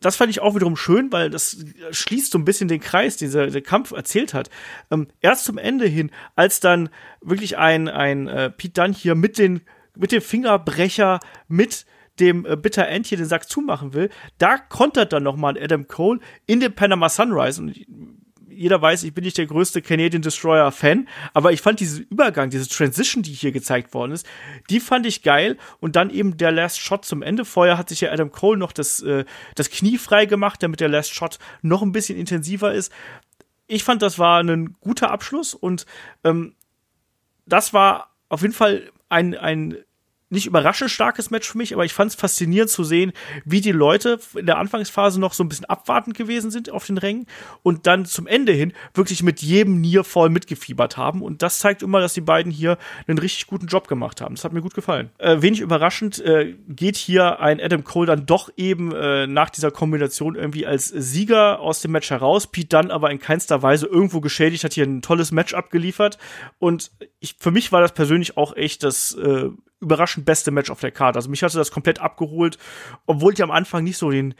Das 0.00 0.16
fand 0.16 0.30
ich 0.30 0.40
auch 0.40 0.54
wiederum 0.54 0.76
schön, 0.76 1.12
weil 1.12 1.28
das 1.28 1.64
schließt 1.90 2.32
so 2.32 2.38
ein 2.38 2.44
bisschen 2.44 2.68
den 2.68 2.80
Kreis, 2.80 3.16
den 3.18 3.30
der 3.30 3.60
Kampf 3.60 3.92
erzählt 3.92 4.34
hat. 4.34 4.48
Ähm, 4.90 5.08
erst 5.20 5.44
zum 5.44 5.58
Ende 5.58 5.86
hin, 5.86 6.10
als 6.36 6.60
dann 6.60 6.88
wirklich 7.20 7.58
ein, 7.58 7.88
ein 7.88 8.26
äh, 8.26 8.50
Pete 8.50 8.80
Dunne 8.80 8.94
hier 8.94 9.14
mit, 9.14 9.36
den, 9.36 9.60
mit 9.96 10.12
dem 10.12 10.22
Fingerbrecher, 10.22 11.20
mit 11.48 11.84
dem 12.18 12.46
äh, 12.46 12.56
Bitter 12.56 12.88
End 12.88 13.06
hier 13.06 13.18
den 13.18 13.26
Sack 13.26 13.48
zumachen 13.48 13.92
will, 13.92 14.10
da 14.38 14.56
kontert 14.56 15.12
dann 15.12 15.22
nochmal 15.22 15.58
Adam 15.60 15.86
Cole 15.86 16.20
in 16.46 16.60
den 16.60 16.74
Panama 16.74 17.08
Sunrise. 17.08 17.60
Und 17.60 17.76
ich, 17.76 17.86
jeder 18.60 18.82
weiß, 18.82 19.04
ich 19.04 19.14
bin 19.14 19.24
nicht 19.24 19.38
der 19.38 19.46
größte 19.46 19.80
Canadian 19.80 20.20
Destroyer 20.20 20.70
Fan, 20.70 21.08
aber 21.32 21.50
ich 21.50 21.62
fand 21.62 21.80
diesen 21.80 22.04
Übergang, 22.10 22.50
diese 22.50 22.68
Transition, 22.68 23.22
die 23.22 23.32
hier 23.32 23.52
gezeigt 23.52 23.94
worden 23.94 24.12
ist, 24.12 24.26
die 24.68 24.80
fand 24.80 25.06
ich 25.06 25.22
geil 25.22 25.56
und 25.78 25.96
dann 25.96 26.10
eben 26.10 26.36
der 26.36 26.52
Last 26.52 26.78
Shot 26.78 27.06
zum 27.06 27.22
Ende. 27.22 27.46
Vorher 27.46 27.78
hat 27.78 27.88
sich 27.88 28.02
ja 28.02 28.12
Adam 28.12 28.30
Cole 28.30 28.58
noch 28.58 28.72
das, 28.72 29.00
äh, 29.00 29.24
das 29.54 29.70
Knie 29.70 29.96
frei 29.96 30.26
gemacht, 30.26 30.62
damit 30.62 30.80
der 30.80 30.90
Last 30.90 31.14
Shot 31.14 31.38
noch 31.62 31.80
ein 31.80 31.92
bisschen 31.92 32.18
intensiver 32.18 32.74
ist. 32.74 32.92
Ich 33.66 33.82
fand, 33.82 34.02
das 34.02 34.18
war 34.18 34.42
ein 34.42 34.76
guter 34.82 35.10
Abschluss 35.10 35.54
und 35.54 35.86
ähm, 36.22 36.54
das 37.46 37.72
war 37.72 38.14
auf 38.28 38.42
jeden 38.42 38.52
Fall 38.52 38.90
ein, 39.08 39.34
ein 39.34 39.78
nicht 40.30 40.46
überraschend 40.46 40.90
starkes 40.90 41.30
Match 41.30 41.50
für 41.50 41.58
mich, 41.58 41.74
aber 41.74 41.84
ich 41.84 41.92
fand 41.92 42.12
es 42.12 42.14
faszinierend 42.14 42.70
zu 42.70 42.84
sehen, 42.84 43.12
wie 43.44 43.60
die 43.60 43.72
Leute 43.72 44.20
in 44.36 44.46
der 44.46 44.58
Anfangsphase 44.58 45.20
noch 45.20 45.34
so 45.34 45.44
ein 45.44 45.48
bisschen 45.48 45.64
abwartend 45.66 46.16
gewesen 46.16 46.50
sind 46.50 46.70
auf 46.70 46.86
den 46.86 46.98
Rängen 46.98 47.26
und 47.62 47.86
dann 47.86 48.04
zum 48.04 48.26
Ende 48.26 48.52
hin 48.52 48.72
wirklich 48.94 49.22
mit 49.22 49.42
jedem 49.42 49.80
Nier 49.80 50.04
voll 50.04 50.30
mitgefiebert 50.30 50.96
haben. 50.96 51.22
Und 51.22 51.42
das 51.42 51.58
zeigt 51.58 51.82
immer, 51.82 52.00
dass 52.00 52.14
die 52.14 52.20
beiden 52.20 52.52
hier 52.52 52.78
einen 53.06 53.18
richtig 53.18 53.48
guten 53.48 53.66
Job 53.66 53.88
gemacht 53.88 54.20
haben. 54.20 54.36
Das 54.36 54.44
hat 54.44 54.52
mir 54.52 54.62
gut 54.62 54.74
gefallen. 54.74 55.10
Äh, 55.18 55.42
wenig 55.42 55.60
überraschend 55.60 56.20
äh, 56.20 56.54
geht 56.68 56.96
hier 56.96 57.40
ein 57.40 57.60
Adam 57.60 57.82
Cole 57.82 58.06
dann 58.06 58.26
doch 58.26 58.50
eben 58.56 58.92
äh, 58.92 59.26
nach 59.26 59.50
dieser 59.50 59.72
Kombination 59.72 60.36
irgendwie 60.36 60.66
als 60.66 60.88
Sieger 60.88 61.58
aus 61.58 61.80
dem 61.80 61.90
Match 61.90 62.10
heraus. 62.10 62.46
Pete 62.46 62.68
dann 62.68 62.92
aber 62.92 63.10
in 63.10 63.18
keinster 63.18 63.62
Weise 63.62 63.86
irgendwo 63.86 64.20
geschädigt, 64.20 64.62
hat 64.62 64.74
hier 64.74 64.86
ein 64.86 65.02
tolles 65.02 65.32
Match 65.32 65.54
abgeliefert. 65.54 66.18
Und 66.60 66.92
ich, 67.18 67.34
für 67.38 67.50
mich 67.50 67.72
war 67.72 67.80
das 67.80 67.92
persönlich 67.92 68.36
auch 68.36 68.54
echt 68.54 68.84
das 68.84 69.14
äh, 69.14 69.50
überraschend 69.80 70.26
beste 70.26 70.50
Match 70.50 70.70
auf 70.70 70.80
der 70.80 70.92
Karte. 70.92 71.18
Also 71.18 71.30
mich 71.30 71.42
hatte 71.42 71.58
das 71.58 71.70
komplett 71.70 72.00
abgeholt, 72.00 72.58
obwohl 73.06 73.32
ich 73.32 73.42
am 73.42 73.50
Anfang 73.50 73.84
nicht 73.84 73.96
so 73.96 74.10
den, 74.10 74.34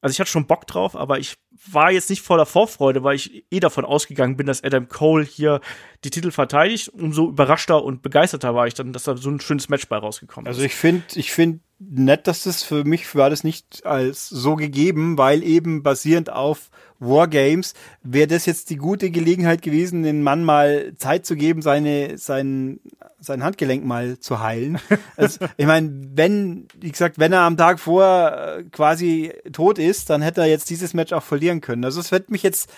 also 0.00 0.12
ich 0.12 0.20
hatte 0.20 0.30
schon 0.30 0.46
Bock 0.46 0.66
drauf, 0.66 0.96
aber 0.96 1.18
ich 1.18 1.36
war 1.70 1.90
jetzt 1.90 2.08
nicht 2.08 2.22
voller 2.22 2.46
Vorfreude, 2.46 3.02
weil 3.02 3.16
ich 3.16 3.44
eh 3.50 3.60
davon 3.60 3.84
ausgegangen 3.84 4.36
bin, 4.36 4.46
dass 4.46 4.64
Adam 4.64 4.88
Cole 4.88 5.24
hier 5.24 5.60
die 6.04 6.10
Titel 6.10 6.30
verteidigt. 6.30 6.88
Umso 6.88 7.28
überraschter 7.28 7.84
und 7.84 8.02
begeisterter 8.02 8.54
war 8.54 8.66
ich 8.66 8.74
dann, 8.74 8.92
dass 8.92 9.04
da 9.04 9.16
so 9.16 9.30
ein 9.30 9.40
schönes 9.40 9.68
Match 9.68 9.88
bei 9.88 9.96
rausgekommen 9.96 10.46
Also 10.46 10.60
ist. 10.60 10.66
ich 10.66 10.74
finde, 10.74 11.04
ich 11.14 11.32
finde 11.32 11.60
nett, 11.80 12.26
dass 12.26 12.44
das 12.44 12.62
für 12.62 12.84
mich 12.84 13.14
war 13.14 13.30
das 13.30 13.42
nicht 13.42 13.86
als 13.86 14.28
so 14.28 14.54
gegeben, 14.54 15.16
weil 15.16 15.42
eben 15.42 15.82
basierend 15.82 16.30
auf 16.30 16.70
Wargames 16.98 17.72
wäre 18.02 18.26
das 18.26 18.44
jetzt 18.44 18.68
die 18.68 18.76
gute 18.76 19.10
Gelegenheit 19.10 19.62
gewesen, 19.62 20.02
den 20.02 20.22
Mann 20.22 20.44
mal 20.44 20.92
Zeit 20.98 21.24
zu 21.24 21.34
geben, 21.34 21.62
seine, 21.62 22.18
sein, 22.18 22.80
sein 23.18 23.42
Handgelenk 23.42 23.84
mal 23.84 24.18
zu 24.18 24.40
heilen. 24.40 24.78
Also, 25.16 25.44
ich 25.56 25.66
meine, 25.66 25.90
wenn, 26.14 26.68
wie 26.78 26.90
gesagt, 26.90 27.18
wenn 27.18 27.32
er 27.32 27.40
am 27.40 27.56
Tag 27.56 27.80
vor 27.80 28.32
äh, 28.32 28.64
quasi 28.64 29.32
tot 29.52 29.78
ist, 29.78 30.10
dann 30.10 30.22
hätte 30.22 30.42
er 30.42 30.46
jetzt 30.46 30.68
dieses 30.70 30.94
Match 30.94 31.12
auch 31.12 31.22
verlieren 31.22 31.60
können. 31.60 31.84
Also 31.84 32.00
es 32.00 32.10
hätte 32.10 32.32
mich 32.32 32.42
jetzt 32.42 32.70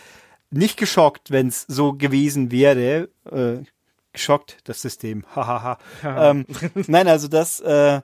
nicht 0.50 0.76
geschockt, 0.76 1.30
wenn 1.30 1.48
es 1.48 1.64
so 1.68 1.92
gewesen 1.92 2.50
wäre. 2.50 3.08
Äh, 3.30 3.64
geschockt, 4.12 4.58
das 4.64 4.82
System. 4.82 5.24
Hahaha. 5.34 5.78
ähm, 6.04 6.46
nein, 6.86 7.08
also 7.08 7.28
das 7.28 7.60
äh, 7.60 8.00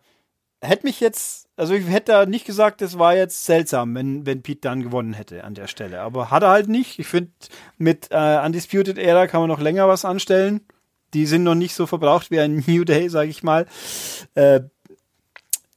hätte 0.60 0.86
mich 0.86 1.00
jetzt, 1.00 1.48
also 1.56 1.74
ich 1.74 1.86
hätte 1.86 2.12
da 2.12 2.26
nicht 2.26 2.44
gesagt, 2.44 2.80
das 2.80 2.98
war 2.98 3.14
jetzt 3.14 3.44
seltsam, 3.44 3.94
wenn, 3.94 4.26
wenn 4.26 4.42
Pete 4.42 4.62
dann 4.62 4.82
gewonnen 4.82 5.12
hätte 5.12 5.44
an 5.44 5.54
der 5.54 5.66
Stelle. 5.66 6.00
Aber 6.00 6.30
hat 6.30 6.42
er 6.42 6.50
halt 6.50 6.68
nicht. 6.68 6.98
Ich 6.98 7.06
finde, 7.06 7.30
mit 7.76 8.08
äh, 8.10 8.40
Undisputed 8.44 8.98
Era 8.98 9.26
kann 9.26 9.40
man 9.40 9.48
noch 9.48 9.60
länger 9.60 9.88
was 9.88 10.04
anstellen. 10.04 10.60
Die 11.14 11.26
sind 11.26 11.42
noch 11.42 11.54
nicht 11.54 11.74
so 11.74 11.86
verbraucht 11.86 12.30
wie 12.30 12.40
ein 12.40 12.64
New 12.66 12.84
Day, 12.84 13.08
sage 13.08 13.30
ich 13.30 13.42
mal. 13.42 13.66
Äh, 14.34 14.60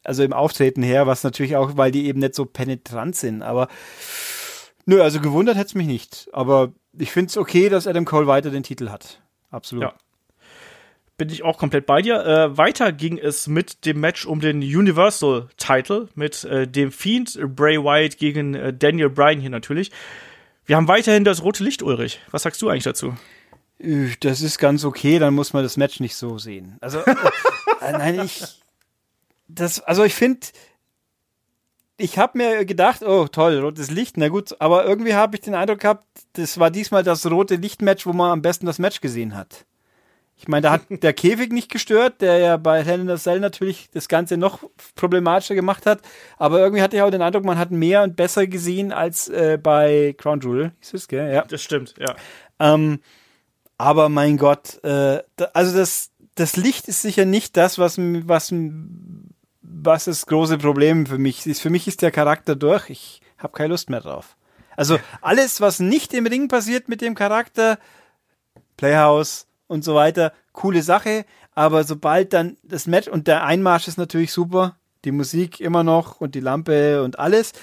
also 0.04 0.24
im 0.24 0.34
Auftreten 0.34 0.82
her, 0.82 1.06
was 1.06 1.24
natürlich 1.24 1.56
auch, 1.56 1.78
weil 1.78 1.92
die 1.92 2.08
eben 2.08 2.20
nicht 2.20 2.34
so 2.34 2.46
penetrant 2.46 3.16
sind. 3.16 3.44
Aber 3.44 3.68
nö, 4.86 5.02
also 5.02 5.22
gewundert 5.22 5.58
hätte 5.58 5.68
es 5.68 5.76
mich 5.76 5.88
nicht. 5.88 6.28
Aber 6.34 6.74
ich 6.98 7.12
finde 7.12 7.30
es 7.30 7.38
okay, 7.38 7.70
dass 7.70 7.86
Adam 7.86 8.06
Cole 8.06 8.26
weiter 8.26 8.50
den 8.50 8.64
Titel 8.64 8.90
hat. 8.90 9.22
Absolut. 9.52 9.84
Ja. 9.84 9.94
Bin 11.22 11.30
ich 11.30 11.44
auch 11.44 11.60
komplett 11.60 11.86
bei 11.86 12.02
dir. 12.02 12.26
Äh, 12.26 12.58
weiter 12.58 12.92
ging 12.92 13.20
es 13.20 13.46
mit 13.46 13.86
dem 13.86 14.00
Match 14.00 14.26
um 14.26 14.40
den 14.40 14.58
Universal 14.58 15.50
Title 15.56 16.10
mit 16.16 16.44
äh, 16.46 16.68
dem 16.68 16.92
Fiend 16.92 17.40
Bray 17.56 17.78
Wyatt 17.78 18.18
gegen 18.18 18.56
äh, 18.56 18.74
Daniel 18.74 19.12
Bryan 19.12 19.40
hier 19.40 19.52
natürlich. 19.52 19.92
Wir 20.66 20.78
haben 20.78 20.88
weiterhin 20.88 21.24
das 21.24 21.44
rote 21.44 21.64
Licht, 21.64 21.84
Ulrich. 21.84 22.22
Was 22.32 22.42
sagst 22.42 22.60
du 22.64 22.70
eigentlich 22.70 22.86
dazu? 22.86 23.14
Das 24.22 24.42
ist 24.42 24.58
ganz 24.58 24.84
okay, 24.84 25.20
dann 25.20 25.36
muss 25.36 25.54
man 25.54 25.62
das 25.62 25.78
Match 25.78 26.00
nicht 26.00 26.16
so 26.16 26.40
sehen. 26.40 26.78
Also, 26.82 27.00
äh, 27.82 27.92
nein, 27.92 28.22
ich, 28.26 28.42
das, 29.48 29.80
also 29.80 30.04
ich 30.04 30.16
finde, 30.16 30.48
ich 31.98 32.18
habe 32.18 32.36
mir 32.40 32.66
gedacht, 32.66 33.04
oh 33.04 33.28
toll, 33.28 33.60
rotes 33.60 33.92
Licht, 33.92 34.18
na 34.18 34.30
gut, 34.30 34.56
aber 34.60 34.88
irgendwie 34.88 35.14
habe 35.14 35.36
ich 35.36 35.42
den 35.42 35.54
Eindruck 35.54 35.82
gehabt, 35.82 36.08
das 36.34 36.60
war 36.60 36.72
diesmal 36.72 37.04
das 37.04 37.30
rote 37.30 37.58
Licht-Match, 37.58 38.08
wo 38.08 38.14
man 38.14 38.32
am 38.32 38.42
besten 38.42 38.66
das 38.66 38.80
Match 38.80 39.02
gesehen 39.02 39.36
hat. 39.36 39.68
Ich 40.42 40.48
meine, 40.48 40.64
da 40.64 40.72
hat 40.72 40.82
der 40.90 41.14
Käfig 41.14 41.54
nicht 41.54 41.72
gestört, 41.72 42.22
der 42.22 42.40
ja 42.40 42.58
bei 42.58 42.84
Hell 42.84 43.00
in 43.00 43.10
a 43.10 43.18
Cell 43.18 43.40
natürlich 43.40 43.90
das 43.94 44.08
Ganze 44.08 44.38
noch 44.38 44.64
problematischer 44.96 45.54
gemacht 45.54 45.86
hat. 45.86 46.02
Aber 46.38 46.60
irgendwie 46.60 46.82
hatte 46.82 46.96
ich 46.96 47.04
auch 47.04 47.12
den 47.12 47.22
Eindruck, 47.22 47.46
man 47.46 47.60
hat 47.60 47.70
mehr 47.70 48.02
und 48.02 48.16
besser 48.16 48.48
gesehen 48.48 48.92
als 48.92 49.30
äh, 49.30 49.60
bei 49.62 50.16
Crown 50.18 50.42
Jewel. 50.42 50.72
Ist 50.82 50.96
es, 50.96 51.08
gell? 51.08 51.32
Ja. 51.32 51.44
Das 51.44 51.62
stimmt, 51.62 51.94
ja. 52.00 52.16
Ähm, 52.60 53.00
aber 53.78 54.10
mein 54.10 54.38
Gott, 54.38 54.84
äh, 54.84 55.24
da, 55.36 55.46
also 55.54 55.78
das, 55.78 56.10
das 56.36 56.56
Licht 56.56 56.88
ist 56.88 57.04
sicher 57.04 57.26
nicht 57.26 57.56
das, 57.56 57.78
was, 57.78 57.98
was, 58.00 58.52
was 59.62 60.06
das 60.06 60.26
große 60.26 60.58
Problem 60.58 61.06
für 61.06 61.20
mich 61.20 61.46
ist. 61.46 61.62
Für 61.62 61.70
mich 61.70 61.88
ist 61.88 62.02
der 62.02 62.12
Charakter 62.12 62.56
durch. 62.56 62.90
Ich 62.90 63.22
habe 63.38 63.54
keine 63.54 63.70
Lust 63.70 63.92
mehr 63.92 64.02
drauf. 64.02 64.36
Also 64.76 64.98
alles, 65.22 65.62
was 65.62 65.80
nicht 65.80 66.14
im 66.16 66.26
Ring 66.26 66.48
passiert 66.48 66.90
mit 66.90 67.02
dem 67.02 67.14
Charakter, 67.14 67.78
Playhouse 68.78 69.46
und 69.72 69.84
so 69.84 69.96
weiter, 69.96 70.34
coole 70.52 70.84
Sache. 70.84 71.26
Aber 71.54 71.84
sobald 71.84 72.34
dann 72.34 72.58
das 72.62 72.88
Match 72.88 73.08
und 73.08 73.28
der 73.28 73.44
Einmarsch 73.46 73.88
ist 73.88 73.98
natürlich 73.98 74.32
super, 74.32 74.76
die 75.06 75.12
Musik 75.12 75.60
immer 75.60 75.84
noch 75.84 76.22
und 76.22 76.36
die 76.36 76.40
Lampe 76.42 77.04
und 77.04 77.18
alles. 77.18 77.54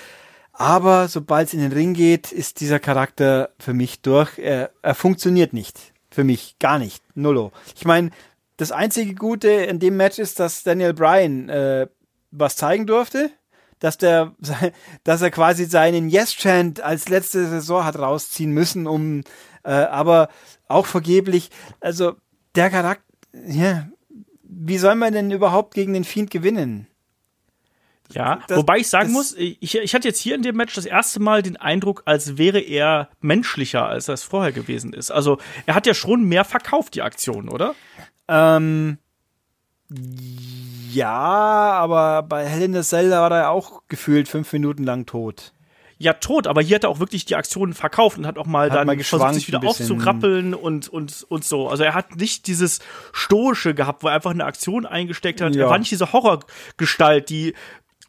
Aber 0.52 1.06
sobald 1.06 1.48
es 1.48 1.54
in 1.54 1.60
den 1.60 1.72
Ring 1.72 1.94
geht, 1.94 2.32
ist 2.32 2.60
dieser 2.60 2.80
Charakter 2.80 3.50
für 3.60 3.74
mich 3.74 4.00
durch. 4.00 4.38
Er, 4.38 4.70
er 4.82 4.94
funktioniert 4.94 5.52
nicht. 5.52 5.92
Für 6.10 6.24
mich 6.24 6.58
gar 6.58 6.78
nicht. 6.78 7.02
Nullo. 7.14 7.52
Ich 7.76 7.84
meine, 7.84 8.10
das 8.56 8.72
einzige 8.72 9.14
Gute 9.14 9.50
in 9.50 9.78
dem 9.78 9.96
Match 9.96 10.18
ist, 10.18 10.40
dass 10.40 10.64
Daniel 10.64 10.94
Bryan 10.94 11.48
äh, 11.48 11.86
was 12.32 12.56
zeigen 12.56 12.86
durfte. 12.86 13.30
Dass 13.78 13.98
der, 13.98 14.34
dass 15.04 15.22
er 15.22 15.30
quasi 15.30 15.66
seinen 15.66 16.08
Yes-Chant 16.08 16.80
als 16.80 17.08
letzte 17.08 17.46
Saison 17.46 17.84
hat 17.84 17.98
rausziehen 17.98 18.50
müssen, 18.50 18.88
um, 18.88 19.22
äh, 19.68 19.84
aber 19.84 20.28
auch 20.66 20.86
vergeblich. 20.86 21.50
Also, 21.80 22.14
der 22.54 22.70
Charakter, 22.70 23.04
ja, 23.46 23.88
wie 24.42 24.78
soll 24.78 24.94
man 24.94 25.12
denn 25.12 25.30
überhaupt 25.30 25.74
gegen 25.74 25.92
den 25.92 26.04
Fiend 26.04 26.30
gewinnen? 26.30 26.86
Ja, 28.10 28.40
Das- 28.48 28.56
wobei 28.56 28.78
ich 28.78 28.88
sagen 28.88 29.12
muss, 29.12 29.34
ich, 29.36 29.76
ich 29.76 29.94
hatte 29.94 30.08
jetzt 30.08 30.18
hier 30.20 30.34
in 30.34 30.40
dem 30.42 30.56
Match 30.56 30.74
das 30.74 30.86
erste 30.86 31.20
Mal 31.20 31.42
den 31.42 31.58
Eindruck, 31.58 32.02
als 32.06 32.38
wäre 32.38 32.58
er 32.58 33.10
menschlicher, 33.20 33.86
als 33.86 34.08
er 34.08 34.14
es 34.14 34.22
vorher 34.22 34.52
gewesen 34.52 34.94
ist. 34.94 35.10
Also 35.10 35.36
er 35.66 35.74
hat 35.74 35.86
ja 35.86 35.92
schon 35.92 36.24
mehr 36.24 36.44
verkauft, 36.46 36.94
die 36.94 37.02
Aktion, 37.02 37.50
oder? 37.50 37.74
Ähm, 38.26 38.96
ja, 40.92 41.10
aber 41.10 42.22
bei 42.22 42.46
Hell 42.46 42.62
in 42.62 42.72
the 42.74 42.82
Cell 42.82 43.10
war 43.10 43.30
er 43.30 43.50
auch 43.50 43.82
gefühlt 43.88 44.28
fünf 44.28 44.52
Minuten 44.52 44.84
lang 44.84 45.04
tot. 45.06 45.52
Ja, 46.00 46.12
tot, 46.12 46.46
aber 46.46 46.62
hier 46.62 46.76
hat 46.76 46.84
er 46.84 46.90
auch 46.90 47.00
wirklich 47.00 47.24
die 47.24 47.34
Aktionen 47.34 47.74
verkauft 47.74 48.18
und 48.18 48.26
hat 48.26 48.38
auch 48.38 48.46
mal 48.46 48.70
Hat 48.70 48.78
dann 48.78 48.86
mal 48.86 48.98
versucht, 49.00 49.34
sich 49.34 49.48
wieder 49.48 49.64
aufzurappeln 49.64 50.54
und, 50.54 50.88
und, 50.88 51.26
und 51.28 51.44
so. 51.44 51.68
Also 51.68 51.82
er 51.82 51.94
hat 51.94 52.16
nicht 52.16 52.46
dieses 52.46 52.78
Stoische 53.12 53.74
gehabt, 53.74 54.04
wo 54.04 54.08
er 54.08 54.14
einfach 54.14 54.30
eine 54.30 54.44
Aktion 54.44 54.86
eingesteckt 54.86 55.40
hat. 55.40 55.56
Ja. 55.56 55.64
Er 55.64 55.70
war 55.70 55.78
nicht 55.78 55.90
diese 55.90 56.12
Horrorgestalt, 56.12 57.28
die 57.30 57.54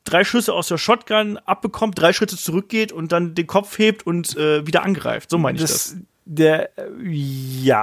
drei 0.04 0.24
Schüsse 0.24 0.54
aus 0.54 0.68
der 0.68 0.78
Shotgun 0.78 1.38
abbekommt, 1.38 2.00
drei 2.00 2.14
Schritte 2.14 2.38
zurückgeht 2.38 2.92
und 2.92 3.12
dann 3.12 3.34
den 3.34 3.48
Kopf 3.48 3.80
hebt 3.80 4.06
und 4.06 4.38
äh, 4.38 4.66
wieder 4.68 4.84
angreift. 4.84 5.32
So 5.32 5.40
meine 5.40 5.56
ich 5.56 5.64
das. 5.64 5.72
Das, 5.72 5.98
der, 6.32 6.70
ja, 7.04 7.80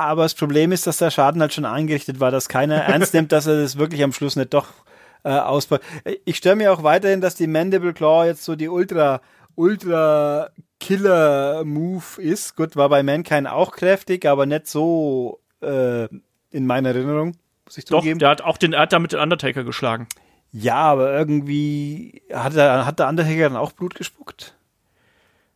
aber 0.00 0.24
das 0.24 0.34
Problem 0.34 0.72
ist, 0.72 0.88
dass 0.88 0.98
der 0.98 1.12
Schaden 1.12 1.40
halt 1.40 1.54
schon 1.54 1.64
angerichtet 1.64 2.18
war, 2.18 2.32
dass 2.32 2.48
keiner 2.48 2.74
ernst 2.82 3.14
nimmt, 3.14 3.30
dass 3.30 3.46
er 3.46 3.62
das 3.62 3.78
wirklich 3.78 4.02
am 4.02 4.12
Schluss 4.12 4.34
nicht 4.34 4.52
doch 4.52 4.66
äh, 5.24 5.30
ausbaut. 5.30 5.80
Ich 6.24 6.36
stelle 6.36 6.56
mir 6.56 6.72
auch 6.72 6.82
weiterhin, 6.82 7.20
dass 7.20 7.34
die 7.34 7.46
Mandible 7.46 7.92
Claw 7.92 8.26
jetzt 8.26 8.44
so 8.44 8.56
die 8.56 8.68
Ultra, 8.68 9.20
Ultra 9.54 10.50
Killer 10.80 11.64
Move 11.64 12.20
ist. 12.22 12.56
Gut, 12.56 12.76
war 12.76 12.88
bei 12.88 13.02
Mankind 13.02 13.48
auch 13.48 13.72
kräftig, 13.72 14.26
aber 14.26 14.46
nicht 14.46 14.66
so 14.66 15.40
äh, 15.62 16.04
in 16.50 16.66
meiner 16.66 16.90
Erinnerung, 16.90 17.36
muss 17.66 17.78
ich 17.78 17.84
Doch, 17.84 18.00
zugeben. 18.00 18.18
der 18.18 18.30
hat 18.30 18.40
auch 18.42 18.56
den, 18.56 18.72
er 18.72 18.80
hat 18.82 18.92
damit 18.92 19.12
den 19.12 19.20
Undertaker 19.20 19.62
geschlagen. 19.64 20.06
Ja, 20.52 20.76
aber 20.76 21.12
irgendwie 21.16 22.22
hat, 22.32 22.56
er, 22.56 22.86
hat 22.86 22.98
der 22.98 23.08
Undertaker 23.08 23.42
dann 23.50 23.56
auch 23.56 23.72
Blut 23.72 23.94
gespuckt. 23.94 24.56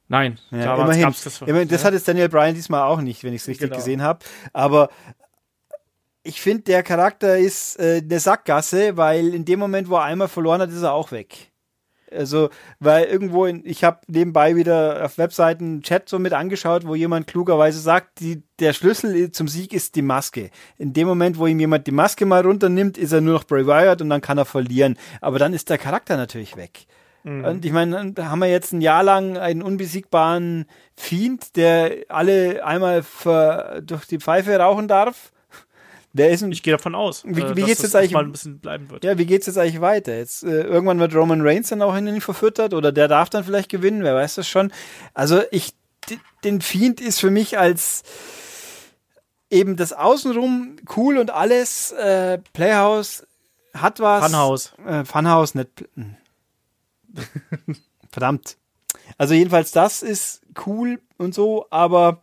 Nein, 0.07 0.39
Ja, 0.51 0.75
immerhin. 0.77 1.03
das. 1.05 1.41
immerhin 1.43 1.67
das 1.69 1.85
hat 1.85 1.95
jetzt 1.95 2.07
Daniel 2.07 2.29
Bryan 2.29 2.55
diesmal 2.55 2.83
auch 2.83 3.01
nicht, 3.01 3.25
wenn 3.25 3.33
ich 3.33 3.41
es 3.41 3.49
richtig 3.49 3.71
Genau. 3.71 3.77
gesehen 3.77 4.03
habe. 4.03 4.21
Aber 4.53 4.91
ich 6.25 6.41
finde, 6.41 6.65
der 6.65 6.83
Charakter 6.83 7.39
ist 7.39 7.79
äh, 7.79 8.03
eine 8.03 8.19
Sackgasse, 8.19 8.97
weil 8.97 9.35
in 9.35 9.45
dem 9.45 9.61
Moment, 9.61 9.89
wo 9.89 9.97
er 9.97 10.05
einmal 10.05 10.29
verloren 10.29 10.63
hat, 10.63 10.71
ist 10.71 10.83
er 10.83 10.95
auch 10.95 11.13
weg. 11.13 11.53
Also, 12.11 12.51
weil 12.81 13.05
irgendwo, 13.05 13.45
in, 13.45 13.63
ich 13.65 13.85
habe 13.85 14.01
nebenbei 14.07 14.57
wieder 14.57 15.05
auf 15.05 15.19
Webseiten 15.19 15.65
einen 15.65 15.83
Chat 15.83 16.09
so 16.09 16.19
mit 16.19 16.33
angeschaut, 16.33 16.87
wo 16.87 16.95
jemand 16.95 17.27
klugerweise 17.27 17.81
sagt, 17.81 18.21
die, 18.21 18.43
der 18.59 18.73
Schlüssel 18.73 19.33
zum 19.33 19.49
Sieg 19.49 19.73
ist 19.73 19.97
die 19.97 20.03
Maske. 20.03 20.51
In 20.79 20.93
dem 20.93 21.09
Moment, 21.09 21.39
wo 21.39 21.47
ihm 21.47 21.61
jemand 21.61 21.87
die 21.87 21.93
Maske 21.93 22.25
mal 22.25 22.43
runternimmt, 22.43 22.97
ist 22.97 23.13
er 23.13 23.21
nur 23.21 23.35
noch 23.35 23.45
Bray 23.45 23.67
Wyatt 23.67 24.01
und 24.01 24.11
dann 24.11 24.21
kann 24.21 24.39
er 24.39 24.45
verlieren. 24.45 24.97
Aber 25.21 25.39
dann 25.39 25.53
ist 25.53 25.69
der 25.71 25.79
Charakter 25.79 26.17
natürlich 26.17 26.57
weg. 26.57 26.87
Und 27.25 27.65
ich 27.65 27.73
meine, 27.73 28.13
da 28.13 28.27
haben 28.27 28.41
wir 28.41 28.49
jetzt 28.49 28.73
ein 28.73 28.83
Jahr 28.83 29.03
lang 29.03 29.39
einen 29.39 29.63
unbesiegbaren 29.63 30.67
Fiend, 30.95 31.57
der 31.57 32.05
alle 32.09 32.63
einmal 32.65 33.03
ver, 33.03 33.81
durch 33.81 34.05
die 34.05 34.19
Pfeife 34.19 34.55
rauchen 34.59 34.89
darf. 34.89 35.33
Der 36.17 36.31
ist 36.31 36.43
ein, 36.43 36.53
Ich 36.53 36.63
gehe 36.63 36.73
davon 36.73 36.95
aus, 36.95 37.25
Wie- 37.27 37.41
äh, 37.43 37.57
wie 37.57 37.61
dass 37.61 37.67
geht's 37.69 37.83
das 37.83 37.93
jetzt 37.93 37.97
eigentlich- 37.97 38.13
mal 38.13 38.25
ein 38.25 38.33
bisschen 38.33 38.59
bleiben 38.61 38.89
wird. 38.91 39.05
ja, 39.05 39.19
wie 39.19 39.27
geht's 39.27 39.47
jetzt 39.47 39.59
eigentlich 39.59 39.81
weiter? 39.81 40.17
Jetzt 40.17 40.45
äh, 40.45 40.63
irgendwann 40.63 40.99
wird 41.01 41.15
Roman 41.15 41.41
Reigns 41.43 41.69
dann 41.71 41.83
auch 41.83 41.95
in 41.97 42.07
ihn 42.07 42.21
verfüttert 42.21 42.73
oder 42.73 42.93
der 42.93 43.09
darf 43.09 43.31
dann 43.31 43.45
vielleicht 43.45 43.69
gewinnen, 43.69 44.03
wer 44.05 44.15
weiß 44.15 44.37
das 44.37 44.49
schon. 44.49 44.73
Also 45.13 45.43
ich 45.51 45.75
den 46.45 46.61
Fiend 46.61 47.01
ist 47.01 47.19
für 47.21 47.31
mich 47.31 47.59
als 47.59 48.03
eben 49.51 49.77
das 49.77 49.93
Außenrum 49.93 50.77
cool 50.97 51.19
und 51.19 51.31
alles 51.33 51.93
äh, 51.93 52.39
Playhouse 52.53 53.27
hat 53.75 53.99
was. 54.01 54.25
Funhouse. 54.25 54.73
Äh, 54.87 55.05
Funhouse 55.05 55.55
nicht. 55.57 55.85
hm. 55.97 56.17
Verdammt. 58.11 58.57
Also 59.19 59.35
jedenfalls 59.35 59.73
das 59.73 60.03
ist 60.03 60.43
cool 60.67 61.01
und 61.19 61.35
so, 61.35 61.67
aber 61.71 62.21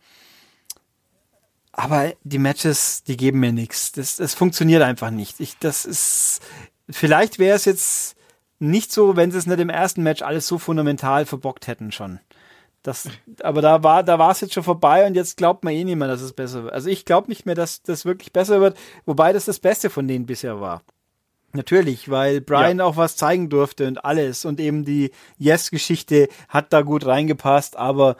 aber 1.72 2.12
die 2.22 2.38
Matches, 2.38 3.02
die 3.02 3.16
geben 3.16 3.40
mir 3.40 3.52
nichts. 3.52 3.92
Das, 3.92 4.16
das 4.16 4.34
funktioniert 4.34 4.82
einfach 4.82 5.10
nicht. 5.10 5.40
Ich, 5.40 5.58
das 5.58 5.84
ist, 5.84 6.40
vielleicht 6.90 7.38
wäre 7.38 7.56
es 7.56 7.64
jetzt 7.64 8.16
nicht 8.58 8.92
so, 8.92 9.16
wenn 9.16 9.30
sie 9.30 9.38
es 9.38 9.46
nicht 9.46 9.58
im 9.58 9.70
ersten 9.70 10.02
Match 10.02 10.22
alles 10.22 10.46
so 10.46 10.58
fundamental 10.58 11.26
verbockt 11.26 11.66
hätten 11.66 11.90
schon. 11.90 12.20
Das, 12.82 13.08
aber 13.42 13.62
da 13.62 13.82
war, 13.82 14.02
da 14.02 14.18
war 14.18 14.32
es 14.32 14.40
jetzt 14.40 14.54
schon 14.54 14.64
vorbei 14.64 15.06
und 15.06 15.14
jetzt 15.14 15.36
glaubt 15.36 15.64
man 15.64 15.72
eh 15.72 15.84
nicht 15.84 15.96
mehr, 15.96 16.08
dass 16.08 16.20
es 16.20 16.32
besser 16.32 16.64
wird. 16.64 16.74
Also 16.74 16.90
ich 16.90 17.04
glaube 17.04 17.28
nicht 17.28 17.46
mehr, 17.46 17.54
dass 17.54 17.82
das 17.82 18.04
wirklich 18.04 18.32
besser 18.32 18.60
wird, 18.60 18.76
wobei 19.06 19.32
das 19.32 19.44
das 19.44 19.60
Beste 19.60 19.88
von 19.88 20.08
denen 20.08 20.26
bisher 20.26 20.60
war. 20.60 20.82
Natürlich, 21.52 22.10
weil 22.10 22.40
Brian 22.40 22.80
auch 22.80 22.96
was 22.96 23.16
zeigen 23.16 23.50
durfte 23.50 23.86
und 23.86 24.04
alles 24.04 24.44
und 24.44 24.58
eben 24.58 24.84
die 24.84 25.10
Yes-Geschichte 25.38 26.28
hat 26.48 26.72
da 26.72 26.82
gut 26.82 27.04
reingepasst, 27.06 27.76
aber 27.76 28.16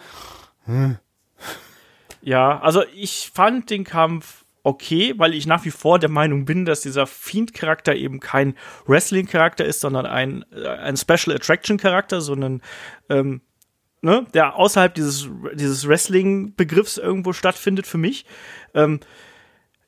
Ja, 2.23 2.61
also 2.61 2.85
ich 2.95 3.31
fand 3.35 3.71
den 3.71 3.85
Kampf 3.85 4.45
okay, 4.63 5.15
weil 5.17 5.35
ich 5.35 5.47
nach 5.47 5.65
wie 5.65 5.71
vor 5.71 5.99
der 5.99 6.09
Meinung 6.09 6.45
bin, 6.45 6.65
dass 6.65 6.83
dieser 6.83 7.07
Fiend-Charakter 7.07 7.95
eben 7.97 8.21
kein 8.21 8.55
Wrestling-Charakter 8.87 9.65
ist, 9.65 9.81
sondern 9.81 10.07
ein, 10.07 10.45
äh, 10.53 10.69
ein 10.69 10.97
Special 10.97 11.35
Attraction-Charakter, 11.35 12.21
sondern 12.21 12.63
ähm, 13.09 13.41
ne, 14.03 14.25
der 14.35 14.57
außerhalb 14.57 14.95
dieses, 14.95 15.29
dieses 15.55 15.89
Wrestling-Begriffs 15.89 16.97
irgendwo 16.99 17.33
stattfindet 17.33 17.87
für 17.87 17.99
mich. 17.99 18.25
Ähm, 18.75 19.01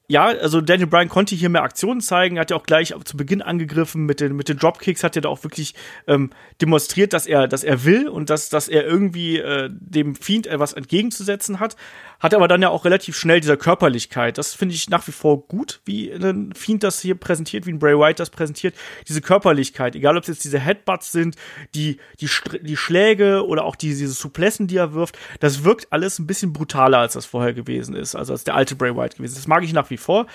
ja, 0.07 0.26
also 0.26 0.61
Daniel 0.61 0.86
Bryan 0.86 1.09
konnte 1.09 1.34
hier 1.34 1.48
mehr 1.48 1.62
Aktionen 1.62 2.02
zeigen, 2.02 2.38
hat 2.38 2.50
ja 2.50 2.57
auch 2.57 2.64
gleich 2.64 2.94
zu 3.05 3.16
Beginn 3.16 3.40
angegriffen 3.40 4.05
mit 4.05 4.20
den, 4.20 4.36
mit 4.36 4.50
den 4.50 4.59
Dropkicks, 4.59 5.02
hat 5.02 5.16
ja 5.16 5.22
da 5.22 5.30
auch 5.30 5.44
wirklich 5.44 5.74
ähm, 6.07 6.30
demonstriert, 6.61 7.14
dass 7.14 7.26
er, 7.26 7.48
dass 7.48 7.64
er 7.64 7.84
will 7.84 8.09
und 8.09 8.28
dass, 8.28 8.50
dass 8.50 8.68
er 8.68 8.84
irgendwie 8.84 9.38
äh, 9.38 9.70
dem 9.72 10.14
Fiend 10.14 10.46
etwas 10.46 10.74
entgegenzusetzen 10.74 11.59
hat. 11.59 11.76
Hat 12.20 12.34
aber 12.34 12.48
dann 12.48 12.62
ja 12.62 12.68
auch 12.68 12.84
relativ 12.84 13.16
schnell 13.16 13.40
dieser 13.40 13.57
Körperlichkeit. 13.57 14.38
Das 14.38 14.55
finde 14.55 14.74
ich 14.74 14.88
nach 14.88 15.07
wie 15.07 15.12
vor 15.12 15.46
gut, 15.46 15.80
wie 15.84 16.11
ein 16.11 16.52
Fiend 16.55 16.82
das 16.82 17.00
hier 17.00 17.16
präsentiert, 17.16 17.66
wie 17.66 17.72
ein 17.72 17.78
Bray 17.78 17.98
Wyatt 17.98 18.20
das 18.20 18.30
präsentiert. 18.30 18.74
Diese 19.09 19.20
Körperlichkeit, 19.20 19.96
egal 19.96 20.16
ob 20.16 20.22
es 20.22 20.28
jetzt 20.28 20.44
diese 20.44 20.59
Headbutts 20.59 21.12
sind, 21.12 21.36
die, 21.74 21.98
die, 22.20 22.28
die 22.62 22.76
Schläge 22.76 23.46
oder 23.46 23.64
auch 23.64 23.76
die, 23.76 23.88
diese 23.88 24.09
Suplessen, 24.09 24.68
die 24.68 24.76
er 24.76 24.94
wirft, 24.94 25.18
das 25.40 25.64
wirkt 25.64 25.92
alles 25.92 26.18
ein 26.18 26.26
bisschen 26.26 26.52
brutaler, 26.52 26.98
als 26.98 27.14
das 27.14 27.26
vorher 27.26 27.52
gewesen 27.52 27.94
ist, 27.94 28.14
also 28.14 28.32
als 28.32 28.44
der 28.44 28.55
alte 28.55 28.76
Bray 28.76 28.94
Wyatt 28.94 29.16
gewesen 29.16 29.32
ist. 29.32 29.38
Das 29.38 29.48
mag 29.48 29.62
ich 29.64 29.72
nach 29.72 29.90
wie 29.90 29.93
vor. 29.97 30.26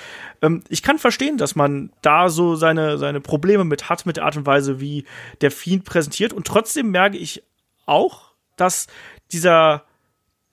Ähm, 0.41 0.63
ich 0.69 0.83
kann 0.83 0.99
verstehen, 0.99 1.37
dass 1.37 1.55
man 1.55 1.91
da 2.01 2.29
so 2.29 2.55
seine, 2.55 2.97
seine 2.97 3.21
Probleme 3.21 3.65
mit 3.65 3.89
hat, 3.89 4.05
mit 4.05 4.17
der 4.17 4.25
Art 4.25 4.37
und 4.37 4.45
Weise, 4.45 4.79
wie 4.79 5.05
der 5.41 5.51
Fiend 5.51 5.85
präsentiert. 5.85 6.33
Und 6.33 6.47
trotzdem 6.47 6.91
merke 6.91 7.17
ich 7.17 7.43
auch, 7.85 8.31
dass 8.55 8.87
dieser, 9.31 9.83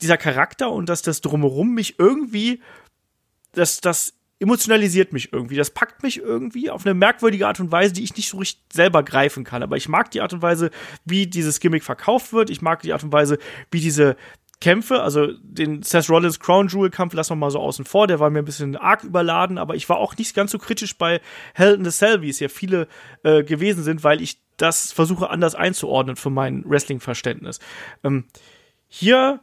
dieser 0.01 0.17
Charakter 0.17 0.71
und 0.71 0.89
dass 0.89 1.01
das 1.01 1.21
drumherum 1.21 1.73
mich 1.73 1.99
irgendwie, 1.99 2.61
das, 3.53 3.81
das 3.81 4.13
emotionalisiert 4.39 5.13
mich 5.13 5.33
irgendwie. 5.33 5.55
Das 5.55 5.71
packt 5.71 6.03
mich 6.03 6.19
irgendwie 6.19 6.69
auf 6.69 6.85
eine 6.85 6.93
merkwürdige 6.93 7.47
Art 7.47 7.59
und 7.59 7.71
Weise, 7.71 7.93
die 7.93 8.03
ich 8.03 8.15
nicht 8.15 8.29
so 8.29 8.37
richtig 8.37 8.61
selber 8.71 9.03
greifen 9.03 9.43
kann. 9.43 9.63
Aber 9.63 9.77
ich 9.77 9.89
mag 9.89 10.11
die 10.11 10.21
Art 10.21 10.33
und 10.33 10.41
Weise, 10.41 10.69
wie 11.05 11.27
dieses 11.27 11.59
Gimmick 11.59 11.83
verkauft 11.83 12.33
wird. 12.33 12.49
Ich 12.49 12.61
mag 12.61 12.81
die 12.81 12.93
Art 12.93 13.03
und 13.03 13.11
Weise, 13.11 13.39
wie 13.71 13.79
diese 13.79 14.15
Kämpfe, 14.59 15.03
also 15.03 15.27
den 15.41 15.83
Seth 15.83 16.09
Rollins 16.09 16.39
Crown 16.39 16.67
Jewel 16.67 16.89
Kampf 16.89 17.13
lassen 17.13 17.31
wir 17.31 17.35
mal 17.35 17.51
so 17.51 17.59
außen 17.59 17.85
vor, 17.85 18.07
der 18.07 18.19
war 18.19 18.29
mir 18.31 18.39
ein 18.39 18.45
bisschen 18.45 18.75
arg 18.75 19.03
überladen, 19.03 19.57
aber 19.59 19.75
ich 19.75 19.87
war 19.87 19.97
auch 19.97 20.17
nicht 20.17 20.35
ganz 20.35 20.51
so 20.51 20.57
kritisch 20.57 20.97
bei 20.97 21.21
Hell 21.53 21.75
in 21.75 21.85
the 21.85 21.91
Cell, 21.91 22.21
wie 22.21 22.29
es 22.29 22.39
ja 22.39 22.49
viele 22.49 22.87
äh, 23.23 23.43
gewesen 23.43 23.83
sind, 23.83 24.03
weil 24.03 24.21
ich 24.21 24.41
das 24.57 24.91
versuche 24.91 25.29
anders 25.29 25.53
einzuordnen 25.53 26.15
für 26.15 26.31
mein 26.31 26.63
Wrestling-Verständnis. 26.67 27.59
Ähm, 28.03 28.25
hier 28.87 29.41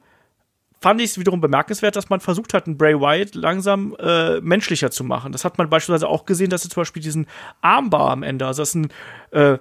fand 0.80 1.00
ich 1.00 1.12
es 1.12 1.18
wiederum 1.18 1.40
bemerkenswert, 1.40 1.96
dass 1.96 2.10
man 2.10 2.20
versucht 2.20 2.52
hat, 2.52 2.66
einen 2.66 2.76
Bray 2.76 3.00
Wyatt 3.00 3.34
langsam 3.36 3.96
äh, 4.00 4.40
menschlicher 4.40 4.90
zu 4.90 5.04
machen. 5.04 5.32
Das 5.32 5.44
hat 5.44 5.56
man 5.56 5.70
beispielsweise 5.70 6.08
auch 6.08 6.26
gesehen, 6.26 6.50
dass 6.50 6.64
er 6.64 6.70
zum 6.70 6.80
Beispiel 6.82 7.02
diesen 7.02 7.26
Armbar 7.62 8.10
am 8.10 8.22
Ende, 8.22 8.46
also 8.46 8.62
das 8.62 8.70
ist 8.70 8.74
ein 8.74 8.90
äh, 9.30 9.58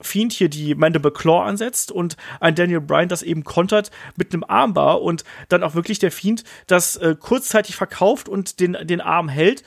Fiend 0.00 0.32
hier 0.32 0.48
die 0.48 0.74
Mandible 0.74 1.12
Claw 1.12 1.42
ansetzt 1.44 1.92
und 1.92 2.16
ein 2.40 2.54
Daniel 2.54 2.80
Bryan 2.80 3.08
das 3.08 3.22
eben 3.22 3.44
kontert 3.44 3.90
mit 4.16 4.32
einem 4.32 4.44
Armbar 4.44 5.02
und 5.02 5.24
dann 5.48 5.62
auch 5.62 5.74
wirklich 5.74 5.98
der 5.98 6.12
Fiend 6.12 6.44
das 6.66 6.96
äh, 6.96 7.16
kurzzeitig 7.18 7.76
verkauft 7.76 8.28
und 8.28 8.60
den, 8.60 8.76
den 8.82 9.00
Arm 9.00 9.28
hält, 9.28 9.62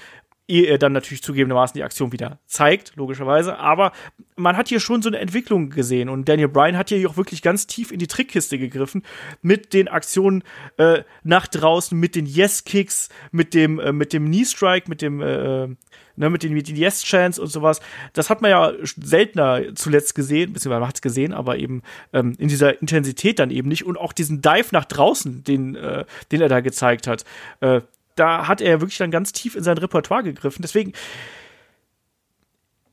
ehe 0.47 0.65
er 0.67 0.77
dann 0.77 0.91
natürlich 0.91 1.23
zugegebenermaßen 1.23 1.73
die 1.75 1.83
Aktion 1.83 2.11
wieder 2.11 2.39
zeigt, 2.45 2.95
logischerweise. 2.95 3.57
Aber 3.57 3.93
man 4.35 4.57
hat 4.57 4.67
hier 4.67 4.79
schon 4.79 5.01
so 5.01 5.09
eine 5.09 5.19
Entwicklung 5.19 5.69
gesehen 5.69 6.09
und 6.09 6.27
Daniel 6.27 6.49
Bryan 6.49 6.77
hat 6.77 6.89
hier 6.89 7.09
auch 7.09 7.17
wirklich 7.17 7.41
ganz 7.41 7.65
tief 7.65 7.91
in 7.91 7.99
die 7.99 8.07
Trickkiste 8.07 8.57
gegriffen 8.57 9.03
mit 9.41 9.73
den 9.73 9.87
Aktionen 9.87 10.43
äh, 10.77 11.03
nach 11.23 11.47
draußen, 11.47 11.97
mit 11.97 12.15
den 12.15 12.25
Yes-Kicks, 12.25 13.09
mit 13.31 13.53
dem, 13.53 13.79
äh, 13.79 13.93
mit 13.93 14.11
dem 14.11 14.25
Knee-Strike, 14.25 14.89
mit 14.89 15.01
dem, 15.01 15.21
äh, 15.21 15.67
ne, 16.15 16.29
mit 16.29 16.43
den, 16.43 16.53
mit 16.53 16.67
den 16.67 16.75
Yes-Chants 16.75 17.39
und 17.39 17.47
sowas. 17.47 17.79
Das 18.11 18.29
hat 18.29 18.41
man 18.41 18.51
ja 18.51 18.73
seltener 18.83 19.75
zuletzt 19.75 20.13
gesehen, 20.13 20.51
beziehungsweise 20.51 20.79
man 20.81 20.89
hat 20.89 20.95
es 20.95 21.01
gesehen, 21.01 21.33
aber 21.33 21.57
eben 21.57 21.83
ähm, 22.11 22.35
in 22.37 22.49
dieser 22.49 22.81
Intensität 22.81 23.39
dann 23.39 23.49
eben 23.49 23.69
nicht 23.69 23.85
und 23.85 23.97
auch 23.97 24.11
diesen 24.11 24.41
Dive 24.41 24.67
nach 24.71 24.85
draußen, 24.85 25.43
den, 25.43 25.75
äh, 25.75 26.05
den 26.31 26.41
er 26.41 26.49
da 26.49 26.59
gezeigt 26.59 27.07
hat. 27.07 27.23
Äh, 27.61 27.81
da 28.15 28.47
hat 28.47 28.61
er 28.61 28.81
wirklich 28.81 28.97
dann 28.97 29.11
ganz 29.11 29.31
tief 29.31 29.55
in 29.55 29.63
sein 29.63 29.77
Repertoire 29.77 30.23
gegriffen. 30.23 30.61
Deswegen, 30.61 30.93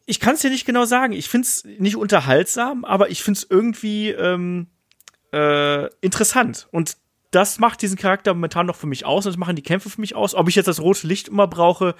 ich 0.06 0.20
kann 0.20 0.34
es 0.34 0.40
dir 0.40 0.50
nicht 0.50 0.66
genau 0.66 0.84
sagen. 0.84 1.12
Ich 1.12 1.28
finde 1.28 1.46
es 1.46 1.64
nicht 1.64 1.96
unterhaltsam, 1.96 2.84
aber 2.84 3.10
ich 3.10 3.22
finde 3.22 3.38
es 3.38 3.46
irgendwie 3.48 4.10
ähm, 4.10 4.66
äh, 5.32 5.86
interessant. 6.00 6.68
Und 6.72 6.96
das 7.30 7.58
macht 7.58 7.82
diesen 7.82 7.96
Charakter 7.96 8.34
momentan 8.34 8.66
noch 8.66 8.76
für 8.76 8.86
mich 8.86 9.04
aus. 9.04 9.24
Das 9.24 9.36
machen 9.36 9.56
die 9.56 9.62
Kämpfe 9.62 9.90
für 9.90 10.00
mich 10.00 10.14
aus. 10.14 10.34
Ob 10.34 10.48
ich 10.48 10.56
jetzt 10.56 10.66
das 10.66 10.80
rote 10.80 11.06
Licht 11.06 11.28
immer 11.28 11.46
brauche, 11.46 11.94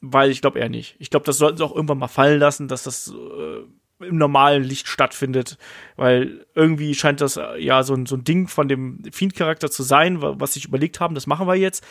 weil 0.00 0.30
ich 0.30 0.40
glaube 0.40 0.58
eher 0.58 0.68
nicht. 0.68 0.96
Ich 0.98 1.10
glaube, 1.10 1.26
das 1.26 1.38
sollten 1.38 1.58
sie 1.58 1.64
auch 1.64 1.74
irgendwann 1.74 1.98
mal 1.98 2.08
fallen 2.08 2.40
lassen, 2.40 2.68
dass 2.68 2.82
das 2.82 3.08
äh, 3.08 3.64
im 4.00 4.16
normalen 4.16 4.62
Licht 4.62 4.88
stattfindet, 4.88 5.58
weil 5.96 6.46
irgendwie 6.54 6.94
scheint 6.94 7.20
das 7.20 7.36
äh, 7.36 7.58
ja 7.58 7.82
so 7.82 7.94
ein, 7.94 8.06
so 8.06 8.16
ein 8.16 8.24
Ding 8.24 8.48
von 8.48 8.68
dem 8.68 9.02
Fiend-Charakter 9.12 9.70
zu 9.70 9.82
sein, 9.82 10.18
was 10.20 10.54
sich 10.54 10.64
überlegt 10.64 11.00
haben, 11.00 11.14
das 11.14 11.26
machen 11.26 11.46
wir 11.46 11.54
jetzt. 11.54 11.84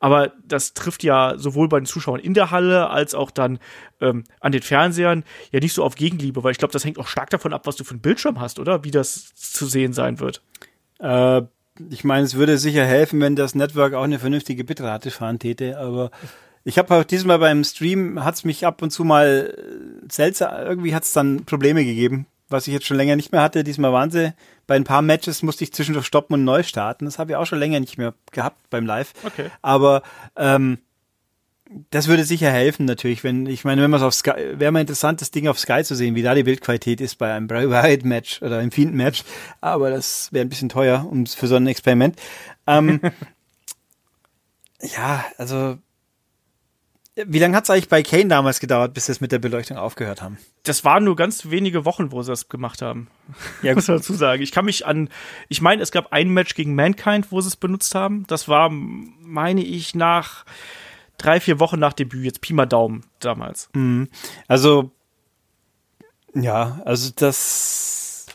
Aber 0.00 0.32
das 0.46 0.74
trifft 0.74 1.02
ja 1.02 1.34
sowohl 1.36 1.68
bei 1.68 1.80
den 1.80 1.86
Zuschauern 1.86 2.20
in 2.20 2.34
der 2.34 2.50
Halle 2.50 2.90
als 2.90 3.14
auch 3.14 3.30
dann 3.30 3.58
ähm, 4.00 4.24
an 4.40 4.52
den 4.52 4.62
Fernsehern 4.62 5.24
ja 5.50 5.60
nicht 5.60 5.72
so 5.72 5.84
auf 5.84 5.94
Gegenliebe, 5.94 6.44
weil 6.44 6.52
ich 6.52 6.58
glaube, 6.58 6.72
das 6.72 6.84
hängt 6.84 6.98
auch 6.98 7.06
stark 7.06 7.30
davon 7.30 7.52
ab, 7.52 7.66
was 7.66 7.76
du 7.76 7.84
für 7.84 7.92
einen 7.92 8.00
Bildschirm 8.00 8.40
hast, 8.40 8.58
oder? 8.58 8.84
Wie 8.84 8.90
das 8.90 9.34
zu 9.34 9.66
sehen 9.66 9.92
sein 9.92 10.20
wird. 10.20 10.42
Äh, 10.98 11.42
ich 11.90 12.04
meine, 12.04 12.24
es 12.24 12.34
würde 12.34 12.58
sicher 12.58 12.84
helfen, 12.84 13.20
wenn 13.20 13.34
das 13.34 13.54
Network 13.54 13.94
auch 13.94 14.04
eine 14.04 14.18
vernünftige 14.18 14.64
Bitrate 14.64 15.10
fahren 15.10 15.38
täte, 15.38 15.78
aber 15.78 16.10
ich 16.64 16.78
habe 16.78 16.94
auch 16.94 17.04
diesmal 17.04 17.38
beim 17.38 17.62
Stream 17.62 18.24
hat's 18.24 18.44
mich 18.44 18.66
ab 18.66 18.82
und 18.82 18.90
zu 18.90 19.04
mal 19.04 19.54
äh, 19.56 20.12
seltsam, 20.12 20.54
irgendwie 20.66 20.94
hat's 20.94 21.12
dann 21.12 21.44
Probleme 21.44 21.84
gegeben, 21.84 22.26
was 22.48 22.66
ich 22.66 22.72
jetzt 22.72 22.86
schon 22.86 22.96
länger 22.96 23.16
nicht 23.16 23.32
mehr 23.32 23.42
hatte. 23.42 23.64
Diesmal 23.64 23.92
waren 23.92 24.10
sie, 24.10 24.32
bei 24.66 24.74
ein 24.76 24.84
paar 24.84 25.02
Matches 25.02 25.42
musste 25.42 25.64
ich 25.64 25.72
zwischendurch 25.72 26.06
stoppen 26.06 26.34
und 26.34 26.44
neu 26.44 26.62
starten. 26.62 27.04
Das 27.04 27.18
habe 27.18 27.32
ich 27.32 27.36
auch 27.36 27.46
schon 27.46 27.58
länger 27.58 27.80
nicht 27.80 27.98
mehr 27.98 28.14
gehabt 28.32 28.58
beim 28.70 28.86
Live. 28.86 29.12
Okay. 29.24 29.50
Aber 29.60 30.02
ähm, 30.36 30.78
das 31.90 32.08
würde 32.08 32.24
sicher 32.24 32.50
helfen 32.50 32.86
natürlich, 32.86 33.24
wenn, 33.24 33.46
ich 33.46 33.64
meine, 33.64 33.82
wenn 33.82 33.90
man 33.90 34.00
es 34.00 34.04
auf 34.04 34.14
Sky, 34.14 34.58
wäre 34.58 34.72
mal 34.72 34.80
interessant, 34.80 35.20
das 35.20 35.30
Ding 35.30 35.48
auf 35.48 35.58
Sky 35.58 35.82
zu 35.82 35.94
sehen, 35.94 36.14
wie 36.14 36.22
da 36.22 36.34
die 36.34 36.44
Bildqualität 36.44 37.00
ist 37.00 37.16
bei 37.16 37.32
einem 37.32 37.50
Wyatt 37.50 38.04
Match 38.04 38.40
oder 38.42 38.58
einem 38.58 38.70
Fiend 38.70 38.94
Match. 38.94 39.24
Aber 39.60 39.90
das 39.90 40.32
wäre 40.32 40.44
ein 40.44 40.48
bisschen 40.48 40.68
teuer 40.68 41.06
um, 41.10 41.26
für 41.26 41.46
so 41.46 41.56
ein 41.56 41.66
Experiment. 41.66 42.16
Ähm, 42.66 43.00
ja, 44.80 45.24
also 45.36 45.78
wie 47.16 47.38
lange 47.38 47.56
hat 47.56 47.64
es 47.64 47.70
eigentlich 47.70 47.88
bei 47.88 48.02
Kane 48.02 48.26
damals 48.26 48.58
gedauert, 48.58 48.92
bis 48.92 49.06
sie 49.06 49.12
es 49.12 49.20
mit 49.20 49.30
der 49.30 49.38
Beleuchtung 49.38 49.76
aufgehört 49.76 50.20
haben? 50.20 50.38
Das 50.64 50.84
waren 50.84 51.04
nur 51.04 51.14
ganz 51.14 51.48
wenige 51.48 51.84
Wochen, 51.84 52.10
wo 52.10 52.22
sie 52.22 52.32
das 52.32 52.48
gemacht 52.48 52.82
haben. 52.82 53.08
Ja, 53.62 53.74
muss 53.74 53.86
man 53.86 53.98
dazu 53.98 54.14
sagen. 54.14 54.42
Ich 54.42 54.50
kann 54.50 54.64
mich 54.64 54.84
an, 54.84 55.08
ich 55.48 55.60
meine, 55.60 55.82
es 55.82 55.92
gab 55.92 56.12
ein 56.12 56.30
Match 56.30 56.54
gegen 56.54 56.74
Mankind, 56.74 57.30
wo 57.30 57.40
sie 57.40 57.48
es 57.48 57.56
benutzt 57.56 57.94
haben. 57.94 58.24
Das 58.26 58.48
war, 58.48 58.68
meine 58.70 59.62
ich, 59.62 59.94
nach 59.94 60.44
drei, 61.16 61.38
vier 61.38 61.60
Wochen 61.60 61.78
nach 61.78 61.92
Debüt, 61.92 62.24
jetzt 62.24 62.40
Pi 62.40 62.52
mal 62.52 62.66
Daumen 62.66 63.04
damals. 63.20 63.68
Mhm. 63.74 64.08
Also, 64.48 64.90
ja, 66.34 66.80
also 66.84 67.12
das. 67.14 68.26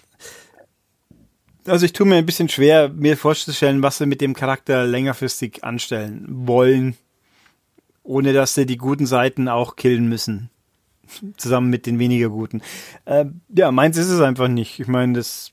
Also 1.65 1.85
ich 1.85 1.91
tue 1.91 2.07
mir 2.07 2.15
ein 2.15 2.25
bisschen 2.25 2.47
schwer, 2.47 2.87
mir 2.87 3.17
vorzustellen, 3.17 3.83
was 3.83 3.97
sie 3.97 4.05
mit 4.05 4.21
dem 4.21 4.33
Charakter 4.33 4.85
längerfristig 4.85 5.65
anstellen 5.65 6.25
wollen 6.29 6.97
ohne 8.09 8.33
dass 8.33 8.55
sie 8.55 8.65
die 8.65 8.77
guten 8.77 9.05
Seiten 9.05 9.47
auch 9.47 9.75
killen 9.75 10.09
müssen. 10.09 10.49
Zusammen 11.37 11.69
mit 11.69 11.85
den 11.85 11.99
weniger 11.99 12.29
guten. 12.29 12.61
Äh, 13.05 13.25
ja, 13.49 13.71
meins 13.71 13.97
ist 13.97 14.09
es 14.09 14.19
einfach 14.19 14.47
nicht. 14.47 14.79
Ich 14.79 14.87
meine, 14.87 15.13
das 15.13 15.51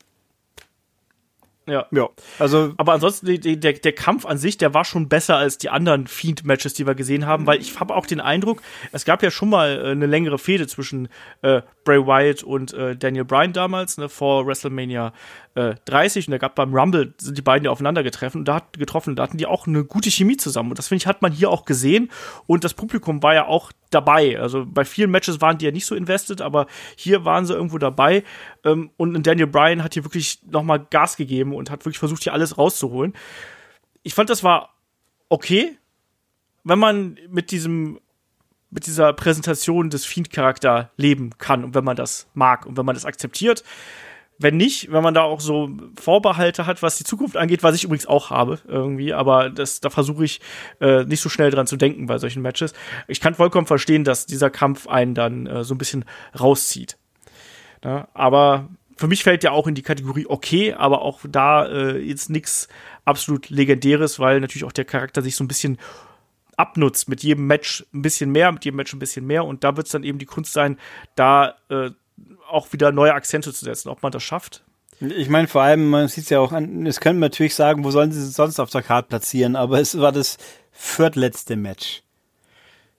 ja. 1.67 1.87
ja. 1.91 2.09
Also, 2.39 2.73
aber 2.77 2.93
ansonsten, 2.93 3.27
die, 3.27 3.59
der, 3.59 3.73
der 3.73 3.93
Kampf 3.93 4.25
an 4.25 4.39
sich, 4.39 4.57
der 4.57 4.73
war 4.73 4.85
schon 4.85 5.09
besser 5.09 5.37
als 5.37 5.59
die 5.59 5.69
anderen 5.69 6.07
Fiend-Matches, 6.07 6.75
die 6.75 6.87
wir 6.87 6.95
gesehen 6.95 7.27
haben, 7.27 7.47
weil 7.47 7.61
ich 7.61 7.79
habe 7.81 7.95
auch 7.95 8.07
den 8.07 8.21
Eindruck, 8.21 8.63
es 8.93 9.05
gab 9.05 9.23
ja 9.23 9.31
schon 9.31 9.51
mal 9.51 9.79
äh, 9.85 9.91
eine 9.91 10.07
längere 10.07 10.39
Fehde 10.39 10.67
zwischen 10.69 11.09
äh, 11.43 11.63
Bray 11.87 12.07
Wyatt 12.07 12.43
und 12.43 12.75
äh, 12.75 12.95
Daniel 12.97 13.25
Bryan 13.25 13.55
damals, 13.55 13.97
ne, 13.97 14.11
vor 14.11 14.47
WrestleMania 14.47 15.15
äh, 15.55 15.75
30 15.87 16.27
und 16.27 16.33
da 16.33 16.39
gab 16.39 16.55
beim 16.57 16.75
Rumble 16.75 17.15
sind 17.19 17.39
die 17.39 17.43
beiden 17.43 17.65
ja 17.65 17.71
aufeinander 17.71 18.03
getroffen 18.03 18.39
und 18.39 18.45
da 18.45 18.57
hat 18.57 18.75
getroffen, 18.75 19.17
da 19.17 19.23
hatten 19.23 19.39
die 19.39 19.47
auch 19.47 19.67
eine 19.67 19.85
gute 19.85 20.11
Chemie 20.11 20.37
zusammen. 20.37 20.71
Und 20.71 20.79
das 20.79 20.89
finde 20.89 21.03
ich 21.03 21.07
hat 21.07 21.23
man 21.23 21.33
hier 21.33 21.51
auch 21.51 21.65
gesehen. 21.65 22.11
Und 22.47 22.65
das 22.65 22.75
Publikum 22.75 23.23
war 23.23 23.35
ja 23.35 23.47
auch 23.47 23.73
dabei. 23.91 24.39
Also 24.39 24.67
bei 24.67 24.85
vielen 24.85 25.11
Matches 25.11 25.41
waren 25.41 25.57
die 25.57 25.65
ja 25.65 25.71
nicht 25.71 25.87
so 25.87 25.95
invested, 25.95 26.43
aber 26.43 26.67
hier 26.97 27.25
waren 27.25 27.47
sie 27.47 27.55
irgendwo 27.55 27.79
dabei. 27.79 28.25
Ähm, 28.65 28.91
und 28.97 29.27
Daniel 29.27 29.47
Bryan 29.47 29.83
hat 29.83 29.95
hier 29.95 30.05
wirklich 30.05 30.41
nochmal 30.51 30.87
Gas 30.91 31.17
gegeben 31.17 31.55
und 31.55 31.71
hat 31.71 31.87
wirklich 31.87 31.99
versucht 31.99 32.25
hier 32.25 32.35
alles 32.35 32.59
rauszuholen. 32.59 33.15
Ich 34.03 34.13
fand 34.13 34.29
das 34.29 34.45
war 34.45 34.75
okay, 35.29 35.79
wenn 36.65 36.79
man 36.79 37.17
mit 37.31 37.51
diesem 37.53 38.01
mit 38.77 38.87
dieser 38.87 39.15
Präsentation 39.15 39.89
des 39.89 40.05
Fiend-Charakter 40.05 40.91
leben 40.99 41.31
kann 41.39 41.65
und 41.65 41.75
wenn 41.75 41.83
man 41.83 41.97
das 41.97 42.29
mag 42.35 42.67
und 42.67 42.77
wenn 42.77 42.85
man 42.85 42.95
das 42.95 43.07
akzeptiert. 43.07 43.65
Wenn 44.39 44.59
nicht, 44.59 44.93
wenn 44.93 45.03
man 45.03 45.15
da 45.15 45.23
auch 45.23 45.41
so 45.41 45.71
Vorbehalte 45.99 46.67
hat, 46.67 46.83
was 46.83 46.99
die 46.99 47.05
Zukunft 47.05 47.39
angeht, 47.39 47.63
was 47.63 47.75
ich 47.75 47.85
übrigens 47.85 48.07
auch 48.07 48.29
habe 48.29 48.59
irgendwie, 48.69 49.15
aber 49.15 49.49
das, 49.49 49.81
da 49.81 49.89
versuche 49.89 50.27
ich 50.27 50.43
äh, 50.79 51.05
nicht 51.05 51.23
so 51.23 51.31
schnell 51.31 51.51
dran 51.51 51.67
zu 51.67 51.79
denken 51.79 52.05
bei 52.05 52.19
solchen 52.19 52.43
Matches. 52.43 52.75
Ich 53.09 53.23
kann 53.23 53.35
vollkommen 53.35 53.67
verstehen, 53.67 54.05
dass 54.05 54.27
dieser 54.27 54.51
Kampf 54.51 54.87
einen 54.89 55.15
dann 55.15 55.47
äh, 55.47 55.65
so 55.65 55.75
ein 55.75 55.79
bisschen 55.79 56.05
rauszieht. 56.39 56.99
Ja, 57.83 58.09
aber 58.13 58.69
für 58.99 59.07
mich 59.07 59.23
fällt 59.23 59.43
ja 59.43 59.53
auch 59.53 59.67
in 59.67 59.75
die 59.75 59.83
Kategorie 59.83 60.27
okay, 60.29 60.75
aber 60.75 61.01
auch 61.01 61.21
da 61.27 61.67
äh, 61.67 61.99
jetzt 61.99 62.29
nichts 62.29 62.69
absolut 63.07 63.49
Legendäres, 63.49 64.19
weil 64.19 64.41
natürlich 64.41 64.65
auch 64.65 64.73
der 64.73 64.85
Charakter 64.85 65.23
sich 65.23 65.35
so 65.35 65.45
ein 65.45 65.49
bisschen 65.49 65.79
abnutzt, 66.57 67.09
mit 67.09 67.23
jedem 67.23 67.47
Match 67.47 67.85
ein 67.93 68.03
bisschen 68.03 68.33
mehr, 68.33 68.51
mit 68.53 68.65
jedem 68.65 68.77
Match 68.77 68.93
ein 68.93 68.99
bisschen 68.99 69.27
mehr 69.27 69.45
und 69.45 69.65
da 69.65 69.77
wird 69.77 69.87
es 69.87 69.93
dann 69.93 70.05
eben 70.05 70.19
die 70.19 70.27
Kunst 70.27 70.53
sein, 70.53 70.79
da 71.15 71.55
äh, 71.69 71.91
auch 72.49 72.73
wieder 72.73 72.93
neue 72.93 73.15
Akzente 73.15 73.53
zu 73.53 73.65
setzen, 73.65 73.89
ob 73.89 74.03
man 74.03 74.13
das 74.13 74.23
schafft. 74.23 74.65
Ich 75.01 75.29
meine, 75.29 75.47
vor 75.47 75.63
allem, 75.63 75.91
man 75.91 76.09
sieht 76.09 76.25
es 76.25 76.31
ja 76.31 76.41
auch 76.41 76.53
an, 76.53 76.87
es 76.87 77.01
können 77.01 77.19
natürlich 77.19 77.55
sagen, 77.55 77.85
wo 77.85 77.91
sollen 77.91 78.13
sie 78.13 78.21
es 78.21 78.35
sonst 78.35 78.59
auf 78.59 78.71
der 78.71 78.83
Karte 78.83 79.09
platzieren, 79.09 79.55
aber 79.55 79.79
es 79.79 79.99
war 79.99 80.13
das 80.13 80.39
viertletzte 80.73 81.57
Match. 81.57 82.03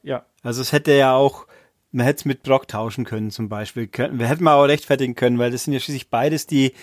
Ja. 0.03 0.25
Also 0.43 0.61
es 0.61 0.71
hätte 0.71 0.93
ja 0.93 1.15
auch, 1.15 1.47
man 1.91 2.05
hätte 2.05 2.19
es 2.19 2.25
mit 2.25 2.43
Brock 2.43 2.67
tauschen 2.67 3.03
können 3.03 3.31
zum 3.31 3.49
Beispiel. 3.49 3.89
Wir 3.91 4.27
hätten 4.27 4.43
mal 4.43 4.55
auch 4.55 4.65
rechtfertigen 4.65 5.15
können, 5.15 5.39
weil 5.39 5.49
das 5.49 5.63
sind 5.63 5.73
ja 5.73 5.79
schließlich 5.79 6.09
beides 6.09 6.45
die, 6.45 6.73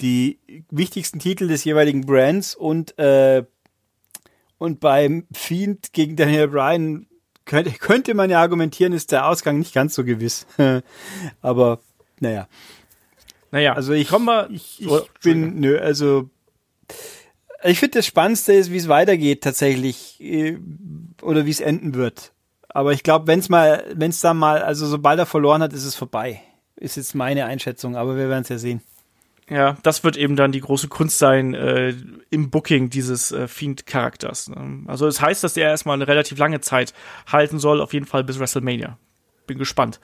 die 0.00 0.38
wichtigsten 0.70 1.18
Titel 1.18 1.48
des 1.48 1.64
jeweiligen 1.64 2.06
Brands 2.06 2.54
und, 2.54 2.96
äh, 2.98 3.44
und 4.62 4.78
beim 4.78 5.26
Fiend 5.32 5.92
gegen 5.92 6.14
Daniel 6.14 6.46
Bryan 6.46 7.08
könnte, 7.44 7.72
könnte 7.72 8.14
man 8.14 8.30
ja 8.30 8.40
argumentieren, 8.40 8.92
ist 8.92 9.10
der 9.10 9.26
Ausgang 9.26 9.58
nicht 9.58 9.74
ganz 9.74 9.92
so 9.96 10.04
gewiss. 10.04 10.46
Aber 11.42 11.80
naja. 12.20 12.46
Naja, 13.50 13.72
also 13.72 13.92
ich, 13.92 14.16
mal, 14.16 14.48
ich, 14.52 14.80
ich 14.80 14.88
oh, 14.88 15.00
bin, 15.20 15.58
nö, 15.58 15.80
also 15.80 16.30
ich 17.64 17.80
finde 17.80 17.98
das 17.98 18.06
Spannendste 18.06 18.52
ist, 18.52 18.70
wie 18.70 18.76
es 18.76 18.86
weitergeht 18.86 19.42
tatsächlich 19.42 20.20
äh, 20.20 20.56
oder 21.22 21.44
wie 21.44 21.50
es 21.50 21.60
enden 21.60 21.94
wird. 21.94 22.32
Aber 22.68 22.92
ich 22.92 23.02
glaube, 23.02 23.26
wenn 23.26 23.40
es 23.40 23.48
mal, 23.48 23.84
wenn 23.92 24.10
es 24.10 24.20
dann 24.20 24.36
mal, 24.36 24.62
also 24.62 24.86
sobald 24.86 25.18
er 25.18 25.26
verloren 25.26 25.60
hat, 25.60 25.72
ist 25.72 25.84
es 25.84 25.96
vorbei. 25.96 26.40
Ist 26.76 26.96
jetzt 26.96 27.16
meine 27.16 27.46
Einschätzung, 27.46 27.96
aber 27.96 28.16
wir 28.16 28.28
werden 28.28 28.42
es 28.42 28.48
ja 28.48 28.58
sehen. 28.58 28.80
Ja, 29.48 29.76
das 29.82 30.04
wird 30.04 30.16
eben 30.16 30.36
dann 30.36 30.52
die 30.52 30.60
große 30.60 30.88
Kunst 30.88 31.18
sein 31.18 31.54
äh, 31.54 31.94
im 32.30 32.50
Booking 32.50 32.90
dieses 32.90 33.32
äh, 33.32 33.48
Fiend-Charakters. 33.48 34.48
Ne? 34.48 34.84
Also 34.86 35.06
es 35.06 35.20
heißt, 35.20 35.42
dass 35.42 35.56
er 35.56 35.68
erstmal 35.68 35.94
eine 35.94 36.06
relativ 36.06 36.38
lange 36.38 36.60
Zeit 36.60 36.94
halten 37.30 37.58
soll, 37.58 37.80
auf 37.80 37.92
jeden 37.92 38.06
Fall 38.06 38.24
bis 38.24 38.38
WrestleMania. 38.38 38.98
Bin 39.48 39.58
gespannt, 39.58 40.00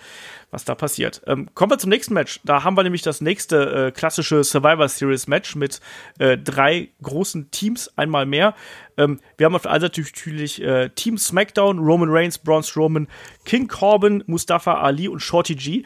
was 0.51 0.65
da 0.65 0.75
passiert. 0.75 1.23
Ähm, 1.29 1.49
kommen 1.55 1.71
wir 1.71 1.79
zum 1.79 1.91
nächsten 1.91 2.13
Match. 2.13 2.41
Da 2.45 2.65
haben 2.65 2.77
wir 2.77 2.83
nämlich 2.83 3.03
das 3.03 3.21
nächste 3.21 3.87
äh, 3.87 3.91
klassische 3.93 4.43
Survivor 4.43 4.89
Series 4.89 5.29
Match 5.29 5.55
mit 5.55 5.81
äh, 6.19 6.37
drei 6.37 6.89
großen 7.01 7.53
Teams, 7.53 7.97
einmal 7.97 8.27
mehr. 8.27 8.57
Ähm, 8.97 9.21
wir 9.37 9.47
haben 9.47 9.55
auf 9.55 9.63
der 9.63 9.71
einen 9.71 9.83
Seite 9.83 10.01
natürlich 10.01 10.61
äh, 10.61 10.89
Team 10.91 11.17
SmackDown, 11.17 11.79
Roman 11.79 12.09
Reigns, 12.11 12.39
Braun 12.39 12.65
Strowman, 12.65 13.07
King 13.45 13.69
Corbin, 13.69 14.25
Mustafa 14.27 14.81
Ali 14.81 15.07
und 15.07 15.21
Shorty 15.21 15.55
G 15.55 15.85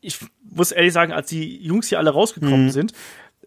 ich 0.00 0.18
muss 0.58 0.72
ehrlich 0.72 0.92
sagen, 0.92 1.12
als 1.12 1.28
die 1.28 1.64
Jungs 1.64 1.88
hier 1.88 1.98
alle 1.98 2.10
rausgekommen 2.10 2.66
mhm. 2.66 2.70
sind, 2.70 2.92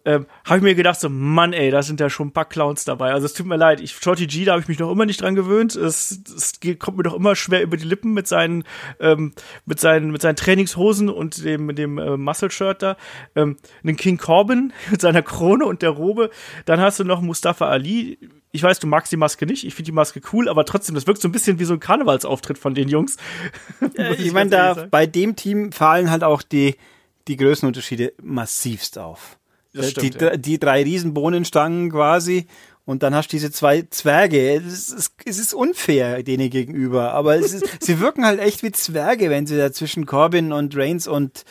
ähm, 0.06 0.26
habe 0.46 0.58
ich 0.58 0.64
mir 0.64 0.76
gedacht, 0.76 1.00
so, 1.00 1.10
Mann, 1.10 1.54
ey, 1.54 1.70
da 1.70 1.84
sind 1.84 2.00
ja 2.00 2.10
schon 2.10 2.30
ein 2.30 2.34
paar 2.34 2.46
Clowns 2.46 2.86
dabei. 2.86 3.12
Also 3.12 3.26
es 3.26 3.34
tut 3.34 3.46
mir 3.46 3.56
leid, 3.56 3.82
ich, 3.82 3.96
Shorty 3.96 4.26
G, 4.26 4.46
da 4.46 4.54
habe 4.54 4.62
ich 4.62 4.68
mich 4.68 4.80
noch 4.80 4.92
immer 4.92 5.06
nicht 5.06 5.22
dran 5.22 5.36
gewöhnt. 5.36 5.76
Es, 5.76 6.22
es 6.36 6.60
geht, 6.60 6.80
kommt 6.80 6.98
mir 6.98 7.04
doch 7.04 7.14
immer 7.14 7.36
schwer 7.36 7.62
über 7.62 7.78
die 7.78 7.86
Lippen 7.86 8.14
mit 8.14 8.28
seinen, 8.28 8.64
ähm, 9.00 9.34
mit 9.66 9.80
seinen, 9.80 10.12
mit 10.12 10.22
seinen 10.22 10.36
Trainingshosen 10.36 11.10
und 11.10 11.44
dem, 11.44 11.76
dem 11.76 11.98
äh, 11.98 12.18
Muscle-Shirt 12.18 12.82
da. 12.82 12.98
Ähm, 13.36 13.58
einen 13.84 13.96
King 13.96 14.18
Corbin 14.18 14.74
mit 14.92 15.02
seiner 15.02 15.22
Krone 15.22 15.66
und 15.66 15.82
der 15.82 15.92
Robe. 15.92 16.32
Dann 16.66 16.80
hast 16.80 17.00
du 17.00 17.04
noch 17.04 17.22
Mustafa 17.22 17.68
Ali. 17.68 18.18
Ich 18.54 18.64
weiß, 18.64 18.80
du 18.80 18.88
magst 18.88 19.12
die 19.12 19.18
Maske 19.18 19.46
nicht. 19.46 19.66
Ich 19.66 19.76
finde 19.76 19.92
die 19.92 19.96
Maske 19.96 20.20
cool, 20.34 20.50
aber 20.50 20.66
trotzdem, 20.66 20.96
das 20.96 21.08
wirkt 21.08 21.22
so 21.22 21.28
ein 21.28 21.32
bisschen 21.32 21.60
wie 21.60 21.64
so 21.64 21.74
ein 21.74 21.80
Karnevalsauftritt 21.80 22.58
von 22.58 22.74
den 22.74 22.90
Jungs. 22.90 23.18
Äh, 23.98 24.14
ich, 24.14 24.28
ich 24.28 24.34
meine, 24.34 24.50
da 24.50 24.88
bei 24.90 25.06
dem 25.06 25.36
Team 25.36 25.72
fallen 25.72 26.12
halt 26.12 26.24
auch 26.24 26.44
die, 26.44 26.76
die 27.27 27.38
Größenunterschiede 27.38 28.14
massivst 28.22 28.98
auf. 28.98 29.38
Das 29.73 29.91
stimmt, 29.91 30.19
die, 30.19 30.23
ja. 30.23 30.38
die 30.38 30.60
drei 30.60 30.84
Riesenbohnenstangen 30.84 31.91
quasi 31.91 32.48
und 32.85 33.03
dann 33.03 33.15
hast 33.15 33.31
du 33.31 33.38
diese 33.38 33.52
zwei 33.52 33.84
Zwerge. 33.89 34.56
Es 34.56 34.89
ist, 34.89 35.14
es 35.26 35.39
ist 35.39 35.53
unfair 35.53 36.23
denen 36.23 36.49
gegenüber, 36.49 37.14
aber 37.14 37.35
es 37.35 37.53
ist, 37.53 37.65
sie 37.80 37.99
wirken 37.99 38.26
halt 38.26 38.39
echt 38.39 38.64
wie 38.64 38.72
Zwerge, 38.72 39.30
wenn 39.30 39.45
sie 39.45 39.57
da 39.57 39.72
zwischen 39.72 40.06
Corbin 40.06 40.52
und 40.52 40.76
Reigns 40.76 41.07
und 41.07 41.45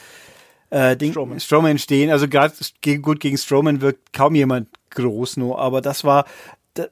äh, 0.70 0.96
Ding, 0.96 1.12
Strowman. 1.12 1.40
Strowman 1.40 1.78
stehen. 1.78 2.10
Also 2.10 2.28
gerade 2.28 2.54
gut 3.00 3.20
gegen 3.20 3.38
Strowman 3.38 3.80
wirkt 3.80 4.12
kaum 4.12 4.34
jemand 4.34 4.68
groß 4.90 5.36
nur, 5.36 5.58
aber 5.60 5.80
das 5.80 6.04
war, 6.04 6.26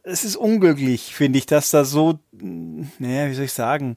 es 0.03 0.25
ist 0.25 0.37
unglücklich, 0.37 1.15
finde 1.15 1.39
ich, 1.39 1.47
dass 1.47 1.71
da 1.71 1.85
so, 1.85 2.19
naja, 2.33 3.29
wie 3.29 3.35
soll 3.35 3.45
ich 3.45 3.53
sagen, 3.53 3.97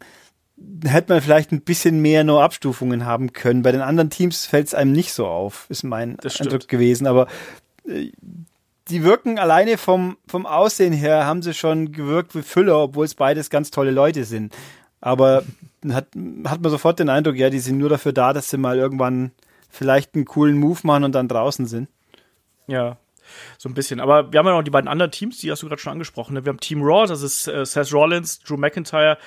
hätte 0.84 1.14
man 1.14 1.22
vielleicht 1.22 1.52
ein 1.52 1.62
bisschen 1.62 2.02
mehr 2.02 2.24
nur 2.24 2.44
Abstufungen 2.44 3.06
haben 3.06 3.34
können. 3.34 3.62
Bei 3.62 3.72
den 3.72 3.82
anderen 3.82 4.10
Teams 4.10 4.46
fällt 4.46 4.68
es 4.68 4.74
einem 4.74 4.92
nicht 4.92 5.14
so 5.14 5.28
auf, 5.28 5.66
ist 5.70 5.84
mein 5.84 6.18
Eindruck 6.20 6.68
gewesen. 6.68 7.08
Aber 7.08 7.28
äh, 7.88 8.12
die 8.90 9.04
wirken 9.04 9.40
alleine 9.40 9.78
vom, 9.78 10.18
vom 10.28 10.46
Aussehen 10.46 10.94
her, 10.94 11.26
haben 11.26 11.42
sie 11.42 11.54
schon 11.54 11.92
gewirkt 11.92 12.36
wie 12.36 12.42
Füller, 12.42 12.80
obwohl 12.80 13.06
es 13.06 13.16
beides 13.16 13.50
ganz 13.50 13.72
tolle 13.72 13.92
Leute 13.92 14.26
sind. 14.26 14.56
Aber 15.00 15.44
hat, 15.90 16.08
hat 16.46 16.62
man 16.62 16.72
sofort 16.72 17.00
den 17.00 17.10
Eindruck, 17.10 17.36
ja, 17.36 17.50
die 17.50 17.60
sind 17.60 17.78
nur 17.78 17.90
dafür 17.90 18.14
da, 18.14 18.34
dass 18.34 18.50
sie 18.50 18.58
mal 18.58 18.78
irgendwann 18.78 19.32
vielleicht 19.70 20.16
einen 20.16 20.26
coolen 20.26 20.58
Move 20.58 20.80
machen 20.84 21.06
und 21.06 21.14
dann 21.14 21.28
draußen 21.28 21.66
sind. 21.66 21.88
Ja, 22.68 22.98
so 23.58 23.70
ein 23.70 23.74
bisschen. 23.74 24.00
Aber 24.00 24.32
wir 24.32 24.40
haben 24.40 24.46
ja 24.46 24.54
noch 24.54 24.64
die 24.64 24.72
beiden 24.72 24.90
anderen 24.90 25.12
Teams, 25.12 25.38
die 25.38 25.52
hast 25.52 25.64
du 25.64 25.68
gerade 25.68 25.82
schon 25.82 25.94
angesprochen. 25.94 26.34
Ne? 26.34 26.46
Wir 26.46 26.50
haben 26.50 26.60
Team 26.60 26.82
Raw, 26.84 27.08
das 27.08 27.22
ist 27.22 27.48
äh, 27.48 27.66
Seth 27.66 27.94
Rollins, 27.94 28.40
Drew 28.40 28.58
McIntyre, 28.58 29.18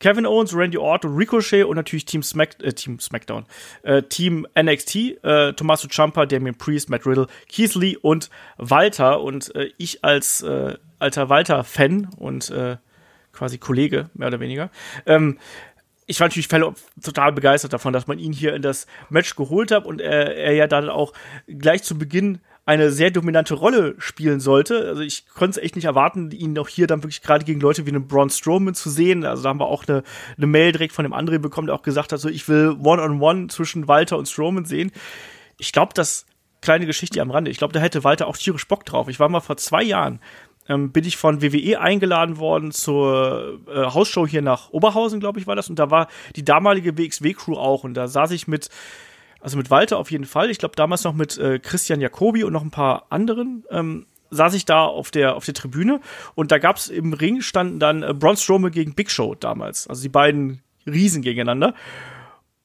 Kevin 0.00 0.26
Owens, 0.26 0.54
Randy 0.54 0.78
Orton, 0.78 1.14
Ricochet 1.14 1.64
und 1.64 1.76
natürlich 1.76 2.04
Team, 2.04 2.22
Smack, 2.22 2.62
äh, 2.62 2.72
Team 2.72 3.00
SmackDown. 3.00 3.46
Äh, 3.82 4.02
Team 4.02 4.46
NXT, 4.58 5.22
äh, 5.22 5.52
Tommaso 5.54 5.88
Ciampa, 5.88 6.26
Damien 6.26 6.56
Priest, 6.56 6.88
Matt 6.88 7.06
Riddle, 7.06 7.26
Keith 7.48 7.74
Lee 7.74 7.96
und 7.96 8.30
Walter. 8.56 9.20
Und 9.20 9.54
äh, 9.54 9.70
ich 9.76 10.04
als 10.04 10.42
äh, 10.42 10.76
alter 10.98 11.28
Walter-Fan 11.28 12.10
und 12.16 12.50
äh, 12.50 12.76
quasi 13.32 13.58
Kollege, 13.58 14.10
mehr 14.14 14.28
oder 14.28 14.40
weniger, 14.40 14.70
ähm, 15.06 15.38
ich 16.10 16.18
war 16.20 16.26
natürlich 16.26 16.48
total 16.48 17.32
begeistert 17.32 17.74
davon, 17.74 17.92
dass 17.92 18.06
man 18.06 18.18
ihn 18.18 18.32
hier 18.32 18.54
in 18.54 18.62
das 18.62 18.86
Match 19.10 19.36
geholt 19.36 19.70
hat 19.70 19.84
und 19.84 20.00
er, 20.00 20.34
er 20.36 20.54
ja 20.54 20.66
dann 20.66 20.88
auch 20.88 21.12
gleich 21.46 21.82
zu 21.82 21.98
Beginn 21.98 22.40
eine 22.68 22.90
sehr 22.90 23.10
dominante 23.10 23.54
Rolle 23.54 23.94
spielen 23.96 24.40
sollte. 24.40 24.88
Also 24.88 25.00
ich 25.00 25.26
konnte 25.26 25.58
es 25.58 25.64
echt 25.64 25.74
nicht 25.74 25.86
erwarten, 25.86 26.30
ihn 26.32 26.58
auch 26.58 26.68
hier 26.68 26.86
dann 26.86 27.02
wirklich 27.02 27.22
gerade 27.22 27.46
gegen 27.46 27.60
Leute 27.60 27.86
wie 27.86 27.90
einen 27.90 28.06
Braun 28.06 28.28
Strowman 28.28 28.74
zu 28.74 28.90
sehen. 28.90 29.24
Also 29.24 29.42
da 29.42 29.48
haben 29.48 29.60
wir 29.60 29.68
auch 29.68 29.88
eine, 29.88 30.02
eine 30.36 30.46
Mail 30.46 30.72
direkt 30.72 30.92
von 30.92 31.04
dem 31.04 31.14
André 31.14 31.38
bekommen, 31.38 31.68
der 31.68 31.74
auch 31.74 31.82
gesagt 31.82 32.12
hat, 32.12 32.20
so 32.20 32.28
ich 32.28 32.46
will 32.46 32.76
One-on-One 32.78 33.16
-on 33.18 33.20
-one 33.20 33.48
zwischen 33.48 33.88
Walter 33.88 34.18
und 34.18 34.28
Strowman 34.28 34.66
sehen. 34.66 34.92
Ich 35.56 35.72
glaube, 35.72 35.94
das 35.94 36.26
kleine 36.60 36.84
Geschichte 36.84 37.22
am 37.22 37.30
Rande. 37.30 37.50
Ich 37.50 37.56
glaube, 37.56 37.72
da 37.72 37.80
hätte 37.80 38.04
Walter 38.04 38.26
auch 38.26 38.36
tierisch 38.36 38.68
Bock 38.68 38.84
drauf. 38.84 39.08
Ich 39.08 39.18
war 39.18 39.30
mal 39.30 39.40
vor 39.40 39.56
zwei 39.56 39.82
Jahren 39.82 40.20
ähm, 40.68 40.92
bin 40.92 41.06
ich 41.06 41.16
von 41.16 41.40
WWE 41.40 41.80
eingeladen 41.80 42.36
worden 42.36 42.70
zur 42.70 43.60
äh, 43.66 43.86
Hausshow 43.86 44.26
hier 44.26 44.42
nach 44.42 44.68
Oberhausen, 44.68 45.20
glaube 45.20 45.40
ich, 45.40 45.46
war 45.46 45.56
das. 45.56 45.70
Und 45.70 45.78
da 45.78 45.90
war 45.90 46.08
die 46.36 46.44
damalige 46.44 46.98
WXW-Crew 46.98 47.56
auch. 47.56 47.84
Und 47.84 47.94
da 47.94 48.08
saß 48.08 48.32
ich 48.32 48.46
mit, 48.46 48.68
also 49.40 49.56
mit 49.56 49.70
Walter 49.70 49.98
auf 49.98 50.10
jeden 50.10 50.24
Fall. 50.24 50.50
Ich 50.50 50.58
glaube 50.58 50.76
damals 50.76 51.04
noch 51.04 51.14
mit 51.14 51.38
äh, 51.38 51.58
Christian 51.58 52.00
Jacobi 52.00 52.44
und 52.44 52.52
noch 52.52 52.62
ein 52.62 52.70
paar 52.70 53.06
anderen. 53.10 53.64
Ähm, 53.70 54.06
saß 54.30 54.54
ich 54.54 54.64
da 54.64 54.84
auf 54.84 55.10
der 55.10 55.36
auf 55.36 55.44
der 55.44 55.54
Tribüne 55.54 56.00
und 56.34 56.52
da 56.52 56.58
gab 56.58 56.76
es 56.76 56.88
im 56.88 57.12
Ring 57.14 57.40
standen 57.40 57.78
dann 57.78 58.02
äh, 58.02 58.12
Braun 58.12 58.36
Strowman 58.36 58.72
gegen 58.72 58.94
Big 58.94 59.10
Show 59.10 59.34
damals, 59.34 59.86
also 59.86 60.02
die 60.02 60.10
beiden 60.10 60.62
Riesen 60.86 61.22
gegeneinander. 61.22 61.74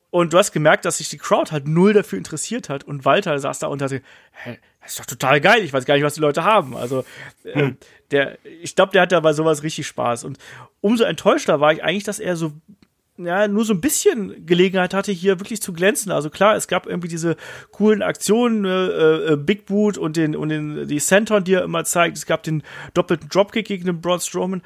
Und 0.10 0.32
du 0.32 0.38
hast 0.38 0.52
gemerkt, 0.52 0.86
dass 0.86 1.00
sich 1.00 1.10
die 1.10 1.18
Crowd 1.18 1.52
halt 1.52 1.68
null 1.68 1.94
dafür 1.94 2.20
interessiert 2.20 2.70
hat 2.70 2.84
und 2.84 3.04
Walter 3.04 3.40
saß 3.40 3.58
da 3.58 3.68
und 3.68 3.82
dachte, 3.82 4.04
hä, 4.44 4.60
das 4.80 4.92
ist 4.92 5.00
doch 5.00 5.06
total 5.06 5.42
geil. 5.42 5.64
Ich 5.64 5.74
weiß 5.74 5.86
gar 5.86 5.96
nicht, 5.96 6.04
was 6.04 6.14
die 6.14 6.20
Leute 6.20 6.44
haben. 6.44 6.78
Also, 6.78 7.04
äh, 7.44 7.54
hm. 7.54 7.78
der, 8.12 8.38
ich 8.62 8.76
glaube, 8.76 8.92
der 8.92 9.04
hat 9.04 9.12
da 9.12 9.20
bei 9.22 9.34
sowas 9.34 9.64
richtig 9.64 9.88
Spaß. 9.88 10.24
Und 10.26 10.38
umso 10.82 11.04
enttäuschter 11.04 11.60
war 11.62 11.74
ich 11.74 11.84
eigentlich, 11.84 12.04
dass 12.04 12.20
er 12.20 12.36
so, 12.36 12.54
ja, 13.18 13.48
nur 13.48 13.66
so 13.66 13.74
ein 13.74 13.82
bisschen 13.82 14.46
Gelegenheit 14.46 14.94
hatte, 14.94 15.12
hier 15.12 15.40
wirklich 15.40 15.62
zu 15.62 15.74
glänzen. 15.74 16.12
Also 16.12 16.30
klar, 16.30 16.56
es 16.56 16.68
gab 16.68 16.88
irgendwie 16.88 17.08
diese 17.08 17.36
coolen 17.72 18.02
Aktionen, 18.02 18.66
äh, 18.66 19.34
äh, 19.34 19.38
Big 19.38 19.66
Boot 19.66 19.98
und 19.98 20.18
den, 20.18 20.36
und 20.36 20.50
den, 20.50 20.88
die 20.88 21.00
Senton, 21.00 21.44
die 21.44 21.54
er 21.54 21.64
immer 21.64 21.86
zeigt. 21.86 22.18
Es 22.18 22.26
gab 22.26 22.44
den 22.44 22.64
doppelten 22.94 23.30
Dropkick 23.30 23.68
gegen 23.68 23.86
den 23.86 24.02
Braun 24.02 24.20
Strowman 24.20 24.62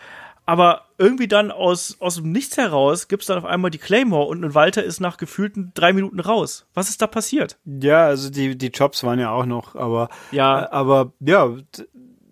aber 0.48 0.86
irgendwie 0.98 1.28
dann 1.28 1.52
aus, 1.52 1.98
aus 2.00 2.16
dem 2.16 2.32
Nichts 2.32 2.56
heraus 2.56 3.10
gibt 3.10 3.22
es 3.24 3.28
dann 3.28 3.38
auf 3.38 3.46
einmal 3.46 3.70
die 3.70 3.78
Claymore 3.78 4.28
und 4.28 4.44
ein 4.44 4.56
Walter 4.56 4.82
ist 4.82 5.02
nach 5.02 5.18
gefühlten 5.18 5.72
drei 5.76 5.92
Minuten 5.92 6.22
raus. 6.22 6.66
Was 6.74 6.90
ist 6.90 7.02
da 7.02 7.08
passiert? 7.08 7.58
Ja, 7.66 8.06
also 8.06 8.32
die, 8.32 8.58
die 8.58 8.68
Jobs 8.68 9.04
waren 9.04 9.20
ja 9.20 9.30
auch 9.32 9.46
noch, 9.46 9.76
aber 9.76 10.08
ja, 10.32 10.72
aber 10.72 11.12
ja, 11.20 11.50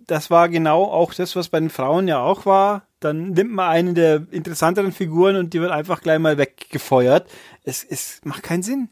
das 0.07 0.31
war 0.31 0.47
genau 0.47 0.85
auch 0.85 1.13
das, 1.13 1.35
was 1.35 1.49
bei 1.49 1.59
den 1.59 1.69
Frauen 1.69 2.07
ja 2.07 2.21
auch 2.21 2.45
war. 2.45 2.83
Dann 3.05 3.31
nimmt 3.31 3.51
man 3.51 3.69
eine 3.69 3.93
der 3.93 4.27
interessanteren 4.31 4.91
Figuren 4.91 5.35
und 5.35 5.53
die 5.53 5.61
wird 5.61 5.71
einfach 5.71 6.01
gleich 6.01 6.19
mal 6.19 6.37
weggefeuert. 6.37 7.29
Es, 7.63 7.83
es 7.83 8.19
macht 8.23 8.43
keinen 8.43 8.63
Sinn. 8.63 8.89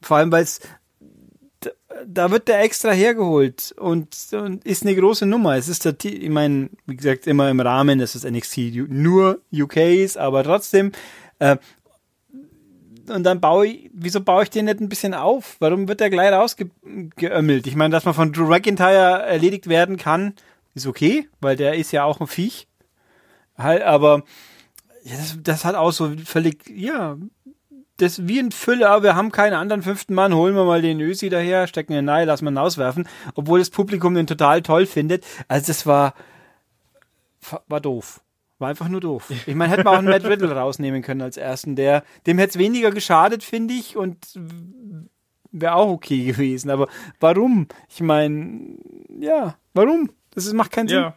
Vor 0.00 0.16
allem, 0.18 0.32
weil 0.32 0.44
es 0.44 0.60
da 2.06 2.30
wird 2.30 2.48
der 2.48 2.62
extra 2.62 2.90
hergeholt 2.90 3.74
und, 3.78 4.16
und, 4.32 4.64
ist 4.64 4.82
eine 4.82 4.94
große 4.94 5.26
Nummer. 5.26 5.56
Es 5.56 5.68
ist 5.68 5.84
der, 5.84 5.94
ich 6.04 6.28
meine, 6.28 6.70
wie 6.86 6.96
gesagt, 6.96 7.26
immer 7.26 7.48
im 7.50 7.60
Rahmen, 7.60 7.98
das 7.98 8.14
ist 8.14 8.28
NXT 8.28 8.88
nur 8.88 9.40
UKs, 9.52 10.16
aber 10.16 10.44
trotzdem. 10.44 10.92
Äh, 11.38 11.56
und 13.08 13.22
dann 13.22 13.40
baue 13.40 13.68
ich, 13.68 13.90
wieso 13.92 14.20
baue 14.20 14.42
ich 14.42 14.50
den 14.50 14.64
nicht 14.64 14.80
ein 14.80 14.88
bisschen 14.88 15.14
auf? 15.14 15.56
Warum 15.60 15.88
wird 15.88 16.00
der 16.00 16.10
gleich 16.10 16.32
rausgeömmelt? 16.32 17.66
Ich 17.66 17.76
meine, 17.76 17.92
dass 17.92 18.04
man 18.04 18.14
von 18.14 18.32
Drew 18.32 18.48
McIntyre 18.48 19.22
erledigt 19.22 19.68
werden 19.68 19.96
kann, 19.96 20.34
ist 20.74 20.86
okay, 20.86 21.28
weil 21.40 21.56
der 21.56 21.74
ist 21.74 21.92
ja 21.92 22.04
auch 22.04 22.20
ein 22.20 22.26
Viech. 22.26 22.66
Halt, 23.58 23.82
aber 23.82 24.22
das, 25.04 25.38
das 25.42 25.64
hat 25.64 25.74
auch 25.74 25.92
so 25.92 26.12
völlig, 26.24 26.68
ja, 26.68 27.16
das 27.96 28.26
wie 28.28 28.38
ein 28.38 28.52
Füller, 28.52 29.02
wir 29.02 29.16
haben 29.16 29.32
keinen 29.32 29.54
anderen 29.54 29.82
fünften 29.82 30.14
Mann, 30.14 30.34
holen 30.34 30.54
wir 30.54 30.64
mal 30.64 30.82
den 30.82 31.00
Ösi 31.00 31.28
daher, 31.28 31.66
stecken 31.66 31.92
ihn 31.92 32.08
rein, 32.08 32.26
lassen 32.26 32.44
wir 32.44 32.50
ihn 32.50 32.58
auswerfen, 32.58 33.08
obwohl 33.34 33.58
das 33.58 33.70
Publikum 33.70 34.14
den 34.14 34.26
total 34.26 34.62
toll 34.62 34.86
findet. 34.86 35.24
Also 35.48 35.68
das 35.68 35.86
war, 35.86 36.14
war 37.68 37.80
doof. 37.80 38.20
War 38.58 38.68
einfach 38.68 38.88
nur 38.88 39.00
doof. 39.00 39.30
Ich 39.46 39.54
meine, 39.54 39.72
hätte 39.72 39.84
man 39.84 39.94
auch 39.94 39.98
einen 39.98 40.08
Matt 40.08 40.24
Riddle 40.24 40.52
rausnehmen 40.52 41.02
können 41.02 41.22
als 41.22 41.36
ersten. 41.36 41.76
Der, 41.76 42.04
dem 42.26 42.38
hätte 42.38 42.50
es 42.50 42.58
weniger 42.58 42.90
geschadet, 42.90 43.42
finde 43.42 43.74
ich, 43.74 43.96
und 43.96 44.18
wäre 45.52 45.74
auch 45.74 45.88
okay 45.88 46.24
gewesen. 46.32 46.70
Aber 46.70 46.88
warum? 47.20 47.68
Ich 47.88 48.00
meine, 48.00 48.76
ja, 49.18 49.56
warum? 49.74 50.10
Das 50.34 50.52
macht 50.52 50.72
keinen 50.72 50.88
Sinn. 50.88 50.98
Ja. 50.98 51.14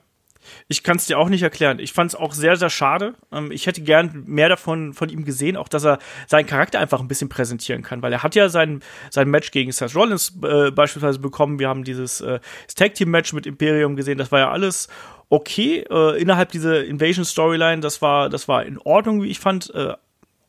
Ich 0.67 0.83
kann 0.83 0.97
es 0.97 1.05
dir 1.05 1.17
auch 1.19 1.29
nicht 1.29 1.43
erklären. 1.43 1.79
Ich 1.79 1.93
fand 1.93 2.11
es 2.11 2.15
auch 2.15 2.33
sehr, 2.33 2.55
sehr 2.55 2.69
schade. 2.69 3.15
Ähm, 3.31 3.51
ich 3.51 3.67
hätte 3.67 3.81
gern 3.81 4.23
mehr 4.25 4.49
davon 4.49 4.93
von 4.93 5.09
ihm 5.09 5.25
gesehen, 5.25 5.57
auch 5.57 5.67
dass 5.67 5.85
er 5.85 5.99
seinen 6.27 6.45
Charakter 6.45 6.79
einfach 6.79 6.99
ein 6.99 7.07
bisschen 7.07 7.29
präsentieren 7.29 7.81
kann, 7.81 8.01
weil 8.01 8.13
er 8.13 8.23
hat 8.23 8.35
ja 8.35 8.49
sein, 8.49 8.81
sein 9.09 9.29
Match 9.29 9.51
gegen 9.51 9.71
Seth 9.71 9.95
Rollins 9.95 10.33
äh, 10.43 10.71
beispielsweise 10.71 11.19
bekommen. 11.19 11.59
Wir 11.59 11.69
haben 11.69 11.83
dieses 11.83 12.21
äh, 12.21 12.39
Tag 12.75 12.93
Team 12.95 13.09
Match 13.09 13.33
mit 13.33 13.45
Imperium 13.45 13.95
gesehen. 13.95 14.17
Das 14.17 14.31
war 14.31 14.39
ja 14.39 14.51
alles 14.51 14.87
okay 15.29 15.85
äh, 15.89 16.19
innerhalb 16.19 16.51
dieser 16.51 16.83
Invasion 16.85 17.25
Storyline. 17.25 17.81
Das 17.81 18.01
war, 18.01 18.29
das 18.29 18.47
war 18.47 18.65
in 18.65 18.77
Ordnung, 18.79 19.21
wie 19.23 19.29
ich 19.29 19.39
fand. 19.39 19.73
Äh, 19.73 19.93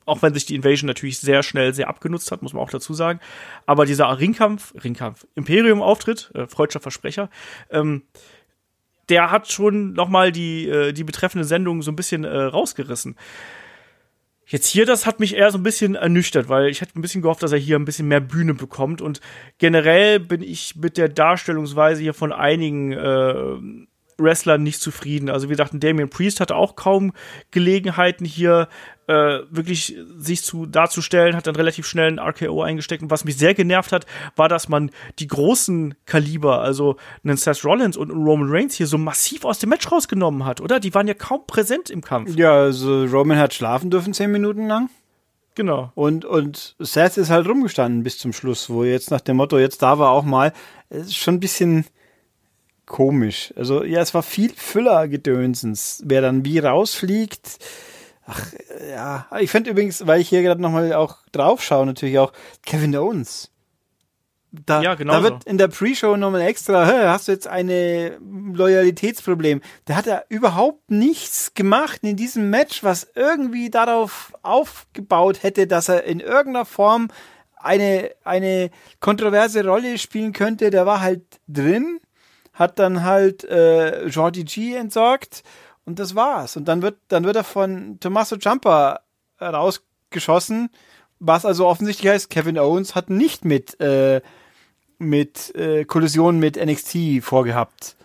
auch 0.06 0.22
wenn 0.22 0.34
sich 0.34 0.44
die 0.44 0.56
Invasion 0.56 0.88
natürlich 0.88 1.20
sehr 1.20 1.44
schnell 1.44 1.72
sehr 1.72 1.88
abgenutzt 1.88 2.32
hat, 2.32 2.42
muss 2.42 2.52
man 2.52 2.62
auch 2.62 2.70
dazu 2.70 2.94
sagen. 2.94 3.20
Aber 3.64 3.86
dieser 3.86 4.18
Ringkampf, 4.18 4.74
Ringkampf, 4.82 5.24
Imperium-Auftritt, 5.36 6.32
äh, 6.34 6.46
freudscher 6.48 6.80
Versprecher, 6.80 7.30
ähm, 7.70 8.02
der 9.10 9.30
hat 9.30 9.50
schon 9.50 9.92
nochmal 9.92 10.32
die, 10.32 10.68
äh, 10.68 10.92
die 10.92 11.04
betreffende 11.04 11.44
Sendung 11.44 11.82
so 11.82 11.90
ein 11.90 11.96
bisschen 11.96 12.24
äh, 12.24 12.36
rausgerissen. 12.36 13.16
Jetzt 14.46 14.66
hier, 14.66 14.84
das 14.84 15.06
hat 15.06 15.20
mich 15.20 15.36
eher 15.36 15.50
so 15.52 15.58
ein 15.58 15.62
bisschen 15.62 15.94
ernüchtert, 15.94 16.48
weil 16.48 16.70
ich 16.70 16.80
hätte 16.80 16.98
ein 16.98 17.02
bisschen 17.02 17.22
gehofft, 17.22 17.42
dass 17.42 17.52
er 17.52 17.58
hier 17.58 17.78
ein 17.78 17.84
bisschen 17.84 18.08
mehr 18.08 18.20
Bühne 18.20 18.54
bekommt. 18.54 19.00
Und 19.00 19.20
generell 19.58 20.18
bin 20.18 20.42
ich 20.42 20.74
mit 20.74 20.96
der 20.96 21.08
Darstellungsweise 21.08 22.02
hier 22.02 22.14
von 22.14 22.32
einigen 22.32 22.92
äh, 22.92 23.34
Wrestlern 24.18 24.62
nicht 24.62 24.80
zufrieden. 24.80 25.30
Also 25.30 25.48
wie 25.48 25.52
gesagt, 25.52 25.72
Damien 25.74 26.10
Priest 26.10 26.40
hatte 26.40 26.56
auch 26.56 26.76
kaum 26.76 27.12
Gelegenheiten 27.52 28.24
hier 28.24 28.68
äh, 29.10 29.42
wirklich 29.50 29.96
sich 30.18 30.44
zu 30.44 30.66
darzustellen, 30.66 31.34
hat 31.34 31.48
dann 31.48 31.56
relativ 31.56 31.84
schnell 31.84 32.06
ein 32.12 32.20
RKO 32.20 32.62
eingesteckt. 32.62 33.02
Und 33.02 33.10
was 33.10 33.24
mich 33.24 33.36
sehr 33.36 33.54
genervt 33.54 33.90
hat, 33.90 34.06
war, 34.36 34.48
dass 34.48 34.68
man 34.68 34.92
die 35.18 35.26
großen 35.26 35.94
Kaliber, 36.06 36.60
also 36.60 36.96
einen 37.24 37.36
Seth 37.36 37.64
Rollins 37.64 37.96
und 37.96 38.12
einen 38.12 38.22
Roman 38.22 38.48
Reigns 38.48 38.76
hier 38.76 38.86
so 38.86 38.98
massiv 38.98 39.44
aus 39.44 39.58
dem 39.58 39.70
Match 39.70 39.90
rausgenommen 39.90 40.44
hat, 40.44 40.60
oder? 40.60 40.78
Die 40.78 40.94
waren 40.94 41.08
ja 41.08 41.14
kaum 41.14 41.44
präsent 41.44 41.90
im 41.90 42.02
Kampf. 42.02 42.36
Ja, 42.36 42.52
also 42.52 43.04
Roman 43.06 43.38
hat 43.38 43.52
schlafen 43.52 43.90
dürfen 43.90 44.14
zehn 44.14 44.30
Minuten 44.30 44.68
lang. 44.68 44.90
Genau. 45.56 45.90
Und, 45.96 46.24
und 46.24 46.76
Seth 46.78 47.16
ist 47.16 47.30
halt 47.30 47.48
rumgestanden 47.48 48.04
bis 48.04 48.18
zum 48.18 48.32
Schluss, 48.32 48.70
wo 48.70 48.84
jetzt 48.84 49.10
nach 49.10 49.20
dem 49.20 49.36
Motto, 49.36 49.58
jetzt 49.58 49.82
da 49.82 49.98
war 49.98 50.10
auch 50.12 50.22
mal, 50.22 50.52
ist 50.88 51.16
schon 51.16 51.34
ein 51.34 51.40
bisschen 51.40 51.84
komisch. 52.86 53.52
Also 53.56 53.82
ja, 53.82 54.00
es 54.00 54.14
war 54.14 54.22
viel 54.22 54.52
Füller-Gedönsens. 54.54 56.02
Wer 56.06 56.20
dann 56.22 56.44
wie 56.44 56.60
rausfliegt, 56.60 57.58
ach 58.30 58.52
ja. 58.88 59.26
Ich 59.40 59.50
finde 59.50 59.70
übrigens, 59.70 60.06
weil 60.06 60.20
ich 60.20 60.28
hier 60.28 60.42
gerade 60.42 60.60
nochmal 60.60 60.92
auch 60.92 61.18
drauf 61.32 61.62
schaue, 61.62 61.86
natürlich 61.86 62.18
auch 62.18 62.32
Kevin 62.64 62.96
Owens. 62.96 63.50
Da, 64.52 64.82
ja, 64.82 64.96
genau 64.96 65.12
da 65.12 65.22
wird 65.22 65.44
in 65.44 65.58
der 65.58 65.68
Pre-Show 65.68 66.16
nochmal 66.16 66.40
extra, 66.40 66.84
hä, 66.84 67.06
hast 67.06 67.28
du 67.28 67.32
jetzt 67.32 67.46
eine 67.46 68.18
Loyalitätsproblem. 68.20 69.60
Da 69.84 69.94
hat 69.94 70.08
er 70.08 70.24
überhaupt 70.28 70.90
nichts 70.90 71.54
gemacht 71.54 72.00
in 72.02 72.16
diesem 72.16 72.50
Match, 72.50 72.82
was 72.82 73.06
irgendwie 73.14 73.70
darauf 73.70 74.32
aufgebaut 74.42 75.44
hätte, 75.44 75.68
dass 75.68 75.88
er 75.88 76.02
in 76.02 76.18
irgendeiner 76.18 76.64
Form 76.64 77.08
eine, 77.56 78.10
eine 78.24 78.70
kontroverse 78.98 79.64
Rolle 79.64 79.98
spielen 79.98 80.32
könnte. 80.32 80.70
Der 80.70 80.84
war 80.84 81.00
halt 81.00 81.22
drin 81.46 82.00
hat 82.60 82.78
dann 82.78 83.04
halt 83.04 83.42
äh, 83.44 84.06
Jordi 84.06 84.44
G 84.44 84.74
entsorgt 84.74 85.42
und 85.84 85.98
das 85.98 86.14
war's. 86.14 86.56
Und 86.56 86.66
dann 86.66 86.82
wird, 86.82 86.98
dann 87.08 87.24
wird 87.24 87.36
er 87.36 87.44
von 87.44 87.98
Tommaso 88.00 88.36
Ciampa 88.36 89.00
raus 89.40 89.82
geschossen, 90.10 90.70
was 91.18 91.44
also 91.44 91.66
offensichtlich 91.66 92.10
heißt, 92.10 92.30
Kevin 92.30 92.58
Owens 92.58 92.94
hat 92.94 93.10
nicht 93.10 93.44
mit, 93.44 93.78
äh, 93.80 94.20
mit 94.98 95.54
äh, 95.54 95.84
Kollision 95.84 96.38
mit 96.38 96.56
NXT 96.56 97.22
vorgehabt. 97.22 97.96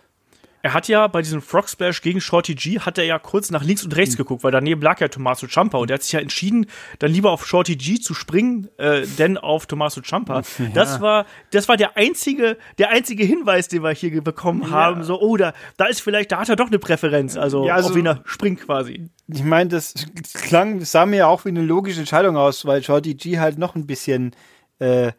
Er 0.66 0.74
hat 0.74 0.88
ja 0.88 1.06
bei 1.06 1.22
diesem 1.22 1.42
Frog 1.42 1.68
Splash 1.68 2.02
gegen 2.02 2.20
Shorty 2.20 2.56
G 2.56 2.80
hat 2.80 2.98
er 2.98 3.04
ja 3.04 3.20
kurz 3.20 3.52
nach 3.52 3.62
links 3.62 3.84
und 3.84 3.94
rechts 3.94 4.16
mhm. 4.16 4.18
geguckt, 4.18 4.42
weil 4.42 4.50
daneben 4.50 4.82
lag 4.82 4.98
ja 4.98 5.06
Tommaso 5.06 5.46
Ciampa 5.46 5.78
und 5.78 5.92
er 5.92 5.94
hat 5.94 6.02
sich 6.02 6.10
ja 6.10 6.18
entschieden, 6.18 6.66
dann 6.98 7.12
lieber 7.12 7.30
auf 7.30 7.46
Shorty 7.46 7.76
G 7.76 8.00
zu 8.00 8.14
springen, 8.14 8.68
äh, 8.76 9.06
denn 9.16 9.38
auf 9.38 9.66
Tommaso 9.66 10.00
Ciampa. 10.00 10.40
Ja. 10.40 10.66
Das 10.74 11.00
war, 11.00 11.26
das 11.52 11.68
war 11.68 11.76
der 11.76 11.96
einzige, 11.96 12.56
der 12.78 12.90
einzige 12.90 13.22
Hinweis, 13.22 13.68
den 13.68 13.84
wir 13.84 13.92
hier 13.92 14.20
bekommen 14.24 14.62
ja. 14.62 14.70
haben. 14.70 15.04
So, 15.04 15.20
oh, 15.20 15.36
da, 15.36 15.52
da 15.76 15.84
ist 15.84 16.00
vielleicht, 16.00 16.32
da 16.32 16.40
hat 16.40 16.48
er 16.48 16.56
doch 16.56 16.66
eine 16.66 16.80
Präferenz, 16.80 17.36
also, 17.36 17.64
ja, 17.64 17.76
also 17.76 17.90
auf 17.90 17.94
wen 17.94 18.06
er 18.06 18.22
springt 18.24 18.60
quasi. 18.62 19.08
Ich 19.28 19.44
meine, 19.44 19.70
das 19.70 19.94
klang, 20.34 20.80
sah 20.80 21.06
mir 21.06 21.18
ja 21.18 21.26
auch 21.28 21.44
wie 21.44 21.50
eine 21.50 21.62
logische 21.62 22.00
Entscheidung 22.00 22.36
aus, 22.36 22.66
weil 22.66 22.82
Shorty 22.82 23.14
G 23.14 23.38
halt 23.38 23.56
noch 23.56 23.76
ein 23.76 23.86
bisschen 23.86 24.34
äh, 24.80 25.12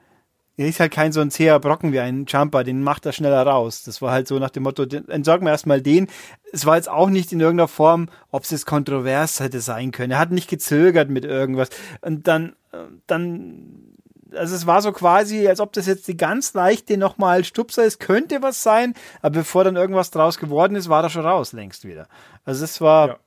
er 0.58 0.68
ist 0.68 0.80
halt 0.80 0.92
kein 0.92 1.12
so 1.12 1.22
ein 1.22 1.30
zäher 1.30 1.60
Brocken 1.60 1.94
wie 1.94 2.00
ein 2.00 2.26
Jumper, 2.28 2.64
den 2.64 2.82
macht 2.82 3.06
er 3.06 3.14
schneller 3.14 3.46
raus. 3.46 3.84
Das 3.84 4.02
war 4.02 4.12
halt 4.12 4.28
so 4.28 4.40
nach 4.40 4.50
dem 4.50 4.64
Motto, 4.64 4.84
entsorgen 4.84 5.46
wir 5.46 5.52
erstmal 5.52 5.82
den. 5.82 6.08
Es 6.52 6.66
war 6.66 6.78
jetzt 6.78 6.90
auch 6.90 7.10
nicht 7.10 7.32
in 7.32 7.40
irgendeiner 7.40 7.68
Form, 7.68 8.10
ob 8.32 8.44
es 8.44 8.50
jetzt 8.50 8.66
kontrovers 8.66 9.40
hätte 9.40 9.62
sein 9.62 9.92
können. 9.92 10.12
Er 10.12 10.20
hat 10.20 10.32
nicht 10.32 10.50
gezögert 10.50 11.10
mit 11.10 11.26
irgendwas. 11.26 11.70
Und 12.02 12.28
dann, 12.28 12.56
dann, 13.06 13.94
also 14.34 14.56
es 14.56 14.66
war 14.66 14.82
so 14.82 14.92
quasi, 14.94 15.48
als 15.48 15.60
ob 15.60 15.74
das 15.74 15.86
jetzt 15.86 16.08
die 16.08 16.18
ganz 16.18 16.56
leichte 16.56 16.98
nochmal 16.98 17.44
Stupser 17.44 17.86
ist, 17.86 18.00
könnte 18.00 18.42
was 18.42 18.64
sein, 18.64 18.96
aber 19.22 19.40
bevor 19.40 19.64
dann 19.64 19.76
irgendwas 19.76 20.10
draus 20.10 20.40
geworden 20.40 20.76
ist, 20.76 20.90
war 20.90 21.04
er 21.04 21.12
schon 21.12 21.26
raus 21.26 21.54
längst 21.54 21.86
wieder. 21.86 22.08
Also 22.46 22.64
es 22.64 22.82
war, 22.82 23.08
ja. 23.08 23.18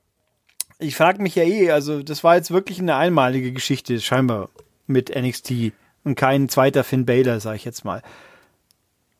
ich 0.79 0.97
frage 0.97 1.21
mich 1.21 1.35
ja 1.35 1.43
eh, 1.43 1.71
also 1.71 2.03
das 2.03 2.25
war 2.25 2.35
jetzt 2.35 2.51
wirklich 2.51 2.79
eine 2.79 2.97
einmalige 2.97 3.53
Geschichte, 3.53 4.01
scheinbar 4.01 4.49
mit 4.85 5.15
NXT 5.15 5.71
und 6.03 6.15
kein 6.15 6.49
zweiter 6.49 6.83
Finn 6.83 7.05
Baylor, 7.05 7.39
sag 7.39 7.55
ich 7.55 7.65
jetzt 7.65 7.85
mal. 7.85 8.01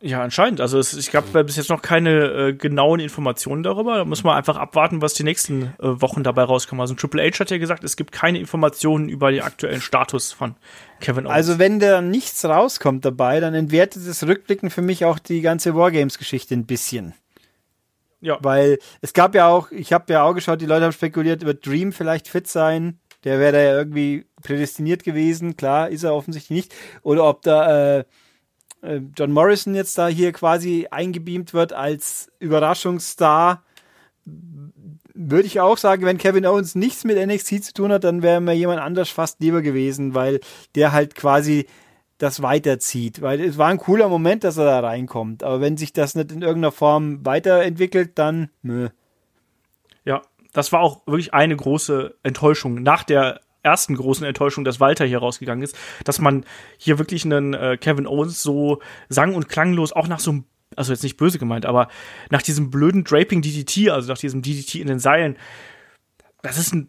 Ja, 0.04 0.24
anscheinend. 0.24 0.62
Also 0.62 0.80
es, 0.80 0.94
ich 0.94 1.12
gab 1.12 1.32
bis 1.32 1.58
jetzt 1.58 1.70
noch 1.70 1.84
keine 1.84 2.24
äh, 2.24 2.54
genauen 2.54 3.00
Informationen 3.00 3.62
darüber. 3.62 3.98
Da 3.98 4.06
muss 4.06 4.24
man 4.24 4.36
einfach 4.36 4.58
abwarten, 4.58 5.00
was 5.04 5.14
die 5.14 5.24
nächsten 5.24 5.76
äh, 5.78 6.02
Wochen 6.02 6.24
dabei 6.24 6.44
rauskommen. 6.44 6.82
Also 6.82 6.96
Triple 6.96 7.22
H 7.22 7.40
hat 7.40 7.52
ja 7.52 7.60
gesagt, 7.60 7.84
es 7.84 7.96
gibt 7.96 8.12
keine 8.12 8.40
Informationen 8.40 9.10
über 9.10 9.32
den 9.32 9.42
aktuellen 9.42 9.80
Status 9.80 10.32
von 10.32 10.56
Kevin 11.02 11.28
Owens. 11.28 11.36
Also 11.36 11.60
wenn 11.60 11.80
da 11.80 12.02
nichts 12.02 12.44
rauskommt 12.44 13.06
dabei, 13.06 13.40
dann 13.40 13.54
entwertet 13.54 14.08
das 14.08 14.26
Rückblicken 14.26 14.72
für 14.72 14.82
mich 14.82 15.06
auch 15.06 15.20
die 15.20 15.42
ganze 15.42 15.76
Wargames-Geschichte 15.76 16.56
ein 16.56 16.66
bisschen. 16.66 17.14
Ja. 18.22 18.40
Weil 18.42 18.80
es 19.02 19.14
gab 19.14 19.36
ja 19.36 19.48
auch, 19.48 19.70
ich 19.72 19.94
habe 19.94 20.12
ja 20.14 20.24
auch 20.24 20.34
geschaut, 20.34 20.62
die 20.62 20.66
Leute 20.66 20.86
haben 20.86 20.94
spekuliert, 20.94 21.46
wird 21.46 21.64
Dream 21.66 21.94
vielleicht 21.94 22.28
fit 22.28 22.48
sein. 22.48 23.00
Der 23.24 23.40
wäre 23.40 23.52
da 23.52 23.60
ja 23.60 23.74
irgendwie 23.74 24.26
prädestiniert 24.42 25.04
gewesen. 25.04 25.58
Klar, 25.58 25.90
ist 25.90 26.04
er 26.04 26.16
offensichtlich 26.16 26.66
nicht. 26.66 26.76
Oder 27.04 27.26
ob 27.26 27.42
da 27.44 28.00
äh, 28.00 28.04
äh, 28.82 29.02
John 29.18 29.32
Morrison 29.32 29.76
jetzt 29.76 29.98
da 29.98 30.08
hier 30.08 30.32
quasi 30.32 30.88
eingebeamt 30.90 31.54
wird 31.54 31.74
als 31.74 32.32
Überraschungsstar. 32.40 33.64
Würde 35.14 35.46
ich 35.46 35.60
auch 35.60 35.78
sagen, 35.78 36.06
wenn 36.06 36.18
Kevin 36.18 36.46
Owens 36.46 36.76
nichts 36.76 37.04
mit 37.04 37.18
NXT 37.18 37.64
zu 37.64 37.74
tun 37.74 37.92
hat, 37.92 38.04
dann 38.04 38.24
wäre 38.24 38.42
mir 38.42 38.54
jemand 38.54 38.80
anders 38.80 39.10
fast 39.10 39.40
lieber 39.42 39.62
gewesen, 39.62 40.16
weil 40.16 40.40
der 40.76 40.92
halt 40.92 41.16
quasi 41.16 41.68
das 42.18 42.42
weiterzieht. 42.42 43.22
Weil 43.22 43.42
es 43.42 43.58
war 43.58 43.68
ein 43.70 43.78
cooler 43.78 44.10
Moment, 44.10 44.44
dass 44.44 44.58
er 44.58 44.66
da 44.66 44.80
reinkommt. 44.80 45.44
Aber 45.44 45.62
wenn 45.62 45.78
sich 45.78 45.94
das 45.94 46.16
nicht 46.16 46.32
in 46.32 46.42
irgendeiner 46.42 46.72
Form 46.72 47.26
weiterentwickelt, 47.26 48.12
dann 48.16 48.50
nö. 48.62 48.90
Das 50.54 50.72
war 50.72 50.82
auch 50.82 51.06
wirklich 51.08 51.34
eine 51.34 51.56
große 51.56 52.16
Enttäuschung 52.24 52.84
nach 52.84 53.04
der 53.04 53.42
ersten 53.64 53.96
großen 53.96 54.26
Enttäuschung, 54.26 54.64
dass 54.64 54.80
Walter 54.80 55.06
hier 55.06 55.20
rausgegangen 55.20 55.64
ist, 55.64 55.78
dass 56.04 56.20
man 56.20 56.46
hier 56.78 56.98
wirklich 56.98 57.26
einen 57.26 57.54
äh, 57.54 57.78
Kevin 57.78 58.08
Owens 58.08 58.42
so 58.42 58.82
sang- 59.08 59.36
und 59.36 59.50
klanglos 59.50 59.94
auch 59.94 60.08
nach 60.08 60.20
so 60.20 60.32
einem 60.32 60.46
also 60.76 60.94
jetzt 60.94 61.04
nicht 61.04 61.18
böse 61.18 61.40
gemeint, 61.40 61.66
aber 61.66 61.90
nach 62.30 62.42
diesem 62.42 62.72
blöden 62.72 63.04
Draping 63.04 63.42
DDT, 63.42 63.90
also 63.90 64.08
nach 64.10 64.18
diesem 64.18 64.42
DDT 64.42 64.76
in 64.76 64.88
den 64.88 65.00
Seilen, 65.00 65.38
das 66.42 66.58
ist 66.58 66.74
ein, 66.74 66.88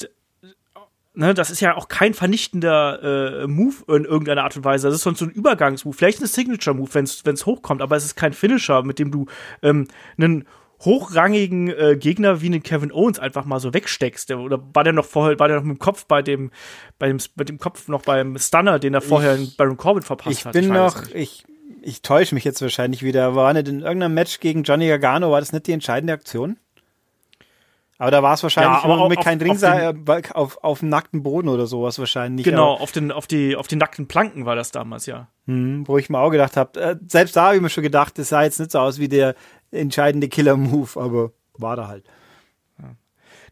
ne, 1.15 1.35
das 1.35 1.51
ist 1.51 1.61
ja 1.61 1.77
auch 1.77 1.89
kein 1.89 2.15
vernichtender 2.15 3.43
äh, 3.43 3.47
Move 3.47 3.75
in 3.89 4.05
irgendeiner 4.05 4.45
Art 4.45 4.57
und 4.57 4.65
Weise. 4.65 4.87
Das 4.87 4.97
ist 4.97 5.03
sonst 5.03 5.19
so 5.19 5.25
ein 5.25 5.31
Übergangsmove, 5.31 5.97
vielleicht 5.97 6.21
ein 6.21 6.27
Signature-Move, 6.27 6.95
wenn 6.95 7.05
es 7.05 7.47
hochkommt, 7.47 7.83
aber 7.83 7.97
es 7.97 8.05
ist 8.05 8.17
kein 8.17 8.33
Finisher, 8.33 8.83
mit 8.83 8.99
dem 8.99 9.11
du 9.11 9.27
ähm, 9.63 9.89
einen 10.17 10.47
hochrangigen 10.85 11.69
äh, 11.69 11.97
Gegner 11.97 12.41
wie 12.41 12.47
einen 12.47 12.63
Kevin 12.63 12.93
Owens 12.93 13.19
einfach 13.19 13.45
mal 13.45 13.61
so 13.61 13.73
wegsteckst. 13.73 14.29
Der, 14.31 14.39
oder 14.39 14.63
war 14.75 14.85
der 14.85 14.93
noch 14.93 15.05
vorher, 15.05 15.39
war 15.39 15.49
der 15.49 15.59
noch 15.59 15.65
mit 15.65 15.79
dem 15.79 15.81
Kopf 15.81 16.07
bei 16.07 16.23
dem, 16.23 16.51
bei 16.99 17.09
dem, 17.09 17.19
mit 17.37 17.49
dem 17.49 17.59
Kopf 17.59 17.89
noch 17.89 18.03
beim 18.03 18.39
Stunner, 18.39 18.79
den 18.79 18.95
er 18.95 19.01
vorher 19.01 19.35
ich, 19.35 19.41
in 19.41 19.57
Baron 19.57 19.77
Corbin 19.77 20.03
verpasst 20.03 20.39
ich 20.39 20.45
hat? 20.45 20.53
Bin 20.53 20.65
ich 20.65 20.71
bin 20.71 20.77
noch, 20.77 21.09
ich, 21.15 21.45
ich 21.83 22.03
täusche 22.03 22.35
mich 22.35 22.45
jetzt 22.45 22.63
wahrscheinlich 22.63 23.03
wieder. 23.03 23.35
War 23.35 23.53
nicht 23.53 23.69
in 23.69 23.81
irgendeinem 23.81 24.15
Match 24.15 24.41
gegen 24.41 24.63
Johnny 24.65 24.89
Gargano, 24.89 25.31
war 25.31 25.41
das 25.41 25.53
nicht 25.53 25.67
die 25.67 25.73
entscheidende 25.73 26.13
Aktion? 26.13 26.57
Aber 27.99 28.11
da 28.11 28.21
war 28.21 28.35
es 28.35 28.43
wahrscheinlich 28.43 28.83
ja, 28.83 29.09
mit 29.09 29.21
kein 29.21 29.41
Ringseil 29.41 29.95
auf, 30.09 30.31
auf, 30.33 30.65
auf 30.65 30.79
dem 30.81 30.89
nackten 30.89 31.23
Boden 31.23 31.49
oder 31.49 31.69
sowas 31.69 32.01
wahrscheinlich. 32.01 32.45
Genau, 32.45 32.73
auf 32.73 32.91
den, 32.91 33.13
auf 33.13 33.29
die, 33.29 33.55
auf 33.55 33.69
den 33.69 33.79
nackten 33.79 34.09
Planken 34.09 34.45
war 34.45 34.57
das 34.57 34.73
damals, 34.73 35.07
ja. 35.07 35.29
Hm, 35.47 35.87
wo 35.87 35.99
ich 35.99 36.11
mir 36.11 36.19
auch 36.19 36.31
gedacht 36.31 36.57
habe, 36.57 36.81
äh, 36.81 36.97
selbst 37.07 37.37
da 37.37 37.45
habe 37.45 37.57
ich 37.57 37.63
mir 37.63 37.71
schon 37.71 37.85
gedacht, 37.85 38.19
das 38.19 38.31
sah 38.31 38.43
jetzt 38.43 38.59
nicht 38.59 38.73
so 38.73 38.81
aus 38.81 38.99
wie 38.99 39.09
der 39.09 39.37
entscheidende 39.73 40.29
Killer-Move, 40.29 41.01
aber 41.01 41.33
war 41.55 41.77
da 41.77 41.89
halt. 41.89 42.05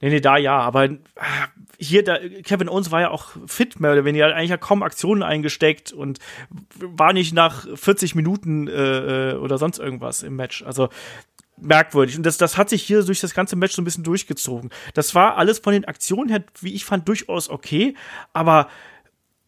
Nee, 0.01 0.09
nee, 0.09 0.21
da 0.21 0.39
ja, 0.39 0.59
aber 0.59 0.85
äh, 0.85 0.99
hier, 1.79 2.03
da, 2.03 2.19
Kevin 2.43 2.71
Owens 2.71 2.91
war 2.91 3.03
ja 3.03 3.11
auch 3.11 3.33
fit, 3.47 3.81
mehr 3.81 3.93
oder 3.93 4.05
weniger, 4.05 4.35
eigentlich 4.35 4.51
ja 4.51 4.57
kaum 4.57 4.83
Aktionen 4.83 5.23
eingesteckt 5.23 5.93
und 5.93 6.19
war 6.79 7.13
nicht 7.13 7.35
nach 7.35 7.67
40 7.75 8.15
Minuten 8.15 8.67
äh, 8.67 9.33
äh, 9.33 9.35
oder 9.35 9.59
sonst 9.59 9.79
irgendwas 9.79 10.23
im 10.23 10.37
Match. 10.37 10.63
Also 10.63 10.89
merkwürdig. 11.59 12.17
Und 12.17 12.25
das, 12.25 12.39
das 12.39 12.57
hat 12.57 12.71
sich 12.71 12.83
hier 12.83 13.03
durch 13.03 13.21
das 13.21 13.35
ganze 13.35 13.57
Match 13.57 13.75
so 13.75 13.83
ein 13.83 13.85
bisschen 13.85 14.05
durchgezogen. 14.05 14.71
Das 14.95 15.15
war 15.15 15.37
alles 15.37 15.59
von 15.59 15.75
den 15.75 15.85
Aktionen 15.85 16.31
her, 16.31 16.45
wie 16.61 16.73
ich 16.73 16.87
fand, 16.87 17.07
durchaus 17.07 17.51
okay, 17.51 17.95
aber 18.33 18.69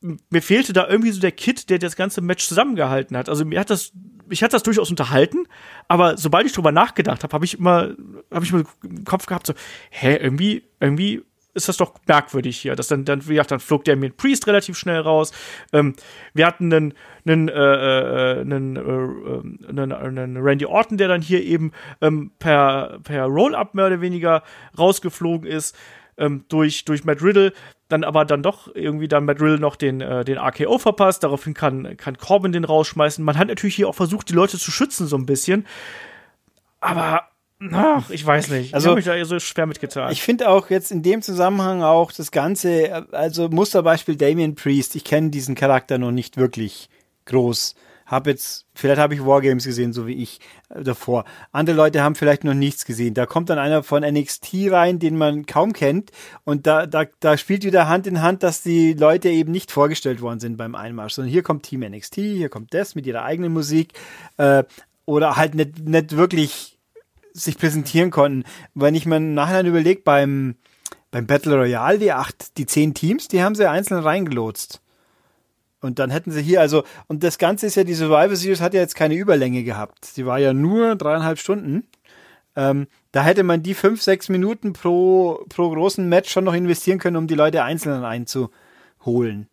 mir 0.03 0.43
fehlte 0.43 0.73
da 0.73 0.89
irgendwie 0.89 1.13
so 1.13 1.21
der 1.21 1.33
Kit, 1.33 1.71
der 1.71 1.79
das 1.79 1.97
ganze 1.97 2.21
Match 2.21 2.47
zusammengehalten 2.47 3.17
hat. 3.17 3.29
Also 3.29 3.45
mir 3.45 3.61
hat 3.61 3.71
das, 3.71 3.93
mich 4.27 4.43
hat 4.43 4.53
das 4.53 4.63
durchaus 4.63 4.91
unterhalten, 4.91 5.47
aber 5.89 6.17
sobald 6.17 6.47
ich 6.47 6.53
drüber 6.53 6.73
nachgedacht 6.73 7.23
habe, 7.23 7.33
habe 7.33 7.45
ich 7.45 7.59
immer, 7.59 7.95
habe 8.33 8.45
ich 8.45 8.53
mir 8.53 8.65
im 8.83 9.05
Kopf 9.05 9.27
gehabt 9.27 9.47
so, 9.47 9.55
hä, 9.91 10.17
irgendwie, 10.17 10.65
irgendwie 10.81 11.23
ist 11.55 11.69
das 11.69 11.77
doch 11.77 11.95
merkwürdig 12.07 12.59
hier. 12.59 12.75
Das 12.77 12.89
dann, 12.89 13.05
dann, 13.05 13.27
wie 13.29 13.35
gesagt, 13.35 13.51
dann 13.51 13.61
flog 13.61 13.85
der 13.85 13.97
mit 13.97 14.17
Priest 14.17 14.47
relativ 14.47 14.79
schnell 14.79 15.01
raus. 15.01 15.33
Ähm, 15.73 15.95
wir 16.33 16.47
hatten 16.47 16.73
einen, 16.73 16.95
einen, 17.27 17.49
äh, 17.49 17.53
äh, 17.53 18.41
einen, 18.41 18.77
äh, 18.77 19.69
einen, 19.69 19.93
einen 19.93 20.37
Randy 20.39 20.65
Orton, 20.65 20.97
der 20.97 21.09
dann 21.09 21.21
hier 21.21 21.43
eben 21.43 21.73
ähm, 22.01 22.33
per, 22.39 23.01
per 23.05 23.27
Roll-Up 23.27 23.75
mehr 23.75 23.87
oder 23.87 24.01
weniger 24.01 24.43
rausgeflogen 24.79 25.47
ist 25.47 25.77
ähm, 26.23 26.45
durch, 26.49 26.85
durch 26.85 27.05
Matt 27.05 27.23
Riddle. 27.23 27.53
Dann 27.89 28.05
aber 28.05 28.25
dann 28.25 28.43
doch 28.43 28.75
irgendwie 28.75 29.09
dann 29.09 29.27
Matt 29.27 29.41
Riddle 29.41 29.59
noch 29.59 29.77
den, 29.77 30.01
äh, 30.01 30.25
den 30.25 30.39
RKO 30.39 30.79
verpasst. 30.79 31.23
Daraufhin 31.25 31.53
kann, 31.53 31.97
kann 31.97 32.17
Corbin 32.17 32.53
den 32.53 32.65
rausschmeißen. 32.65 33.23
Man 33.25 33.37
hat 33.37 33.49
natürlich 33.49 33.77
hier 33.77 33.89
auch 33.89 33.95
versucht, 33.95 34.31
die 34.31 34.35
Leute 34.35 34.59
zu 34.59 34.71
schützen 34.71 35.07
so 35.07 35.17
ein 35.17 35.27
bisschen. 35.27 35.67
Aber 36.81 37.29
Ach, 37.71 38.11
ich 38.11 38.27
weiß 38.27 38.49
nicht. 38.49 38.75
Also, 38.75 38.87
ich 38.97 39.07
habe 39.07 39.17
mich 39.17 39.23
da 39.23 39.25
so 39.25 39.39
schwer 39.39 39.67
mitgetan. 39.67 40.11
Ich 40.11 40.23
finde 40.23 40.49
auch 40.49 40.71
jetzt 40.71 40.91
in 40.91 41.03
dem 41.03 41.23
Zusammenhang 41.23 41.83
auch 41.83 42.11
das 42.11 42.33
Ganze, 42.33 43.07
also 43.13 43.49
Musterbeispiel 43.49 44.17
Damien 44.17 44.57
Priest. 44.57 44.97
Ich 44.97 45.05
kenne 45.05 45.31
diesen 45.31 45.55
Charakter 45.55 45.99
noch 45.99 46.11
nicht 46.11 46.37
wirklich 46.37 46.89
groß. 47.27 47.77
Hab 48.07 48.27
jetzt, 48.27 48.67
vielleicht 48.75 49.01
habe 49.01 49.15
ich 49.15 49.25
Wargames 49.25 49.65
gesehen, 49.65 49.93
so 49.93 50.07
wie 50.07 50.23
ich 50.23 50.41
äh, 50.69 50.83
davor. 50.83 51.25
Andere 51.53 51.77
Leute 51.77 52.03
haben 52.03 52.15
vielleicht 52.15 52.45
noch 52.45 52.55
nichts 52.55 52.85
gesehen. 52.85 53.15
Da 53.15 53.27
kommt 53.27 53.51
dann 53.51 53.59
einer 53.59 53.83
von 53.83 54.03
NXT 54.03 54.71
rein, 54.71 54.99
den 54.99 55.17
man 55.17 55.47
kaum 55.47 55.73
kennt. 55.73 56.11
Und 56.45 56.67
da, 56.67 56.87
da, 56.87 57.05
da 57.21 57.37
spielt 57.37 57.65
wieder 57.65 57.89
Hand 57.89 58.07
in 58.07 58.23
Hand, 58.23 58.43
dass 58.43 58.63
die 58.63 58.93
Leute 58.93 59.29
eben 59.29 59.53
nicht 59.53 59.71
vorgestellt 59.71 60.21
worden 60.21 60.41
sind 60.41 60.57
beim 60.57 60.75
Einmarsch. 60.75 61.15
Sondern 61.15 61.31
hier 61.31 61.43
kommt 61.43 61.63
Team 61.65 61.81
NXT, 61.81 62.17
hier 62.17 62.49
kommt 62.49 62.75
das 62.75 62.95
mit 62.95 63.07
ihrer 63.07 63.23
eigenen 63.23 63.53
Musik. 63.53 63.93
Äh, 64.37 64.65
oder 65.05 65.37
halt 65.37 65.55
nicht, 65.55 65.87
nicht 65.87 66.17
wirklich 66.17 66.79
sich 67.33 67.59
präsentieren 67.59 68.11
konnten. 68.11 68.45
Wenn 68.75 68.95
ich 68.95 69.07
mir 69.07 69.21
nachher 69.21 69.65
überlege, 69.65 70.03
beim, 70.03 70.57
beim 71.11 71.27
Battle 71.27 71.57
Royale, 71.57 71.99
die 71.99 72.13
acht, 72.13 72.57
die 72.59 72.67
zehn 72.67 72.95
Teams, 72.95 73.29
die 73.29 73.43
haben 73.43 73.55
sie 73.55 73.69
einzeln 73.69 74.03
reingelotst. 74.03 74.81
Und 75.83 75.99
dann 75.99 76.11
hätten 76.11 76.31
sie 76.31 76.41
hier, 76.41 76.61
also, 76.61 76.85
und 77.09 77.25
das 77.25 77.39
Ganze 77.39 77.67
ist 77.67 77.75
ja, 77.75 77.85
die 77.85 77.95
Survivor 77.95 78.37
Series 78.37 78.61
hat 78.61 78.73
ja 78.73 78.81
jetzt 78.81 78.95
keine 78.95 79.17
Überlänge 79.17 79.65
gehabt. 79.65 80.05
Sie 80.05 80.25
war 80.25 80.39
ja 80.39 80.53
nur 80.53 80.95
dreieinhalb 80.95 81.39
Stunden. 81.39 81.85
Ähm, 82.55 82.87
da 83.11 83.25
hätte 83.25 83.43
man 83.43 83.63
die 83.63 83.75
fünf, 83.75 84.01
sechs 84.01 84.29
Minuten 84.29 84.73
pro, 84.73 85.45
pro 85.49 85.71
großen 85.71 86.09
Match 86.09 86.31
schon 86.31 86.45
noch 86.45 86.55
investieren 86.55 86.99
können, 86.99 87.17
um 87.17 87.27
die 87.27 87.35
Leute 87.35 87.65
einzeln 87.65 88.05
einzuholen. 88.05 89.49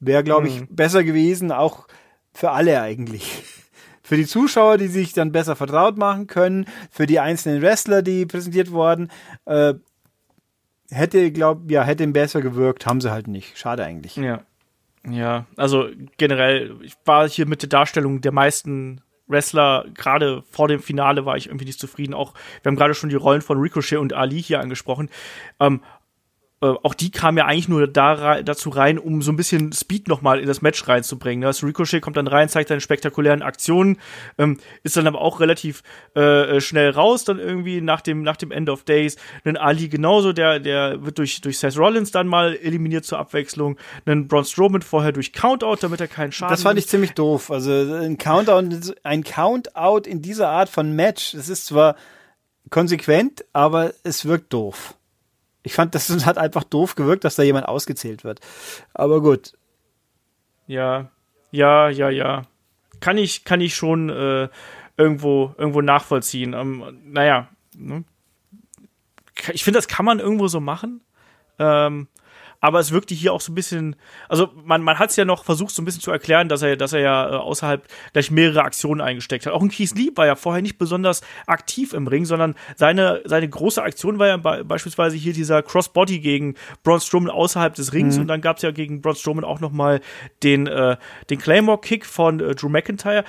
Wäre, 0.00 0.24
glaube 0.24 0.48
ich, 0.48 0.62
mhm. 0.62 0.66
besser 0.70 1.04
gewesen, 1.04 1.52
auch 1.52 1.86
für 2.32 2.50
alle 2.50 2.80
eigentlich 2.80 3.42
für 4.02 4.16
die 4.16 4.26
Zuschauer, 4.26 4.78
die 4.78 4.88
sich 4.88 5.12
dann 5.12 5.32
besser 5.32 5.54
vertraut 5.54 5.98
machen 5.98 6.26
können, 6.26 6.66
für 6.90 7.06
die 7.06 7.20
einzelnen 7.20 7.60
Wrestler, 7.60 8.02
die 8.02 8.24
präsentiert 8.26 8.70
wurden. 8.70 9.10
Äh, 9.44 9.74
hätte, 10.90 11.30
glaub, 11.30 11.70
ja, 11.70 11.84
hätte 11.84 12.06
besser 12.08 12.40
gewirkt, 12.40 12.86
haben 12.86 13.00
sie 13.00 13.10
halt 13.10 13.28
nicht. 13.28 13.58
Schade 13.58 13.84
eigentlich. 13.84 14.16
Ja. 14.16 14.42
Ja, 15.08 15.46
also 15.56 15.88
generell, 16.16 16.76
ich 16.82 16.94
war 17.04 17.28
hier 17.28 17.46
mit 17.46 17.62
der 17.62 17.68
Darstellung 17.68 18.20
der 18.20 18.32
meisten 18.32 19.02
Wrestler, 19.26 19.86
gerade 19.94 20.42
vor 20.50 20.68
dem 20.68 20.80
Finale 20.80 21.24
war 21.24 21.36
ich 21.36 21.46
irgendwie 21.46 21.64
nicht 21.64 21.80
zufrieden. 21.80 22.14
Auch, 22.14 22.34
wir 22.62 22.70
haben 22.70 22.76
gerade 22.76 22.94
schon 22.94 23.08
die 23.08 23.16
Rollen 23.16 23.40
von 23.40 23.58
Ricochet 23.58 23.98
und 23.98 24.12
Ali 24.12 24.42
hier 24.42 24.60
angesprochen. 24.60 25.08
Ähm, 25.60 25.80
äh, 25.82 25.93
auch 26.82 26.94
die 26.94 27.10
kam 27.10 27.36
ja 27.36 27.46
eigentlich 27.46 27.68
nur 27.68 27.86
da, 27.86 28.42
dazu 28.42 28.70
rein, 28.70 28.98
um 28.98 29.22
so 29.22 29.32
ein 29.32 29.36
bisschen 29.36 29.72
Speed 29.72 30.08
nochmal 30.08 30.40
in 30.40 30.46
das 30.46 30.62
Match 30.62 30.86
reinzubringen. 30.86 31.42
Das 31.42 31.62
ne? 31.62 31.68
Ricochet 31.68 32.00
kommt 32.00 32.16
dann 32.16 32.26
rein, 32.26 32.48
zeigt 32.48 32.68
seine 32.68 32.80
spektakulären 32.80 33.42
Aktionen, 33.42 33.98
ähm, 34.38 34.58
ist 34.82 34.96
dann 34.96 35.06
aber 35.06 35.20
auch 35.20 35.40
relativ 35.40 35.82
äh, 36.14 36.60
schnell 36.60 36.90
raus, 36.90 37.24
dann 37.24 37.38
irgendwie 37.38 37.80
nach 37.80 38.00
dem, 38.00 38.22
nach 38.22 38.36
dem 38.36 38.50
End 38.50 38.68
of 38.70 38.84
Days. 38.84 39.16
Ein 39.44 39.56
Ali 39.56 39.88
genauso, 39.88 40.32
der, 40.32 40.60
der 40.60 41.04
wird 41.04 41.18
durch, 41.18 41.40
durch 41.40 41.58
Seth 41.58 41.76
Rollins 41.76 42.10
dann 42.10 42.26
mal 42.28 42.56
eliminiert 42.56 43.04
zur 43.04 43.18
Abwechslung. 43.18 43.76
Ein 44.06 44.28
Braun 44.28 44.44
Strowman 44.44 44.82
vorher 44.82 45.12
durch 45.12 45.32
Countout, 45.32 45.78
damit 45.80 46.00
er 46.00 46.08
keinen 46.08 46.32
Schaden 46.32 46.52
Das 46.52 46.62
fand 46.62 46.78
ich 46.78 46.88
ziemlich 46.88 47.12
doof. 47.12 47.50
Also 47.50 47.72
ein 47.72 48.18
Countout, 48.18 48.94
ein 49.02 49.24
Countout 49.24 50.08
in 50.08 50.22
dieser 50.22 50.48
Art 50.48 50.68
von 50.68 50.94
Match, 50.94 51.32
das 51.32 51.48
ist 51.48 51.66
zwar 51.66 51.96
konsequent, 52.70 53.44
aber 53.52 53.92
es 54.04 54.24
wirkt 54.24 54.52
doof. 54.52 54.94
Ich 55.64 55.74
fand, 55.74 55.94
das 55.94 56.08
hat 56.26 56.38
einfach 56.38 56.62
doof 56.62 56.94
gewirkt, 56.94 57.24
dass 57.24 57.34
da 57.34 57.42
jemand 57.42 57.66
ausgezählt 57.66 58.22
wird. 58.22 58.40
Aber 58.92 59.20
gut. 59.20 59.54
Ja, 60.66 61.10
ja, 61.50 61.88
ja, 61.88 62.08
ja. 62.10 62.42
Kann 63.00 63.18
ich, 63.18 63.44
kann 63.44 63.60
ich 63.60 63.74
schon 63.74 64.08
äh, 64.08 64.48
irgendwo, 64.96 65.54
irgendwo 65.58 65.80
nachvollziehen. 65.80 66.52
Ähm, 66.52 67.00
naja, 67.04 67.48
ne? 67.76 68.04
ich 69.52 69.64
finde, 69.64 69.78
das 69.78 69.88
kann 69.88 70.06
man 70.06 70.20
irgendwo 70.20 70.46
so 70.48 70.60
machen. 70.60 71.00
Ähm, 71.58 72.08
aber 72.64 72.80
es 72.80 72.92
wirkte 72.92 73.12
hier 73.12 73.34
auch 73.34 73.42
so 73.42 73.52
ein 73.52 73.54
bisschen, 73.54 73.94
also 74.26 74.48
man, 74.64 74.80
man 74.80 74.98
hat 74.98 75.10
es 75.10 75.16
ja 75.16 75.26
noch 75.26 75.44
versucht, 75.44 75.74
so 75.74 75.82
ein 75.82 75.84
bisschen 75.84 76.00
zu 76.00 76.10
erklären, 76.10 76.48
dass 76.48 76.62
er, 76.62 76.78
dass 76.78 76.94
er 76.94 77.00
ja 77.00 77.28
äh, 77.28 77.36
außerhalb 77.36 77.86
gleich 78.14 78.30
mehrere 78.30 78.62
Aktionen 78.62 79.02
eingesteckt 79.02 79.44
hat. 79.44 79.52
Auch 79.52 79.60
ein 79.60 79.68
Keith 79.68 79.94
Lee 79.94 80.10
war 80.14 80.24
ja 80.24 80.34
vorher 80.34 80.62
nicht 80.62 80.78
besonders 80.78 81.20
aktiv 81.46 81.92
im 81.92 82.06
Ring, 82.06 82.24
sondern 82.24 82.54
seine, 82.74 83.20
seine 83.26 83.50
große 83.50 83.82
Aktion 83.82 84.18
war 84.18 84.28
ja 84.28 84.38
be 84.38 84.64
beispielsweise 84.64 85.14
hier 85.14 85.34
dieser 85.34 85.62
Crossbody 85.62 86.20
gegen 86.20 86.54
Braun 86.82 87.02
Strowman 87.02 87.28
außerhalb 87.28 87.74
des 87.74 87.92
Rings 87.92 88.14
mhm. 88.14 88.22
und 88.22 88.28
dann 88.28 88.40
gab 88.40 88.56
es 88.56 88.62
ja 88.62 88.70
gegen 88.70 89.02
Braun 89.02 89.16
Strowman 89.16 89.44
auch 89.44 89.60
noch 89.60 89.70
mal 89.70 90.00
den, 90.42 90.66
äh, 90.66 90.96
den 91.28 91.38
Claymore-Kick 91.38 92.06
von 92.06 92.40
äh, 92.40 92.54
Drew 92.54 92.70
McIntyre 92.70 93.24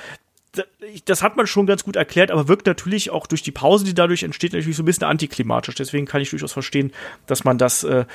das 1.03 1.22
hat 1.22 1.36
man 1.36 1.48
schon 1.48 1.66
ganz 1.66 1.84
gut 1.84 1.98
erklärt, 1.98 2.32
aber 2.32 2.48
wirkt 2.48 2.66
natürlich 2.66 3.10
auch 3.10 3.28
durch 3.28 3.44
die 3.44 3.52
Pause, 3.52 3.84
die 3.84 3.94
dadurch 3.94 4.24
entsteht, 4.24 4.53
natürlich 4.53 4.78
so 4.78 4.84
ein 4.84 4.86
bisschen 4.86 5.03
antiklimatisch. 5.03 5.76
Deswegen 5.76 6.06
kann 6.06 6.22
ich 6.22 6.30
durchaus 6.30 6.53
verstehen, 6.53 6.94
dass 7.28 7.44
man 7.44 7.57
das 7.57 7.84
äh, 7.84 8.06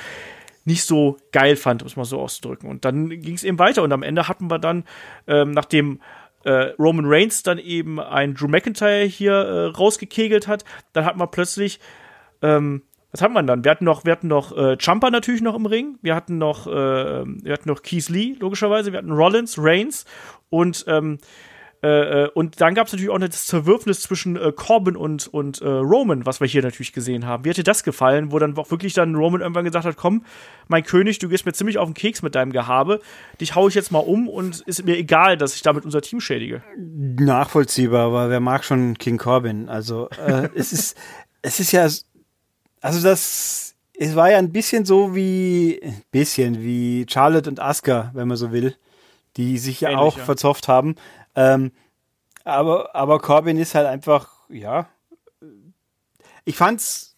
nicht 0.65 0.83
so 0.83 1.17
geil 1.31 1.55
fand, 1.55 1.81
um 1.81 1.87
es 1.87 1.95
mal 1.95 2.05
so 2.05 2.19
auszudrücken. 2.19 2.69
Und 2.69 2.85
dann 2.85 3.09
ging 3.09 3.35
es 3.35 3.43
eben 3.43 3.59
weiter 3.59 3.83
und 3.83 3.91
am 3.91 4.03
Ende 4.03 4.27
hatten 4.27 4.49
wir 4.49 4.59
dann, 4.59 4.83
ähm, 5.27 5.51
nachdem 5.51 5.99
äh, 6.43 6.73
Roman 6.79 7.05
Reigns 7.05 7.43
dann 7.43 7.57
eben 7.57 7.99
einen 7.99 8.33
Drew 8.33 8.47
McIntyre 8.47 9.03
hier 9.03 9.33
äh, 9.33 9.65
rausgekegelt 9.65 10.47
hat, 10.47 10.65
dann 10.93 11.05
hat 11.05 11.17
man 11.17 11.29
plötzlich, 11.29 11.79
ähm, 12.41 12.83
was 13.11 13.21
haben 13.21 13.33
wir 13.33 13.43
dann? 13.43 13.63
Wir 13.63 13.71
hatten 13.71 13.85
noch, 13.85 14.05
wir 14.05 14.11
hatten 14.11 14.27
noch 14.27 14.55
äh, 14.55 14.77
Champa 14.77 15.09
natürlich 15.11 15.41
noch 15.41 15.55
im 15.55 15.65
Ring, 15.65 15.97
wir 16.01 16.15
hatten 16.15 16.37
noch, 16.37 16.67
äh, 16.67 16.71
wir 16.71 17.53
hatten 17.53 17.69
noch 17.69 17.81
Keith 17.81 18.09
Lee, 18.09 18.35
logischerweise, 18.39 18.91
wir 18.91 18.99
hatten 18.99 19.11
Rollins, 19.11 19.55
Reigns 19.59 20.05
und 20.49 20.85
ähm, 20.87 21.19
äh, 21.83 22.25
äh, 22.25 22.29
und 22.35 22.61
dann 22.61 22.75
gab 22.75 22.87
es 22.87 22.93
natürlich 22.93 23.09
auch 23.09 23.17
das 23.17 23.47
Zerwürfnis 23.47 24.01
zwischen 24.01 24.35
äh, 24.35 24.51
Corbin 24.51 24.95
und, 24.95 25.27
und 25.27 25.61
äh, 25.61 25.67
Roman, 25.67 26.27
was 26.27 26.39
wir 26.39 26.47
hier 26.47 26.61
natürlich 26.61 26.93
gesehen 26.93 27.25
haben. 27.25 27.43
Wie 27.43 27.49
hat 27.49 27.57
dir 27.57 27.63
das 27.63 27.83
gefallen, 27.83 28.31
wo 28.31 28.37
dann 28.37 28.55
auch 28.55 28.69
wirklich 28.69 28.93
dann 28.93 29.15
Roman 29.15 29.41
irgendwann 29.41 29.65
gesagt 29.65 29.85
hat, 29.85 29.97
komm, 29.97 30.23
mein 30.67 30.83
König, 30.83 31.17
du 31.17 31.27
gehst 31.27 31.45
mir 31.45 31.53
ziemlich 31.53 31.79
auf 31.79 31.89
den 31.89 31.95
Keks 31.95 32.21
mit 32.21 32.35
deinem 32.35 32.51
Gehabe, 32.51 32.99
dich 33.39 33.55
hau 33.55 33.67
ich 33.67 33.73
jetzt 33.73 33.91
mal 33.91 33.99
um 33.99 34.29
und 34.29 34.61
ist 34.61 34.85
mir 34.85 34.95
egal, 34.95 35.37
dass 35.37 35.55
ich 35.55 35.63
damit 35.63 35.83
unser 35.83 36.01
Team 36.01 36.21
schädige. 36.21 36.61
Nachvollziehbar, 36.77 38.05
aber 38.05 38.29
wer 38.29 38.39
mag 38.39 38.63
schon 38.63 38.97
King 38.99 39.17
Corbin? 39.17 39.67
Also 39.67 40.07
äh, 40.09 40.49
es 40.55 40.73
ist, 40.73 40.95
es 41.41 41.59
ist 41.59 41.71
ja, 41.71 41.87
also 42.81 43.01
das, 43.01 43.75
es 43.97 44.15
war 44.15 44.29
ja 44.29 44.37
ein 44.37 44.51
bisschen 44.51 44.85
so 44.85 45.15
wie, 45.15 45.81
bisschen 46.11 46.61
wie 46.61 47.07
Charlotte 47.09 47.49
und 47.49 47.59
Asuka, 47.59 48.11
wenn 48.13 48.27
man 48.27 48.37
so 48.37 48.51
will, 48.51 48.75
die 49.37 49.57
sich 49.57 49.81
ja 49.81 49.89
Ähnlich, 49.89 50.01
auch 50.01 50.19
verzofft 50.19 50.67
haben. 50.67 50.95
Ähm, 51.35 51.71
aber, 52.43 52.95
aber 52.95 53.19
Corbin 53.19 53.57
ist 53.57 53.75
halt 53.75 53.87
einfach, 53.87 54.29
ja. 54.49 54.87
Ich 56.43 56.55
fand's, 56.55 57.15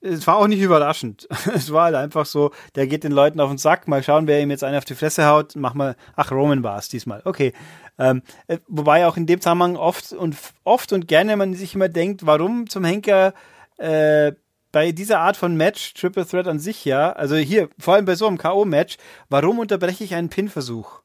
es 0.00 0.26
war 0.26 0.36
auch 0.36 0.46
nicht 0.46 0.60
überraschend. 0.60 1.28
es 1.54 1.72
war 1.72 1.84
halt 1.84 1.94
einfach 1.94 2.26
so, 2.26 2.52
der 2.74 2.86
geht 2.86 3.04
den 3.04 3.12
Leuten 3.12 3.40
auf 3.40 3.50
den 3.50 3.58
Sack, 3.58 3.88
mal 3.88 4.02
schauen, 4.02 4.26
wer 4.26 4.40
ihm 4.40 4.50
jetzt 4.50 4.64
einen 4.64 4.78
auf 4.78 4.84
die 4.84 4.94
Fresse 4.94 5.26
haut, 5.26 5.54
mach 5.56 5.74
mal, 5.74 5.96
ach, 6.16 6.32
Roman 6.32 6.62
war 6.62 6.78
es 6.78 6.88
diesmal, 6.88 7.22
okay. 7.24 7.52
Ähm, 7.98 8.22
äh, 8.46 8.58
wobei 8.68 9.06
auch 9.06 9.16
in 9.16 9.26
dem 9.26 9.40
Zusammenhang 9.40 9.76
oft 9.76 10.12
und 10.12 10.36
oft 10.64 10.92
und 10.92 11.08
gerne 11.08 11.36
man 11.36 11.54
sich 11.54 11.74
immer 11.74 11.88
denkt, 11.88 12.24
warum 12.24 12.68
zum 12.68 12.84
Henker 12.84 13.34
äh, 13.76 14.32
bei 14.72 14.90
dieser 14.90 15.20
Art 15.20 15.36
von 15.36 15.54
Match, 15.54 15.92
Triple 15.94 16.26
Threat 16.26 16.48
an 16.48 16.58
sich 16.58 16.84
ja, 16.86 17.12
also 17.12 17.36
hier, 17.36 17.68
vor 17.78 17.94
allem 17.94 18.06
bei 18.06 18.14
so 18.14 18.26
einem 18.26 18.38
K.O.-Match, 18.38 18.96
warum 19.28 19.58
unterbreche 19.58 20.02
ich 20.02 20.14
einen 20.14 20.30
Pin-Versuch? 20.30 21.01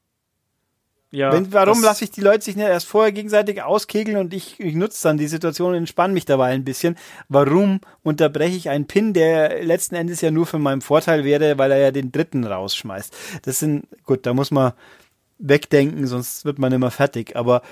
Ja, 1.10 1.32
Wenn, 1.32 1.52
warum 1.54 1.82
lasse 1.82 2.04
ich 2.04 2.10
die 2.10 2.20
Leute 2.20 2.44
sich 2.44 2.56
nicht 2.56 2.66
erst 2.66 2.86
vorher 2.86 3.12
gegenseitig 3.12 3.62
auskegeln 3.62 4.18
und 4.18 4.34
ich, 4.34 4.60
ich 4.60 4.74
nutze 4.74 5.02
dann 5.04 5.16
die 5.16 5.26
Situation 5.26 5.70
und 5.70 5.76
entspanne 5.76 6.12
mich 6.12 6.26
dabei 6.26 6.48
ein 6.48 6.64
bisschen? 6.64 6.96
Warum 7.30 7.80
unterbreche 8.02 8.56
ich 8.56 8.68
einen 8.68 8.86
Pin, 8.86 9.14
der 9.14 9.64
letzten 9.64 9.94
Endes 9.94 10.20
ja 10.20 10.30
nur 10.30 10.44
für 10.44 10.58
meinen 10.58 10.82
Vorteil 10.82 11.24
wäre, 11.24 11.56
weil 11.56 11.72
er 11.72 11.78
ja 11.78 11.90
den 11.92 12.12
dritten 12.12 12.44
rausschmeißt? 12.44 13.16
Das 13.42 13.58
sind, 13.58 13.86
gut, 14.04 14.26
da 14.26 14.34
muss 14.34 14.50
man 14.50 14.72
wegdenken, 15.38 16.06
sonst 16.06 16.44
wird 16.44 16.58
man 16.58 16.72
immer 16.72 16.90
fertig. 16.90 17.36
Aber 17.36 17.62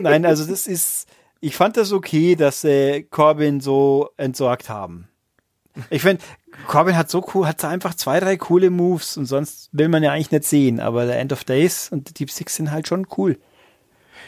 nein, 0.00 0.26
also 0.26 0.44
das 0.44 0.66
ist, 0.66 1.06
ich 1.40 1.54
fand 1.54 1.76
das 1.76 1.92
okay, 1.92 2.34
dass 2.34 2.64
äh, 2.64 3.02
Corbin 3.02 3.60
so 3.60 4.10
entsorgt 4.16 4.68
haben. 4.68 5.08
Ich 5.90 6.02
finde, 6.02 6.22
Corbin 6.66 6.96
hat 6.96 7.10
so 7.10 7.24
cool, 7.34 7.46
hat 7.46 7.64
einfach 7.64 7.94
zwei, 7.94 8.20
drei 8.20 8.36
coole 8.36 8.70
Moves 8.70 9.16
und 9.16 9.26
sonst 9.26 9.70
will 9.72 9.88
man 9.88 10.02
ja 10.02 10.12
eigentlich 10.12 10.30
nicht 10.30 10.44
sehen, 10.44 10.80
aber 10.80 11.06
der 11.06 11.18
End 11.18 11.32
of 11.32 11.44
Days 11.44 11.88
und 11.90 12.18
Deep 12.18 12.30
Six 12.30 12.56
sind 12.56 12.70
halt 12.70 12.88
schon 12.88 13.06
cool. 13.16 13.38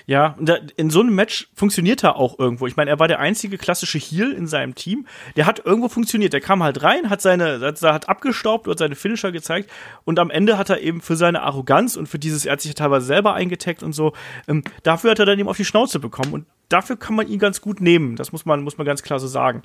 Ja, 0.06 0.36
in 0.76 0.90
so 0.90 1.00
einem 1.00 1.14
Match 1.14 1.48
funktioniert 1.54 2.04
er 2.04 2.16
auch 2.16 2.38
irgendwo. 2.38 2.66
Ich 2.66 2.76
meine, 2.76 2.90
er 2.90 2.98
war 2.98 3.08
der 3.08 3.20
einzige 3.20 3.56
klassische 3.56 3.98
Heal 3.98 4.32
in 4.32 4.46
seinem 4.46 4.74
Team. 4.74 5.06
Der 5.36 5.46
hat 5.46 5.64
irgendwo 5.64 5.88
funktioniert. 5.88 6.34
Der 6.34 6.42
kam 6.42 6.62
halt 6.62 6.82
rein, 6.82 7.08
hat 7.08 7.22
seine, 7.22 7.60
hat 7.60 8.08
abgestaubt 8.08 8.68
und 8.68 8.78
seine 8.78 8.96
Finisher 8.96 9.32
gezeigt. 9.32 9.70
Und 10.04 10.18
am 10.18 10.30
Ende 10.30 10.58
hat 10.58 10.68
er 10.68 10.82
eben 10.82 11.00
für 11.00 11.16
seine 11.16 11.42
Arroganz 11.42 11.96
und 11.96 12.06
für 12.06 12.18
dieses, 12.18 12.44
er 12.44 12.52
hat 12.52 12.60
sich 12.60 12.74
teilweise 12.74 13.06
selber 13.06 13.32
eingetaggt 13.32 13.82
und 13.82 13.94
so, 13.94 14.12
ähm, 14.46 14.62
dafür 14.82 15.12
hat 15.12 15.20
er 15.20 15.26
dann 15.26 15.38
eben 15.38 15.48
auf 15.48 15.56
die 15.56 15.64
Schnauze 15.64 15.98
bekommen. 16.00 16.34
Und 16.34 16.46
dafür 16.68 16.96
kann 16.96 17.14
man 17.14 17.28
ihn 17.28 17.38
ganz 17.38 17.60
gut 17.60 17.80
nehmen. 17.80 18.16
Das 18.16 18.32
muss 18.32 18.44
man, 18.44 18.62
muss 18.62 18.78
man 18.78 18.86
ganz 18.86 19.02
klar 19.02 19.18
so 19.18 19.26
sagen. 19.26 19.62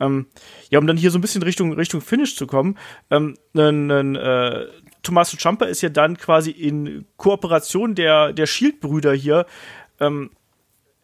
Ähm, 0.00 0.26
ja, 0.70 0.78
um 0.78 0.86
dann 0.86 0.96
hier 0.96 1.10
so 1.10 1.18
ein 1.18 1.22
bisschen 1.22 1.42
Richtung, 1.42 1.72
Richtung 1.72 2.00
Finish 2.00 2.36
zu 2.36 2.46
kommen, 2.46 2.78
ähm, 3.10 3.36
ein, 3.54 4.16
äh, 4.16 4.66
Tommaso 5.02 5.36
Ciampa 5.36 5.66
ist 5.66 5.80
ja 5.80 5.88
dann 5.88 6.16
quasi 6.16 6.50
in 6.50 7.06
Kooperation 7.16 7.94
der, 7.94 8.32
der 8.32 8.46
Shield-Brüder 8.46 9.14
hier 9.14 9.46
ähm, 10.00 10.30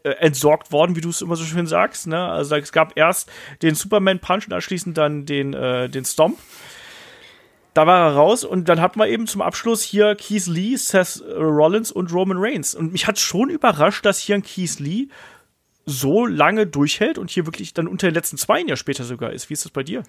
äh, 0.02 0.10
entsorgt 0.10 0.72
worden, 0.72 0.96
wie 0.96 1.00
du 1.00 1.08
es 1.08 1.22
immer 1.22 1.36
so 1.36 1.44
schön 1.44 1.66
sagst. 1.66 2.06
Ne? 2.06 2.22
Also 2.22 2.56
es 2.56 2.72
gab 2.72 2.96
erst 2.96 3.30
den 3.62 3.74
Superman 3.74 4.18
Punch 4.18 4.46
und 4.46 4.52
anschließend 4.52 4.98
dann 4.98 5.24
den, 5.24 5.54
äh, 5.54 5.88
den 5.88 6.04
Stomp. 6.04 6.38
Da 7.72 7.88
war 7.88 8.08
er 8.08 8.14
raus 8.14 8.44
und 8.44 8.68
dann 8.68 8.80
hatten 8.80 9.00
wir 9.00 9.08
eben 9.08 9.26
zum 9.26 9.42
Abschluss 9.42 9.82
hier 9.82 10.14
Keith 10.14 10.46
Lee, 10.46 10.76
Seth 10.76 11.22
Rollins 11.26 11.90
und 11.90 12.12
Roman 12.12 12.36
Reigns. 12.38 12.74
Und 12.74 12.92
mich 12.92 13.08
hat 13.08 13.18
schon 13.18 13.50
überrascht, 13.50 14.04
dass 14.04 14.18
hier 14.18 14.36
ein 14.36 14.42
Keith 14.42 14.78
Lee 14.78 15.08
so 15.86 16.27
lange 16.27 16.66
durchhält 16.66 17.19
und 17.19 17.31
hier 17.31 17.47
wirklich 17.47 17.74
dann 17.74 17.89
unter 17.89 18.09
den 18.09 18.15
letzten 18.15 18.36
zwei 18.36 18.61
Jahr 18.61 18.77
später 18.77 19.05
sogar 19.05 19.32
ist. 19.32 19.51
Wie 19.51 19.55
ist 19.55 19.65
das 19.65 19.73
bei 19.73 19.82
dir? 19.82 20.02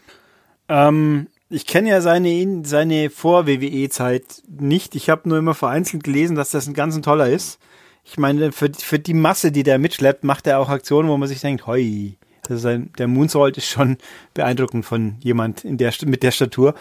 Ähm, 0.69 1.27
ich 1.49 1.65
kenne 1.65 1.89
ja 1.89 2.02
seine, 2.02 2.61
seine 2.64 3.10
Vor-WWE-Zeit 3.10 4.43
nicht. 4.47 4.95
Ich 4.95 5.10
habe 5.10 5.30
nur 5.30 5.38
immer 5.38 5.53
vereinzelt 5.53 6.03
gelesen, 6.03 6.35
dass 6.35 6.52
das 6.52 6.68
ein 6.68 6.73
ganz 6.73 6.99
toller 7.02 7.30
ist 7.30 7.60
ich 8.06 8.18
meine, 8.18 8.52
für, 8.52 8.72
für 8.72 8.99
die 8.99 9.15
Masse, 9.15 9.52
die 9.52 9.64
der 9.64 9.80
mitschleppt, 9.80 10.23
macht 10.23 10.45
er 10.47 10.60
auch 10.60 10.69
Aktionen, 10.69 11.10
wo 11.10 11.18
man 11.18 11.27
sich 11.27 11.41
denkt, 11.41 11.65
hoi, 11.65 12.18
also 12.47 12.57
sein, 12.57 12.93
der 12.99 13.07
Moonsault 13.07 13.57
ist 13.57 13.68
schon 13.68 13.97
beeindruckend 14.35 14.85
von 14.85 15.18
jemand 15.22 15.65
in 15.65 15.77
der, 15.77 15.91
mit 16.06 16.22
der 16.22 16.31
Statur. 16.31 16.76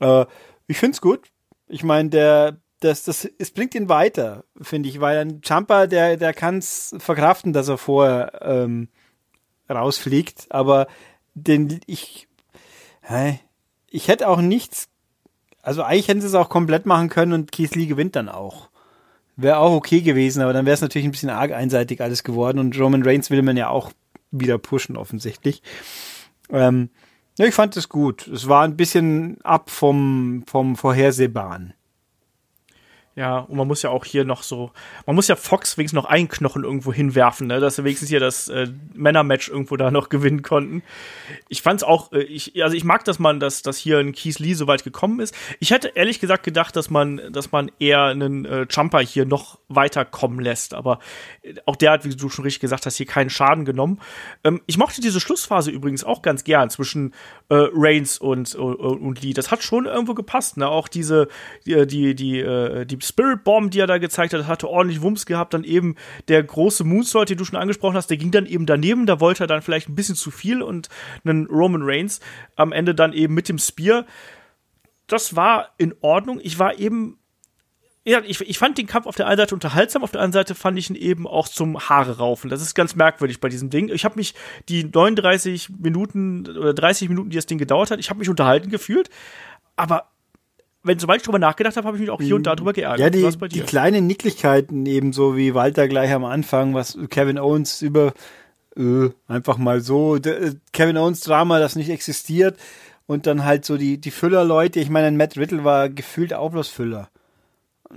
Äh, 0.00 0.26
ich 0.66 0.76
find's 0.76 1.00
gut. 1.00 1.20
Ich 1.66 1.82
meine, 1.82 2.10
der, 2.10 2.58
das, 2.80 3.04
das, 3.04 3.28
es 3.38 3.50
bringt 3.50 3.74
ihn 3.74 3.88
weiter, 3.88 4.44
finde 4.60 4.88
ich, 4.88 5.00
weil 5.00 5.18
ein 5.18 5.40
Jumper, 5.42 5.86
der, 5.86 6.16
der 6.16 6.34
kann's 6.34 6.94
verkraften, 6.98 7.52
dass 7.52 7.68
er 7.68 7.78
vorher 7.78 8.40
ähm, 8.42 8.88
rausfliegt, 9.70 10.46
aber 10.50 10.86
den, 11.34 11.80
ich, 11.86 12.28
hey, 13.00 13.40
ich 13.88 14.08
hätte 14.08 14.28
auch 14.28 14.40
nichts, 14.40 14.88
also 15.62 15.82
eigentlich 15.82 16.08
hätten 16.08 16.20
sie 16.20 16.26
es 16.26 16.34
auch 16.34 16.48
komplett 16.48 16.84
machen 16.84 17.08
können 17.08 17.32
und 17.32 17.52
Keith 17.52 17.74
Lee 17.74 17.86
gewinnt 17.86 18.16
dann 18.16 18.28
auch. 18.28 18.68
Wäre 19.36 19.58
auch 19.58 19.72
okay 19.72 20.00
gewesen, 20.02 20.42
aber 20.42 20.52
dann 20.52 20.66
wäre 20.66 20.74
es 20.74 20.80
natürlich 20.80 21.06
ein 21.06 21.10
bisschen 21.10 21.30
arg 21.30 21.52
einseitig 21.52 22.00
alles 22.00 22.22
geworden 22.22 22.58
und 22.58 22.78
Roman 22.78 23.02
Reigns 23.02 23.30
will 23.30 23.42
man 23.42 23.56
ja 23.56 23.68
auch 23.68 23.92
wieder 24.30 24.58
pushen 24.58 24.96
offensichtlich. 24.96 25.62
Ähm, 26.50 26.90
Ja, 27.38 27.46
ich 27.46 27.54
fand 27.54 27.76
es 27.76 27.88
gut. 27.88 28.28
Es 28.28 28.48
war 28.48 28.62
ein 28.62 28.76
bisschen 28.76 29.40
ab 29.42 29.70
vom, 29.70 30.44
vom 30.46 30.76
Vorhersehbaren. 30.76 31.74
Ja, 33.16 33.38
und 33.38 33.56
man 33.56 33.68
muss 33.68 33.82
ja 33.82 33.90
auch 33.90 34.04
hier 34.04 34.24
noch 34.24 34.42
so, 34.42 34.72
man 35.06 35.14
muss 35.14 35.28
ja 35.28 35.36
Fox 35.36 35.78
wenigstens 35.78 36.02
noch 36.02 36.06
einen 36.06 36.26
Knochen 36.26 36.64
irgendwo 36.64 36.92
hinwerfen, 36.92 37.46
ne, 37.46 37.60
dass 37.60 37.76
sie 37.76 37.84
wenigstens 37.84 38.08
hier 38.08 38.18
das 38.18 38.48
äh, 38.48 38.66
Männermatch 38.92 39.48
irgendwo 39.48 39.76
da 39.76 39.92
noch 39.92 40.08
gewinnen 40.14 40.42
konnten. 40.42 40.82
Ich 41.48 41.62
fand's 41.62 41.84
auch, 41.84 42.10
äh, 42.12 42.22
ich, 42.22 42.60
also 42.64 42.76
ich 42.76 42.82
mag, 42.82 43.04
dass 43.04 43.20
man, 43.20 43.38
dass, 43.38 43.62
dass 43.62 43.78
hier 43.78 43.98
ein 43.98 44.12
Keith 44.12 44.40
Lee 44.40 44.54
so 44.54 44.66
weit 44.66 44.82
gekommen 44.82 45.20
ist. 45.20 45.32
Ich 45.60 45.70
hätte 45.70 45.92
ehrlich 45.94 46.18
gesagt 46.18 46.42
gedacht, 46.42 46.74
dass 46.74 46.90
man, 46.90 47.20
dass 47.30 47.52
man 47.52 47.70
eher 47.78 48.02
einen 48.02 48.46
äh, 48.46 48.66
Jumper 48.68 49.00
hier 49.00 49.26
noch 49.26 49.60
weiter 49.68 50.04
kommen 50.04 50.40
lässt, 50.40 50.74
aber 50.74 50.98
äh, 51.42 51.54
auch 51.66 51.76
der 51.76 51.92
hat, 51.92 52.04
wie 52.04 52.16
du 52.16 52.28
schon 52.28 52.44
richtig 52.44 52.60
gesagt 52.60 52.84
hast, 52.84 52.96
hier 52.96 53.06
keinen 53.06 53.30
Schaden 53.30 53.64
genommen. 53.64 54.00
Ähm, 54.42 54.60
ich 54.66 54.76
mochte 54.76 55.00
diese 55.00 55.20
Schlussphase 55.20 55.70
übrigens 55.70 56.02
auch 56.02 56.20
ganz 56.20 56.42
gern 56.42 56.68
zwischen 56.68 57.14
äh, 57.48 57.68
Reigns 57.72 58.18
und, 58.18 58.54
und, 58.54 58.76
und 58.76 59.22
Lee. 59.22 59.32
Das 59.32 59.50
hat 59.50 59.62
schon 59.62 59.86
irgendwo 59.86 60.14
gepasst, 60.14 60.56
ne, 60.56 60.68
auch 60.68 60.88
diese, 60.88 61.28
die, 61.66 61.86
die, 61.86 62.14
die, 62.14 62.40
äh, 62.40 62.86
die 62.86 62.98
Spirit 63.02 63.44
Bomb, 63.44 63.70
die 63.70 63.80
er 63.80 63.86
da 63.86 63.98
gezeigt 63.98 64.32
hat, 64.32 64.46
hatte 64.46 64.68
ordentlich 64.68 65.02
Wumms 65.02 65.26
gehabt. 65.26 65.54
Dann 65.54 65.64
eben 65.64 65.96
der 66.28 66.42
große 66.42 66.84
Moonsault, 66.84 67.28
den 67.28 67.38
du 67.38 67.44
schon 67.44 67.58
angesprochen 67.58 67.96
hast, 67.96 68.08
der 68.08 68.16
ging 68.16 68.30
dann 68.30 68.46
eben 68.46 68.66
daneben. 68.66 69.06
Da 69.06 69.20
wollte 69.20 69.44
er 69.44 69.46
dann 69.46 69.62
vielleicht 69.62 69.88
ein 69.88 69.94
bisschen 69.94 70.16
zu 70.16 70.30
viel 70.30 70.62
und 70.62 70.88
einen 71.24 71.46
Roman 71.46 71.82
Reigns 71.82 72.20
am 72.56 72.72
Ende 72.72 72.94
dann 72.94 73.12
eben 73.12 73.34
mit 73.34 73.48
dem 73.48 73.58
Spear. 73.58 74.06
Das 75.06 75.36
war 75.36 75.70
in 75.76 75.94
Ordnung. 76.00 76.40
Ich 76.42 76.58
war 76.58 76.78
eben 76.78 77.18
ich, 78.04 78.40
ich 78.40 78.58
fand 78.58 78.76
den 78.76 78.86
Kampf 78.86 79.06
auf 79.06 79.16
der 79.16 79.26
einen 79.26 79.38
Seite 79.38 79.54
unterhaltsam, 79.54 80.04
auf 80.04 80.10
der 80.10 80.20
anderen 80.20 80.44
Seite 80.44 80.54
fand 80.54 80.78
ich 80.78 80.90
ihn 80.90 80.96
eben 80.96 81.26
auch 81.26 81.48
zum 81.48 81.78
Haare 81.78 82.18
raufen. 82.18 82.50
Das 82.50 82.60
ist 82.60 82.74
ganz 82.74 82.94
merkwürdig 82.94 83.40
bei 83.40 83.48
diesem 83.48 83.70
Ding. 83.70 83.88
Ich 83.88 84.04
habe 84.04 84.16
mich 84.16 84.34
die 84.68 84.84
39 84.84 85.70
Minuten 85.80 86.46
oder 86.46 86.74
30 86.74 87.08
Minuten, 87.08 87.30
die 87.30 87.36
das 87.36 87.46
Ding 87.46 87.58
gedauert 87.58 87.90
hat, 87.90 87.98
ich 87.98 88.10
habe 88.10 88.18
mich 88.18 88.28
unterhalten 88.28 88.70
gefühlt, 88.70 89.08
aber 89.76 90.08
wenn 90.82 90.98
sobald 90.98 91.20
ich 91.20 91.24
drüber 91.24 91.38
nachgedacht 91.38 91.78
habe, 91.78 91.86
habe 91.86 91.96
ich 91.96 92.02
mich 92.02 92.10
auch 92.10 92.20
hier 92.20 92.36
und 92.36 92.46
da 92.46 92.54
drüber 92.54 92.74
geärgert. 92.74 93.00
Ja, 93.00 93.08
die, 93.08 93.48
die 93.48 93.60
kleinen 93.60 94.06
Nicklichkeiten 94.06 94.84
ebenso 94.84 95.34
wie 95.34 95.54
Walter 95.54 95.88
gleich 95.88 96.12
am 96.12 96.26
Anfang, 96.26 96.74
was 96.74 96.98
Kevin 97.08 97.38
Owens 97.38 97.80
über 97.80 98.12
äh, 98.76 99.08
einfach 99.26 99.56
mal 99.56 99.80
so 99.80 100.18
de, 100.18 100.56
Kevin 100.72 100.98
Owens 100.98 101.20
Drama, 101.20 101.58
das 101.58 101.74
nicht 101.74 101.88
existiert 101.88 102.58
und 103.06 103.26
dann 103.26 103.46
halt 103.46 103.64
so 103.64 103.78
die 103.78 103.98
die 103.98 104.10
Füller-Leute. 104.10 104.78
Ich 104.78 104.90
meine, 104.90 105.10
Matt 105.16 105.38
Riddle 105.38 105.64
war 105.64 105.88
gefühlt 105.88 106.34
auch 106.34 106.50
bloß 106.50 106.68
Füller. 106.68 107.08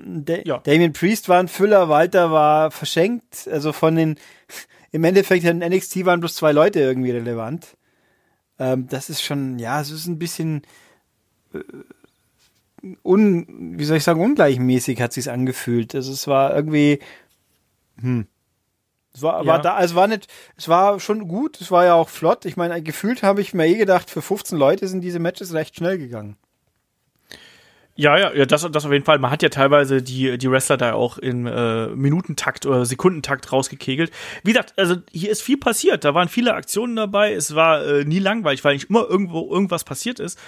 De 0.05 0.47
ja. 0.47 0.59
Damien 0.59 0.93
Priest 0.93 1.29
war 1.29 1.39
ein 1.39 1.47
Füller, 1.47 1.89
Walter 1.89 2.31
war 2.31 2.71
verschenkt. 2.71 3.47
Also 3.51 3.73
von 3.73 3.95
den 3.95 4.15
im 4.91 5.03
Endeffekt 5.03 5.43
in 5.43 5.59
NXT 5.59 6.05
waren 6.05 6.19
bloß 6.19 6.35
zwei 6.35 6.51
Leute 6.51 6.79
irgendwie 6.79 7.11
relevant. 7.11 7.77
Ähm, 8.59 8.87
das 8.87 9.09
ist 9.09 9.21
schon, 9.21 9.59
ja, 9.59 9.81
es 9.81 9.91
ist 9.91 10.07
ein 10.07 10.19
bisschen 10.19 10.63
äh, 11.53 11.59
un, 13.03 13.77
wie 13.77 13.85
soll 13.85 13.97
ich 13.97 14.03
sagen, 14.03 14.21
ungleichmäßig 14.21 15.01
hat 15.01 15.13
sich's 15.13 15.27
angefühlt. 15.27 15.93
Also 15.95 16.11
es 16.11 16.27
war 16.27 16.55
irgendwie, 16.55 16.99
hm. 17.99 18.27
Es 19.13 19.23
war, 19.23 19.41
ja. 19.41 19.47
war 19.47 19.61
da, 19.61 19.73
also 19.73 19.95
war 19.95 20.07
nicht, 20.07 20.27
es 20.57 20.67
war 20.67 20.99
schon 20.99 21.27
gut, 21.27 21.59
es 21.59 21.71
war 21.71 21.85
ja 21.85 21.95
auch 21.95 22.09
flott. 22.09 22.45
Ich 22.45 22.55
meine, 22.55 22.81
gefühlt 22.83 23.23
habe 23.23 23.41
ich 23.41 23.53
mir 23.55 23.65
eh 23.65 23.75
gedacht, 23.75 24.11
für 24.11 24.21
15 24.21 24.57
Leute 24.57 24.87
sind 24.87 25.01
diese 25.01 25.17
Matches 25.17 25.53
recht 25.53 25.75
schnell 25.75 25.97
gegangen. 25.97 26.37
Ja, 27.99 28.15
ja, 28.15 28.31
ja, 28.31 28.45
das, 28.45 28.61
das 28.71 28.85
auf 28.85 28.91
jeden 28.91 29.05
Fall. 29.05 29.17
Man 29.17 29.31
hat 29.31 29.41
ja 29.41 29.49
teilweise 29.49 30.03
die, 30.03 30.37
die 30.37 30.51
Wrestler 30.51 30.77
da 30.77 30.93
auch 30.93 31.17
in 31.17 31.47
äh, 31.47 31.87
Minutentakt 31.87 32.67
oder 32.67 32.85
Sekundentakt 32.85 33.51
rausgekegelt. 33.51 34.11
Wie 34.43 34.53
gesagt, 34.53 34.75
also 34.77 34.97
hier 35.11 35.31
ist 35.31 35.41
viel 35.41 35.57
passiert. 35.57 36.05
Da 36.05 36.13
waren 36.13 36.27
viele 36.27 36.53
Aktionen 36.53 36.95
dabei. 36.95 37.33
Es 37.33 37.55
war 37.55 37.83
äh, 37.83 38.05
nie 38.05 38.19
langweilig, 38.19 38.63
weil 38.63 38.75
nicht 38.75 38.91
immer 38.91 39.07
irgendwo 39.09 39.51
irgendwas 39.51 39.83
passiert 39.83 40.19
ist. 40.19 40.39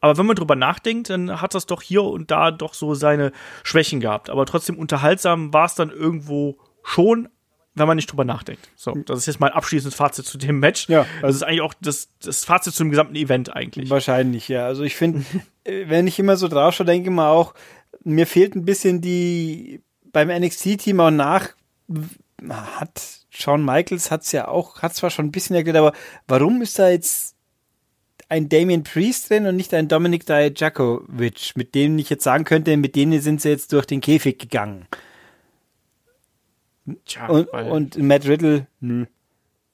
Aber 0.00 0.18
wenn 0.18 0.26
man 0.26 0.36
drüber 0.36 0.54
nachdenkt, 0.54 1.08
dann 1.08 1.40
hat 1.40 1.54
das 1.54 1.64
doch 1.64 1.80
hier 1.80 2.02
und 2.02 2.30
da 2.30 2.50
doch 2.50 2.74
so 2.74 2.92
seine 2.92 3.32
Schwächen 3.64 4.00
gehabt. 4.00 4.28
Aber 4.28 4.44
trotzdem 4.44 4.78
unterhaltsam 4.78 5.54
war 5.54 5.64
es 5.64 5.74
dann 5.74 5.88
irgendwo 5.88 6.58
schon, 6.82 7.30
wenn 7.78 7.86
man 7.86 7.96
nicht 7.96 8.10
drüber 8.10 8.24
nachdenkt. 8.24 8.68
So, 8.76 8.92
das 9.06 9.20
ist 9.20 9.26
jetzt 9.26 9.40
mein 9.40 9.52
abschließendes 9.52 9.96
Fazit 9.96 10.26
zu 10.26 10.38
dem 10.38 10.60
Match. 10.60 10.88
Ja. 10.88 11.00
Also 11.16 11.26
das 11.26 11.36
ist 11.36 11.42
eigentlich 11.42 11.60
auch 11.62 11.74
das, 11.80 12.08
das 12.22 12.44
Fazit 12.44 12.74
zu 12.74 12.84
dem 12.84 12.90
gesamten 12.90 13.16
Event 13.16 13.54
eigentlich. 13.54 13.90
Wahrscheinlich, 13.90 14.48
ja. 14.48 14.66
Also 14.66 14.82
ich 14.82 14.96
finde, 14.96 15.24
äh, 15.64 15.88
wenn 15.88 16.06
ich 16.06 16.18
immer 16.18 16.36
so 16.36 16.48
drauf 16.48 16.74
schaue, 16.74 16.86
denke 16.86 17.10
ich 17.10 17.14
mal 17.14 17.30
auch, 17.30 17.54
mir 18.04 18.26
fehlt 18.26 18.54
ein 18.54 18.64
bisschen 18.64 19.00
die 19.00 19.82
beim 20.12 20.28
NXT-Team 20.28 21.00
auch 21.00 21.10
nach, 21.10 21.50
hat 22.48 23.02
Shawn 23.30 23.64
Michaels 23.64 24.10
hat's 24.10 24.32
ja 24.32 24.48
auch, 24.48 24.82
hat 24.82 24.94
zwar 24.94 25.10
schon 25.10 25.26
ein 25.26 25.32
bisschen 25.32 25.56
erklärt, 25.56 25.76
aber 25.76 25.92
warum 26.26 26.62
ist 26.62 26.78
da 26.78 26.88
jetzt 26.88 27.36
ein 28.28 28.48
Damien 28.48 28.82
Priest 28.82 29.30
drin 29.30 29.46
und 29.46 29.56
nicht 29.56 29.72
ein 29.72 29.88
Dominik 29.88 30.26
Dijakovic, 30.26 31.52
mit 31.56 31.74
denen 31.74 31.98
ich 31.98 32.10
jetzt 32.10 32.24
sagen 32.24 32.44
könnte, 32.44 32.76
mit 32.76 32.94
denen 32.94 33.20
sind 33.20 33.40
sie 33.40 33.48
jetzt 33.48 33.72
durch 33.72 33.86
den 33.86 34.00
Käfig 34.00 34.38
gegangen. 34.38 34.86
Tja, 37.04 37.26
und, 37.28 37.48
und 37.48 37.98
Matt 37.98 38.26
Riddle, 38.26 38.66
nö. 38.80 39.06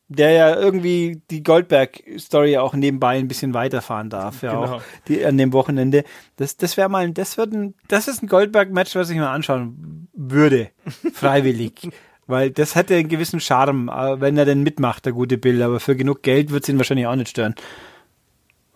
Der 0.08 0.32
ja 0.32 0.54
irgendwie 0.54 1.22
die 1.30 1.42
Goldberg-Story 1.42 2.58
auch 2.58 2.74
nebenbei 2.74 3.18
ein 3.18 3.26
bisschen 3.26 3.54
weiterfahren 3.54 4.10
darf, 4.10 4.42
ja 4.42 4.52
genau. 4.52 4.76
auch 4.76 4.82
die, 5.08 5.24
an 5.24 5.38
dem 5.38 5.54
Wochenende. 5.54 6.04
Das, 6.36 6.58
das 6.58 6.76
wäre 6.76 6.90
mal, 6.90 7.10
das 7.10 7.38
wird 7.38 7.54
ein, 7.54 7.74
das 7.88 8.06
ist 8.06 8.22
ein 8.22 8.28
Goldberg-Match, 8.28 8.94
was 8.96 9.08
ich 9.08 9.16
mir 9.16 9.28
anschauen 9.28 10.08
würde, 10.12 10.70
freiwillig. 11.14 11.88
Weil 12.26 12.50
das 12.50 12.74
hätte 12.74 12.94
einen 12.94 13.08
gewissen 13.08 13.40
Charme, 13.40 13.88
äh, 13.88 14.20
wenn 14.20 14.36
er 14.36 14.44
denn 14.44 14.62
mitmacht, 14.62 15.04
der 15.06 15.12
gute 15.12 15.38
Bill. 15.38 15.62
Aber 15.62 15.80
für 15.80 15.96
genug 15.96 16.22
Geld 16.22 16.50
wird 16.50 16.64
es 16.64 16.68
ihn 16.68 16.78
wahrscheinlich 16.78 17.06
auch 17.06 17.16
nicht 17.16 17.30
stören. 17.30 17.54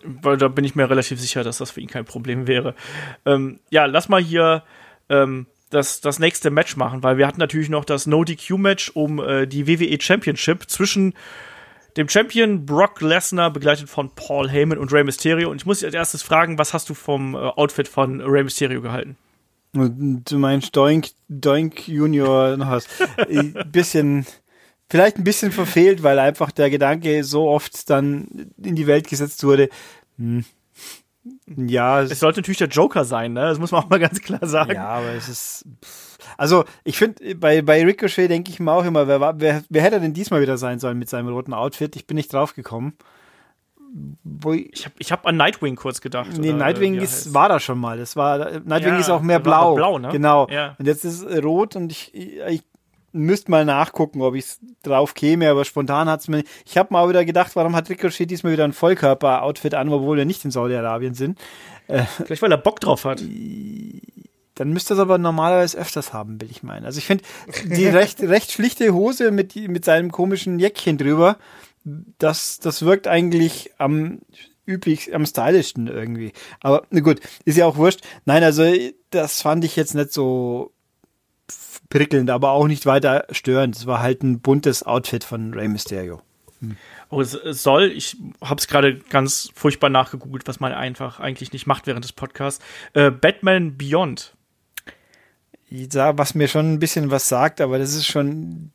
Weil 0.03 0.37
da 0.37 0.49
bin 0.49 0.65
ich 0.65 0.75
mir 0.75 0.89
relativ 0.89 1.21
sicher, 1.21 1.45
dass 1.45 1.59
das 1.59 1.71
für 1.71 1.81
ihn 1.81 1.89
kein 1.89 2.05
Problem 2.05 2.47
wäre. 2.47 2.75
Ähm, 3.27 3.61
ja, 3.71 3.87
lass 3.87 4.09
mal 4.09 4.23
hier 4.23 4.63
ähm, 5.09 5.47
das, 5.71 6.01
das 6.01 6.19
nächste 6.19 6.51
Match 6.51 6.77
machen, 6.77 7.03
weil 7.03 7.19
wir 7.19 7.27
hatten 7.27 7.41
natürlich 7.41 7.69
noch 7.69 7.85
das 7.85 8.07
No-DQ-Match 8.07 8.93
um 8.95 9.19
äh, 9.21 9.47
die 9.47 9.67
WWE 9.67 10.01
Championship 10.01 10.69
zwischen 10.69 11.15
dem 11.97 12.09
Champion 12.09 12.65
Brock 12.65 13.01
Lesnar, 13.01 13.53
begleitet 13.53 13.89
von 13.89 14.11
Paul 14.15 14.49
Heyman 14.49 14.79
und 14.79 14.93
Rey 14.93 15.05
Mysterio. 15.05 15.51
Und 15.51 15.57
ich 15.57 15.67
muss 15.67 15.79
dich 15.79 15.87
als 15.87 15.95
erstes 15.95 16.23
fragen, 16.23 16.59
was 16.59 16.75
hast 16.75 16.89
du 16.89 16.95
vom 16.95 17.35
äh, 17.35 17.39
Outfit 17.39 17.89
von 17.89 18.21
Rey 18.21 18.45
Mysterio 18.45 18.81
gehalten? 18.81 19.17
Du 19.73 20.39
meinst 20.39 20.75
Doink, 20.75 21.11
Doink 21.29 21.87
Junior 21.89 22.57
noch 22.57 22.81
ein 23.29 23.55
bisschen, 23.71 24.27
vielleicht 24.89 25.19
ein 25.19 25.25
bisschen 25.25 25.53
verfehlt, 25.53 26.03
weil 26.03 26.19
einfach 26.19 26.51
der 26.51 26.71
Gedanke 26.71 27.23
so 27.23 27.49
oft 27.49 27.91
dann 27.91 28.51
in 28.63 28.77
die 28.77 28.87
Welt 28.87 29.09
gesetzt 29.09 29.45
wurde. 29.45 29.69
Hm 30.17 30.45
ja, 31.47 32.03
es, 32.03 32.13
es 32.13 32.21
sollte 32.21 32.41
natürlich 32.41 32.59
der 32.59 32.69
Joker 32.69 33.05
sein, 33.05 33.33
ne? 33.33 33.43
Das 33.43 33.59
muss 33.59 33.73
man 33.73 33.85
auch 33.85 33.89
mal 33.89 33.99
ganz 33.99 34.21
klar 34.21 34.45
sagen. 34.47 34.73
Ja, 34.73 34.89
aber 34.89 35.13
es 35.15 35.29
ist. 35.29 35.65
Also, 36.37 36.65
ich 36.85 36.99
finde, 36.99 37.35
bei, 37.37 37.63
bei 37.63 37.85
Ricochet 37.85 38.31
denke 38.31 38.51
ich 38.51 38.61
mir 38.61 38.73
auch 38.73 38.85
immer, 38.85 39.09
wer, 39.09 39.21
war, 39.21 39.41
wer, 39.41 39.63
wer 39.69 39.83
hätte 39.83 40.01
denn 40.01 40.15
diesmal 40.15 40.41
wieder 40.41 40.59
sein 40.59 40.79
sollen 40.79 40.99
mit 40.99 41.09
seinem 41.09 41.29
roten 41.29 41.55
Outfit? 41.55 41.97
Ich 41.97 42.07
bin 42.07 42.17
nicht 42.17 42.33
drauf 42.33 42.55
gekommen. 42.55 42.95
Ich, 44.73 44.85
habe 44.85 44.95
ich 44.99 45.13
hab 45.13 45.27
an 45.27 45.37
Nightwing 45.37 45.77
kurz 45.77 46.01
gedacht. 46.01 46.29
Nee, 46.39 46.51
oder, 46.51 46.59
Nightwing 46.59 46.95
äh, 46.95 47.03
ist, 47.05 47.33
war 47.33 47.49
da 47.49 47.59
schon 47.59 47.79
mal. 47.79 47.97
Das 47.97 48.17
war, 48.17 48.61
Nightwing 48.61 48.95
ja, 48.95 48.99
ist 48.99 49.11
auch 49.11 49.23
mehr 49.23 49.41
blau. 49.41 49.75
blau 49.75 49.99
ne? 49.99 50.11
Genau. 50.11 50.47
Ja. 50.51 50.77
Und 50.79 50.87
jetzt 50.87 51.05
ist 51.05 51.23
es 51.23 51.45
rot 51.45 51.75
und 51.75 51.91
ich, 51.91 52.15
ich 52.15 52.63
müsste 53.13 53.51
mal 53.51 53.65
nachgucken, 53.65 54.23
ob 54.23 54.35
ich 54.35 54.47
drauf 54.83 55.15
käme, 55.15 55.49
aber 55.49 55.65
spontan 55.65 56.09
hat 56.09 56.21
es 56.21 56.29
mir. 56.29 56.45
Ich 56.67 56.77
habe 56.77 56.93
mal 56.93 57.09
wieder 57.09 57.25
gedacht, 57.25 57.57
warum 57.57 57.75
hat 57.75 57.91
Ricochet 57.91 58.31
diesmal 58.31 58.53
wieder 58.53 58.65
ein 58.65 58.73
Vollkörper-Outfit 58.73 59.75
an, 59.75 59.89
obwohl 59.89 60.17
wir 60.19 60.25
nicht 60.25 60.45
in 60.45 60.51
Saudi-Arabien 60.51 61.15
sind. 61.15 61.39
Äh, 61.87 62.05
Vielleicht 62.25 62.43
weil 62.43 62.53
er 62.53 62.59
Bock 62.59 62.81
drauf 62.81 63.05
hat. 63.05 63.21
Dann 63.21 64.73
müsste 64.73 64.95
es 64.95 65.01
aber 65.01 65.19
normalerweise 65.19 65.79
öfters 65.79 66.13
haben, 66.13 66.41
will 66.41 66.51
ich 66.51 66.63
meinen. 66.63 66.85
Also 66.85 66.99
ich 66.99 67.07
finde 67.07 67.25
die 67.65 67.87
recht, 67.89 68.21
recht 68.21 68.53
schlichte 68.53 68.93
Hose 68.93 69.31
mit, 69.31 69.55
mit 69.57 69.85
seinem 69.85 70.11
komischen 70.11 70.59
Jäckchen 70.59 70.99
drüber, 70.99 71.37
das, 72.19 72.59
das 72.59 72.85
wirkt 72.85 73.07
eigentlich 73.07 73.71
am 73.79 74.21
üblich, 74.67 75.15
am 75.15 75.25
stylischsten 75.25 75.87
irgendwie. 75.87 76.33
Aber 76.61 76.83
na 76.91 77.01
gut, 77.01 77.21
ist 77.45 77.57
ja 77.57 77.67
auch 77.67 77.77
wurscht. 77.77 78.01
Nein, 78.27 78.45
also 78.45 78.65
das 79.11 79.41
fand 79.41 79.65
ich 79.65 79.77
jetzt 79.77 79.95
nicht 79.95 80.13
so 80.13 80.73
prickelnd, 81.91 82.31
aber 82.31 82.51
auch 82.51 82.67
nicht 82.67 82.87
weiter 82.87 83.27
störend. 83.31 83.77
Es 83.77 83.87
war 83.87 84.01
halt 84.01 84.23
ein 84.23 84.41
buntes 84.41 84.83
Outfit 84.83 85.25
von 85.25 85.55
Rey 85.55 85.69
Mysterio. 85.69 86.21
Hm. 86.61 86.77
Oh, 87.11 87.21
es, 87.21 87.35
es 87.35 87.63
soll, 87.63 87.85
ich 87.85 88.17
habe 88.43 88.59
es 88.59 88.69
gerade 88.69 88.99
ganz 88.99 89.51
furchtbar 89.55 89.89
nachgegoogelt, 89.89 90.47
was 90.47 90.61
man 90.61 90.73
einfach 90.73 91.21
eigentlich 91.21 91.53
nicht 91.53 91.67
macht 91.67 91.87
während 91.87 92.05
des 92.05 92.13
Podcasts. 92.13 92.63
Äh, 92.93 93.11
Batman 93.11 93.77
Beyond. 93.79 94.35
Ja, 95.71 96.17
was 96.17 96.35
mir 96.35 96.49
schon 96.49 96.75
ein 96.75 96.79
bisschen 96.79 97.11
was 97.11 97.29
sagt, 97.29 97.61
aber 97.61 97.79
das 97.79 97.95
ist 97.95 98.07
schon, 98.07 98.73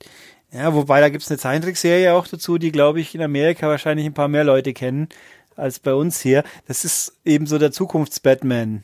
ja, 0.52 0.73
wobei 0.73 1.02
da 1.02 1.10
gibt 1.10 1.23
es 1.23 1.31
eine 1.31 1.40
Zeichentrickserie 1.40 2.14
auch 2.14 2.27
dazu, 2.27 2.57
die, 2.57 2.72
glaube 2.72 3.02
ich, 3.02 3.15
in 3.15 3.22
Amerika 3.22 3.68
wahrscheinlich 3.68 4.06
ein 4.06 4.14
paar 4.14 4.27
mehr 4.27 4.44
Leute 4.44 4.73
kennen 4.73 5.10
als 5.56 5.80
bei 5.80 5.94
uns 5.94 6.22
hier. 6.22 6.44
Das 6.68 6.85
ist 6.85 7.19
eben 7.26 7.48
so 7.48 7.57
der 7.57 7.72
Zukunfts-Batman. 7.72 8.84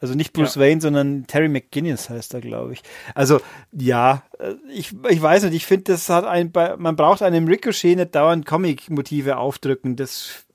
Also 0.00 0.14
nicht 0.14 0.32
Bruce 0.32 0.54
ja. 0.54 0.62
Wayne, 0.62 0.80
sondern 0.80 1.26
Terry 1.26 1.48
McGuinness 1.48 2.08
heißt 2.08 2.32
er, 2.34 2.40
glaube 2.40 2.72
ich. 2.72 2.82
Also 3.14 3.40
ja, 3.72 4.22
äh, 4.38 4.54
ich, 4.72 4.94
ich 5.08 5.20
weiß 5.20 5.44
nicht, 5.44 5.54
ich 5.54 5.66
finde, 5.66 5.92
das 5.92 6.08
hat 6.08 6.24
ein, 6.24 6.52
man 6.78 6.96
braucht 6.96 7.22
einem 7.22 7.46
Ricochet 7.46 7.96
nicht 7.96 8.14
dauernd 8.14 8.46
Comic-Motive 8.46 9.36
aufdrücken. 9.36 9.96
Das 9.96 10.46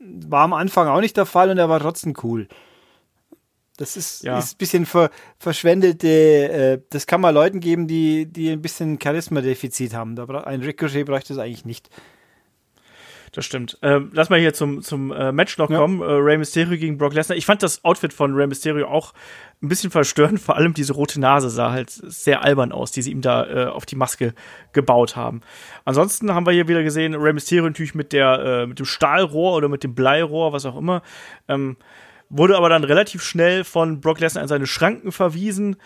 war 0.00 0.42
am 0.42 0.52
Anfang 0.52 0.88
auch 0.88 1.00
nicht 1.00 1.16
der 1.16 1.26
Fall 1.26 1.50
und 1.50 1.58
er 1.58 1.68
war 1.68 1.80
trotzdem 1.80 2.14
cool. 2.22 2.48
Das 3.76 3.96
ist, 3.96 4.24
ja. 4.24 4.36
ist 4.36 4.54
ein 4.54 4.58
bisschen 4.58 4.86
ver, 4.86 5.10
verschwendete, 5.38 6.08
äh, 6.08 6.80
das 6.90 7.06
kann 7.06 7.20
man 7.20 7.32
Leuten 7.32 7.60
geben, 7.60 7.86
die, 7.86 8.26
die 8.26 8.50
ein 8.50 8.60
bisschen 8.60 8.98
Charisma-Defizit 9.00 9.94
haben. 9.94 10.16
Da 10.16 10.24
ein 10.24 10.62
Ricochet 10.62 11.06
bräuchte 11.06 11.32
es 11.32 11.38
eigentlich 11.38 11.64
nicht. 11.64 11.88
Das 13.32 13.44
stimmt. 13.44 13.78
Ähm, 13.82 14.10
lass 14.12 14.30
mal 14.30 14.38
hier 14.38 14.54
zum, 14.54 14.82
zum 14.82 15.12
äh, 15.12 15.32
Match 15.32 15.58
noch 15.58 15.70
ja. 15.70 15.78
kommen. 15.78 16.00
Äh, 16.00 16.04
Rey 16.04 16.38
Mysterio 16.38 16.78
gegen 16.78 16.98
Brock 16.98 17.14
Lesnar. 17.14 17.36
Ich 17.36 17.46
fand 17.46 17.62
das 17.62 17.84
Outfit 17.84 18.12
von 18.12 18.34
Rey 18.34 18.46
Mysterio 18.46 18.88
auch 18.88 19.12
ein 19.62 19.68
bisschen 19.68 19.90
verstörend. 19.90 20.40
Vor 20.40 20.56
allem 20.56 20.74
diese 20.74 20.92
rote 20.92 21.20
Nase 21.20 21.50
sah 21.50 21.70
halt 21.70 21.90
sehr 21.90 22.42
albern 22.42 22.72
aus, 22.72 22.90
die 22.92 23.02
sie 23.02 23.10
ihm 23.10 23.20
da 23.20 23.46
äh, 23.46 23.66
auf 23.66 23.86
die 23.86 23.96
Maske 23.96 24.34
gebaut 24.72 25.16
haben. 25.16 25.40
Ansonsten 25.84 26.34
haben 26.34 26.46
wir 26.46 26.52
hier 26.52 26.68
wieder 26.68 26.82
gesehen, 26.82 27.14
Rey 27.14 27.32
Mysterio 27.32 27.64
natürlich 27.64 27.94
mit 27.94 28.12
der, 28.12 28.38
äh, 28.38 28.66
mit 28.66 28.78
dem 28.78 28.86
Stahlrohr 28.86 29.54
oder 29.54 29.68
mit 29.68 29.84
dem 29.84 29.94
Bleirohr, 29.94 30.52
was 30.52 30.66
auch 30.66 30.76
immer. 30.76 31.02
Ähm, 31.48 31.76
wurde 32.30 32.56
aber 32.56 32.68
dann 32.68 32.84
relativ 32.84 33.22
schnell 33.22 33.64
von 33.64 34.00
Brock 34.00 34.20
Lesnar 34.20 34.42
in 34.42 34.48
seine 34.48 34.66
Schranken 34.66 35.12
verwiesen. 35.12 35.76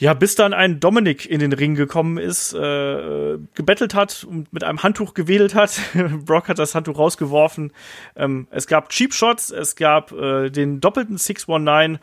Ja, 0.00 0.14
bis 0.14 0.34
dann 0.34 0.54
ein 0.54 0.80
Dominik 0.80 1.26
in 1.28 1.40
den 1.40 1.52
Ring 1.52 1.74
gekommen 1.74 2.16
ist, 2.16 2.54
äh, 2.54 3.36
gebettelt 3.54 3.94
hat 3.94 4.24
und 4.24 4.50
mit 4.50 4.64
einem 4.64 4.82
Handtuch 4.82 5.12
gewedelt 5.12 5.54
hat. 5.54 5.78
Brock 6.24 6.48
hat 6.48 6.58
das 6.58 6.74
Handtuch 6.74 6.98
rausgeworfen. 6.98 7.70
Ähm, 8.16 8.48
es 8.50 8.66
gab 8.66 8.88
Cheap 8.88 9.12
Shots, 9.12 9.50
es 9.50 9.76
gab 9.76 10.10
äh, 10.12 10.48
den 10.48 10.80
doppelten 10.80 11.18
619 11.18 11.98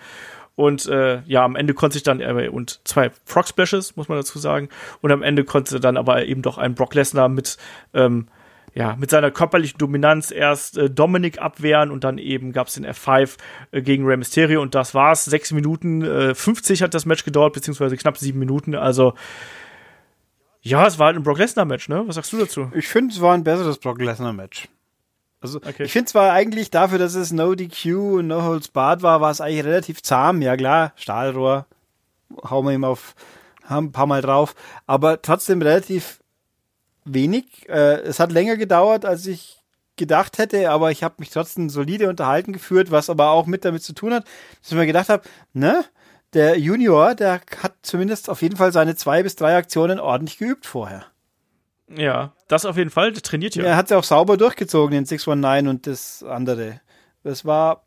und 0.53 0.85
äh, 0.85 1.23
ja, 1.25 1.43
am 1.43 1.55
Ende 1.55 1.73
konnte 1.73 1.95
sich 1.95 2.03
dann 2.03 2.19
äh, 2.19 2.49
und 2.49 2.81
zwei 2.83 3.09
Frog 3.25 3.47
Splashes, 3.47 3.95
muss 3.95 4.09
man 4.09 4.19
dazu 4.19 4.37
sagen. 4.37 4.69
Und 5.01 5.11
am 5.11 5.23
Ende 5.23 5.43
konnte 5.43 5.79
dann 5.79 5.97
aber 5.97 6.23
eben 6.23 6.43
doch 6.43 6.59
ein 6.59 6.75
Brock 6.75 6.93
Lesnar 6.93 7.29
mit 7.29 7.57
ähm, 7.95 8.27
ja, 8.77 8.95
mit 8.95 9.09
seiner 9.09 9.31
körperlichen 9.31 9.79
Dominanz 9.79 10.29
erst 10.29 10.77
äh, 10.77 10.87
Dominik 10.87 11.41
abwehren 11.41 11.89
und 11.89 12.03
dann 12.03 12.19
eben 12.19 12.51
gab 12.53 12.67
es 12.67 12.75
den 12.75 12.85
F5 12.85 13.37
äh, 13.71 13.81
gegen 13.81 14.05
Rey 14.05 14.17
Mysterio 14.17 14.61
und 14.61 14.75
das 14.75 14.93
war's. 14.93 15.25
Sechs 15.25 15.51
Minuten 15.51 16.03
äh, 16.03 16.35
50 16.35 16.83
hat 16.83 16.93
das 16.93 17.07
Match 17.07 17.25
gedauert, 17.25 17.53
beziehungsweise 17.53 17.97
knapp 17.97 18.19
sieben 18.19 18.37
Minuten. 18.37 18.75
Also 18.75 19.15
ja, 20.61 20.85
es 20.85 20.99
war 20.99 21.07
halt 21.07 21.15
ein 21.15 21.23
Brock 21.23 21.39
Lesnar-Match, 21.39 21.89
ne? 21.89 22.03
Was 22.05 22.15
sagst 22.15 22.31
du 22.33 22.37
dazu? 22.37 22.71
Ich 22.75 22.87
finde, 22.87 23.15
es 23.15 23.19
war 23.19 23.33
ein 23.33 23.43
besseres 23.43 23.79
Brock 23.79 23.99
Lesnar-Match. 23.99 24.67
Also 25.41 25.57
okay. 25.57 25.85
ich 25.85 25.91
finde 25.91 26.11
zwar 26.11 26.31
eigentlich 26.31 26.69
dafür, 26.69 26.99
dass 26.99 27.15
es 27.15 27.31
No 27.31 27.55
DQ 27.55 27.95
und 28.19 28.27
No 28.27 28.43
Holds 28.43 28.67
Barred 28.67 29.01
war, 29.01 29.21
war 29.21 29.31
es 29.31 29.41
eigentlich 29.41 29.65
relativ 29.65 30.03
zahm. 30.03 30.43
Ja 30.43 30.55
klar, 30.55 30.93
Stahlrohr, 30.97 31.65
hauen 32.47 32.67
wir 32.67 32.73
ihm 32.73 32.83
auf 32.83 33.15
ein 33.67 33.91
paar 33.91 34.05
Mal 34.05 34.21
drauf, 34.21 34.53
aber 34.85 35.19
trotzdem 35.19 35.63
relativ 35.63 36.19
wenig. 37.13 37.67
Äh, 37.69 38.01
es 38.01 38.19
hat 38.19 38.31
länger 38.31 38.57
gedauert, 38.57 39.05
als 39.05 39.25
ich 39.25 39.57
gedacht 39.97 40.37
hätte, 40.37 40.69
aber 40.69 40.91
ich 40.91 41.03
habe 41.03 41.15
mich 41.19 41.31
trotzdem 41.31 41.69
solide 41.69 42.07
unterhalten 42.07 42.53
geführt, 42.53 42.91
was 42.91 43.09
aber 43.09 43.31
auch 43.31 43.47
mit 43.47 43.65
damit 43.65 43.83
zu 43.83 43.93
tun 43.93 44.13
hat, 44.13 44.25
dass 44.61 44.71
ich 44.71 44.77
mir 44.77 44.85
gedacht 44.85 45.09
habe, 45.09 45.23
ne, 45.53 45.83
der 46.33 46.59
Junior, 46.59 47.15
der 47.15 47.41
hat 47.63 47.73
zumindest 47.81 48.29
auf 48.29 48.41
jeden 48.41 48.57
Fall 48.57 48.71
seine 48.71 48.95
zwei 48.95 49.23
bis 49.23 49.35
drei 49.35 49.57
Aktionen 49.57 49.99
ordentlich 49.99 50.37
geübt 50.37 50.65
vorher. 50.65 51.05
Ja, 51.89 52.33
das 52.47 52.65
auf 52.65 52.77
jeden 52.77 52.89
Fall, 52.89 53.13
der 53.13 53.23
trainiert 53.23 53.55
ja. 53.55 53.63
Er 53.63 53.77
hat 53.77 53.89
ja 53.89 53.97
auch 53.97 54.03
sauber 54.03 54.37
durchgezogen, 54.37 54.91
den 54.91 55.05
619 55.05 55.67
und 55.67 55.87
das 55.87 56.23
andere. 56.23 56.81
Das 57.23 57.45
war, 57.45 57.83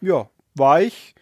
ja, 0.00 0.28
war 0.54 0.80
ich 0.80 1.14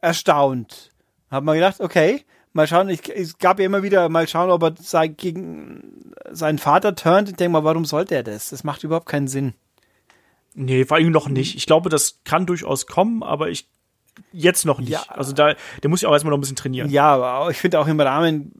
erstaunt. 0.00 0.90
Hab 1.30 1.42
mal 1.42 1.54
gedacht, 1.54 1.80
okay, 1.80 2.24
mal 2.56 2.66
schauen, 2.66 2.88
ich, 2.88 3.08
es 3.08 3.38
gab 3.38 3.60
ja 3.60 3.66
immer 3.66 3.82
wieder, 3.82 4.08
mal 4.08 4.26
schauen, 4.26 4.50
ob 4.50 4.62
er 4.62 4.74
sein, 4.80 5.16
gegen 5.16 6.12
seinen 6.30 6.58
Vater 6.58 6.96
turnt. 6.96 7.28
Ich 7.28 7.36
denke 7.36 7.52
mal, 7.52 7.64
warum 7.64 7.84
sollte 7.84 8.16
er 8.16 8.22
das? 8.24 8.48
Das 8.48 8.64
macht 8.64 8.82
überhaupt 8.82 9.06
keinen 9.06 9.28
Sinn. 9.28 9.54
Nee, 10.54 10.86
vor 10.86 10.96
allem 10.96 11.12
noch 11.12 11.28
nicht. 11.28 11.54
Ich 11.54 11.66
glaube, 11.66 11.90
das 11.90 12.20
kann 12.24 12.46
durchaus 12.46 12.86
kommen, 12.86 13.22
aber 13.22 13.50
ich 13.50 13.68
jetzt 14.32 14.64
noch 14.64 14.80
nicht. 14.80 14.88
Ja, 14.88 15.04
also 15.08 15.32
da, 15.32 15.54
der 15.82 15.90
muss 15.90 16.00
ja 16.00 16.08
auch 16.08 16.14
erstmal 16.14 16.30
noch 16.30 16.38
ein 16.38 16.40
bisschen 16.40 16.56
trainieren. 16.56 16.90
Ja, 16.90 17.14
aber 17.14 17.50
ich 17.50 17.58
finde 17.58 17.78
auch 17.78 17.86
im 17.86 18.00
Rahmen, 18.00 18.52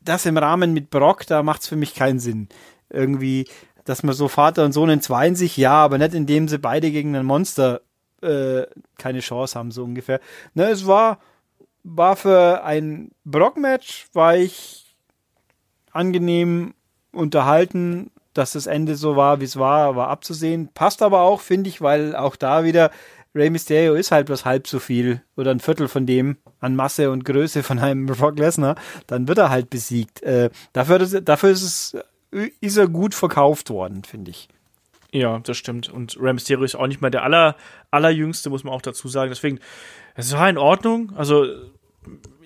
das 0.00 0.24
im 0.24 0.38
Rahmen 0.38 0.72
mit 0.72 0.88
Brock, 0.88 1.26
da 1.26 1.42
macht 1.42 1.60
es 1.60 1.68
für 1.68 1.76
mich 1.76 1.94
keinen 1.94 2.18
Sinn. 2.18 2.48
Irgendwie, 2.88 3.46
dass 3.84 4.02
man 4.02 4.14
so 4.14 4.28
Vater 4.28 4.64
und 4.64 4.72
Sohn 4.72 4.88
entzweien 4.88 5.36
sich, 5.36 5.58
ja, 5.58 5.72
aber 5.72 5.98
nicht 5.98 6.14
indem 6.14 6.48
sie 6.48 6.58
beide 6.58 6.90
gegen 6.90 7.14
ein 7.14 7.26
Monster 7.26 7.82
äh, 8.22 8.62
keine 8.96 9.20
Chance 9.20 9.58
haben, 9.58 9.70
so 9.70 9.84
ungefähr. 9.84 10.20
Ne, 10.54 10.70
es 10.70 10.86
war, 10.86 11.18
war 11.84 12.16
für 12.16 12.64
ein 12.64 13.12
Brock-Match, 13.24 14.08
war 14.12 14.36
ich 14.36 14.96
angenehm 15.92 16.74
unterhalten, 17.12 18.10
dass 18.32 18.52
das 18.52 18.66
Ende 18.66 18.96
so 18.96 19.14
war, 19.14 19.40
wie 19.40 19.44
es 19.44 19.58
war, 19.58 19.94
war 19.94 20.08
abzusehen. 20.08 20.68
Passt 20.74 21.02
aber 21.02 21.20
auch, 21.20 21.40
finde 21.40 21.70
ich, 21.70 21.80
weil 21.80 22.16
auch 22.16 22.34
da 22.34 22.64
wieder 22.64 22.90
Rey 23.34 23.50
Mysterio 23.50 23.94
ist 23.94 24.10
halt 24.10 24.28
was 24.28 24.44
halb 24.44 24.66
so 24.66 24.78
viel 24.78 25.22
oder 25.36 25.50
ein 25.50 25.60
Viertel 25.60 25.88
von 25.88 26.06
dem 26.06 26.36
an 26.60 26.76
Masse 26.76 27.10
und 27.10 27.24
Größe 27.24 27.62
von 27.62 27.78
einem 27.78 28.06
Brock 28.06 28.38
Lesnar, 28.38 28.76
dann 29.06 29.28
wird 29.28 29.38
er 29.38 29.50
halt 29.50 29.70
besiegt. 29.70 30.22
Äh, 30.22 30.50
dafür, 30.72 30.98
dafür 30.98 31.50
ist 31.50 31.62
es 31.62 31.96
ist 32.60 32.76
er 32.76 32.88
gut 32.88 33.14
verkauft 33.14 33.70
worden, 33.70 34.02
finde 34.02 34.32
ich. 34.32 34.48
Ja, 35.12 35.38
das 35.38 35.56
stimmt. 35.56 35.88
Und 35.88 36.16
Rey 36.20 36.32
Mysterio 36.32 36.64
ist 36.64 36.74
auch 36.74 36.88
nicht 36.88 37.00
mal 37.00 37.10
der 37.10 37.22
aller, 37.22 37.54
allerjüngste, 37.92 38.50
muss 38.50 38.64
man 38.64 38.74
auch 38.74 38.82
dazu 38.82 39.06
sagen. 39.06 39.30
Deswegen, 39.30 39.60
es 40.14 40.32
war 40.32 40.48
in 40.48 40.58
Ordnung. 40.58 41.12
Also, 41.16 41.46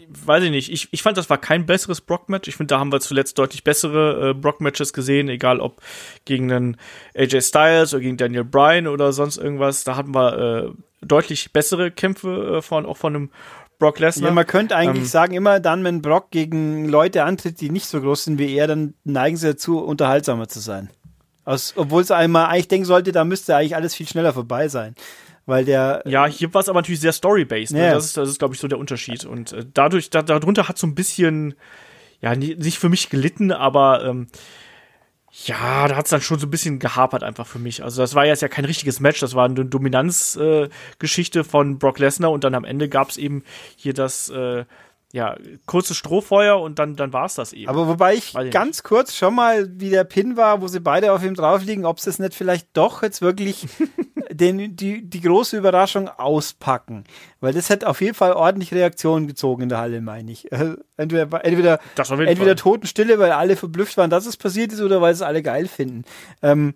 weiß 0.09 0.45
ich 0.45 0.51
nicht. 0.51 0.73
Ich, 0.73 0.89
ich 0.91 1.03
fand, 1.03 1.17
das 1.17 1.29
war 1.29 1.39
kein 1.39 1.67
besseres 1.67 2.01
Brock-Match. 2.01 2.49
Ich 2.49 2.57
finde, 2.57 2.75
da 2.75 2.81
haben 2.81 2.93
wir 2.93 3.01
zuletzt 3.01 3.39
deutlich 3.39 3.65
bessere 3.65 4.31
äh, 4.31 4.35
Brock-Matches 4.35 4.93
gesehen, 4.93 5.29
egal 5.29 5.61
ob 5.61 5.81
gegen 6.25 6.51
einen 6.51 6.77
AJ 7.15 7.43
Styles 7.43 7.95
oder 7.95 8.03
gegen 8.03 8.17
Daniel 8.17 8.45
Bryan 8.45 8.87
oder 8.87 9.13
sonst 9.13 9.37
irgendwas. 9.37 9.85
Da 9.85 9.97
hatten 9.97 10.15
wir 10.15 10.39
äh, 10.39 11.07
deutlich 11.07 11.53
bessere 11.53 11.91
Kämpfe 11.91 12.59
äh, 12.59 12.63
von, 12.63 12.87
auch 12.87 12.97
von 12.97 13.15
einem 13.15 13.31
Brock 13.79 13.99
Lesnar. 13.99 14.31
Ja, 14.31 14.35
man 14.35 14.47
könnte 14.47 14.75
eigentlich 14.75 15.05
ähm, 15.05 15.09
sagen, 15.09 15.35
immer 15.35 15.61
dann, 15.61 15.85
wenn 15.85 16.03
Brock 16.03 16.31
gegen 16.31 16.89
Leute 16.89 17.25
antritt, 17.25 17.61
die 17.61 17.71
nicht 17.71 17.87
so 17.87 18.01
groß 18.01 18.25
sind 18.25 18.39
wie 18.39 18.55
er, 18.55 18.67
dann 18.67 18.95
neigen 19.05 19.37
sie 19.37 19.47
dazu, 19.47 19.79
unterhaltsamer 19.79 20.49
zu 20.49 20.61
sein. 20.61 20.91
Obwohl 21.77 22.03
es 22.03 22.11
einmal 22.11 22.47
eigentlich 22.47 22.69
denken 22.69 22.85
sollte, 22.85 23.11
da 23.11 23.25
müsste 23.25 23.57
eigentlich 23.57 23.75
alles 23.75 23.95
viel 23.95 24.07
schneller 24.07 24.35
vorbei 24.35 24.69
sein 24.69 24.95
weil 25.49 25.65
der 25.65 26.03
ja 26.05 26.27
hier 26.27 26.53
war 26.53 26.61
es 26.61 26.69
aber 26.69 26.81
natürlich 26.81 27.01
sehr 27.01 27.13
story-based. 27.13 27.73
Ne? 27.73 27.91
Das 27.91 28.05
ist 28.05 28.17
das 28.19 28.29
ist 28.29 28.39
glaube 28.39 28.55
ich 28.55 28.61
so 28.61 28.69
der 28.69 28.79
Unterschied 28.79 29.25
und 29.25 29.53
äh, 29.53 29.65
dadurch 29.73 30.11
da, 30.11 30.23
darunter 30.23 30.69
hat 30.69 30.77
so 30.77 30.87
ein 30.87 30.95
bisschen 30.95 31.55
ja 32.21 32.37
nicht 32.37 32.79
für 32.79 32.91
mich 32.91 33.09
gelitten, 33.09 33.51
aber 33.51 34.05
ähm, 34.05 34.27
ja, 35.47 35.89
da 35.89 35.97
hat 35.97 36.05
es 36.05 36.11
dann 36.11 36.21
schon 36.21 36.39
so 36.39 36.47
ein 36.47 36.51
bisschen 36.51 36.79
gehapert 36.79 37.23
einfach 37.23 37.47
für 37.47 37.59
mich. 37.59 37.83
Also 37.83 38.03
das 38.03 38.15
war 38.15 38.27
jetzt 38.27 38.43
ja 38.43 38.49
kein 38.49 38.65
richtiges 38.67 39.01
Match, 39.01 39.21
das 39.21 39.35
war 39.35 39.47
eine 39.47 39.65
Dominanzgeschichte 39.65 41.41
äh, 41.41 41.45
von 41.45 41.79
Brock 41.79 41.99
Lesnar 41.99 42.31
und 42.31 42.45
dann 42.45 42.55
am 42.55 42.65
Ende 42.65 42.89
gab 42.89 43.09
es 43.09 43.17
eben 43.17 43.43
hier 43.77 43.95
das 43.95 44.29
äh, 44.29 44.67
ja, 45.13 45.37
kurzes 45.65 45.97
Strohfeuer 45.97 46.61
und 46.61 46.79
dann, 46.79 46.95
dann 46.95 47.15
war 47.15 47.25
es 47.25 47.35
das 47.35 47.55
eben. 47.55 47.71
Aber 47.71 47.89
wobei 47.89 48.15
ich, 48.15 48.35
ich 48.35 48.51
ganz 48.51 48.79
nicht. 48.79 48.85
kurz 48.85 49.15
schon 49.15 49.35
mal, 49.35 49.69
wie 49.81 49.89
der 49.89 50.05
Pin 50.05 50.37
war, 50.37 50.61
wo 50.61 50.69
sie 50.69 50.81
beide 50.81 51.13
auf 51.13 51.25
ihm 51.25 51.35
drauf 51.35 51.65
liegen, 51.65 51.87
ob 51.87 51.99
sie 51.99 52.11
es 52.11 52.19
nicht 52.19 52.35
vielleicht 52.35 52.69
doch 52.75 53.03
jetzt 53.03 53.23
wirklich 53.23 53.67
den, 54.31 54.77
die, 54.77 55.09
die 55.09 55.21
große 55.23 55.57
Überraschung 55.57 56.09
auspacken. 56.09 57.05
Weil 57.41 57.55
das 57.55 57.71
hätte 57.71 57.89
auf 57.89 58.03
jeden 58.03 58.15
Fall 58.15 58.35
ordentlich 58.35 58.73
Reaktionen 58.75 59.27
gezogen 59.27 59.63
in 59.63 59.69
der 59.71 59.79
Halle, 59.79 60.03
meine 60.03 60.31
ich. 60.31 60.53
Äh, 60.53 60.77
entweder, 60.99 61.43
entweder, 61.43 61.81
entweder 61.97 62.57
Totenstille, 62.57 63.19
weil 63.19 63.33
alle 63.33 63.57
verblüfft 63.57 63.97
waren, 63.97 64.11
dass 64.11 64.27
es 64.27 64.37
passiert 64.37 64.75
ist, 64.75 64.83
oder 64.83 65.01
weil 65.01 65.15
es 65.15 65.23
alle 65.23 65.43
geil 65.43 65.69
finden. 65.69 66.05
Ähm, 66.43 66.75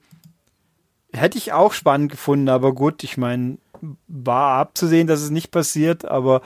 hätte 1.12 1.36
ich 1.36 1.52
auch 1.52 1.74
spannend 1.74 2.10
gefunden, 2.10 2.48
aber 2.48 2.72
gut, 2.72 3.04
ich 3.04 3.18
meine, 3.18 3.58
war 4.08 4.58
abzusehen, 4.58 5.06
dass 5.06 5.20
es 5.20 5.28
nicht 5.28 5.50
passiert, 5.50 6.06
aber 6.06 6.40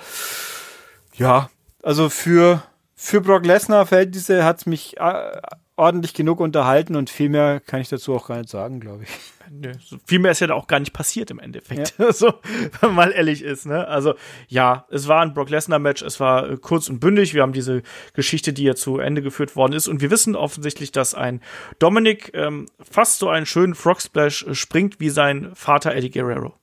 ja, 1.15 1.49
also 1.87 2.09
für, 2.09 2.65
für 2.97 3.21
Brock 3.21 3.47
Lesnar 3.47 3.87
Verhältnisse 3.87 4.45
hat 4.45 4.59
es 4.59 4.67
mich 4.67 4.97
äh, 4.97 5.41
ordentlich 5.77 6.15
genug 6.15 6.41
unterhalten 6.41 6.97
und 6.97 7.11
viel 7.11 7.29
mehr 7.29 7.61
kann 7.61 7.81
ich 7.81 7.89
dazu 7.89 8.13
auch 8.13 8.27
gar 8.27 8.39
nicht 8.39 8.49
sagen, 8.49 8.81
glaube 8.81 9.05
ich. 9.05 9.11
Nö, 9.49 9.71
viel 10.05 10.19
mehr 10.19 10.33
ist 10.33 10.41
ja 10.41 10.51
auch 10.53 10.67
gar 10.67 10.81
nicht 10.81 10.93
passiert 10.93 11.31
im 11.31 11.39
Endeffekt. 11.39 11.95
Ja. 11.97 12.13
so, 12.13 12.35
wenn 12.81 12.89
man 12.89 12.95
mal 12.95 13.13
ehrlich 13.13 13.43
ist, 13.43 13.67
ne? 13.67 13.87
Also, 13.87 14.15
ja, 14.49 14.85
es 14.91 15.07
war 15.07 15.21
ein 15.21 15.33
Brock 15.33 15.49
Lesnar 15.49 15.79
Match, 15.79 16.03
es 16.03 16.19
war 16.19 16.51
äh, 16.51 16.57
kurz 16.57 16.89
und 16.89 16.99
bündig. 16.99 17.35
Wir 17.35 17.43
haben 17.43 17.53
diese 17.53 17.83
Geschichte, 18.15 18.53
die 18.53 18.65
ja 18.65 18.75
zu 18.75 18.99
Ende 18.99 19.23
geführt 19.23 19.55
worden 19.55 19.75
ist 19.75 19.87
und 19.87 20.01
wir 20.01 20.11
wissen 20.11 20.35
offensichtlich, 20.35 20.91
dass 20.91 21.15
ein 21.15 21.41
Dominic 21.79 22.33
ähm, 22.35 22.67
fast 22.81 23.21
so 23.21 23.29
einen 23.29 23.47
schönen 23.47 23.77
Frog 23.77 24.03
Splash 24.03 24.43
äh, 24.43 24.57
springt 24.57 24.99
wie 24.99 25.11
sein 25.11 25.55
Vater 25.55 25.95
Eddie 25.95 26.11
Guerrero. 26.11 26.55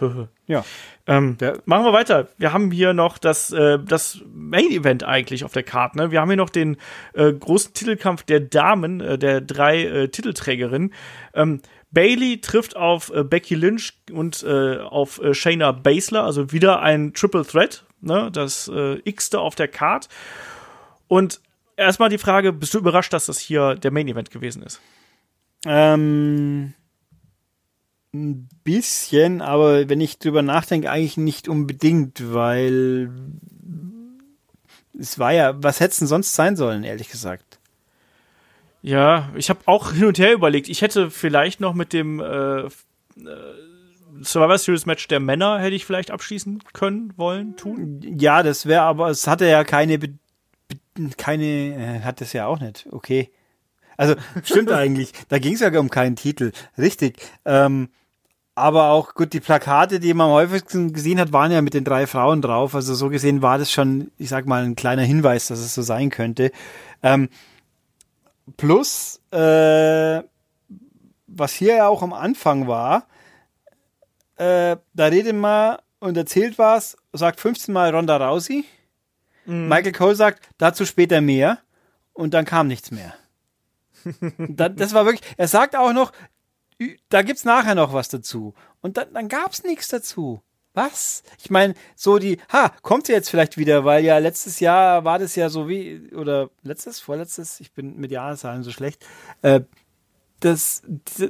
ja. 0.46 0.64
Ähm, 1.06 1.36
machen 1.64 1.84
wir 1.84 1.92
weiter. 1.92 2.28
Wir 2.38 2.52
haben 2.52 2.70
hier 2.70 2.92
noch 2.92 3.18
das, 3.18 3.52
äh, 3.52 3.78
das 3.78 4.20
Main 4.32 4.70
Event 4.70 5.04
eigentlich 5.04 5.44
auf 5.44 5.52
der 5.52 5.62
Karte. 5.62 5.98
Ne? 5.98 6.10
Wir 6.10 6.20
haben 6.20 6.28
hier 6.28 6.36
noch 6.36 6.50
den 6.50 6.76
äh, 7.14 7.32
großen 7.32 7.74
Titelkampf 7.74 8.24
der 8.24 8.40
Damen, 8.40 9.00
äh, 9.00 9.18
der 9.18 9.40
drei 9.40 9.84
äh, 9.84 10.08
Titelträgerinnen. 10.08 10.92
Ähm, 11.34 11.60
Bailey 11.92 12.40
trifft 12.40 12.76
auf 12.76 13.10
äh, 13.14 13.24
Becky 13.24 13.54
Lynch 13.54 13.94
und 14.12 14.42
äh, 14.42 14.78
auf 14.78 15.20
äh, 15.20 15.32
Shayna 15.32 15.72
Baszler, 15.72 16.24
also 16.24 16.52
wieder 16.52 16.82
ein 16.82 17.14
Triple 17.14 17.46
Threat, 17.46 17.84
ne? 18.00 18.30
das 18.32 18.68
äh, 18.68 19.00
x-te 19.04 19.40
auf 19.40 19.54
der 19.54 19.68
Card. 19.68 20.08
Und 21.08 21.40
erstmal 21.76 22.08
die 22.08 22.18
Frage, 22.18 22.52
bist 22.52 22.74
du 22.74 22.78
überrascht, 22.78 23.12
dass 23.12 23.26
das 23.26 23.38
hier 23.38 23.76
der 23.76 23.92
Main 23.92 24.08
Event 24.08 24.30
gewesen 24.30 24.62
ist? 24.62 24.80
Ähm, 25.64 26.74
Ein 28.14 28.48
bisschen, 28.64 29.42
aber 29.42 29.88
wenn 29.88 30.00
ich 30.00 30.18
drüber 30.18 30.42
nachdenke, 30.42 30.90
eigentlich 30.90 31.16
nicht 31.16 31.48
unbedingt, 31.48 32.32
weil 32.32 33.10
es 34.98 35.18
war 35.18 35.32
ja, 35.32 35.62
was 35.62 35.80
hätte 35.80 35.92
es 35.92 35.98
denn 35.98 36.08
sonst 36.08 36.34
sein 36.34 36.56
sollen, 36.56 36.84
ehrlich 36.84 37.08
gesagt. 37.10 37.58
Ja, 38.82 39.30
ich 39.34 39.50
habe 39.50 39.60
auch 39.66 39.92
hin 39.92 40.04
und 40.04 40.18
her 40.18 40.32
überlegt. 40.32 40.68
Ich 40.68 40.82
hätte 40.82 41.10
vielleicht 41.10 41.60
noch 41.60 41.74
mit 41.74 41.92
dem 41.92 42.20
äh, 42.20 42.60
äh, 42.60 42.70
Survivor 44.22 44.58
Series 44.58 44.86
Match 44.86 45.08
der 45.08 45.20
Männer 45.20 45.58
hätte 45.58 45.74
ich 45.74 45.84
vielleicht 45.84 46.10
abschließen 46.10 46.62
können, 46.72 47.12
wollen, 47.16 47.56
tun. 47.56 48.00
Ja, 48.18 48.42
das 48.42 48.66
wäre 48.66 48.82
aber, 48.82 49.08
es 49.08 49.26
hatte 49.26 49.46
ja 49.46 49.64
keine, 49.64 49.98
Be 49.98 50.14
keine, 51.16 51.44
äh, 51.44 52.00
hat 52.00 52.20
es 52.20 52.32
ja 52.32 52.46
auch 52.46 52.60
nicht. 52.60 52.86
Okay. 52.90 53.30
Also 53.96 54.14
stimmt 54.42 54.72
eigentlich. 54.72 55.12
Da 55.28 55.38
ging 55.38 55.54
es 55.54 55.60
ja 55.60 55.76
um 55.78 55.90
keinen 55.90 56.16
Titel. 56.16 56.52
Richtig. 56.78 57.16
Ähm, 57.44 57.88
aber 58.54 58.90
auch 58.90 59.14
gut, 59.14 59.34
die 59.34 59.40
Plakate, 59.40 60.00
die 60.00 60.14
man 60.14 60.28
am 60.28 60.32
häufigsten 60.32 60.94
gesehen 60.94 61.20
hat, 61.20 61.32
waren 61.32 61.52
ja 61.52 61.60
mit 61.60 61.74
den 61.74 61.84
drei 61.84 62.06
Frauen 62.06 62.40
drauf. 62.40 62.74
Also 62.74 62.94
so 62.94 63.10
gesehen 63.10 63.42
war 63.42 63.58
das 63.58 63.70
schon, 63.70 64.10
ich 64.16 64.30
sag 64.30 64.46
mal, 64.46 64.64
ein 64.64 64.76
kleiner 64.76 65.02
Hinweis, 65.02 65.48
dass 65.48 65.58
es 65.58 65.74
so 65.74 65.82
sein 65.82 66.08
könnte. 66.08 66.52
Ähm, 67.02 67.28
plus, 68.56 69.20
äh, 69.30 70.22
was 71.26 71.52
hier 71.52 71.76
ja 71.76 71.88
auch 71.88 72.02
am 72.02 72.14
Anfang 72.14 72.66
war, 72.66 73.06
äh, 74.36 74.76
da 74.94 75.06
redet 75.06 75.36
man 75.36 75.76
und 75.98 76.16
erzählt 76.16 76.58
was, 76.58 76.96
sagt 77.12 77.40
15 77.40 77.74
Mal 77.74 77.94
Ronda 77.94 78.16
Rousey. 78.16 78.64
Mhm. 79.44 79.68
Michael 79.68 79.92
Cole 79.92 80.14
sagt, 80.14 80.42
dazu 80.56 80.86
später 80.86 81.20
mehr. 81.20 81.58
Und 82.14 82.32
dann 82.32 82.46
kam 82.46 82.68
nichts 82.68 82.90
mehr. 82.90 83.12
Das 84.48 84.94
war 84.94 85.04
wirklich, 85.04 85.28
er 85.36 85.48
sagt 85.48 85.76
auch 85.76 85.92
noch, 85.92 86.12
da 87.08 87.22
gibt's 87.22 87.44
nachher 87.44 87.74
noch 87.74 87.92
was 87.92 88.08
dazu. 88.08 88.54
Und 88.80 88.96
dann, 88.96 89.12
dann 89.12 89.28
gab's 89.28 89.64
nichts 89.64 89.88
dazu. 89.88 90.42
Was? 90.74 91.22
Ich 91.42 91.48
meine, 91.48 91.72
so 91.94 92.18
die, 92.18 92.38
ha, 92.52 92.70
kommt 92.82 93.06
sie 93.06 93.14
jetzt 93.14 93.30
vielleicht 93.30 93.56
wieder, 93.56 93.86
weil 93.86 94.04
ja 94.04 94.18
letztes 94.18 94.60
Jahr 94.60 95.04
war 95.04 95.18
das 95.18 95.34
ja 95.34 95.48
so 95.48 95.70
wie, 95.70 96.12
oder 96.14 96.50
letztes, 96.62 97.00
vorletztes, 97.00 97.60
ich 97.60 97.72
bin 97.72 97.96
mit 97.96 98.10
Jahreszahlen 98.10 98.62
so 98.62 98.70
schlecht, 98.70 99.06
äh, 99.40 99.62
das, 100.40 100.82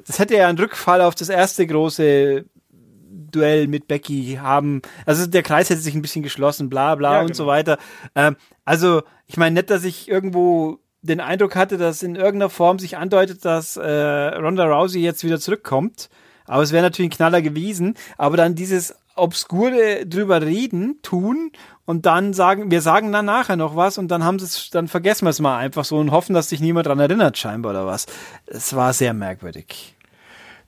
das 0.05 0.19
hätte 0.19 0.37
ja 0.37 0.49
einen 0.49 0.59
Rückfall 0.59 1.01
auf 1.01 1.15
das 1.15 1.29
erste 1.29 1.65
große 1.65 2.45
Duell 3.09 3.69
mit 3.69 3.87
Becky 3.87 4.39
haben. 4.41 4.83
Also 5.05 5.27
der 5.27 5.45
Kreis 5.45 5.71
hätte 5.71 5.81
sich 5.81 5.95
ein 5.95 6.03
bisschen 6.03 6.25
geschlossen, 6.25 6.69
bla 6.69 6.97
bla 6.97 7.15
ja, 7.15 7.21
und 7.21 7.29
genau. 7.29 7.37
so 7.37 7.47
weiter. 7.47 7.79
Ähm, 8.17 8.37
also, 8.65 9.03
ich 9.29 9.37
meine, 9.37 9.55
nicht, 9.55 9.71
dass 9.71 9.85
ich 9.85 10.09
irgendwo 10.09 10.81
den 11.07 11.21
Eindruck 11.21 11.57
hatte, 11.57 11.79
dass 11.79 12.03
in 12.03 12.17
irgendeiner 12.17 12.51
Form 12.51 12.79
sich 12.79 12.97
andeutet, 12.97 13.45
dass 13.45 13.77
äh, 13.77 13.89
Ronda 13.89 14.65
Rousey 14.65 15.01
jetzt 15.01 15.25
wieder 15.25 15.41
zurückkommt. 15.41 16.09
Aber 16.47 16.63
es 16.63 16.73
wäre 16.73 16.83
natürlich 16.83 17.11
ein 17.11 17.17
Knaller 17.17 17.43
gewesen. 17.43 17.95
Aber 18.19 18.37
dann 18.37 18.55
dieses 18.55 18.95
obskure 19.17 20.07
drüber 20.07 20.43
reden, 20.43 21.01
tun 21.03 21.51
und 21.87 22.07
dann 22.07 22.35
sagen, 22.35 22.71
wir 22.71 22.83
sagen 22.83 23.13
dann 23.13 23.25
nachher 23.25 23.57
noch 23.57 23.75
was 23.75 23.99
und 23.99 24.09
dann 24.09 24.25
haben 24.25 24.39
sie 24.39 24.45
es, 24.45 24.71
dann 24.71 24.89
vergessen 24.89 25.25
wir 25.25 25.31
es 25.31 25.41
mal 25.41 25.57
einfach 25.57 25.85
so 25.85 25.97
und 25.97 26.11
hoffen, 26.11 26.35
dass 26.35 26.51
sich 26.51 26.61
niemand 26.61 26.87
dran 26.87 27.01
erinnert, 27.01 27.39
scheinbar 27.39 27.71
oder 27.71 27.87
was. 27.87 28.07
Es 28.47 28.77
war 28.77 28.93
sehr 28.93 29.15
merkwürdig. 29.15 29.95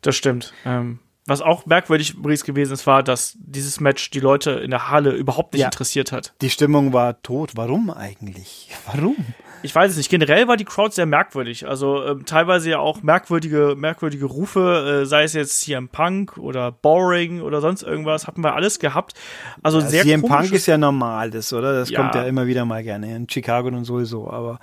Das 0.01 0.17
stimmt. 0.17 0.55
Ähm, 0.65 1.01
was 1.27 1.43
auch 1.43 1.67
merkwürdig 1.67 2.15
übrigens 2.15 2.43
gewesen 2.43 2.73
ist, 2.73 2.87
war, 2.87 3.03
dass 3.03 3.37
dieses 3.39 3.81
Match 3.81 4.11
die 4.11 4.21
Leute 4.21 4.53
in 4.53 4.71
der 4.71 4.91
Halle 4.91 5.11
überhaupt 5.11 5.53
nicht 5.53 5.61
ja. 5.61 5.67
interessiert 5.67 6.11
hat. 6.11 6.33
Die 6.41 6.49
Stimmung 6.49 6.95
war 6.95 7.21
tot. 7.21 7.53
Warum 7.55 7.91
eigentlich? 7.91 8.71
Warum? 8.87 9.17
Ich 9.63 9.75
weiß 9.75 9.91
es 9.91 9.97
nicht. 9.97 10.11
Generell 10.11 10.49
war 10.49 10.57
die 10.57 10.65
Crowd 10.65 10.95
sehr 10.95 11.07
merkwürdig. 11.07 11.67
Also 11.67 12.05
ähm, 12.05 12.25
teilweise 12.25 12.71
ja 12.71 12.79
auch 12.79 13.03
merkwürdige, 13.03 13.75
merkwürdige 13.77 14.27
Rufe, 14.27 15.03
äh, 15.03 15.07
sei 15.07 15.25
es 15.25 15.33
jetzt 15.33 15.61
CM 15.61 15.89
Punk 15.89 16.39
oder 16.39 16.73
Boring 16.73 17.41
oder 17.41 17.61
sonst 17.61 17.83
irgendwas, 17.83 18.27
hatten 18.27 18.43
wir 18.43 18.55
alles 18.55 18.79
gehabt. 18.79 19.15
Also 19.63 19.81
ja, 19.81 19.87
sehr 19.87 20.03
CM 20.05 20.23
Punk 20.23 20.53
ist 20.53 20.67
ja 20.67 20.79
normal, 20.79 21.31
das, 21.31 21.53
oder? 21.53 21.73
Das 21.75 21.91
ja. 21.91 22.01
kommt 22.01 22.15
ja 22.15 22.25
immer 22.25 22.47
wieder 22.47 22.65
mal 22.65 22.83
gerne 22.83 23.15
in 23.15 23.29
Chicago 23.29 23.69
und 23.69 23.85
sowieso, 23.85 24.31
aber 24.31 24.59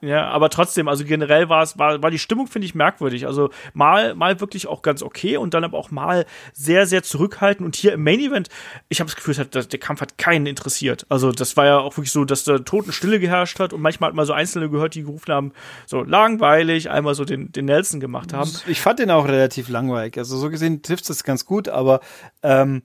ja, 0.00 0.28
aber 0.28 0.50
trotzdem, 0.50 0.88
also 0.88 1.04
generell 1.04 1.48
war 1.48 1.62
es, 1.62 1.78
war, 1.78 2.02
war 2.02 2.10
die 2.10 2.18
Stimmung, 2.18 2.46
finde 2.46 2.66
ich, 2.66 2.74
merkwürdig. 2.74 3.26
Also 3.26 3.50
mal, 3.72 4.14
mal 4.14 4.40
wirklich 4.40 4.66
auch 4.66 4.82
ganz 4.82 5.02
okay 5.02 5.36
und 5.36 5.54
dann 5.54 5.64
aber 5.64 5.78
auch 5.78 5.90
mal 5.90 6.26
sehr, 6.52 6.86
sehr 6.86 7.02
zurückhaltend. 7.02 7.64
Und 7.64 7.76
hier 7.76 7.92
im 7.92 8.02
Main 8.02 8.20
Event, 8.20 8.48
ich 8.88 9.00
habe 9.00 9.08
das 9.08 9.16
Gefühl, 9.16 9.36
hat, 9.36 9.54
der 9.54 9.80
Kampf 9.80 10.00
hat 10.00 10.18
keinen 10.18 10.46
interessiert. 10.46 11.06
Also 11.08 11.32
das 11.32 11.56
war 11.56 11.66
ja 11.66 11.78
auch 11.78 11.96
wirklich 11.96 12.12
so, 12.12 12.24
dass 12.24 12.44
da 12.44 12.58
Totenstille 12.58 13.18
geherrscht 13.18 13.58
hat 13.58 13.72
und 13.72 13.80
manchmal 13.80 14.08
hat 14.08 14.14
man 14.16 14.26
so 14.26 14.32
Einzelne 14.32 14.68
gehört, 14.68 14.94
die 14.94 15.02
gerufen 15.02 15.32
haben, 15.32 15.52
so 15.86 16.02
langweilig, 16.02 16.90
einmal 16.90 17.14
so 17.14 17.24
den, 17.24 17.52
den 17.52 17.64
Nelson 17.64 18.00
gemacht 18.00 18.32
haben. 18.32 18.50
Ich 18.66 18.80
fand 18.80 18.98
den 18.98 19.10
auch 19.10 19.26
relativ 19.26 19.68
langweilig. 19.68 20.18
Also 20.18 20.36
so 20.36 20.50
gesehen 20.50 20.82
trifft 20.82 21.08
es 21.08 21.24
ganz 21.24 21.46
gut, 21.46 21.68
aber 21.68 22.00
ähm, 22.42 22.82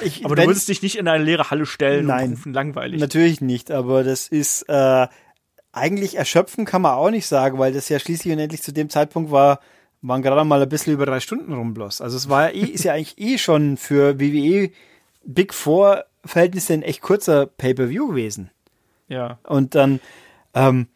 ich, 0.00 0.24
aber 0.24 0.36
du 0.36 0.46
würdest 0.46 0.68
dich 0.68 0.82
nicht 0.82 0.96
in 0.96 1.06
eine 1.06 1.22
leere 1.22 1.50
Halle 1.50 1.66
stellen 1.66 2.06
nein, 2.06 2.24
und 2.24 2.32
rufen 2.32 2.52
langweilig. 2.54 3.00
Natürlich 3.00 3.40
nicht, 3.40 3.70
aber 3.70 4.04
das 4.04 4.28
ist 4.28 4.62
äh, 4.68 5.06
eigentlich 5.72 6.16
erschöpfen 6.16 6.64
kann 6.64 6.82
man 6.82 6.94
auch 6.94 7.10
nicht 7.10 7.26
sagen, 7.26 7.58
weil 7.58 7.72
das 7.72 7.88
ja 7.88 7.98
schließlich 7.98 8.32
und 8.32 8.38
endlich 8.38 8.62
zu 8.62 8.72
dem 8.72 8.90
Zeitpunkt 8.90 9.30
war, 9.30 9.60
waren 10.02 10.22
gerade 10.22 10.44
mal 10.44 10.60
ein 10.60 10.68
bisschen 10.68 10.92
über 10.92 11.06
drei 11.06 11.20
Stunden 11.20 11.52
rum 11.52 11.74
bloß. 11.74 12.00
Also 12.00 12.16
es 12.16 12.28
war 12.28 12.52
ja 12.52 12.62
eh, 12.62 12.70
ist 12.70 12.84
ja 12.84 12.92
eigentlich 12.92 13.18
eh 13.18 13.38
schon 13.38 13.76
für 13.76 14.20
WWE 14.20 14.70
Big 15.24 15.54
Four 15.54 16.04
Verhältnisse 16.24 16.74
ein 16.74 16.82
echt 16.82 17.00
kurzer 17.00 17.46
Pay-Per-View 17.46 18.08
gewesen. 18.08 18.50
Ja. 19.08 19.38
Und 19.44 19.74
dann, 19.74 20.00
ähm, 20.54 20.86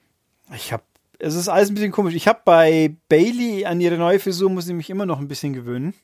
ich 0.54 0.72
habe, 0.72 0.82
es 1.18 1.34
ist 1.34 1.48
alles 1.48 1.70
ein 1.70 1.74
bisschen 1.74 1.92
komisch. 1.92 2.14
Ich 2.14 2.28
habe 2.28 2.40
bei 2.44 2.94
Bailey 3.08 3.64
an 3.64 3.80
ihre 3.80 3.96
neue 3.96 4.20
Frisur 4.20 4.50
muss 4.50 4.68
ich 4.68 4.74
mich 4.74 4.90
immer 4.90 5.06
noch 5.06 5.18
ein 5.18 5.28
bisschen 5.28 5.52
gewöhnen. 5.52 5.94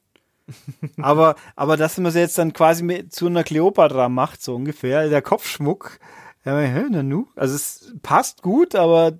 aber, 1.00 1.36
aber 1.54 1.76
dass 1.76 1.98
man 1.98 2.10
sie 2.10 2.20
jetzt 2.20 2.38
dann 2.38 2.52
quasi 2.52 2.82
mit, 2.82 3.12
zu 3.12 3.26
einer 3.26 3.44
Cleopatra 3.44 4.08
macht, 4.08 4.42
so 4.42 4.56
ungefähr, 4.56 5.08
der 5.08 5.22
Kopfschmuck, 5.22 5.98
ja, 6.44 6.88
Nanu? 6.88 7.26
Also 7.36 7.54
es 7.54 7.94
passt 8.02 8.42
gut, 8.42 8.74
aber 8.74 9.18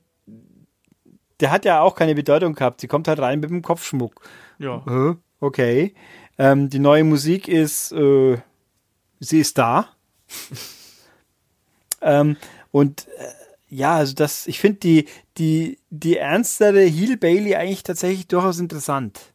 der 1.40 1.50
hat 1.50 1.64
ja 1.64 1.80
auch 1.80 1.94
keine 1.94 2.14
Bedeutung 2.14 2.54
gehabt. 2.54 2.80
Sie 2.80 2.88
kommt 2.88 3.08
halt 3.08 3.18
rein 3.18 3.40
mit 3.40 3.50
dem 3.50 3.62
Kopfschmuck. 3.62 4.22
Ja. 4.58 5.16
Okay. 5.40 5.94
Ähm, 6.38 6.70
die 6.70 6.78
neue 6.78 7.04
Musik 7.04 7.48
ist, 7.48 7.92
äh, 7.92 8.38
sie 9.20 9.40
ist 9.40 9.58
da. 9.58 9.88
ähm, 12.00 12.36
und 12.70 13.08
äh, 13.18 13.74
ja, 13.74 13.96
also 13.96 14.14
das, 14.14 14.46
ich 14.46 14.60
finde 14.60 14.78
die, 14.80 15.08
die, 15.38 15.78
die 15.90 16.16
ernstere 16.16 16.82
Heel 16.82 17.16
Bailey 17.16 17.54
eigentlich 17.54 17.82
tatsächlich 17.82 18.28
durchaus 18.28 18.60
interessant. 18.60 19.32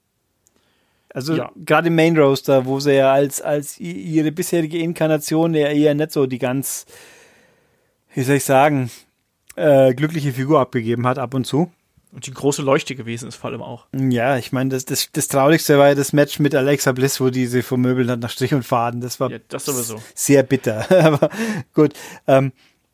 Also 1.13 1.35
ja. 1.35 1.51
gerade 1.55 1.87
im 1.87 1.95
Main 1.95 2.17
Roaster, 2.17 2.65
wo 2.65 2.79
sie 2.79 2.95
ja 2.95 3.11
als, 3.11 3.41
als 3.41 3.79
ihre 3.79 4.31
bisherige 4.31 4.77
Inkarnation 4.77 5.55
ja 5.55 5.67
eher 5.67 5.95
nicht 5.95 6.11
so 6.11 6.25
die 6.25 6.37
ganz 6.37 6.85
wie 8.17 8.23
soll 8.23 8.37
ich 8.37 8.45
sagen, 8.45 8.89
äh, 9.55 9.93
glückliche 9.93 10.33
Figur 10.33 10.59
abgegeben 10.59 11.05
hat 11.05 11.19
ab 11.19 11.35
und 11.35 11.45
zu. 11.45 11.71
Und 12.11 12.25
die 12.25 12.33
große 12.33 12.63
Leuchte 12.63 12.95
gewesen 12.95 13.27
ist 13.27 13.35
vor 13.35 13.51
allem 13.51 13.61
auch. 13.61 13.85
Ja, 13.95 14.37
ich 14.37 14.51
meine, 14.51 14.71
das, 14.71 14.85
das, 14.85 15.11
das 15.11 15.27
Traurigste 15.27 15.77
war 15.77 15.89
ja 15.89 15.93
das 15.93 16.13
Match 16.13 16.39
mit 16.39 16.55
Alexa 16.55 16.93
Bliss, 16.93 17.21
wo 17.21 17.29
die 17.29 17.45
sie 17.45 17.61
vermöbelt 17.61 18.09
hat 18.09 18.19
nach 18.19 18.31
Strich 18.31 18.55
und 18.55 18.63
Faden. 18.63 19.01
Das 19.01 19.19
war 19.19 19.29
ja, 19.29 19.37
das 19.49 19.65
sowieso. 19.65 20.01
sehr 20.15 20.41
bitter. 20.41 20.89
Aber 21.05 21.29
gut. 21.75 21.93
Ähm, 22.25 22.53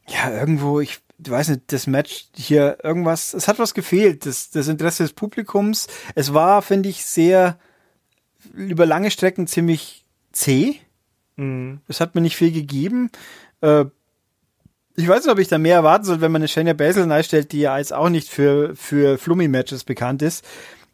ja, 0.09 0.29
irgendwo, 0.29 0.81
ich 0.81 0.99
weiß 1.19 1.47
nicht, 1.47 1.71
das 1.71 1.87
Match 1.87 2.27
hier, 2.35 2.79
irgendwas, 2.83 3.33
es 3.33 3.47
hat 3.47 3.59
was 3.59 3.73
gefehlt. 3.73 4.25
Das, 4.25 4.49
das 4.49 4.67
Interesse 4.67 5.03
des 5.03 5.13
Publikums. 5.13 5.87
Es 6.15 6.33
war, 6.33 6.61
finde 6.61 6.89
ich, 6.89 7.05
sehr 7.05 7.57
über 8.53 8.85
lange 8.85 9.09
Strecken 9.09 9.47
ziemlich 9.47 10.03
zäh. 10.33 10.81
Mhm. 11.37 11.79
Es 11.87 12.01
hat 12.01 12.13
mir 12.13 12.19
nicht 12.19 12.35
viel 12.35 12.51
gegeben. 12.51 13.09
Äh, 13.61 13.85
ich 14.95 15.07
weiß 15.07 15.23
nicht, 15.23 15.31
ob 15.31 15.39
ich 15.39 15.47
da 15.47 15.57
mehr 15.57 15.75
erwarten 15.75 16.05
soll, 16.05 16.21
wenn 16.21 16.31
man 16.31 16.41
eine 16.41 16.47
Shania 16.47 16.73
Basil 16.73 17.11
einstellt, 17.11 17.51
die 17.51 17.61
ja 17.61 17.77
jetzt 17.77 17.93
auch 17.93 18.09
nicht 18.09 18.29
für, 18.29 18.75
für 18.75 19.17
Flummi-Matches 19.17 19.83
bekannt 19.83 20.21
ist. 20.21 20.45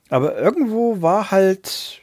Aber 0.09 0.37
irgendwo 0.37 1.01
war 1.01 1.31
halt, 1.31 2.01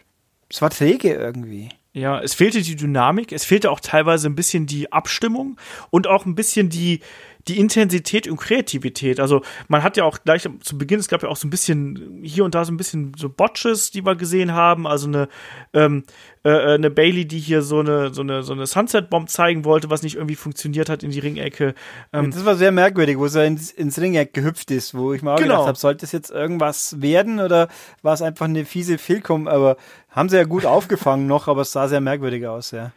es 0.48 0.62
war 0.62 0.70
träge 0.70 1.14
irgendwie. 1.14 1.70
Ja, 1.92 2.20
es 2.20 2.34
fehlte 2.34 2.60
die 2.60 2.76
Dynamik, 2.76 3.32
es 3.32 3.46
fehlte 3.46 3.70
auch 3.70 3.80
teilweise 3.80 4.28
ein 4.28 4.34
bisschen 4.34 4.66
die 4.66 4.92
Abstimmung 4.92 5.58
und 5.90 6.06
auch 6.06 6.26
ein 6.26 6.34
bisschen 6.34 6.68
die, 6.68 7.00
die 7.48 7.58
Intensität 7.58 8.28
und 8.28 8.38
Kreativität. 8.38 9.20
Also 9.20 9.42
man 9.68 9.82
hat 9.82 9.96
ja 9.96 10.04
auch 10.04 10.18
gleich 10.24 10.48
zu 10.60 10.78
Beginn, 10.78 10.98
es 10.98 11.08
gab 11.08 11.22
ja 11.22 11.28
auch 11.28 11.36
so 11.36 11.46
ein 11.46 11.50
bisschen 11.50 12.20
hier 12.22 12.44
und 12.44 12.54
da 12.54 12.64
so 12.64 12.72
ein 12.72 12.76
bisschen 12.76 13.12
so 13.16 13.28
Botches, 13.28 13.90
die 13.92 14.04
wir 14.04 14.16
gesehen 14.16 14.52
haben. 14.52 14.86
Also 14.86 15.06
eine, 15.06 15.28
ähm, 15.72 16.02
äh, 16.44 16.50
äh, 16.50 16.74
eine 16.74 16.90
Bailey, 16.90 17.26
die 17.26 17.38
hier 17.38 17.62
so 17.62 17.80
eine, 17.80 18.12
so 18.12 18.22
eine, 18.22 18.42
so 18.42 18.52
eine 18.52 18.66
Sunset-Bomb 18.66 19.28
zeigen 19.28 19.64
wollte, 19.64 19.90
was 19.90 20.02
nicht 20.02 20.16
irgendwie 20.16 20.34
funktioniert 20.34 20.88
hat 20.88 21.04
in 21.04 21.10
die 21.10 21.20
Ringecke. 21.20 21.74
Ähm, 22.12 22.32
das 22.32 22.44
war 22.44 22.56
sehr 22.56 22.72
merkwürdig, 22.72 23.18
wo 23.18 23.28
sie 23.28 23.46
ins, 23.46 23.70
ins 23.70 24.00
Ringeck 24.00 24.34
gehüpft 24.34 24.70
ist, 24.72 24.94
wo 24.94 25.12
ich 25.12 25.22
mal 25.22 25.34
auch 25.34 25.38
genau. 25.38 25.54
gedacht 25.54 25.68
habe, 25.68 25.78
sollte 25.78 26.04
es 26.04 26.12
jetzt 26.12 26.30
irgendwas 26.30 27.00
werden 27.00 27.38
oder 27.38 27.68
war 28.02 28.14
es 28.14 28.22
einfach 28.22 28.46
eine 28.46 28.64
fiese 28.64 28.98
Fehlkom? 28.98 29.46
Aber 29.46 29.76
haben 30.10 30.28
sie 30.28 30.36
ja 30.36 30.44
gut 30.44 30.66
aufgefangen 30.66 31.26
noch, 31.26 31.46
aber 31.46 31.62
es 31.62 31.72
sah 31.72 31.86
sehr 31.86 32.00
merkwürdig 32.00 32.46
aus, 32.46 32.72
ja. 32.72 32.90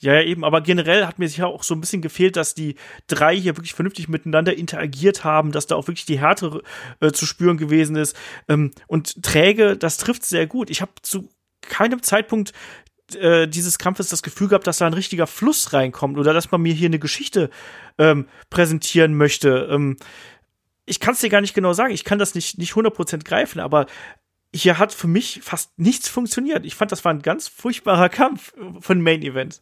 Ja, 0.00 0.14
ja, 0.14 0.22
eben, 0.22 0.44
aber 0.44 0.62
generell 0.62 1.06
hat 1.06 1.18
mir 1.18 1.28
sicher 1.28 1.48
auch 1.48 1.62
so 1.62 1.74
ein 1.74 1.80
bisschen 1.80 2.00
gefehlt, 2.00 2.36
dass 2.36 2.54
die 2.54 2.76
drei 3.06 3.36
hier 3.36 3.58
wirklich 3.58 3.74
vernünftig 3.74 4.08
miteinander 4.08 4.56
interagiert 4.56 5.24
haben, 5.24 5.52
dass 5.52 5.66
da 5.66 5.76
auch 5.76 5.88
wirklich 5.88 6.06
die 6.06 6.18
Härte 6.18 6.62
äh, 7.00 7.12
zu 7.12 7.26
spüren 7.26 7.58
gewesen 7.58 7.96
ist. 7.96 8.16
Ähm, 8.48 8.70
und 8.86 9.22
träge, 9.22 9.76
das 9.76 9.98
trifft 9.98 10.24
sehr 10.24 10.46
gut. 10.46 10.70
Ich 10.70 10.80
habe 10.80 10.92
zu 11.02 11.28
keinem 11.60 12.02
Zeitpunkt 12.02 12.54
äh, 13.14 13.46
dieses 13.46 13.78
Kampfes 13.78 14.08
das 14.08 14.22
Gefühl 14.22 14.48
gehabt, 14.48 14.66
dass 14.66 14.78
da 14.78 14.86
ein 14.86 14.94
richtiger 14.94 15.26
Fluss 15.26 15.74
reinkommt 15.74 16.16
oder 16.16 16.32
dass 16.32 16.50
man 16.50 16.62
mir 16.62 16.72
hier 16.72 16.88
eine 16.88 16.98
Geschichte 16.98 17.50
ähm, 17.98 18.26
präsentieren 18.48 19.14
möchte. 19.14 19.68
Ähm, 19.70 19.96
ich 20.86 20.98
kann 20.98 21.12
es 21.12 21.20
dir 21.20 21.28
gar 21.28 21.42
nicht 21.42 21.54
genau 21.54 21.74
sagen. 21.74 21.92
Ich 21.92 22.04
kann 22.04 22.18
das 22.18 22.34
nicht, 22.34 22.56
nicht 22.56 22.72
100% 22.72 23.24
greifen, 23.24 23.60
aber 23.60 23.84
hier 24.54 24.78
hat 24.78 24.94
für 24.94 25.08
mich 25.08 25.40
fast 25.42 25.78
nichts 25.78 26.08
funktioniert. 26.08 26.64
Ich 26.64 26.74
fand, 26.74 26.90
das 26.90 27.04
war 27.04 27.12
ein 27.12 27.22
ganz 27.22 27.48
furchtbarer 27.48 28.08
Kampf 28.08 28.52
von 28.80 29.00
Main 29.02 29.22
Event. 29.22 29.60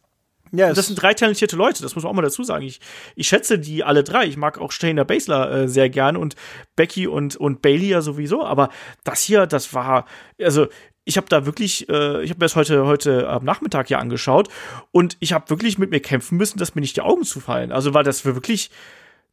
Ja, 0.51 0.73
das 0.73 0.87
sind 0.87 0.95
drei 1.01 1.13
talentierte 1.13 1.55
Leute, 1.55 1.83
das 1.83 1.95
muss 1.95 2.03
man 2.03 2.11
auch 2.11 2.15
mal 2.15 2.21
dazu 2.21 2.43
sagen. 2.43 2.65
Ich, 2.65 2.79
ich 3.15 3.27
schätze 3.27 3.59
die 3.59 3.83
alle 3.83 4.03
drei. 4.03 4.25
Ich 4.25 4.37
mag 4.37 4.57
auch 4.57 4.71
Shayna 4.71 5.03
Baszler 5.03 5.51
äh, 5.51 5.67
sehr 5.67 5.89
gern 5.89 6.17
und 6.17 6.35
Becky 6.75 7.07
und, 7.07 7.35
und 7.35 7.61
Bailey 7.61 7.89
ja 7.89 8.01
sowieso. 8.01 8.43
Aber 8.45 8.69
das 9.03 9.21
hier, 9.21 9.45
das 9.45 9.73
war, 9.73 10.05
also 10.41 10.67
ich 11.05 11.17
habe 11.17 11.27
da 11.27 11.45
wirklich, 11.45 11.89
äh, 11.89 12.23
ich 12.23 12.29
habe 12.29 12.39
mir 12.39 12.45
das 12.45 12.55
heute, 12.55 12.85
heute 12.85 13.27
am 13.27 13.43
Nachmittag 13.43 13.89
ja 13.89 13.99
angeschaut 13.99 14.49
und 14.91 15.17
ich 15.19 15.33
habe 15.33 15.49
wirklich 15.49 15.77
mit 15.77 15.91
mir 15.91 15.99
kämpfen 15.99 16.37
müssen, 16.37 16.59
dass 16.59 16.75
mir 16.75 16.81
nicht 16.81 16.95
die 16.95 17.01
Augen 17.01 17.23
zufallen. 17.23 17.71
Also 17.71 17.93
war 17.93 18.03
das 18.03 18.25
wirklich 18.25 18.69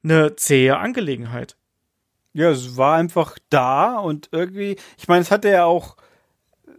eine 0.03 0.37
zähe 0.37 0.79
Angelegenheit. 0.79 1.57
Ja, 2.33 2.51
es 2.51 2.77
war 2.77 2.97
einfach 2.97 3.39
da 3.51 3.99
und 3.99 4.29
irgendwie, 4.33 4.77
ich 4.99 5.09
meine, 5.09 5.23
es 5.23 5.31
hatte 5.31 5.49
ja 5.49 5.65
auch 5.65 5.97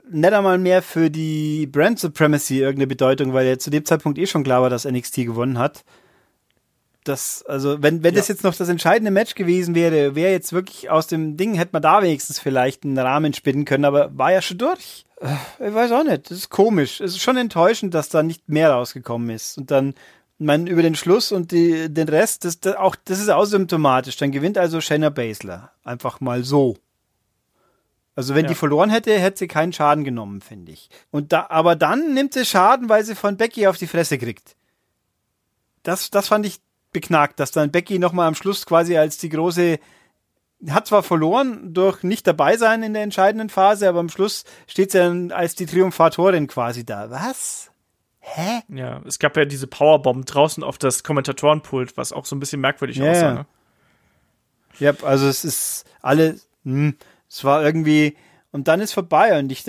nicht 0.10 0.34
einmal 0.34 0.58
mehr 0.58 0.82
für 0.82 1.10
die 1.10 1.68
Brand 1.68 2.00
Supremacy 2.00 2.60
irgendeine 2.60 2.88
Bedeutung, 2.88 3.34
weil 3.34 3.48
ja 3.48 3.58
zu 3.58 3.70
dem 3.70 3.86
Zeitpunkt 3.86 4.18
eh 4.18 4.28
schon 4.28 4.44
klar 4.44 4.62
war, 4.62 4.70
dass 4.70 4.86
NXT 4.86 5.18
gewonnen 5.18 5.60
hat. 5.60 5.84
Das, 7.04 7.44
also, 7.48 7.82
wenn, 7.82 8.04
wenn 8.04 8.14
ja. 8.14 8.20
das 8.20 8.28
jetzt 8.28 8.44
noch 8.44 8.56
das 8.56 8.68
entscheidende 8.68 9.12
Match 9.12 9.36
gewesen 9.36 9.76
wäre, 9.76 10.16
wäre 10.16 10.32
jetzt 10.32 10.52
wirklich 10.52 10.90
aus 10.90 11.08
dem 11.08 11.38
Ding, 11.38 11.56
hätte 11.56 11.70
man 11.72 11.82
da 11.82 12.02
wenigstens 12.02 12.40
vielleicht 12.40 12.84
einen 12.84 12.98
Rahmen 12.98 13.34
spinnen 13.34 13.64
können, 13.64 13.86
aber 13.86 14.18
war 14.18 14.34
ja 14.34 14.42
schon 14.42 14.58
durch. 14.58 15.06
Ich 15.22 15.74
weiß 15.74 15.92
auch 15.94 16.04
nicht. 16.04 16.30
Das 16.30 16.38
ist 16.38 16.50
komisch. 16.50 17.00
Es 17.00 17.12
ist 17.12 17.22
schon 17.22 17.38
enttäuschend, 17.38 17.94
dass 17.94 18.10
da 18.10 18.24
nicht 18.24 18.50
mehr 18.50 18.72
rausgekommen 18.72 19.30
ist. 19.30 19.58
Und 19.58 19.72
dann, 19.72 19.96
man, 20.38 20.68
über 20.68 20.82
den 20.82 20.96
Schluss 20.96 21.32
und 21.32 21.52
die, 21.52 21.92
den 21.92 22.10
Rest, 22.10 22.46
das, 22.46 22.60
das, 22.60 22.76
auch, 22.76 22.96
das 23.06 23.20
ist 23.20 23.30
auch 23.30 23.46
symptomatisch. 23.46 24.18
Dann 24.18 24.32
gewinnt 24.32 24.58
also 24.58 24.82
Shayna 24.82 25.10
Baszler. 25.10 25.72
Einfach 25.84 26.20
mal 26.20 26.44
so. 26.44 26.78
Also 28.18 28.34
wenn 28.34 28.46
ja. 28.46 28.50
die 28.50 28.56
verloren 28.56 28.90
hätte, 28.90 29.18
hätte 29.20 29.38
sie 29.38 29.48
keinen 29.48 29.74
Schaden 29.74 30.04
genommen, 30.04 30.42
finde 30.42 30.72
ich. 30.72 30.90
Und 31.12 31.32
da, 31.32 31.46
aber 31.50 31.76
dann 31.76 32.16
nimmt 32.16 32.34
sie 32.34 32.46
Schaden, 32.46 32.90
weil 32.90 33.06
sie 33.06 33.14
von 33.14 33.38
Becky 33.38 33.68
auf 33.68 33.78
die 33.78 33.86
Fresse 33.86 34.18
kriegt. 34.18 34.56
Das, 35.84 36.10
das 36.10 36.28
fand 36.28 36.44
ich 36.48 36.60
beknackt, 36.92 37.40
dass 37.40 37.52
dann 37.52 37.70
Becky 37.70 38.00
nochmal 38.00 38.28
am 38.28 38.34
Schluss 38.34 38.66
quasi 38.66 38.98
als 38.98 39.20
die 39.20 39.30
große, 39.30 39.78
hat 40.68 40.88
zwar 40.88 41.04
verloren 41.04 41.76
durch 41.76 42.02
nicht 42.02 42.26
dabei 42.26 42.58
sein 42.58 42.82
in 42.82 42.96
der 42.96 43.04
entscheidenden 43.04 43.50
Phase, 43.50 43.88
aber 43.88 44.00
am 44.00 44.10
Schluss 44.10 44.46
steht 44.66 44.94
sie 44.94 44.98
dann 44.98 45.32
als 45.32 45.54
die 45.54 45.68
Triumphatorin 45.68 46.48
quasi 46.48 46.84
da. 46.84 47.12
Was? 47.12 47.70
Hä? 48.20 48.62
Ja, 48.70 49.00
es 49.06 49.20
gab 49.20 49.38
ja 49.38 49.46
diese 49.46 49.68
Powerbomb 49.68 50.26
draußen 50.26 50.64
auf 50.64 50.80
das 50.80 51.04
Kommentatorenpult, 51.04 51.98
was 51.98 52.14
auch 52.14 52.26
so 52.26 52.36
ein 52.36 52.40
bisschen 52.40 52.62
merkwürdig 52.62 52.98
yeah. 52.98 53.12
aussah. 53.12 53.34
Ne? 53.34 53.46
Ja, 54.80 54.94
also 55.04 55.28
es 55.28 55.46
ist 55.46 55.86
alle, 56.02 56.40
hm, 56.64 56.98
es 57.30 57.44
war 57.44 57.64
irgendwie, 57.64 58.16
und 58.52 58.68
dann 58.68 58.82
ist 58.82 58.94
vorbei 58.94 59.38
und 59.38 59.52
ich 59.52 59.64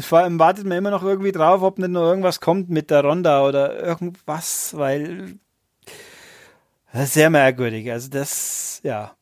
vor 0.00 0.18
allem 0.18 0.38
wartet 0.38 0.66
man 0.66 0.78
immer 0.78 0.90
noch 0.90 1.02
irgendwie 1.02 1.32
drauf, 1.32 1.62
ob 1.62 1.78
nicht 1.78 1.90
noch 1.90 2.08
irgendwas 2.08 2.40
kommt 2.40 2.70
mit 2.70 2.90
der 2.90 3.02
Ronda 3.02 3.46
oder 3.46 3.82
irgendwas, 3.82 4.76
weil 4.76 5.38
sehr 6.92 7.30
merkwürdig. 7.30 7.90
Also 7.90 8.08
das, 8.08 8.80
ja. 8.82 9.16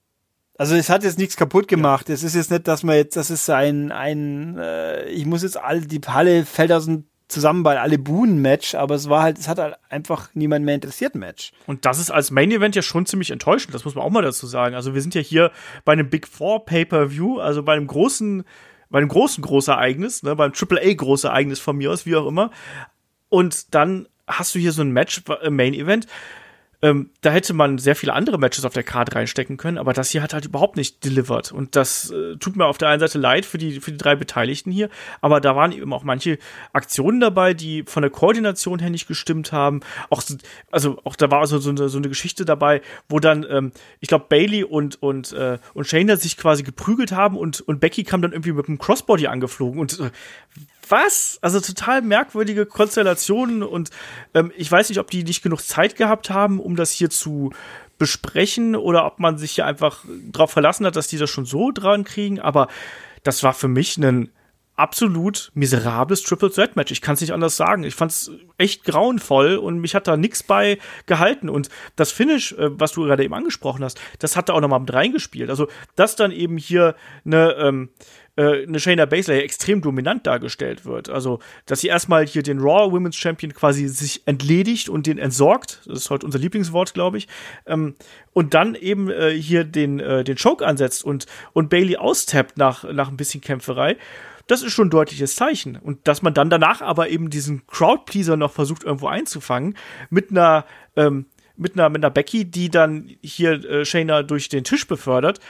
Also 0.59 0.77
es 0.77 0.91
hat 0.91 1.03
jetzt 1.03 1.19
nichts 1.19 1.37
kaputt 1.37 1.67
gemacht. 1.67 2.11
Es 2.11 2.23
ist 2.23 2.35
jetzt 2.35 2.51
nicht, 2.51 2.69
dass 2.69 2.83
man 2.83 2.97
jetzt, 2.97 3.17
das 3.17 3.31
ist 3.31 3.49
ein, 3.51 3.91
ein, 3.91 4.59
äh, 4.59 5.09
ich 5.09 5.27
muss 5.27 5.43
jetzt 5.43 5.57
all, 5.57 5.81
die 5.81 6.01
Halle 6.07 6.45
fällt 6.45 6.71
aus 6.71 6.85
dem 6.85 7.07
zusammen 7.29 7.63
bei 7.63 7.81
alle 7.81 7.99
Buhnen-Match, 7.99 8.75
aber 8.75 8.95
es 8.95 9.09
war 9.09 9.23
halt, 9.23 9.39
es 9.39 9.49
hat 9.49 9.59
halt 9.59 9.77
einfach 9.89 10.31
niemand 10.35 10.65
mehr 10.65 10.75
interessiert 10.75 11.15
Match. 11.15 11.53
Und 11.67 11.85
das 11.85 11.99
ist 11.99 12.11
als 12.11 12.31
Main 12.31 12.51
Event 12.51 12.77
ja 12.77 12.83
schon 12.83 13.07
ziemlich 13.07 13.31
enttäuschend, 13.31 13.75
das 13.75 13.85
muss 13.85 13.95
man 13.95 14.05
auch 14.05 14.11
mal 14.11 14.23
dazu 14.23 14.47
sagen. 14.47 14.75
Also 14.75 14.95
wir 14.95 15.03
sind 15.03 15.15
ja 15.15 15.21
hier 15.21 15.51
bei 15.85 15.93
einem 15.93 16.11
Big 16.11 16.29
Four 16.29 16.65
Pay-Per-View, 16.65 17.39
also 17.39 17.63
bei 17.63 17.73
einem 17.73 17.87
großen, 17.87 18.45
bei 18.91 18.99
einem 18.99 19.09
großen 19.09 19.43
Großereignis, 19.43 20.23
ne, 20.23 20.37
beim 20.37 20.53
Triple 20.53 20.81
A 20.83 20.93
Großereignis 20.93 21.61
von 21.61 21.77
mir 21.77 21.91
aus, 21.91 22.07
wie 22.07 22.17
auch 22.17 22.27
immer. 22.27 22.51
Und 23.29 23.75
dann 23.75 24.09
hast 24.27 24.55
du 24.55 24.59
hier 24.59 24.73
so 24.73 24.83
ein 24.83 24.93
Match, 24.93 25.23
äh, 25.41 25.51
Main 25.51 25.75
Event, 25.75 26.07
ähm, 26.83 27.11
da 27.21 27.31
hätte 27.31 27.55
man 27.55 27.79
sehr 27.79 27.95
viele 27.95 28.13
andere 28.13 28.39
Matches 28.39 28.65
auf 28.65 28.73
der 28.73 28.83
Karte 28.83 29.15
reinstecken 29.15 29.57
können, 29.57 29.79
aber 29.79 29.93
das 29.93 30.11
hier 30.11 30.21
hat 30.21 30.35
halt 30.35 30.45
überhaupt 30.45 30.77
nicht 30.77 31.05
delivered. 31.05 31.53
Und 31.53 31.77
das 31.77 32.11
äh, 32.11 32.37
tut 32.37 32.57
mir 32.57 32.67
auf 32.67 32.77
der 32.77 32.89
einen 32.89 32.99
Seite 32.99 33.19
leid 33.19 33.47
für 33.47 33.57
die, 33.57 33.81
für 33.81 33.93
die 33.93 33.99
drei 33.99 34.17
Beteiligten 34.17 34.73
hier, 34.73 34.91
aber 35.21 35.41
da 35.41 35.55
waren 35.55 35.71
eben 35.71 35.93
auch 35.93 36.03
manche 36.03 36.39
Aktionen 36.73 37.21
dabei, 37.21 37.55
die 37.55 37.85
von 37.87 38.03
der 38.03 38.11
Koordination 38.11 38.81
her 38.81 38.91
nicht 38.91 39.07
gestimmt 39.07 39.53
haben. 39.53 39.81
Auch, 40.11 40.23
also 40.73 41.01
auch 41.05 41.15
da 41.15 41.31
war 41.31 41.39
also 41.39 41.59
so 41.59 41.71
eine, 41.71 41.89
so 41.89 41.99
eine 41.99 42.09
Geschichte 42.09 42.45
dabei, 42.45 42.83
wo 43.09 43.21
dann, 43.21 43.47
ähm, 43.49 43.73
ich 44.01 44.09
glaube, 44.09 44.27
Bailey 44.29 44.65
und, 44.65 45.01
und, 45.01 45.33
äh, 45.33 45.59
und 45.75 45.87
Shayna 45.87 46.17
sich 46.17 46.37
quasi 46.37 46.65
geprügelt 46.65 47.13
haben 47.13 47.37
und, 47.37 47.61
und 47.61 47.79
Becky 47.81 48.03
kam 48.03 48.23
dann 48.23 48.33
irgendwie 48.33 48.53
mit 48.53 48.67
einem 48.67 48.79
Crossbody 48.79 49.29
angeflogen 49.29 49.79
und 49.79 50.01
äh, 50.01 50.11
was? 50.89 51.39
Also 51.43 51.61
total 51.61 52.03
merkwürdige 52.03 52.67
Konstellationen 52.67 53.63
und 53.63 53.91
ähm, 54.35 54.53
ich 54.57 54.71
weiß 54.71 54.89
nicht, 54.89 54.99
ob 54.99 55.11
die 55.11 55.25
nicht 55.25 55.43
genug 55.43 55.61
Zeit 55.61 55.97
gehabt 55.97 56.31
haben, 56.31 56.61
um 56.61 56.77
das 56.77 56.93
hier 56.93 57.11
zu 57.11 57.53
besprechen 57.99 58.75
oder 58.75 59.07
ob 59.07 59.21
man 59.21 59.39
sich 59.39 59.53
hier 59.53 59.67
einfach 59.67 60.05
darauf 60.31 60.51
verlassen 60.51 60.87
hat, 60.87 60.97
dass 60.97 61.09
die 61.09 61.19
das 61.19 61.31
schon 61.31 61.45
so 61.45 61.71
dran 61.71 62.05
kriegen. 62.05 62.41
Aber 62.41 62.69
das 63.23 63.43
war 63.43 63.55
für 63.55 63.69
mich 63.69 63.97
ein 63.97 64.31
absolut 64.83 65.53
miserables 65.55 66.25
Triple 66.25 66.51
Threat 66.51 66.75
Match. 66.75 66.91
Ich 66.91 67.01
kann 67.01 67.15
es 67.15 67.21
nicht 67.21 67.33
anders 67.33 67.57
sagen. 67.57 67.85
Ich 67.85 67.95
fand 67.95 68.11
es 68.11 68.33
echt 68.59 68.85
grauenvoll 68.85 69.55
und 69.55 69.79
mich 69.79 69.95
hat 69.95 70.09
da 70.09 70.17
nichts 70.17 70.43
bei 70.43 70.77
gehalten. 71.07 71.49
Und 71.49 71.69
das 71.95 72.11
Finish, 72.11 72.51
äh, 72.55 72.69
was 72.81 72.91
du 72.91 73.05
gerade 73.05 73.23
eben 73.23 73.33
angesprochen 73.33 73.85
hast, 73.85 74.01
das 74.19 74.37
hat 74.37 74.49
da 74.49 74.55
auch 74.55 74.61
nochmal 74.61 74.81
mit 74.81 74.93
reingespielt. 74.93 75.51
Also, 75.51 75.69
dass 75.95 76.17
dann 76.17 76.33
eben 76.33 76.57
hier 76.57 76.97
eine, 77.25 77.53
ähm, 77.53 77.91
äh, 78.35 78.65
eine 78.65 78.81
Shayna 78.81 79.07
Baszler 79.07 79.37
extrem 79.37 79.83
dominant 79.83 80.27
dargestellt 80.27 80.85
wird. 80.85 81.09
Also, 81.09 81.39
dass 81.67 81.81
sie 81.81 81.87
erstmal 81.87 82.27
hier 82.27 82.43
den 82.43 82.59
Raw 82.59 82.91
Women's 82.91 83.17
Champion 83.17 83.55
quasi 83.55 83.87
sich 83.87 84.27
entledigt 84.27 84.89
und 84.89 85.07
den 85.07 85.19
entsorgt. 85.19 85.83
Das 85.87 85.97
ist 85.97 86.11
heute 86.11 86.27
unser 86.27 86.41
Lieblingswort, 86.41 86.93
glaube 86.93 87.19
ich. 87.19 87.29
Ähm, 87.67 87.95
und 88.33 88.53
dann 88.55 88.75
eben 88.75 89.09
äh, 89.11 89.31
hier 89.31 89.63
den, 89.63 90.01
äh, 90.01 90.25
den 90.25 90.37
Choke 90.37 90.67
ansetzt 90.67 91.05
und, 91.05 91.27
und 91.53 91.71
Bailey 91.71 91.99
austappt 91.99 92.59
nach, 92.59 92.83
nach 92.83 93.11
ein 93.11 93.17
bisschen 93.17 93.41
Kämpferei. 93.41 93.97
Das 94.47 94.63
ist 94.63 94.73
schon 94.73 94.89
ein 94.89 94.91
deutliches 94.91 95.37
Zeichen. 95.37 95.77
Und 95.77 96.07
dass 96.09 96.23
man 96.23 96.35
dann 96.35 96.51
danach 96.51 96.81
aber 96.81 97.09
eben 97.09 97.31
diesen 97.31 97.67
Crowdpleaser 97.67 98.37
noch 98.37 98.53
versucht 98.53 98.85
irgendwo 98.85 99.09
einzufangen 99.09 99.77
mit 100.11 100.31
einer, 100.31 100.65
ähm, 100.97 101.27
mit 101.57 101.75
einer, 101.75 101.89
mit 101.89 102.05
einer 102.05 102.11
Becky, 102.11 102.45
die 102.45 102.71
dann 102.71 103.11
hier 103.23 103.53
äh, 103.65 103.85
Shayna 103.85 104.23
durch 104.23 104.49
den 104.49 104.65
Tisch 104.65 104.87
befördert. 104.87 105.41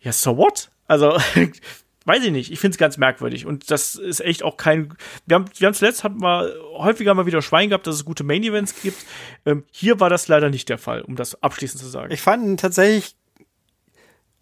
Ja, 0.00 0.12
so 0.12 0.36
what? 0.36 0.70
Also, 0.86 1.16
weiß 2.04 2.24
ich 2.24 2.32
nicht, 2.32 2.52
ich 2.52 2.58
finde 2.58 2.74
es 2.74 2.78
ganz 2.78 2.98
merkwürdig 2.98 3.46
und 3.46 3.70
das 3.70 3.94
ist 3.94 4.20
echt 4.20 4.42
auch 4.42 4.56
kein. 4.56 4.94
Wir 5.26 5.36
haben, 5.36 5.44
wir 5.56 5.66
haben 5.66 5.74
zuletzt 5.74 6.04
hatten 6.04 6.20
wir 6.20 6.52
häufiger 6.76 7.14
mal 7.14 7.26
wieder 7.26 7.42
Schwein 7.42 7.68
gehabt, 7.68 7.86
dass 7.86 7.94
es 7.94 8.04
gute 8.04 8.24
Main 8.24 8.42
Events 8.42 8.82
gibt. 8.82 8.98
Ähm, 9.46 9.64
hier 9.70 10.00
war 10.00 10.10
das 10.10 10.28
leider 10.28 10.50
nicht 10.50 10.68
der 10.68 10.78
Fall, 10.78 11.02
um 11.02 11.16
das 11.16 11.42
abschließend 11.42 11.80
zu 11.80 11.88
sagen. 11.88 12.12
Ich 12.12 12.20
fand 12.20 12.60
tatsächlich 12.60 13.14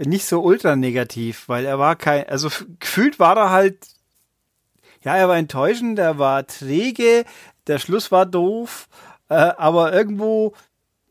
nicht 0.06 0.26
so 0.26 0.40
ultra 0.40 0.76
negativ, 0.76 1.48
weil 1.48 1.64
er 1.64 1.78
war 1.78 1.96
kein, 1.96 2.28
also 2.28 2.50
gefühlt 2.78 3.18
war 3.18 3.36
er 3.36 3.50
halt, 3.50 3.86
ja, 5.02 5.16
er 5.16 5.28
war 5.28 5.36
enttäuschend, 5.36 5.98
er 5.98 6.18
war 6.18 6.46
träge, 6.46 7.24
der 7.66 7.78
Schluss 7.78 8.10
war 8.10 8.26
doof, 8.26 8.88
äh, 9.28 9.34
aber 9.34 9.92
irgendwo 9.92 10.54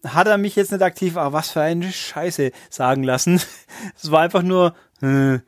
hat 0.05 0.27
er 0.27 0.37
mich 0.37 0.55
jetzt 0.55 0.71
nicht 0.71 0.81
aktiv, 0.81 1.17
ah, 1.17 1.33
was 1.33 1.51
für 1.51 1.61
eine 1.61 1.91
Scheiße 1.91 2.51
sagen 2.69 3.03
lassen. 3.03 3.41
es 3.95 4.11
war 4.11 4.21
einfach 4.21 4.43
nur, 4.43 4.73
äh, 5.01 5.39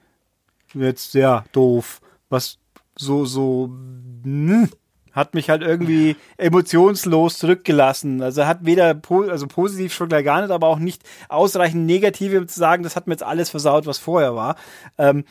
jetzt 0.74 1.12
sehr 1.12 1.46
doof. 1.52 2.02
Was 2.30 2.60
so, 2.96 3.26
so, 3.26 3.68
mh, 3.68 4.24
hm, 4.24 4.70
hat 5.12 5.34
mich 5.34 5.50
halt 5.50 5.62
irgendwie 5.62 6.16
emotionslos 6.38 7.38
zurückgelassen. 7.38 8.22
Also 8.22 8.42
er 8.42 8.48
hat 8.48 8.66
weder 8.66 8.94
po 8.94 9.22
also 9.24 9.48
positiv 9.48 9.94
schon 9.94 10.10
gleich 10.10 10.26
gar 10.26 10.42
nicht, 10.42 10.52
aber 10.52 10.68
auch 10.68 10.80
nicht 10.80 11.04
ausreichend 11.30 11.86
negativ, 11.86 12.34
um 12.34 12.48
zu 12.48 12.60
sagen, 12.60 12.84
das 12.84 12.96
hat 12.96 13.08
mir 13.08 13.14
jetzt 13.14 13.24
alles 13.24 13.50
versaut, 13.50 13.86
was 13.86 13.98
vorher 13.98 14.36
war. 14.36 14.56
Ähm, 14.98 15.26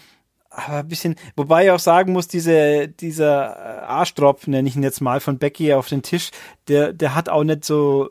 aber 0.50 0.78
ein 0.78 0.88
bisschen, 0.88 1.14
wobei 1.36 1.64
ich 1.64 1.70
auch 1.70 1.78
sagen 1.78 2.12
muss, 2.12 2.26
diese, 2.26 2.88
dieser 2.88 3.56
äh, 3.56 3.80
Arschtropf, 3.86 4.46
nenne 4.48 4.68
ich 4.68 4.76
ihn 4.76 4.82
jetzt 4.82 5.00
mal, 5.00 5.20
von 5.20 5.38
Becky 5.38 5.72
auf 5.72 5.88
den 5.88 6.02
Tisch, 6.02 6.30
der, 6.68 6.92
der 6.92 7.14
hat 7.14 7.28
auch 7.28 7.44
nicht 7.44 7.64
so 7.64 8.10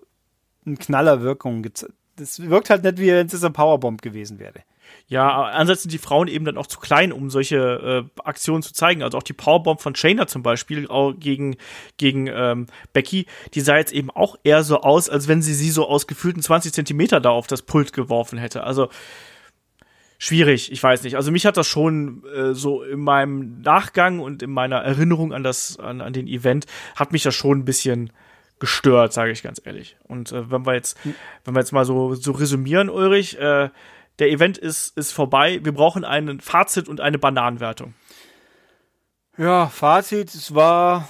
eine 0.65 0.77
Knallerwirkung. 0.77 1.65
Das 2.15 2.39
wirkt 2.39 2.69
halt 2.69 2.83
nicht, 2.83 2.97
wie 2.97 3.11
wenn 3.11 3.27
es 3.27 3.43
ein 3.43 3.53
Powerbomb 3.53 4.01
gewesen 4.01 4.39
wäre. 4.39 4.61
Ja, 5.09 5.45
ansonsten 5.45 5.89
sind 5.89 5.93
die 5.93 6.05
Frauen 6.05 6.27
eben 6.27 6.45
dann 6.45 6.55
auch 6.55 6.67
zu 6.67 6.79
klein, 6.79 7.11
um 7.11 7.31
solche 7.31 8.05
äh, 8.15 8.21
Aktionen 8.23 8.61
zu 8.61 8.73
zeigen. 8.73 9.01
Also 9.01 9.17
auch 9.17 9.23
die 9.23 9.33
Powerbomb 9.33 9.81
von 9.81 9.95
Shayna 9.95 10.27
zum 10.27 10.43
Beispiel 10.43 10.87
auch 10.87 11.13
gegen, 11.17 11.57
gegen 11.97 12.27
ähm, 12.27 12.67
Becky, 12.93 13.25
die 13.55 13.61
sah 13.61 13.77
jetzt 13.77 13.91
eben 13.91 14.11
auch 14.11 14.37
eher 14.43 14.63
so 14.63 14.81
aus, 14.81 15.09
als 15.09 15.27
wenn 15.27 15.41
sie 15.41 15.55
sie 15.55 15.71
so 15.71 15.87
aus 15.87 16.05
gefühlten 16.05 16.43
20 16.43 16.73
Zentimeter 16.73 17.19
da 17.19 17.31
auf 17.31 17.47
das 17.47 17.63
Pult 17.63 17.91
geworfen 17.91 18.37
hätte. 18.37 18.63
Also 18.63 18.89
schwierig, 20.19 20.71
ich 20.71 20.83
weiß 20.83 21.01
nicht. 21.01 21.15
Also 21.15 21.31
mich 21.31 21.47
hat 21.47 21.57
das 21.57 21.65
schon 21.65 22.23
äh, 22.25 22.53
so 22.53 22.83
in 22.83 22.99
meinem 22.99 23.61
Nachgang 23.61 24.19
und 24.19 24.43
in 24.43 24.51
meiner 24.51 24.77
Erinnerung 24.77 25.33
an 25.33 25.41
das, 25.41 25.79
an, 25.79 26.01
an 26.01 26.13
den 26.13 26.27
Event, 26.27 26.67
hat 26.95 27.13
mich 27.13 27.23
das 27.23 27.33
schon 27.33 27.57
ein 27.57 27.65
bisschen 27.65 28.11
gestört, 28.59 29.13
sage 29.13 29.31
ich 29.31 29.41
ganz 29.41 29.59
ehrlich. 29.65 29.97
Und 30.03 30.31
äh, 30.31 30.51
wenn 30.51 30.67
wir 30.67 30.75
jetzt, 30.75 30.99
wenn 31.45 31.55
wir 31.55 31.61
jetzt 31.61 31.71
mal 31.71 31.85
so, 31.85 32.13
so 32.13 32.33
resümieren, 32.33 32.91
Ulrich, 32.91 33.39
äh, 33.39 33.69
der 34.19 34.29
Event 34.29 34.57
ist, 34.57 34.95
ist 34.97 35.11
vorbei. 35.11 35.59
Wir 35.63 35.73
brauchen 35.73 36.03
ein 36.03 36.39
Fazit 36.41 36.87
und 36.87 37.01
eine 37.01 37.17
Bananenwertung. 37.17 37.93
Ja, 39.37 39.67
Fazit, 39.67 40.33
es 40.35 40.53
war 40.53 41.09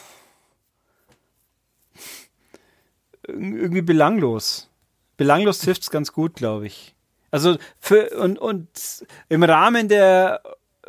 irgendwie 3.27 3.81
belanglos. 3.81 4.69
Belanglos 5.17 5.59
trifft 5.59 5.81
es 5.83 5.91
ganz 5.91 6.13
gut, 6.13 6.35
glaube 6.35 6.67
ich. 6.67 6.95
Also 7.31 7.57
für 7.79 8.09
und, 8.17 8.39
und 8.39 9.05
im 9.29 9.43
Rahmen 9.43 9.87
der 9.87 10.41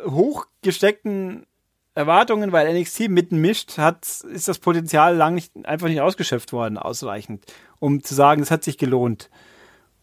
hochgesteckten 0.03 1.45
Erwartungen, 1.93 2.51
weil 2.51 2.73
NXT 2.79 3.09
mitten 3.09 3.39
mischt, 3.39 3.77
hat, 3.77 4.05
ist 4.05 4.47
das 4.47 4.59
Potenzial 4.59 5.15
lang 5.15 5.35
nicht, 5.35 5.51
einfach 5.65 5.87
nicht 5.87 6.01
ausgeschöpft 6.01 6.53
worden, 6.53 6.77
ausreichend, 6.77 7.45
um 7.79 8.03
zu 8.03 8.15
sagen, 8.15 8.41
es 8.41 8.49
hat 8.49 8.63
sich 8.63 8.77
gelohnt. 8.77 9.29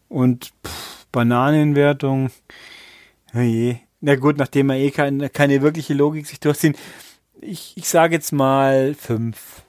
Und 0.07 0.51
pff, 0.65 0.88
Bananenwertung, 1.11 2.31
oh. 3.33 3.75
Na 4.01 4.15
gut, 4.15 4.37
nachdem 4.37 4.67
wir 4.67 4.75
eh 4.75 4.91
keine, 4.91 5.29
keine 5.29 5.61
wirkliche 5.61 5.93
Logik 5.93 6.25
sich 6.25 6.39
durchziehen, 6.39 6.75
ich, 7.41 7.73
ich 7.75 7.89
sage 7.89 8.15
jetzt 8.15 8.31
mal 8.31 8.95
fünf. 8.95 9.63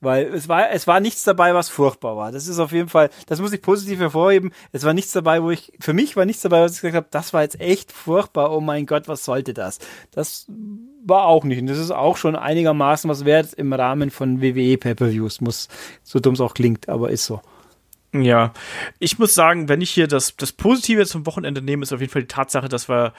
Weil 0.00 0.26
es 0.26 0.48
war, 0.48 0.70
es 0.70 0.86
war 0.86 1.00
nichts 1.00 1.24
dabei, 1.24 1.54
was 1.54 1.68
furchtbar 1.68 2.16
war. 2.16 2.30
Das 2.30 2.48
ist 2.48 2.58
auf 2.58 2.72
jeden 2.72 2.88
Fall, 2.88 3.10
das 3.26 3.40
muss 3.40 3.52
ich 3.52 3.62
positiv 3.62 3.98
hervorheben. 3.98 4.52
Es 4.70 4.84
war 4.84 4.92
nichts 4.92 5.12
dabei, 5.12 5.42
wo 5.42 5.50
ich, 5.50 5.72
für 5.80 5.94
mich 5.94 6.16
war 6.16 6.26
nichts 6.26 6.42
dabei, 6.42 6.60
was 6.60 6.72
ich 6.72 6.80
gesagt 6.80 6.96
habe, 6.96 7.08
das 7.10 7.32
war 7.32 7.42
jetzt 7.42 7.60
echt 7.60 7.92
furchtbar. 7.92 8.52
Oh 8.52 8.60
mein 8.60 8.86
Gott, 8.86 9.08
was 9.08 9.24
sollte 9.24 9.54
das? 9.54 9.78
Das 10.10 10.46
war 11.04 11.24
auch 11.24 11.44
nicht. 11.44 11.60
Und 11.60 11.66
das 11.66 11.78
ist 11.78 11.92
auch 11.92 12.18
schon 12.18 12.36
einigermaßen 12.36 13.08
was 13.08 13.24
wert 13.24 13.54
im 13.54 13.72
Rahmen 13.72 14.10
von 14.10 14.42
WWE 14.42 14.76
Pay-Per-Views. 14.76 15.40
Muss, 15.40 15.68
so 16.02 16.20
dumm 16.20 16.34
es 16.34 16.40
auch 16.40 16.54
klingt, 16.54 16.88
aber 16.88 17.10
ist 17.10 17.24
so. 17.24 17.40
Ja, 18.22 18.52
ich 18.98 19.18
muss 19.18 19.34
sagen, 19.34 19.68
wenn 19.68 19.80
ich 19.80 19.90
hier 19.90 20.08
das, 20.08 20.36
das 20.36 20.52
Positive 20.52 21.06
zum 21.06 21.26
Wochenende 21.26 21.62
nehme, 21.62 21.82
ist 21.82 21.92
auf 21.92 22.00
jeden 22.00 22.12
Fall 22.12 22.22
die 22.22 22.28
Tatsache, 22.28 22.68
dass 22.68 22.88
wir 22.88 23.12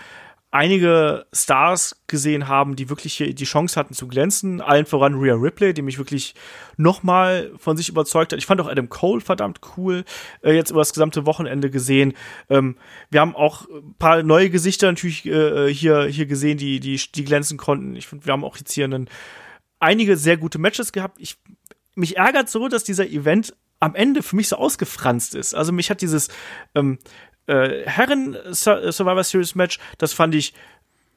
einige 0.49 1.25
Stars 1.33 2.01
gesehen 2.07 2.47
haben, 2.47 2.77
die 2.77 2.89
wirklich 2.89 3.15
hier 3.15 3.33
die 3.33 3.43
Chance 3.43 3.77
hatten 3.77 3.93
zu 3.93 4.07
glänzen. 4.07 4.61
Allen 4.61 4.85
voran 4.85 5.15
Rhea 5.15 5.35
Ripley, 5.35 5.73
die 5.73 5.81
mich 5.81 5.97
wirklich 5.97 6.35
nochmal 6.77 7.51
von 7.57 7.75
sich 7.75 7.89
überzeugt 7.89 8.31
hat. 8.31 8.39
Ich 8.39 8.45
fand 8.45 8.61
auch 8.61 8.67
Adam 8.67 8.87
Cole 8.87 9.19
verdammt 9.19 9.59
cool, 9.75 10.05
äh, 10.41 10.53
jetzt 10.53 10.71
über 10.71 10.79
das 10.79 10.93
gesamte 10.93 11.25
Wochenende 11.25 11.69
gesehen. 11.69 12.13
Ähm, 12.49 12.77
wir 13.09 13.19
haben 13.19 13.35
auch 13.35 13.67
ein 13.69 13.95
paar 13.99 14.23
neue 14.23 14.49
Gesichter 14.49 14.87
natürlich 14.87 15.25
äh, 15.25 15.73
hier, 15.73 16.05
hier 16.05 16.25
gesehen, 16.25 16.57
die, 16.57 16.79
die, 16.79 16.99
die 17.13 17.25
glänzen 17.25 17.57
konnten. 17.57 17.95
Ich 17.95 18.07
finde, 18.07 18.25
wir 18.25 18.31
haben 18.31 18.45
auch 18.45 18.57
jetzt 18.57 18.71
hier 18.71 18.85
einen, 18.85 19.09
einige 19.79 20.15
sehr 20.15 20.37
gute 20.37 20.59
Matches 20.59 20.93
gehabt. 20.93 21.17
Ich, 21.19 21.37
mich 21.95 22.15
ärgert 22.15 22.49
so, 22.49 22.69
dass 22.69 22.85
dieser 22.85 23.07
Event 23.07 23.53
am 23.79 23.95
Ende 23.95 24.23
für 24.23 24.35
mich 24.35 24.49
so 24.49 24.55
ausgefranst 24.57 25.35
ist. 25.35 25.53
Also 25.53 25.71
mich 25.71 25.89
hat 25.89 26.01
dieses 26.01 26.29
ähm, 26.75 26.99
äh, 27.47 27.83
Herren 27.85 28.37
Survivor 28.51 29.23
Series 29.23 29.55
Match, 29.55 29.79
das 29.97 30.13
fand 30.13 30.35
ich 30.35 30.53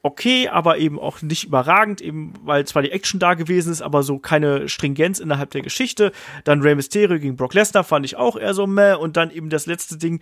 okay, 0.03 0.47
aber 0.47 0.77
eben 0.77 0.99
auch 0.99 1.21
nicht 1.21 1.43
überragend, 1.43 2.01
eben 2.01 2.33
weil 2.43 2.65
zwar 2.65 2.81
die 2.81 2.91
Action 2.91 3.19
da 3.19 3.35
gewesen 3.35 3.71
ist, 3.71 3.81
aber 3.81 4.03
so 4.03 4.17
keine 4.17 4.67
Stringenz 4.67 5.19
innerhalb 5.19 5.51
der 5.51 5.61
Geschichte. 5.61 6.11
Dann 6.43 6.61
Rey 6.61 6.75
Mysterio 6.75 7.19
gegen 7.19 7.35
Brock 7.35 7.53
Lesnar 7.53 7.83
fand 7.83 8.05
ich 8.05 8.15
auch 8.15 8.35
eher 8.35 8.53
so 8.53 8.65
meh 8.65 8.95
und 8.95 9.17
dann 9.17 9.31
eben 9.31 9.49
das 9.49 9.65
letzte 9.67 9.97
Ding, 9.97 10.19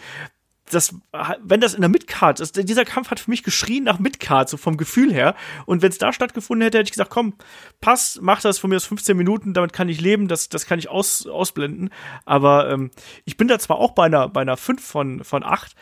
das, 0.70 0.96
wenn 1.44 1.62
das 1.62 1.74
in 1.74 1.82
der 1.82 1.90
Midcard 1.90 2.40
ist, 2.40 2.56
dieser 2.56 2.86
Kampf 2.86 3.12
hat 3.12 3.20
für 3.20 3.30
mich 3.30 3.44
geschrien 3.44 3.84
nach 3.84 4.00
Midcard, 4.00 4.50
so 4.50 4.58
vom 4.58 4.78
Gefühl 4.78 5.14
her. 5.14 5.36
Und 5.66 5.82
wenn 5.82 5.90
es 5.90 5.98
da 5.98 6.14
stattgefunden 6.14 6.64
hätte, 6.64 6.78
hätte 6.78 6.88
ich 6.88 6.92
gesagt, 6.92 7.10
komm, 7.10 7.34
pass, 7.82 8.20
mach 8.22 8.42
das 8.42 8.60
von 8.60 8.70
mir 8.70 8.78
aus 8.78 8.86
15 8.86 9.18
Minuten, 9.18 9.54
damit 9.54 9.74
kann 9.74 9.90
ich 9.90 10.02
leben, 10.02 10.28
das, 10.28 10.50
das 10.50 10.66
kann 10.66 10.80
ich 10.80 10.90
aus, 10.90 11.26
ausblenden. 11.28 11.90
Aber 12.26 12.70
ähm, 12.70 12.92
ich 13.26 13.38
bin 13.38 13.48
da 13.48 13.60
zwar 13.60 13.78
auch 13.78 13.92
bei 13.92 14.06
einer, 14.06 14.30
bei 14.30 14.42
einer 14.42 14.58
5 14.58 14.84
von, 14.84 15.24
von 15.24 15.44
8, 15.44 15.76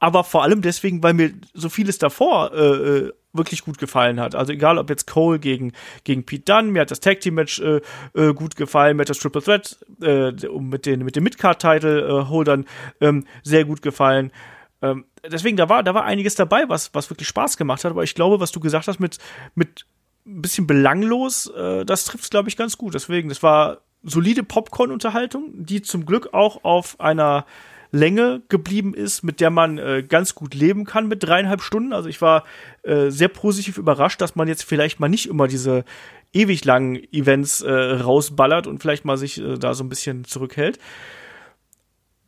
aber 0.00 0.24
vor 0.24 0.42
allem 0.42 0.62
deswegen, 0.62 1.02
weil 1.02 1.14
mir 1.14 1.32
so 1.54 1.68
vieles 1.68 1.98
davor 1.98 2.52
äh, 2.52 2.58
äh, 2.58 3.12
wirklich 3.32 3.64
gut 3.64 3.78
gefallen 3.78 4.20
hat. 4.20 4.34
Also 4.34 4.52
egal, 4.52 4.78
ob 4.78 4.90
jetzt 4.90 5.06
Cole 5.06 5.38
gegen, 5.38 5.72
gegen 6.04 6.24
Pete 6.24 6.44
Dunne, 6.44 6.70
mir 6.70 6.82
hat 6.82 6.90
das 6.90 7.00
Tag 7.00 7.20
Team 7.20 7.34
Match 7.34 7.60
äh, 7.60 7.80
äh, 8.14 8.32
gut 8.32 8.56
gefallen, 8.56 8.96
mir 8.96 9.02
hat 9.02 9.10
das 9.10 9.18
Triple 9.18 9.42
Threat 9.42 9.78
äh, 10.02 10.32
mit 10.58 10.86
den 10.86 11.04
mit 11.04 11.16
den 11.16 11.24
Midcard 11.24 11.60
Title 11.60 12.00
äh, 12.00 12.28
Holdern 12.28 12.64
ähm, 13.00 13.26
sehr 13.42 13.64
gut 13.64 13.82
gefallen. 13.82 14.32
Ähm, 14.80 15.06
deswegen 15.28 15.56
da 15.56 15.68
war 15.68 15.82
da 15.82 15.94
war 15.94 16.04
einiges 16.04 16.36
dabei, 16.36 16.68
was 16.68 16.94
was 16.94 17.10
wirklich 17.10 17.28
Spaß 17.28 17.56
gemacht 17.56 17.84
hat. 17.84 17.90
Aber 17.90 18.04
ich 18.04 18.14
glaube, 18.14 18.40
was 18.40 18.52
du 18.52 18.60
gesagt 18.60 18.86
hast 18.88 19.00
mit 19.00 19.18
mit 19.54 19.84
ein 20.26 20.42
bisschen 20.42 20.66
belanglos, 20.66 21.48
äh, 21.48 21.84
das 21.84 22.04
trifft 22.04 22.30
glaube 22.30 22.48
ich 22.48 22.56
ganz 22.56 22.78
gut. 22.78 22.94
Deswegen, 22.94 23.28
das 23.28 23.42
war 23.42 23.78
solide 24.02 24.44
Popcorn-Unterhaltung, 24.44 25.50
die 25.54 25.82
zum 25.82 26.06
Glück 26.06 26.32
auch 26.32 26.64
auf 26.64 27.00
einer 27.00 27.44
Länge 27.90 28.42
geblieben 28.48 28.94
ist, 28.94 29.22
mit 29.22 29.40
der 29.40 29.50
man 29.50 29.78
äh, 29.78 30.04
ganz 30.06 30.34
gut 30.34 30.54
leben 30.54 30.84
kann 30.84 31.08
mit 31.08 31.22
dreieinhalb 31.22 31.62
Stunden. 31.62 31.92
Also 31.92 32.08
ich 32.08 32.20
war 32.20 32.44
äh, 32.82 33.10
sehr 33.10 33.28
positiv 33.28 33.78
überrascht, 33.78 34.20
dass 34.20 34.36
man 34.36 34.48
jetzt 34.48 34.64
vielleicht 34.64 35.00
mal 35.00 35.08
nicht 35.08 35.26
immer 35.26 35.48
diese 35.48 35.84
ewig 36.32 36.64
langen 36.64 36.96
Events 37.12 37.62
äh, 37.62 37.72
rausballert 37.72 38.66
und 38.66 38.80
vielleicht 38.80 39.04
mal 39.04 39.16
sich 39.16 39.40
äh, 39.40 39.56
da 39.58 39.74
so 39.74 39.84
ein 39.84 39.88
bisschen 39.88 40.24
zurückhält. 40.24 40.78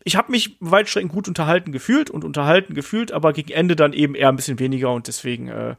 Ich 0.03 0.17
habe 0.17 0.33
mich 0.33 0.57
weitstreckend 0.61 1.13
gut 1.13 1.29
unterhalten 1.29 1.73
gefühlt 1.73 2.09
und 2.09 2.25
unterhalten 2.25 2.73
gefühlt, 2.73 3.13
aber 3.13 3.35
gegen 3.35 3.53
Ende 3.53 3.77
dann 3.77 3.93
eben 3.93 4.15
eher 4.15 4.31
ein 4.31 4.37
bisschen 4.37 4.59
weniger 4.59 4.93
und 4.93 5.09
deswegen 5.09 5.49
äh, 5.49 5.77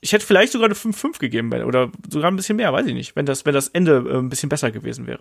ich 0.00 0.12
hätte 0.12 0.24
vielleicht 0.24 0.52
sogar 0.52 0.66
eine 0.66 0.74
5-5 0.74 1.18
gegeben 1.18 1.52
oder 1.64 1.90
sogar 2.08 2.30
ein 2.30 2.36
bisschen 2.36 2.56
mehr, 2.56 2.72
weiß 2.72 2.86
ich 2.86 2.94
nicht, 2.94 3.16
wenn 3.16 3.26
das, 3.26 3.44
wenn 3.44 3.54
das 3.54 3.68
Ende 3.68 4.04
äh, 4.08 4.18
ein 4.18 4.28
bisschen 4.28 4.48
besser 4.48 4.70
gewesen 4.70 5.06
wäre. 5.06 5.20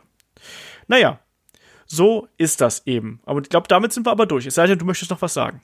Naja, 0.87 1.19
so 1.87 2.27
ist 2.37 2.61
das 2.61 2.85
eben. 2.85 3.19
Aber 3.25 3.41
ich 3.41 3.49
glaube, 3.49 3.67
damit 3.67 3.93
sind 3.93 4.05
wir 4.05 4.11
aber 4.11 4.25
durch. 4.25 4.45
Es 4.45 4.55
sei 4.55 4.67
denn, 4.67 4.77
du 4.77 4.85
möchtest 4.85 5.11
noch 5.11 5.21
was 5.21 5.33
sagen. 5.33 5.61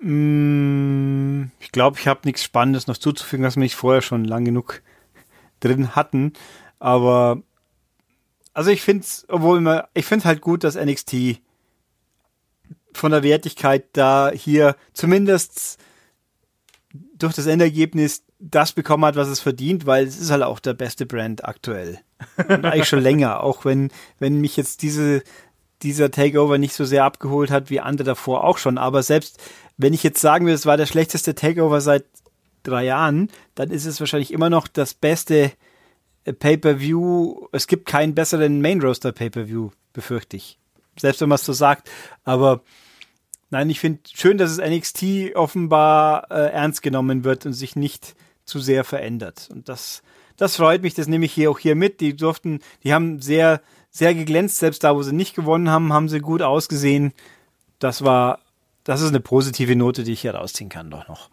Mm, 0.00 1.50
ich 1.60 1.70
glaube, 1.70 1.98
ich 2.00 2.08
habe 2.08 2.20
nichts 2.24 2.42
Spannendes 2.42 2.86
noch 2.86 2.96
zuzufügen, 2.96 3.44
was 3.44 3.56
wir 3.56 3.62
nicht 3.62 3.76
vorher 3.76 4.02
schon 4.02 4.24
lang 4.24 4.44
genug 4.44 4.82
drin 5.60 5.94
hatten. 5.94 6.32
Aber 6.78 7.42
also 8.54 8.70
ich 8.70 8.82
finde 8.82 9.04
es, 9.04 9.26
obwohl 9.28 9.58
immer, 9.58 9.88
ich 9.94 10.06
finde 10.06 10.24
halt 10.24 10.40
gut, 10.40 10.64
dass 10.64 10.76
NXT 10.76 11.40
von 12.92 13.10
der 13.10 13.22
Wertigkeit 13.22 13.86
da 13.92 14.30
hier 14.32 14.76
zumindest 14.92 15.78
durch 17.16 17.34
das 17.34 17.46
Endergebnis 17.46 18.24
das 18.38 18.72
bekommen 18.72 19.04
hat, 19.04 19.16
was 19.16 19.28
es 19.28 19.40
verdient, 19.40 19.86
weil 19.86 20.06
es 20.06 20.18
ist 20.18 20.30
halt 20.30 20.42
auch 20.42 20.60
der 20.60 20.74
beste 20.74 21.06
Brand 21.06 21.44
aktuell. 21.44 22.00
Und 22.36 22.64
eigentlich 22.64 22.88
schon 22.88 23.00
länger, 23.00 23.42
auch 23.42 23.64
wenn, 23.64 23.90
wenn 24.18 24.40
mich 24.40 24.56
jetzt 24.56 24.82
diese, 24.82 25.22
dieser 25.82 26.10
Takeover 26.10 26.58
nicht 26.58 26.74
so 26.74 26.84
sehr 26.84 27.04
abgeholt 27.04 27.50
hat 27.50 27.70
wie 27.70 27.80
andere 27.80 28.04
davor 28.06 28.44
auch 28.44 28.58
schon. 28.58 28.78
Aber 28.78 29.02
selbst 29.02 29.40
wenn 29.76 29.94
ich 29.94 30.02
jetzt 30.02 30.20
sagen 30.20 30.46
würde, 30.46 30.54
es 30.54 30.66
war 30.66 30.76
der 30.76 30.86
schlechteste 30.86 31.34
Takeover 31.34 31.80
seit 31.80 32.04
drei 32.62 32.84
Jahren, 32.84 33.30
dann 33.54 33.70
ist 33.70 33.84
es 33.84 34.00
wahrscheinlich 34.00 34.32
immer 34.32 34.50
noch 34.50 34.68
das 34.68 34.94
beste 34.94 35.52
äh, 36.24 36.32
Pay-per-View. 36.32 37.48
Es 37.52 37.66
gibt 37.66 37.86
keinen 37.86 38.14
besseren 38.14 38.60
Main 38.60 38.80
Roaster 38.80 39.12
Pay-per-View, 39.12 39.70
befürchte 39.92 40.36
ich. 40.36 40.58
Selbst 40.98 41.20
wenn 41.20 41.28
man 41.28 41.36
es 41.36 41.44
so 41.44 41.52
sagt. 41.52 41.90
Aber 42.24 42.62
nein, 43.50 43.68
ich 43.70 43.80
finde 43.80 44.00
schön, 44.12 44.38
dass 44.38 44.50
es 44.50 44.58
NXT 44.58 45.34
offenbar 45.34 46.30
äh, 46.30 46.52
ernst 46.52 46.82
genommen 46.82 47.24
wird 47.24 47.46
und 47.46 47.52
sich 47.52 47.76
nicht 47.76 48.14
zu 48.44 48.58
sehr 48.58 48.84
verändert. 48.84 49.48
Und 49.50 49.68
das, 49.68 50.02
das 50.36 50.56
freut 50.56 50.82
mich, 50.82 50.94
das 50.94 51.08
nehme 51.08 51.24
ich 51.24 51.32
hier 51.32 51.50
auch 51.50 51.58
hier 51.58 51.74
mit. 51.74 52.00
Die 52.00 52.16
durften, 52.16 52.60
die 52.82 52.92
haben 52.92 53.20
sehr, 53.20 53.60
sehr 53.90 54.14
geglänzt, 54.14 54.58
selbst 54.58 54.84
da, 54.84 54.94
wo 54.94 55.02
sie 55.02 55.14
nicht 55.14 55.34
gewonnen 55.34 55.70
haben, 55.70 55.92
haben 55.92 56.08
sie 56.08 56.20
gut 56.20 56.42
ausgesehen. 56.42 57.12
Das 57.78 58.04
war, 58.04 58.40
das 58.84 59.00
ist 59.00 59.08
eine 59.08 59.20
positive 59.20 59.76
Note, 59.76 60.04
die 60.04 60.12
ich 60.12 60.22
hier 60.22 60.34
rausziehen 60.34 60.70
kann, 60.70 60.90
doch 60.90 61.08
noch. 61.08 61.30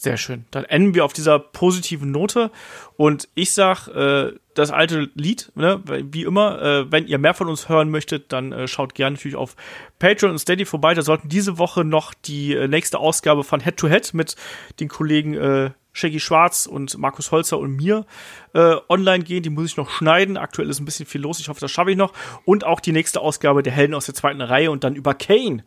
Sehr 0.00 0.16
schön. 0.16 0.44
Dann 0.52 0.64
enden 0.64 0.94
wir 0.94 1.04
auf 1.04 1.12
dieser 1.12 1.40
positiven 1.40 2.12
Note. 2.12 2.52
Und 2.96 3.28
ich 3.34 3.50
sag, 3.50 3.88
äh, 3.88 4.30
das 4.54 4.70
alte 4.70 5.10
Lied, 5.14 5.50
ne, 5.56 5.82
wie 5.84 6.22
immer, 6.22 6.62
äh, 6.62 6.92
wenn 6.92 7.08
ihr 7.08 7.18
mehr 7.18 7.34
von 7.34 7.48
uns 7.48 7.68
hören 7.68 7.90
möchtet, 7.90 8.32
dann 8.32 8.52
äh, 8.52 8.68
schaut 8.68 8.94
gerne 8.94 9.16
natürlich 9.16 9.36
auf 9.36 9.56
Patreon 9.98 10.30
und 10.30 10.38
Steady 10.38 10.66
vorbei. 10.66 10.94
Da 10.94 11.02
sollten 11.02 11.28
diese 11.28 11.58
Woche 11.58 11.84
noch 11.84 12.14
die 12.14 12.54
äh, 12.54 12.68
nächste 12.68 13.00
Ausgabe 13.00 13.42
von 13.42 13.58
Head 13.58 13.76
to 13.76 13.88
Head 13.88 14.14
mit 14.14 14.36
den 14.78 14.86
Kollegen 14.86 15.34
äh, 15.34 15.70
Shaggy 15.98 16.20
Schwarz 16.20 16.66
und 16.66 16.96
Markus 16.98 17.32
Holzer 17.32 17.58
und 17.58 17.76
mir 17.76 18.06
äh, 18.54 18.76
online 18.88 19.24
gehen. 19.24 19.42
Die 19.42 19.50
muss 19.50 19.66
ich 19.66 19.76
noch 19.76 19.90
schneiden. 19.90 20.36
Aktuell 20.36 20.70
ist 20.70 20.80
ein 20.80 20.84
bisschen 20.84 21.06
viel 21.06 21.20
los. 21.20 21.40
Ich 21.40 21.48
hoffe, 21.48 21.60
das 21.60 21.70
schaffe 21.70 21.90
ich 21.90 21.96
noch. 21.96 22.12
Und 22.44 22.64
auch 22.64 22.80
die 22.80 22.92
nächste 22.92 23.20
Ausgabe 23.20 23.62
der 23.62 23.72
Helden 23.72 23.94
aus 23.94 24.06
der 24.06 24.14
zweiten 24.14 24.40
Reihe 24.40 24.70
und 24.70 24.84
dann 24.84 24.94
über 24.94 25.14
Kane. 25.14 25.64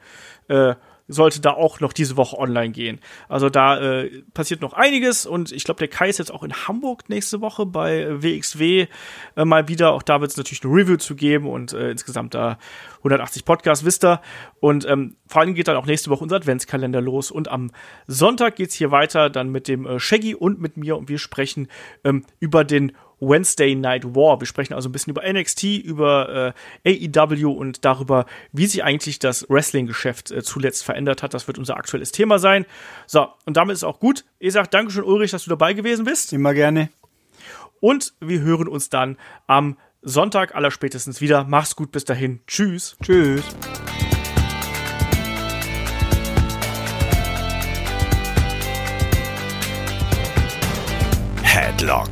Äh, 0.47 0.75
sollte 1.11 1.41
da 1.41 1.51
auch 1.51 1.79
noch 1.79 1.93
diese 1.93 2.17
Woche 2.17 2.38
online 2.38 2.71
gehen. 2.71 2.99
Also 3.29 3.49
da 3.49 3.79
äh, 3.79 4.23
passiert 4.33 4.61
noch 4.61 4.73
einiges 4.73 5.25
und 5.25 5.51
ich 5.51 5.63
glaube, 5.63 5.79
der 5.79 5.88
Kai 5.88 6.09
ist 6.09 6.19
jetzt 6.19 6.31
auch 6.31 6.43
in 6.43 6.53
Hamburg 6.53 7.09
nächste 7.09 7.41
Woche 7.41 7.65
bei 7.65 8.21
WXW 8.23 8.88
äh, 9.35 9.45
mal 9.45 9.67
wieder. 9.67 9.93
Auch 9.93 10.03
da 10.03 10.21
wird 10.21 10.31
es 10.31 10.38
natürlich 10.38 10.63
eine 10.63 10.73
Review 10.73 10.97
zu 10.97 11.15
geben 11.15 11.47
und 11.47 11.73
äh, 11.73 11.91
insgesamt 11.91 12.33
da 12.33 12.57
180 12.99 13.45
Podcasts, 13.45 13.85
wisst 13.85 14.05
ihr. 14.05 14.21
Und 14.59 14.88
ähm, 14.88 15.17
vor 15.27 15.41
allem 15.41 15.53
geht 15.53 15.67
dann 15.67 15.77
auch 15.77 15.85
nächste 15.85 16.09
Woche 16.09 16.23
unser 16.23 16.38
Adventskalender 16.38 17.01
los. 17.01 17.31
Und 17.31 17.49
am 17.49 17.71
Sonntag 18.07 18.55
geht's 18.55 18.75
hier 18.75 18.91
weiter 18.91 19.29
dann 19.29 19.49
mit 19.49 19.67
dem 19.67 19.85
äh, 19.85 19.99
Shaggy 19.99 20.35
und 20.35 20.61
mit 20.61 20.77
mir 20.77 20.97
und 20.97 21.09
wir 21.09 21.19
sprechen 21.19 21.67
ähm, 22.03 22.25
über 22.39 22.63
den 22.63 22.93
Wednesday 23.22 23.76
Night 23.76 24.03
War. 24.15 24.39
Wir 24.41 24.48
sprechen 24.48 24.73
also 24.73 24.89
ein 24.89 24.91
bisschen 24.91 25.11
über 25.11 25.22
NXT, 25.31 25.64
über 25.64 26.53
äh, 26.84 27.07
AEW 27.07 27.52
und 27.52 27.85
darüber, 27.85 28.26
wie 28.52 28.65
sich 28.65 28.84
eigentlich 28.84 29.19
das 29.19 29.45
Wrestling-Geschäft 29.49 30.31
äh, 30.31 30.43
zuletzt 30.43 30.84
verändert 30.84 31.23
hat. 31.23 31.34
Das 31.34 31.48
wird 31.48 31.57
unser 31.57 31.77
aktuelles 31.77 32.11
Thema 32.11 32.39
sein. 32.39 32.65
So, 33.07 33.27
und 33.45 33.56
damit 33.56 33.76
ist 33.76 33.84
auch 33.84 33.99
gut. 33.99 34.26
Ich 34.39 34.53
sage 34.53 34.68
Dankeschön, 34.69 35.03
Ulrich, 35.03 35.31
dass 35.31 35.45
du 35.45 35.49
dabei 35.49 35.73
gewesen 35.73 36.03
bist. 36.03 36.34
Immer 36.34 36.53
gerne. 36.53 36.89
Und 37.80 38.14
wir 38.19 38.41
hören 38.41 38.68
uns 38.68 38.89
dann 38.89 39.18
am 39.48 39.77
Sonntag 40.02 40.56
allerspätestens 40.56 41.22
wieder. 41.22 41.43
Mach's 41.43 41.76
gut, 41.76 41.91
bis 41.91 42.06
dahin. 42.06 42.41
Tschüss. 42.48 42.98
Tschüss. 43.03 43.43
Headlock, 51.43 52.11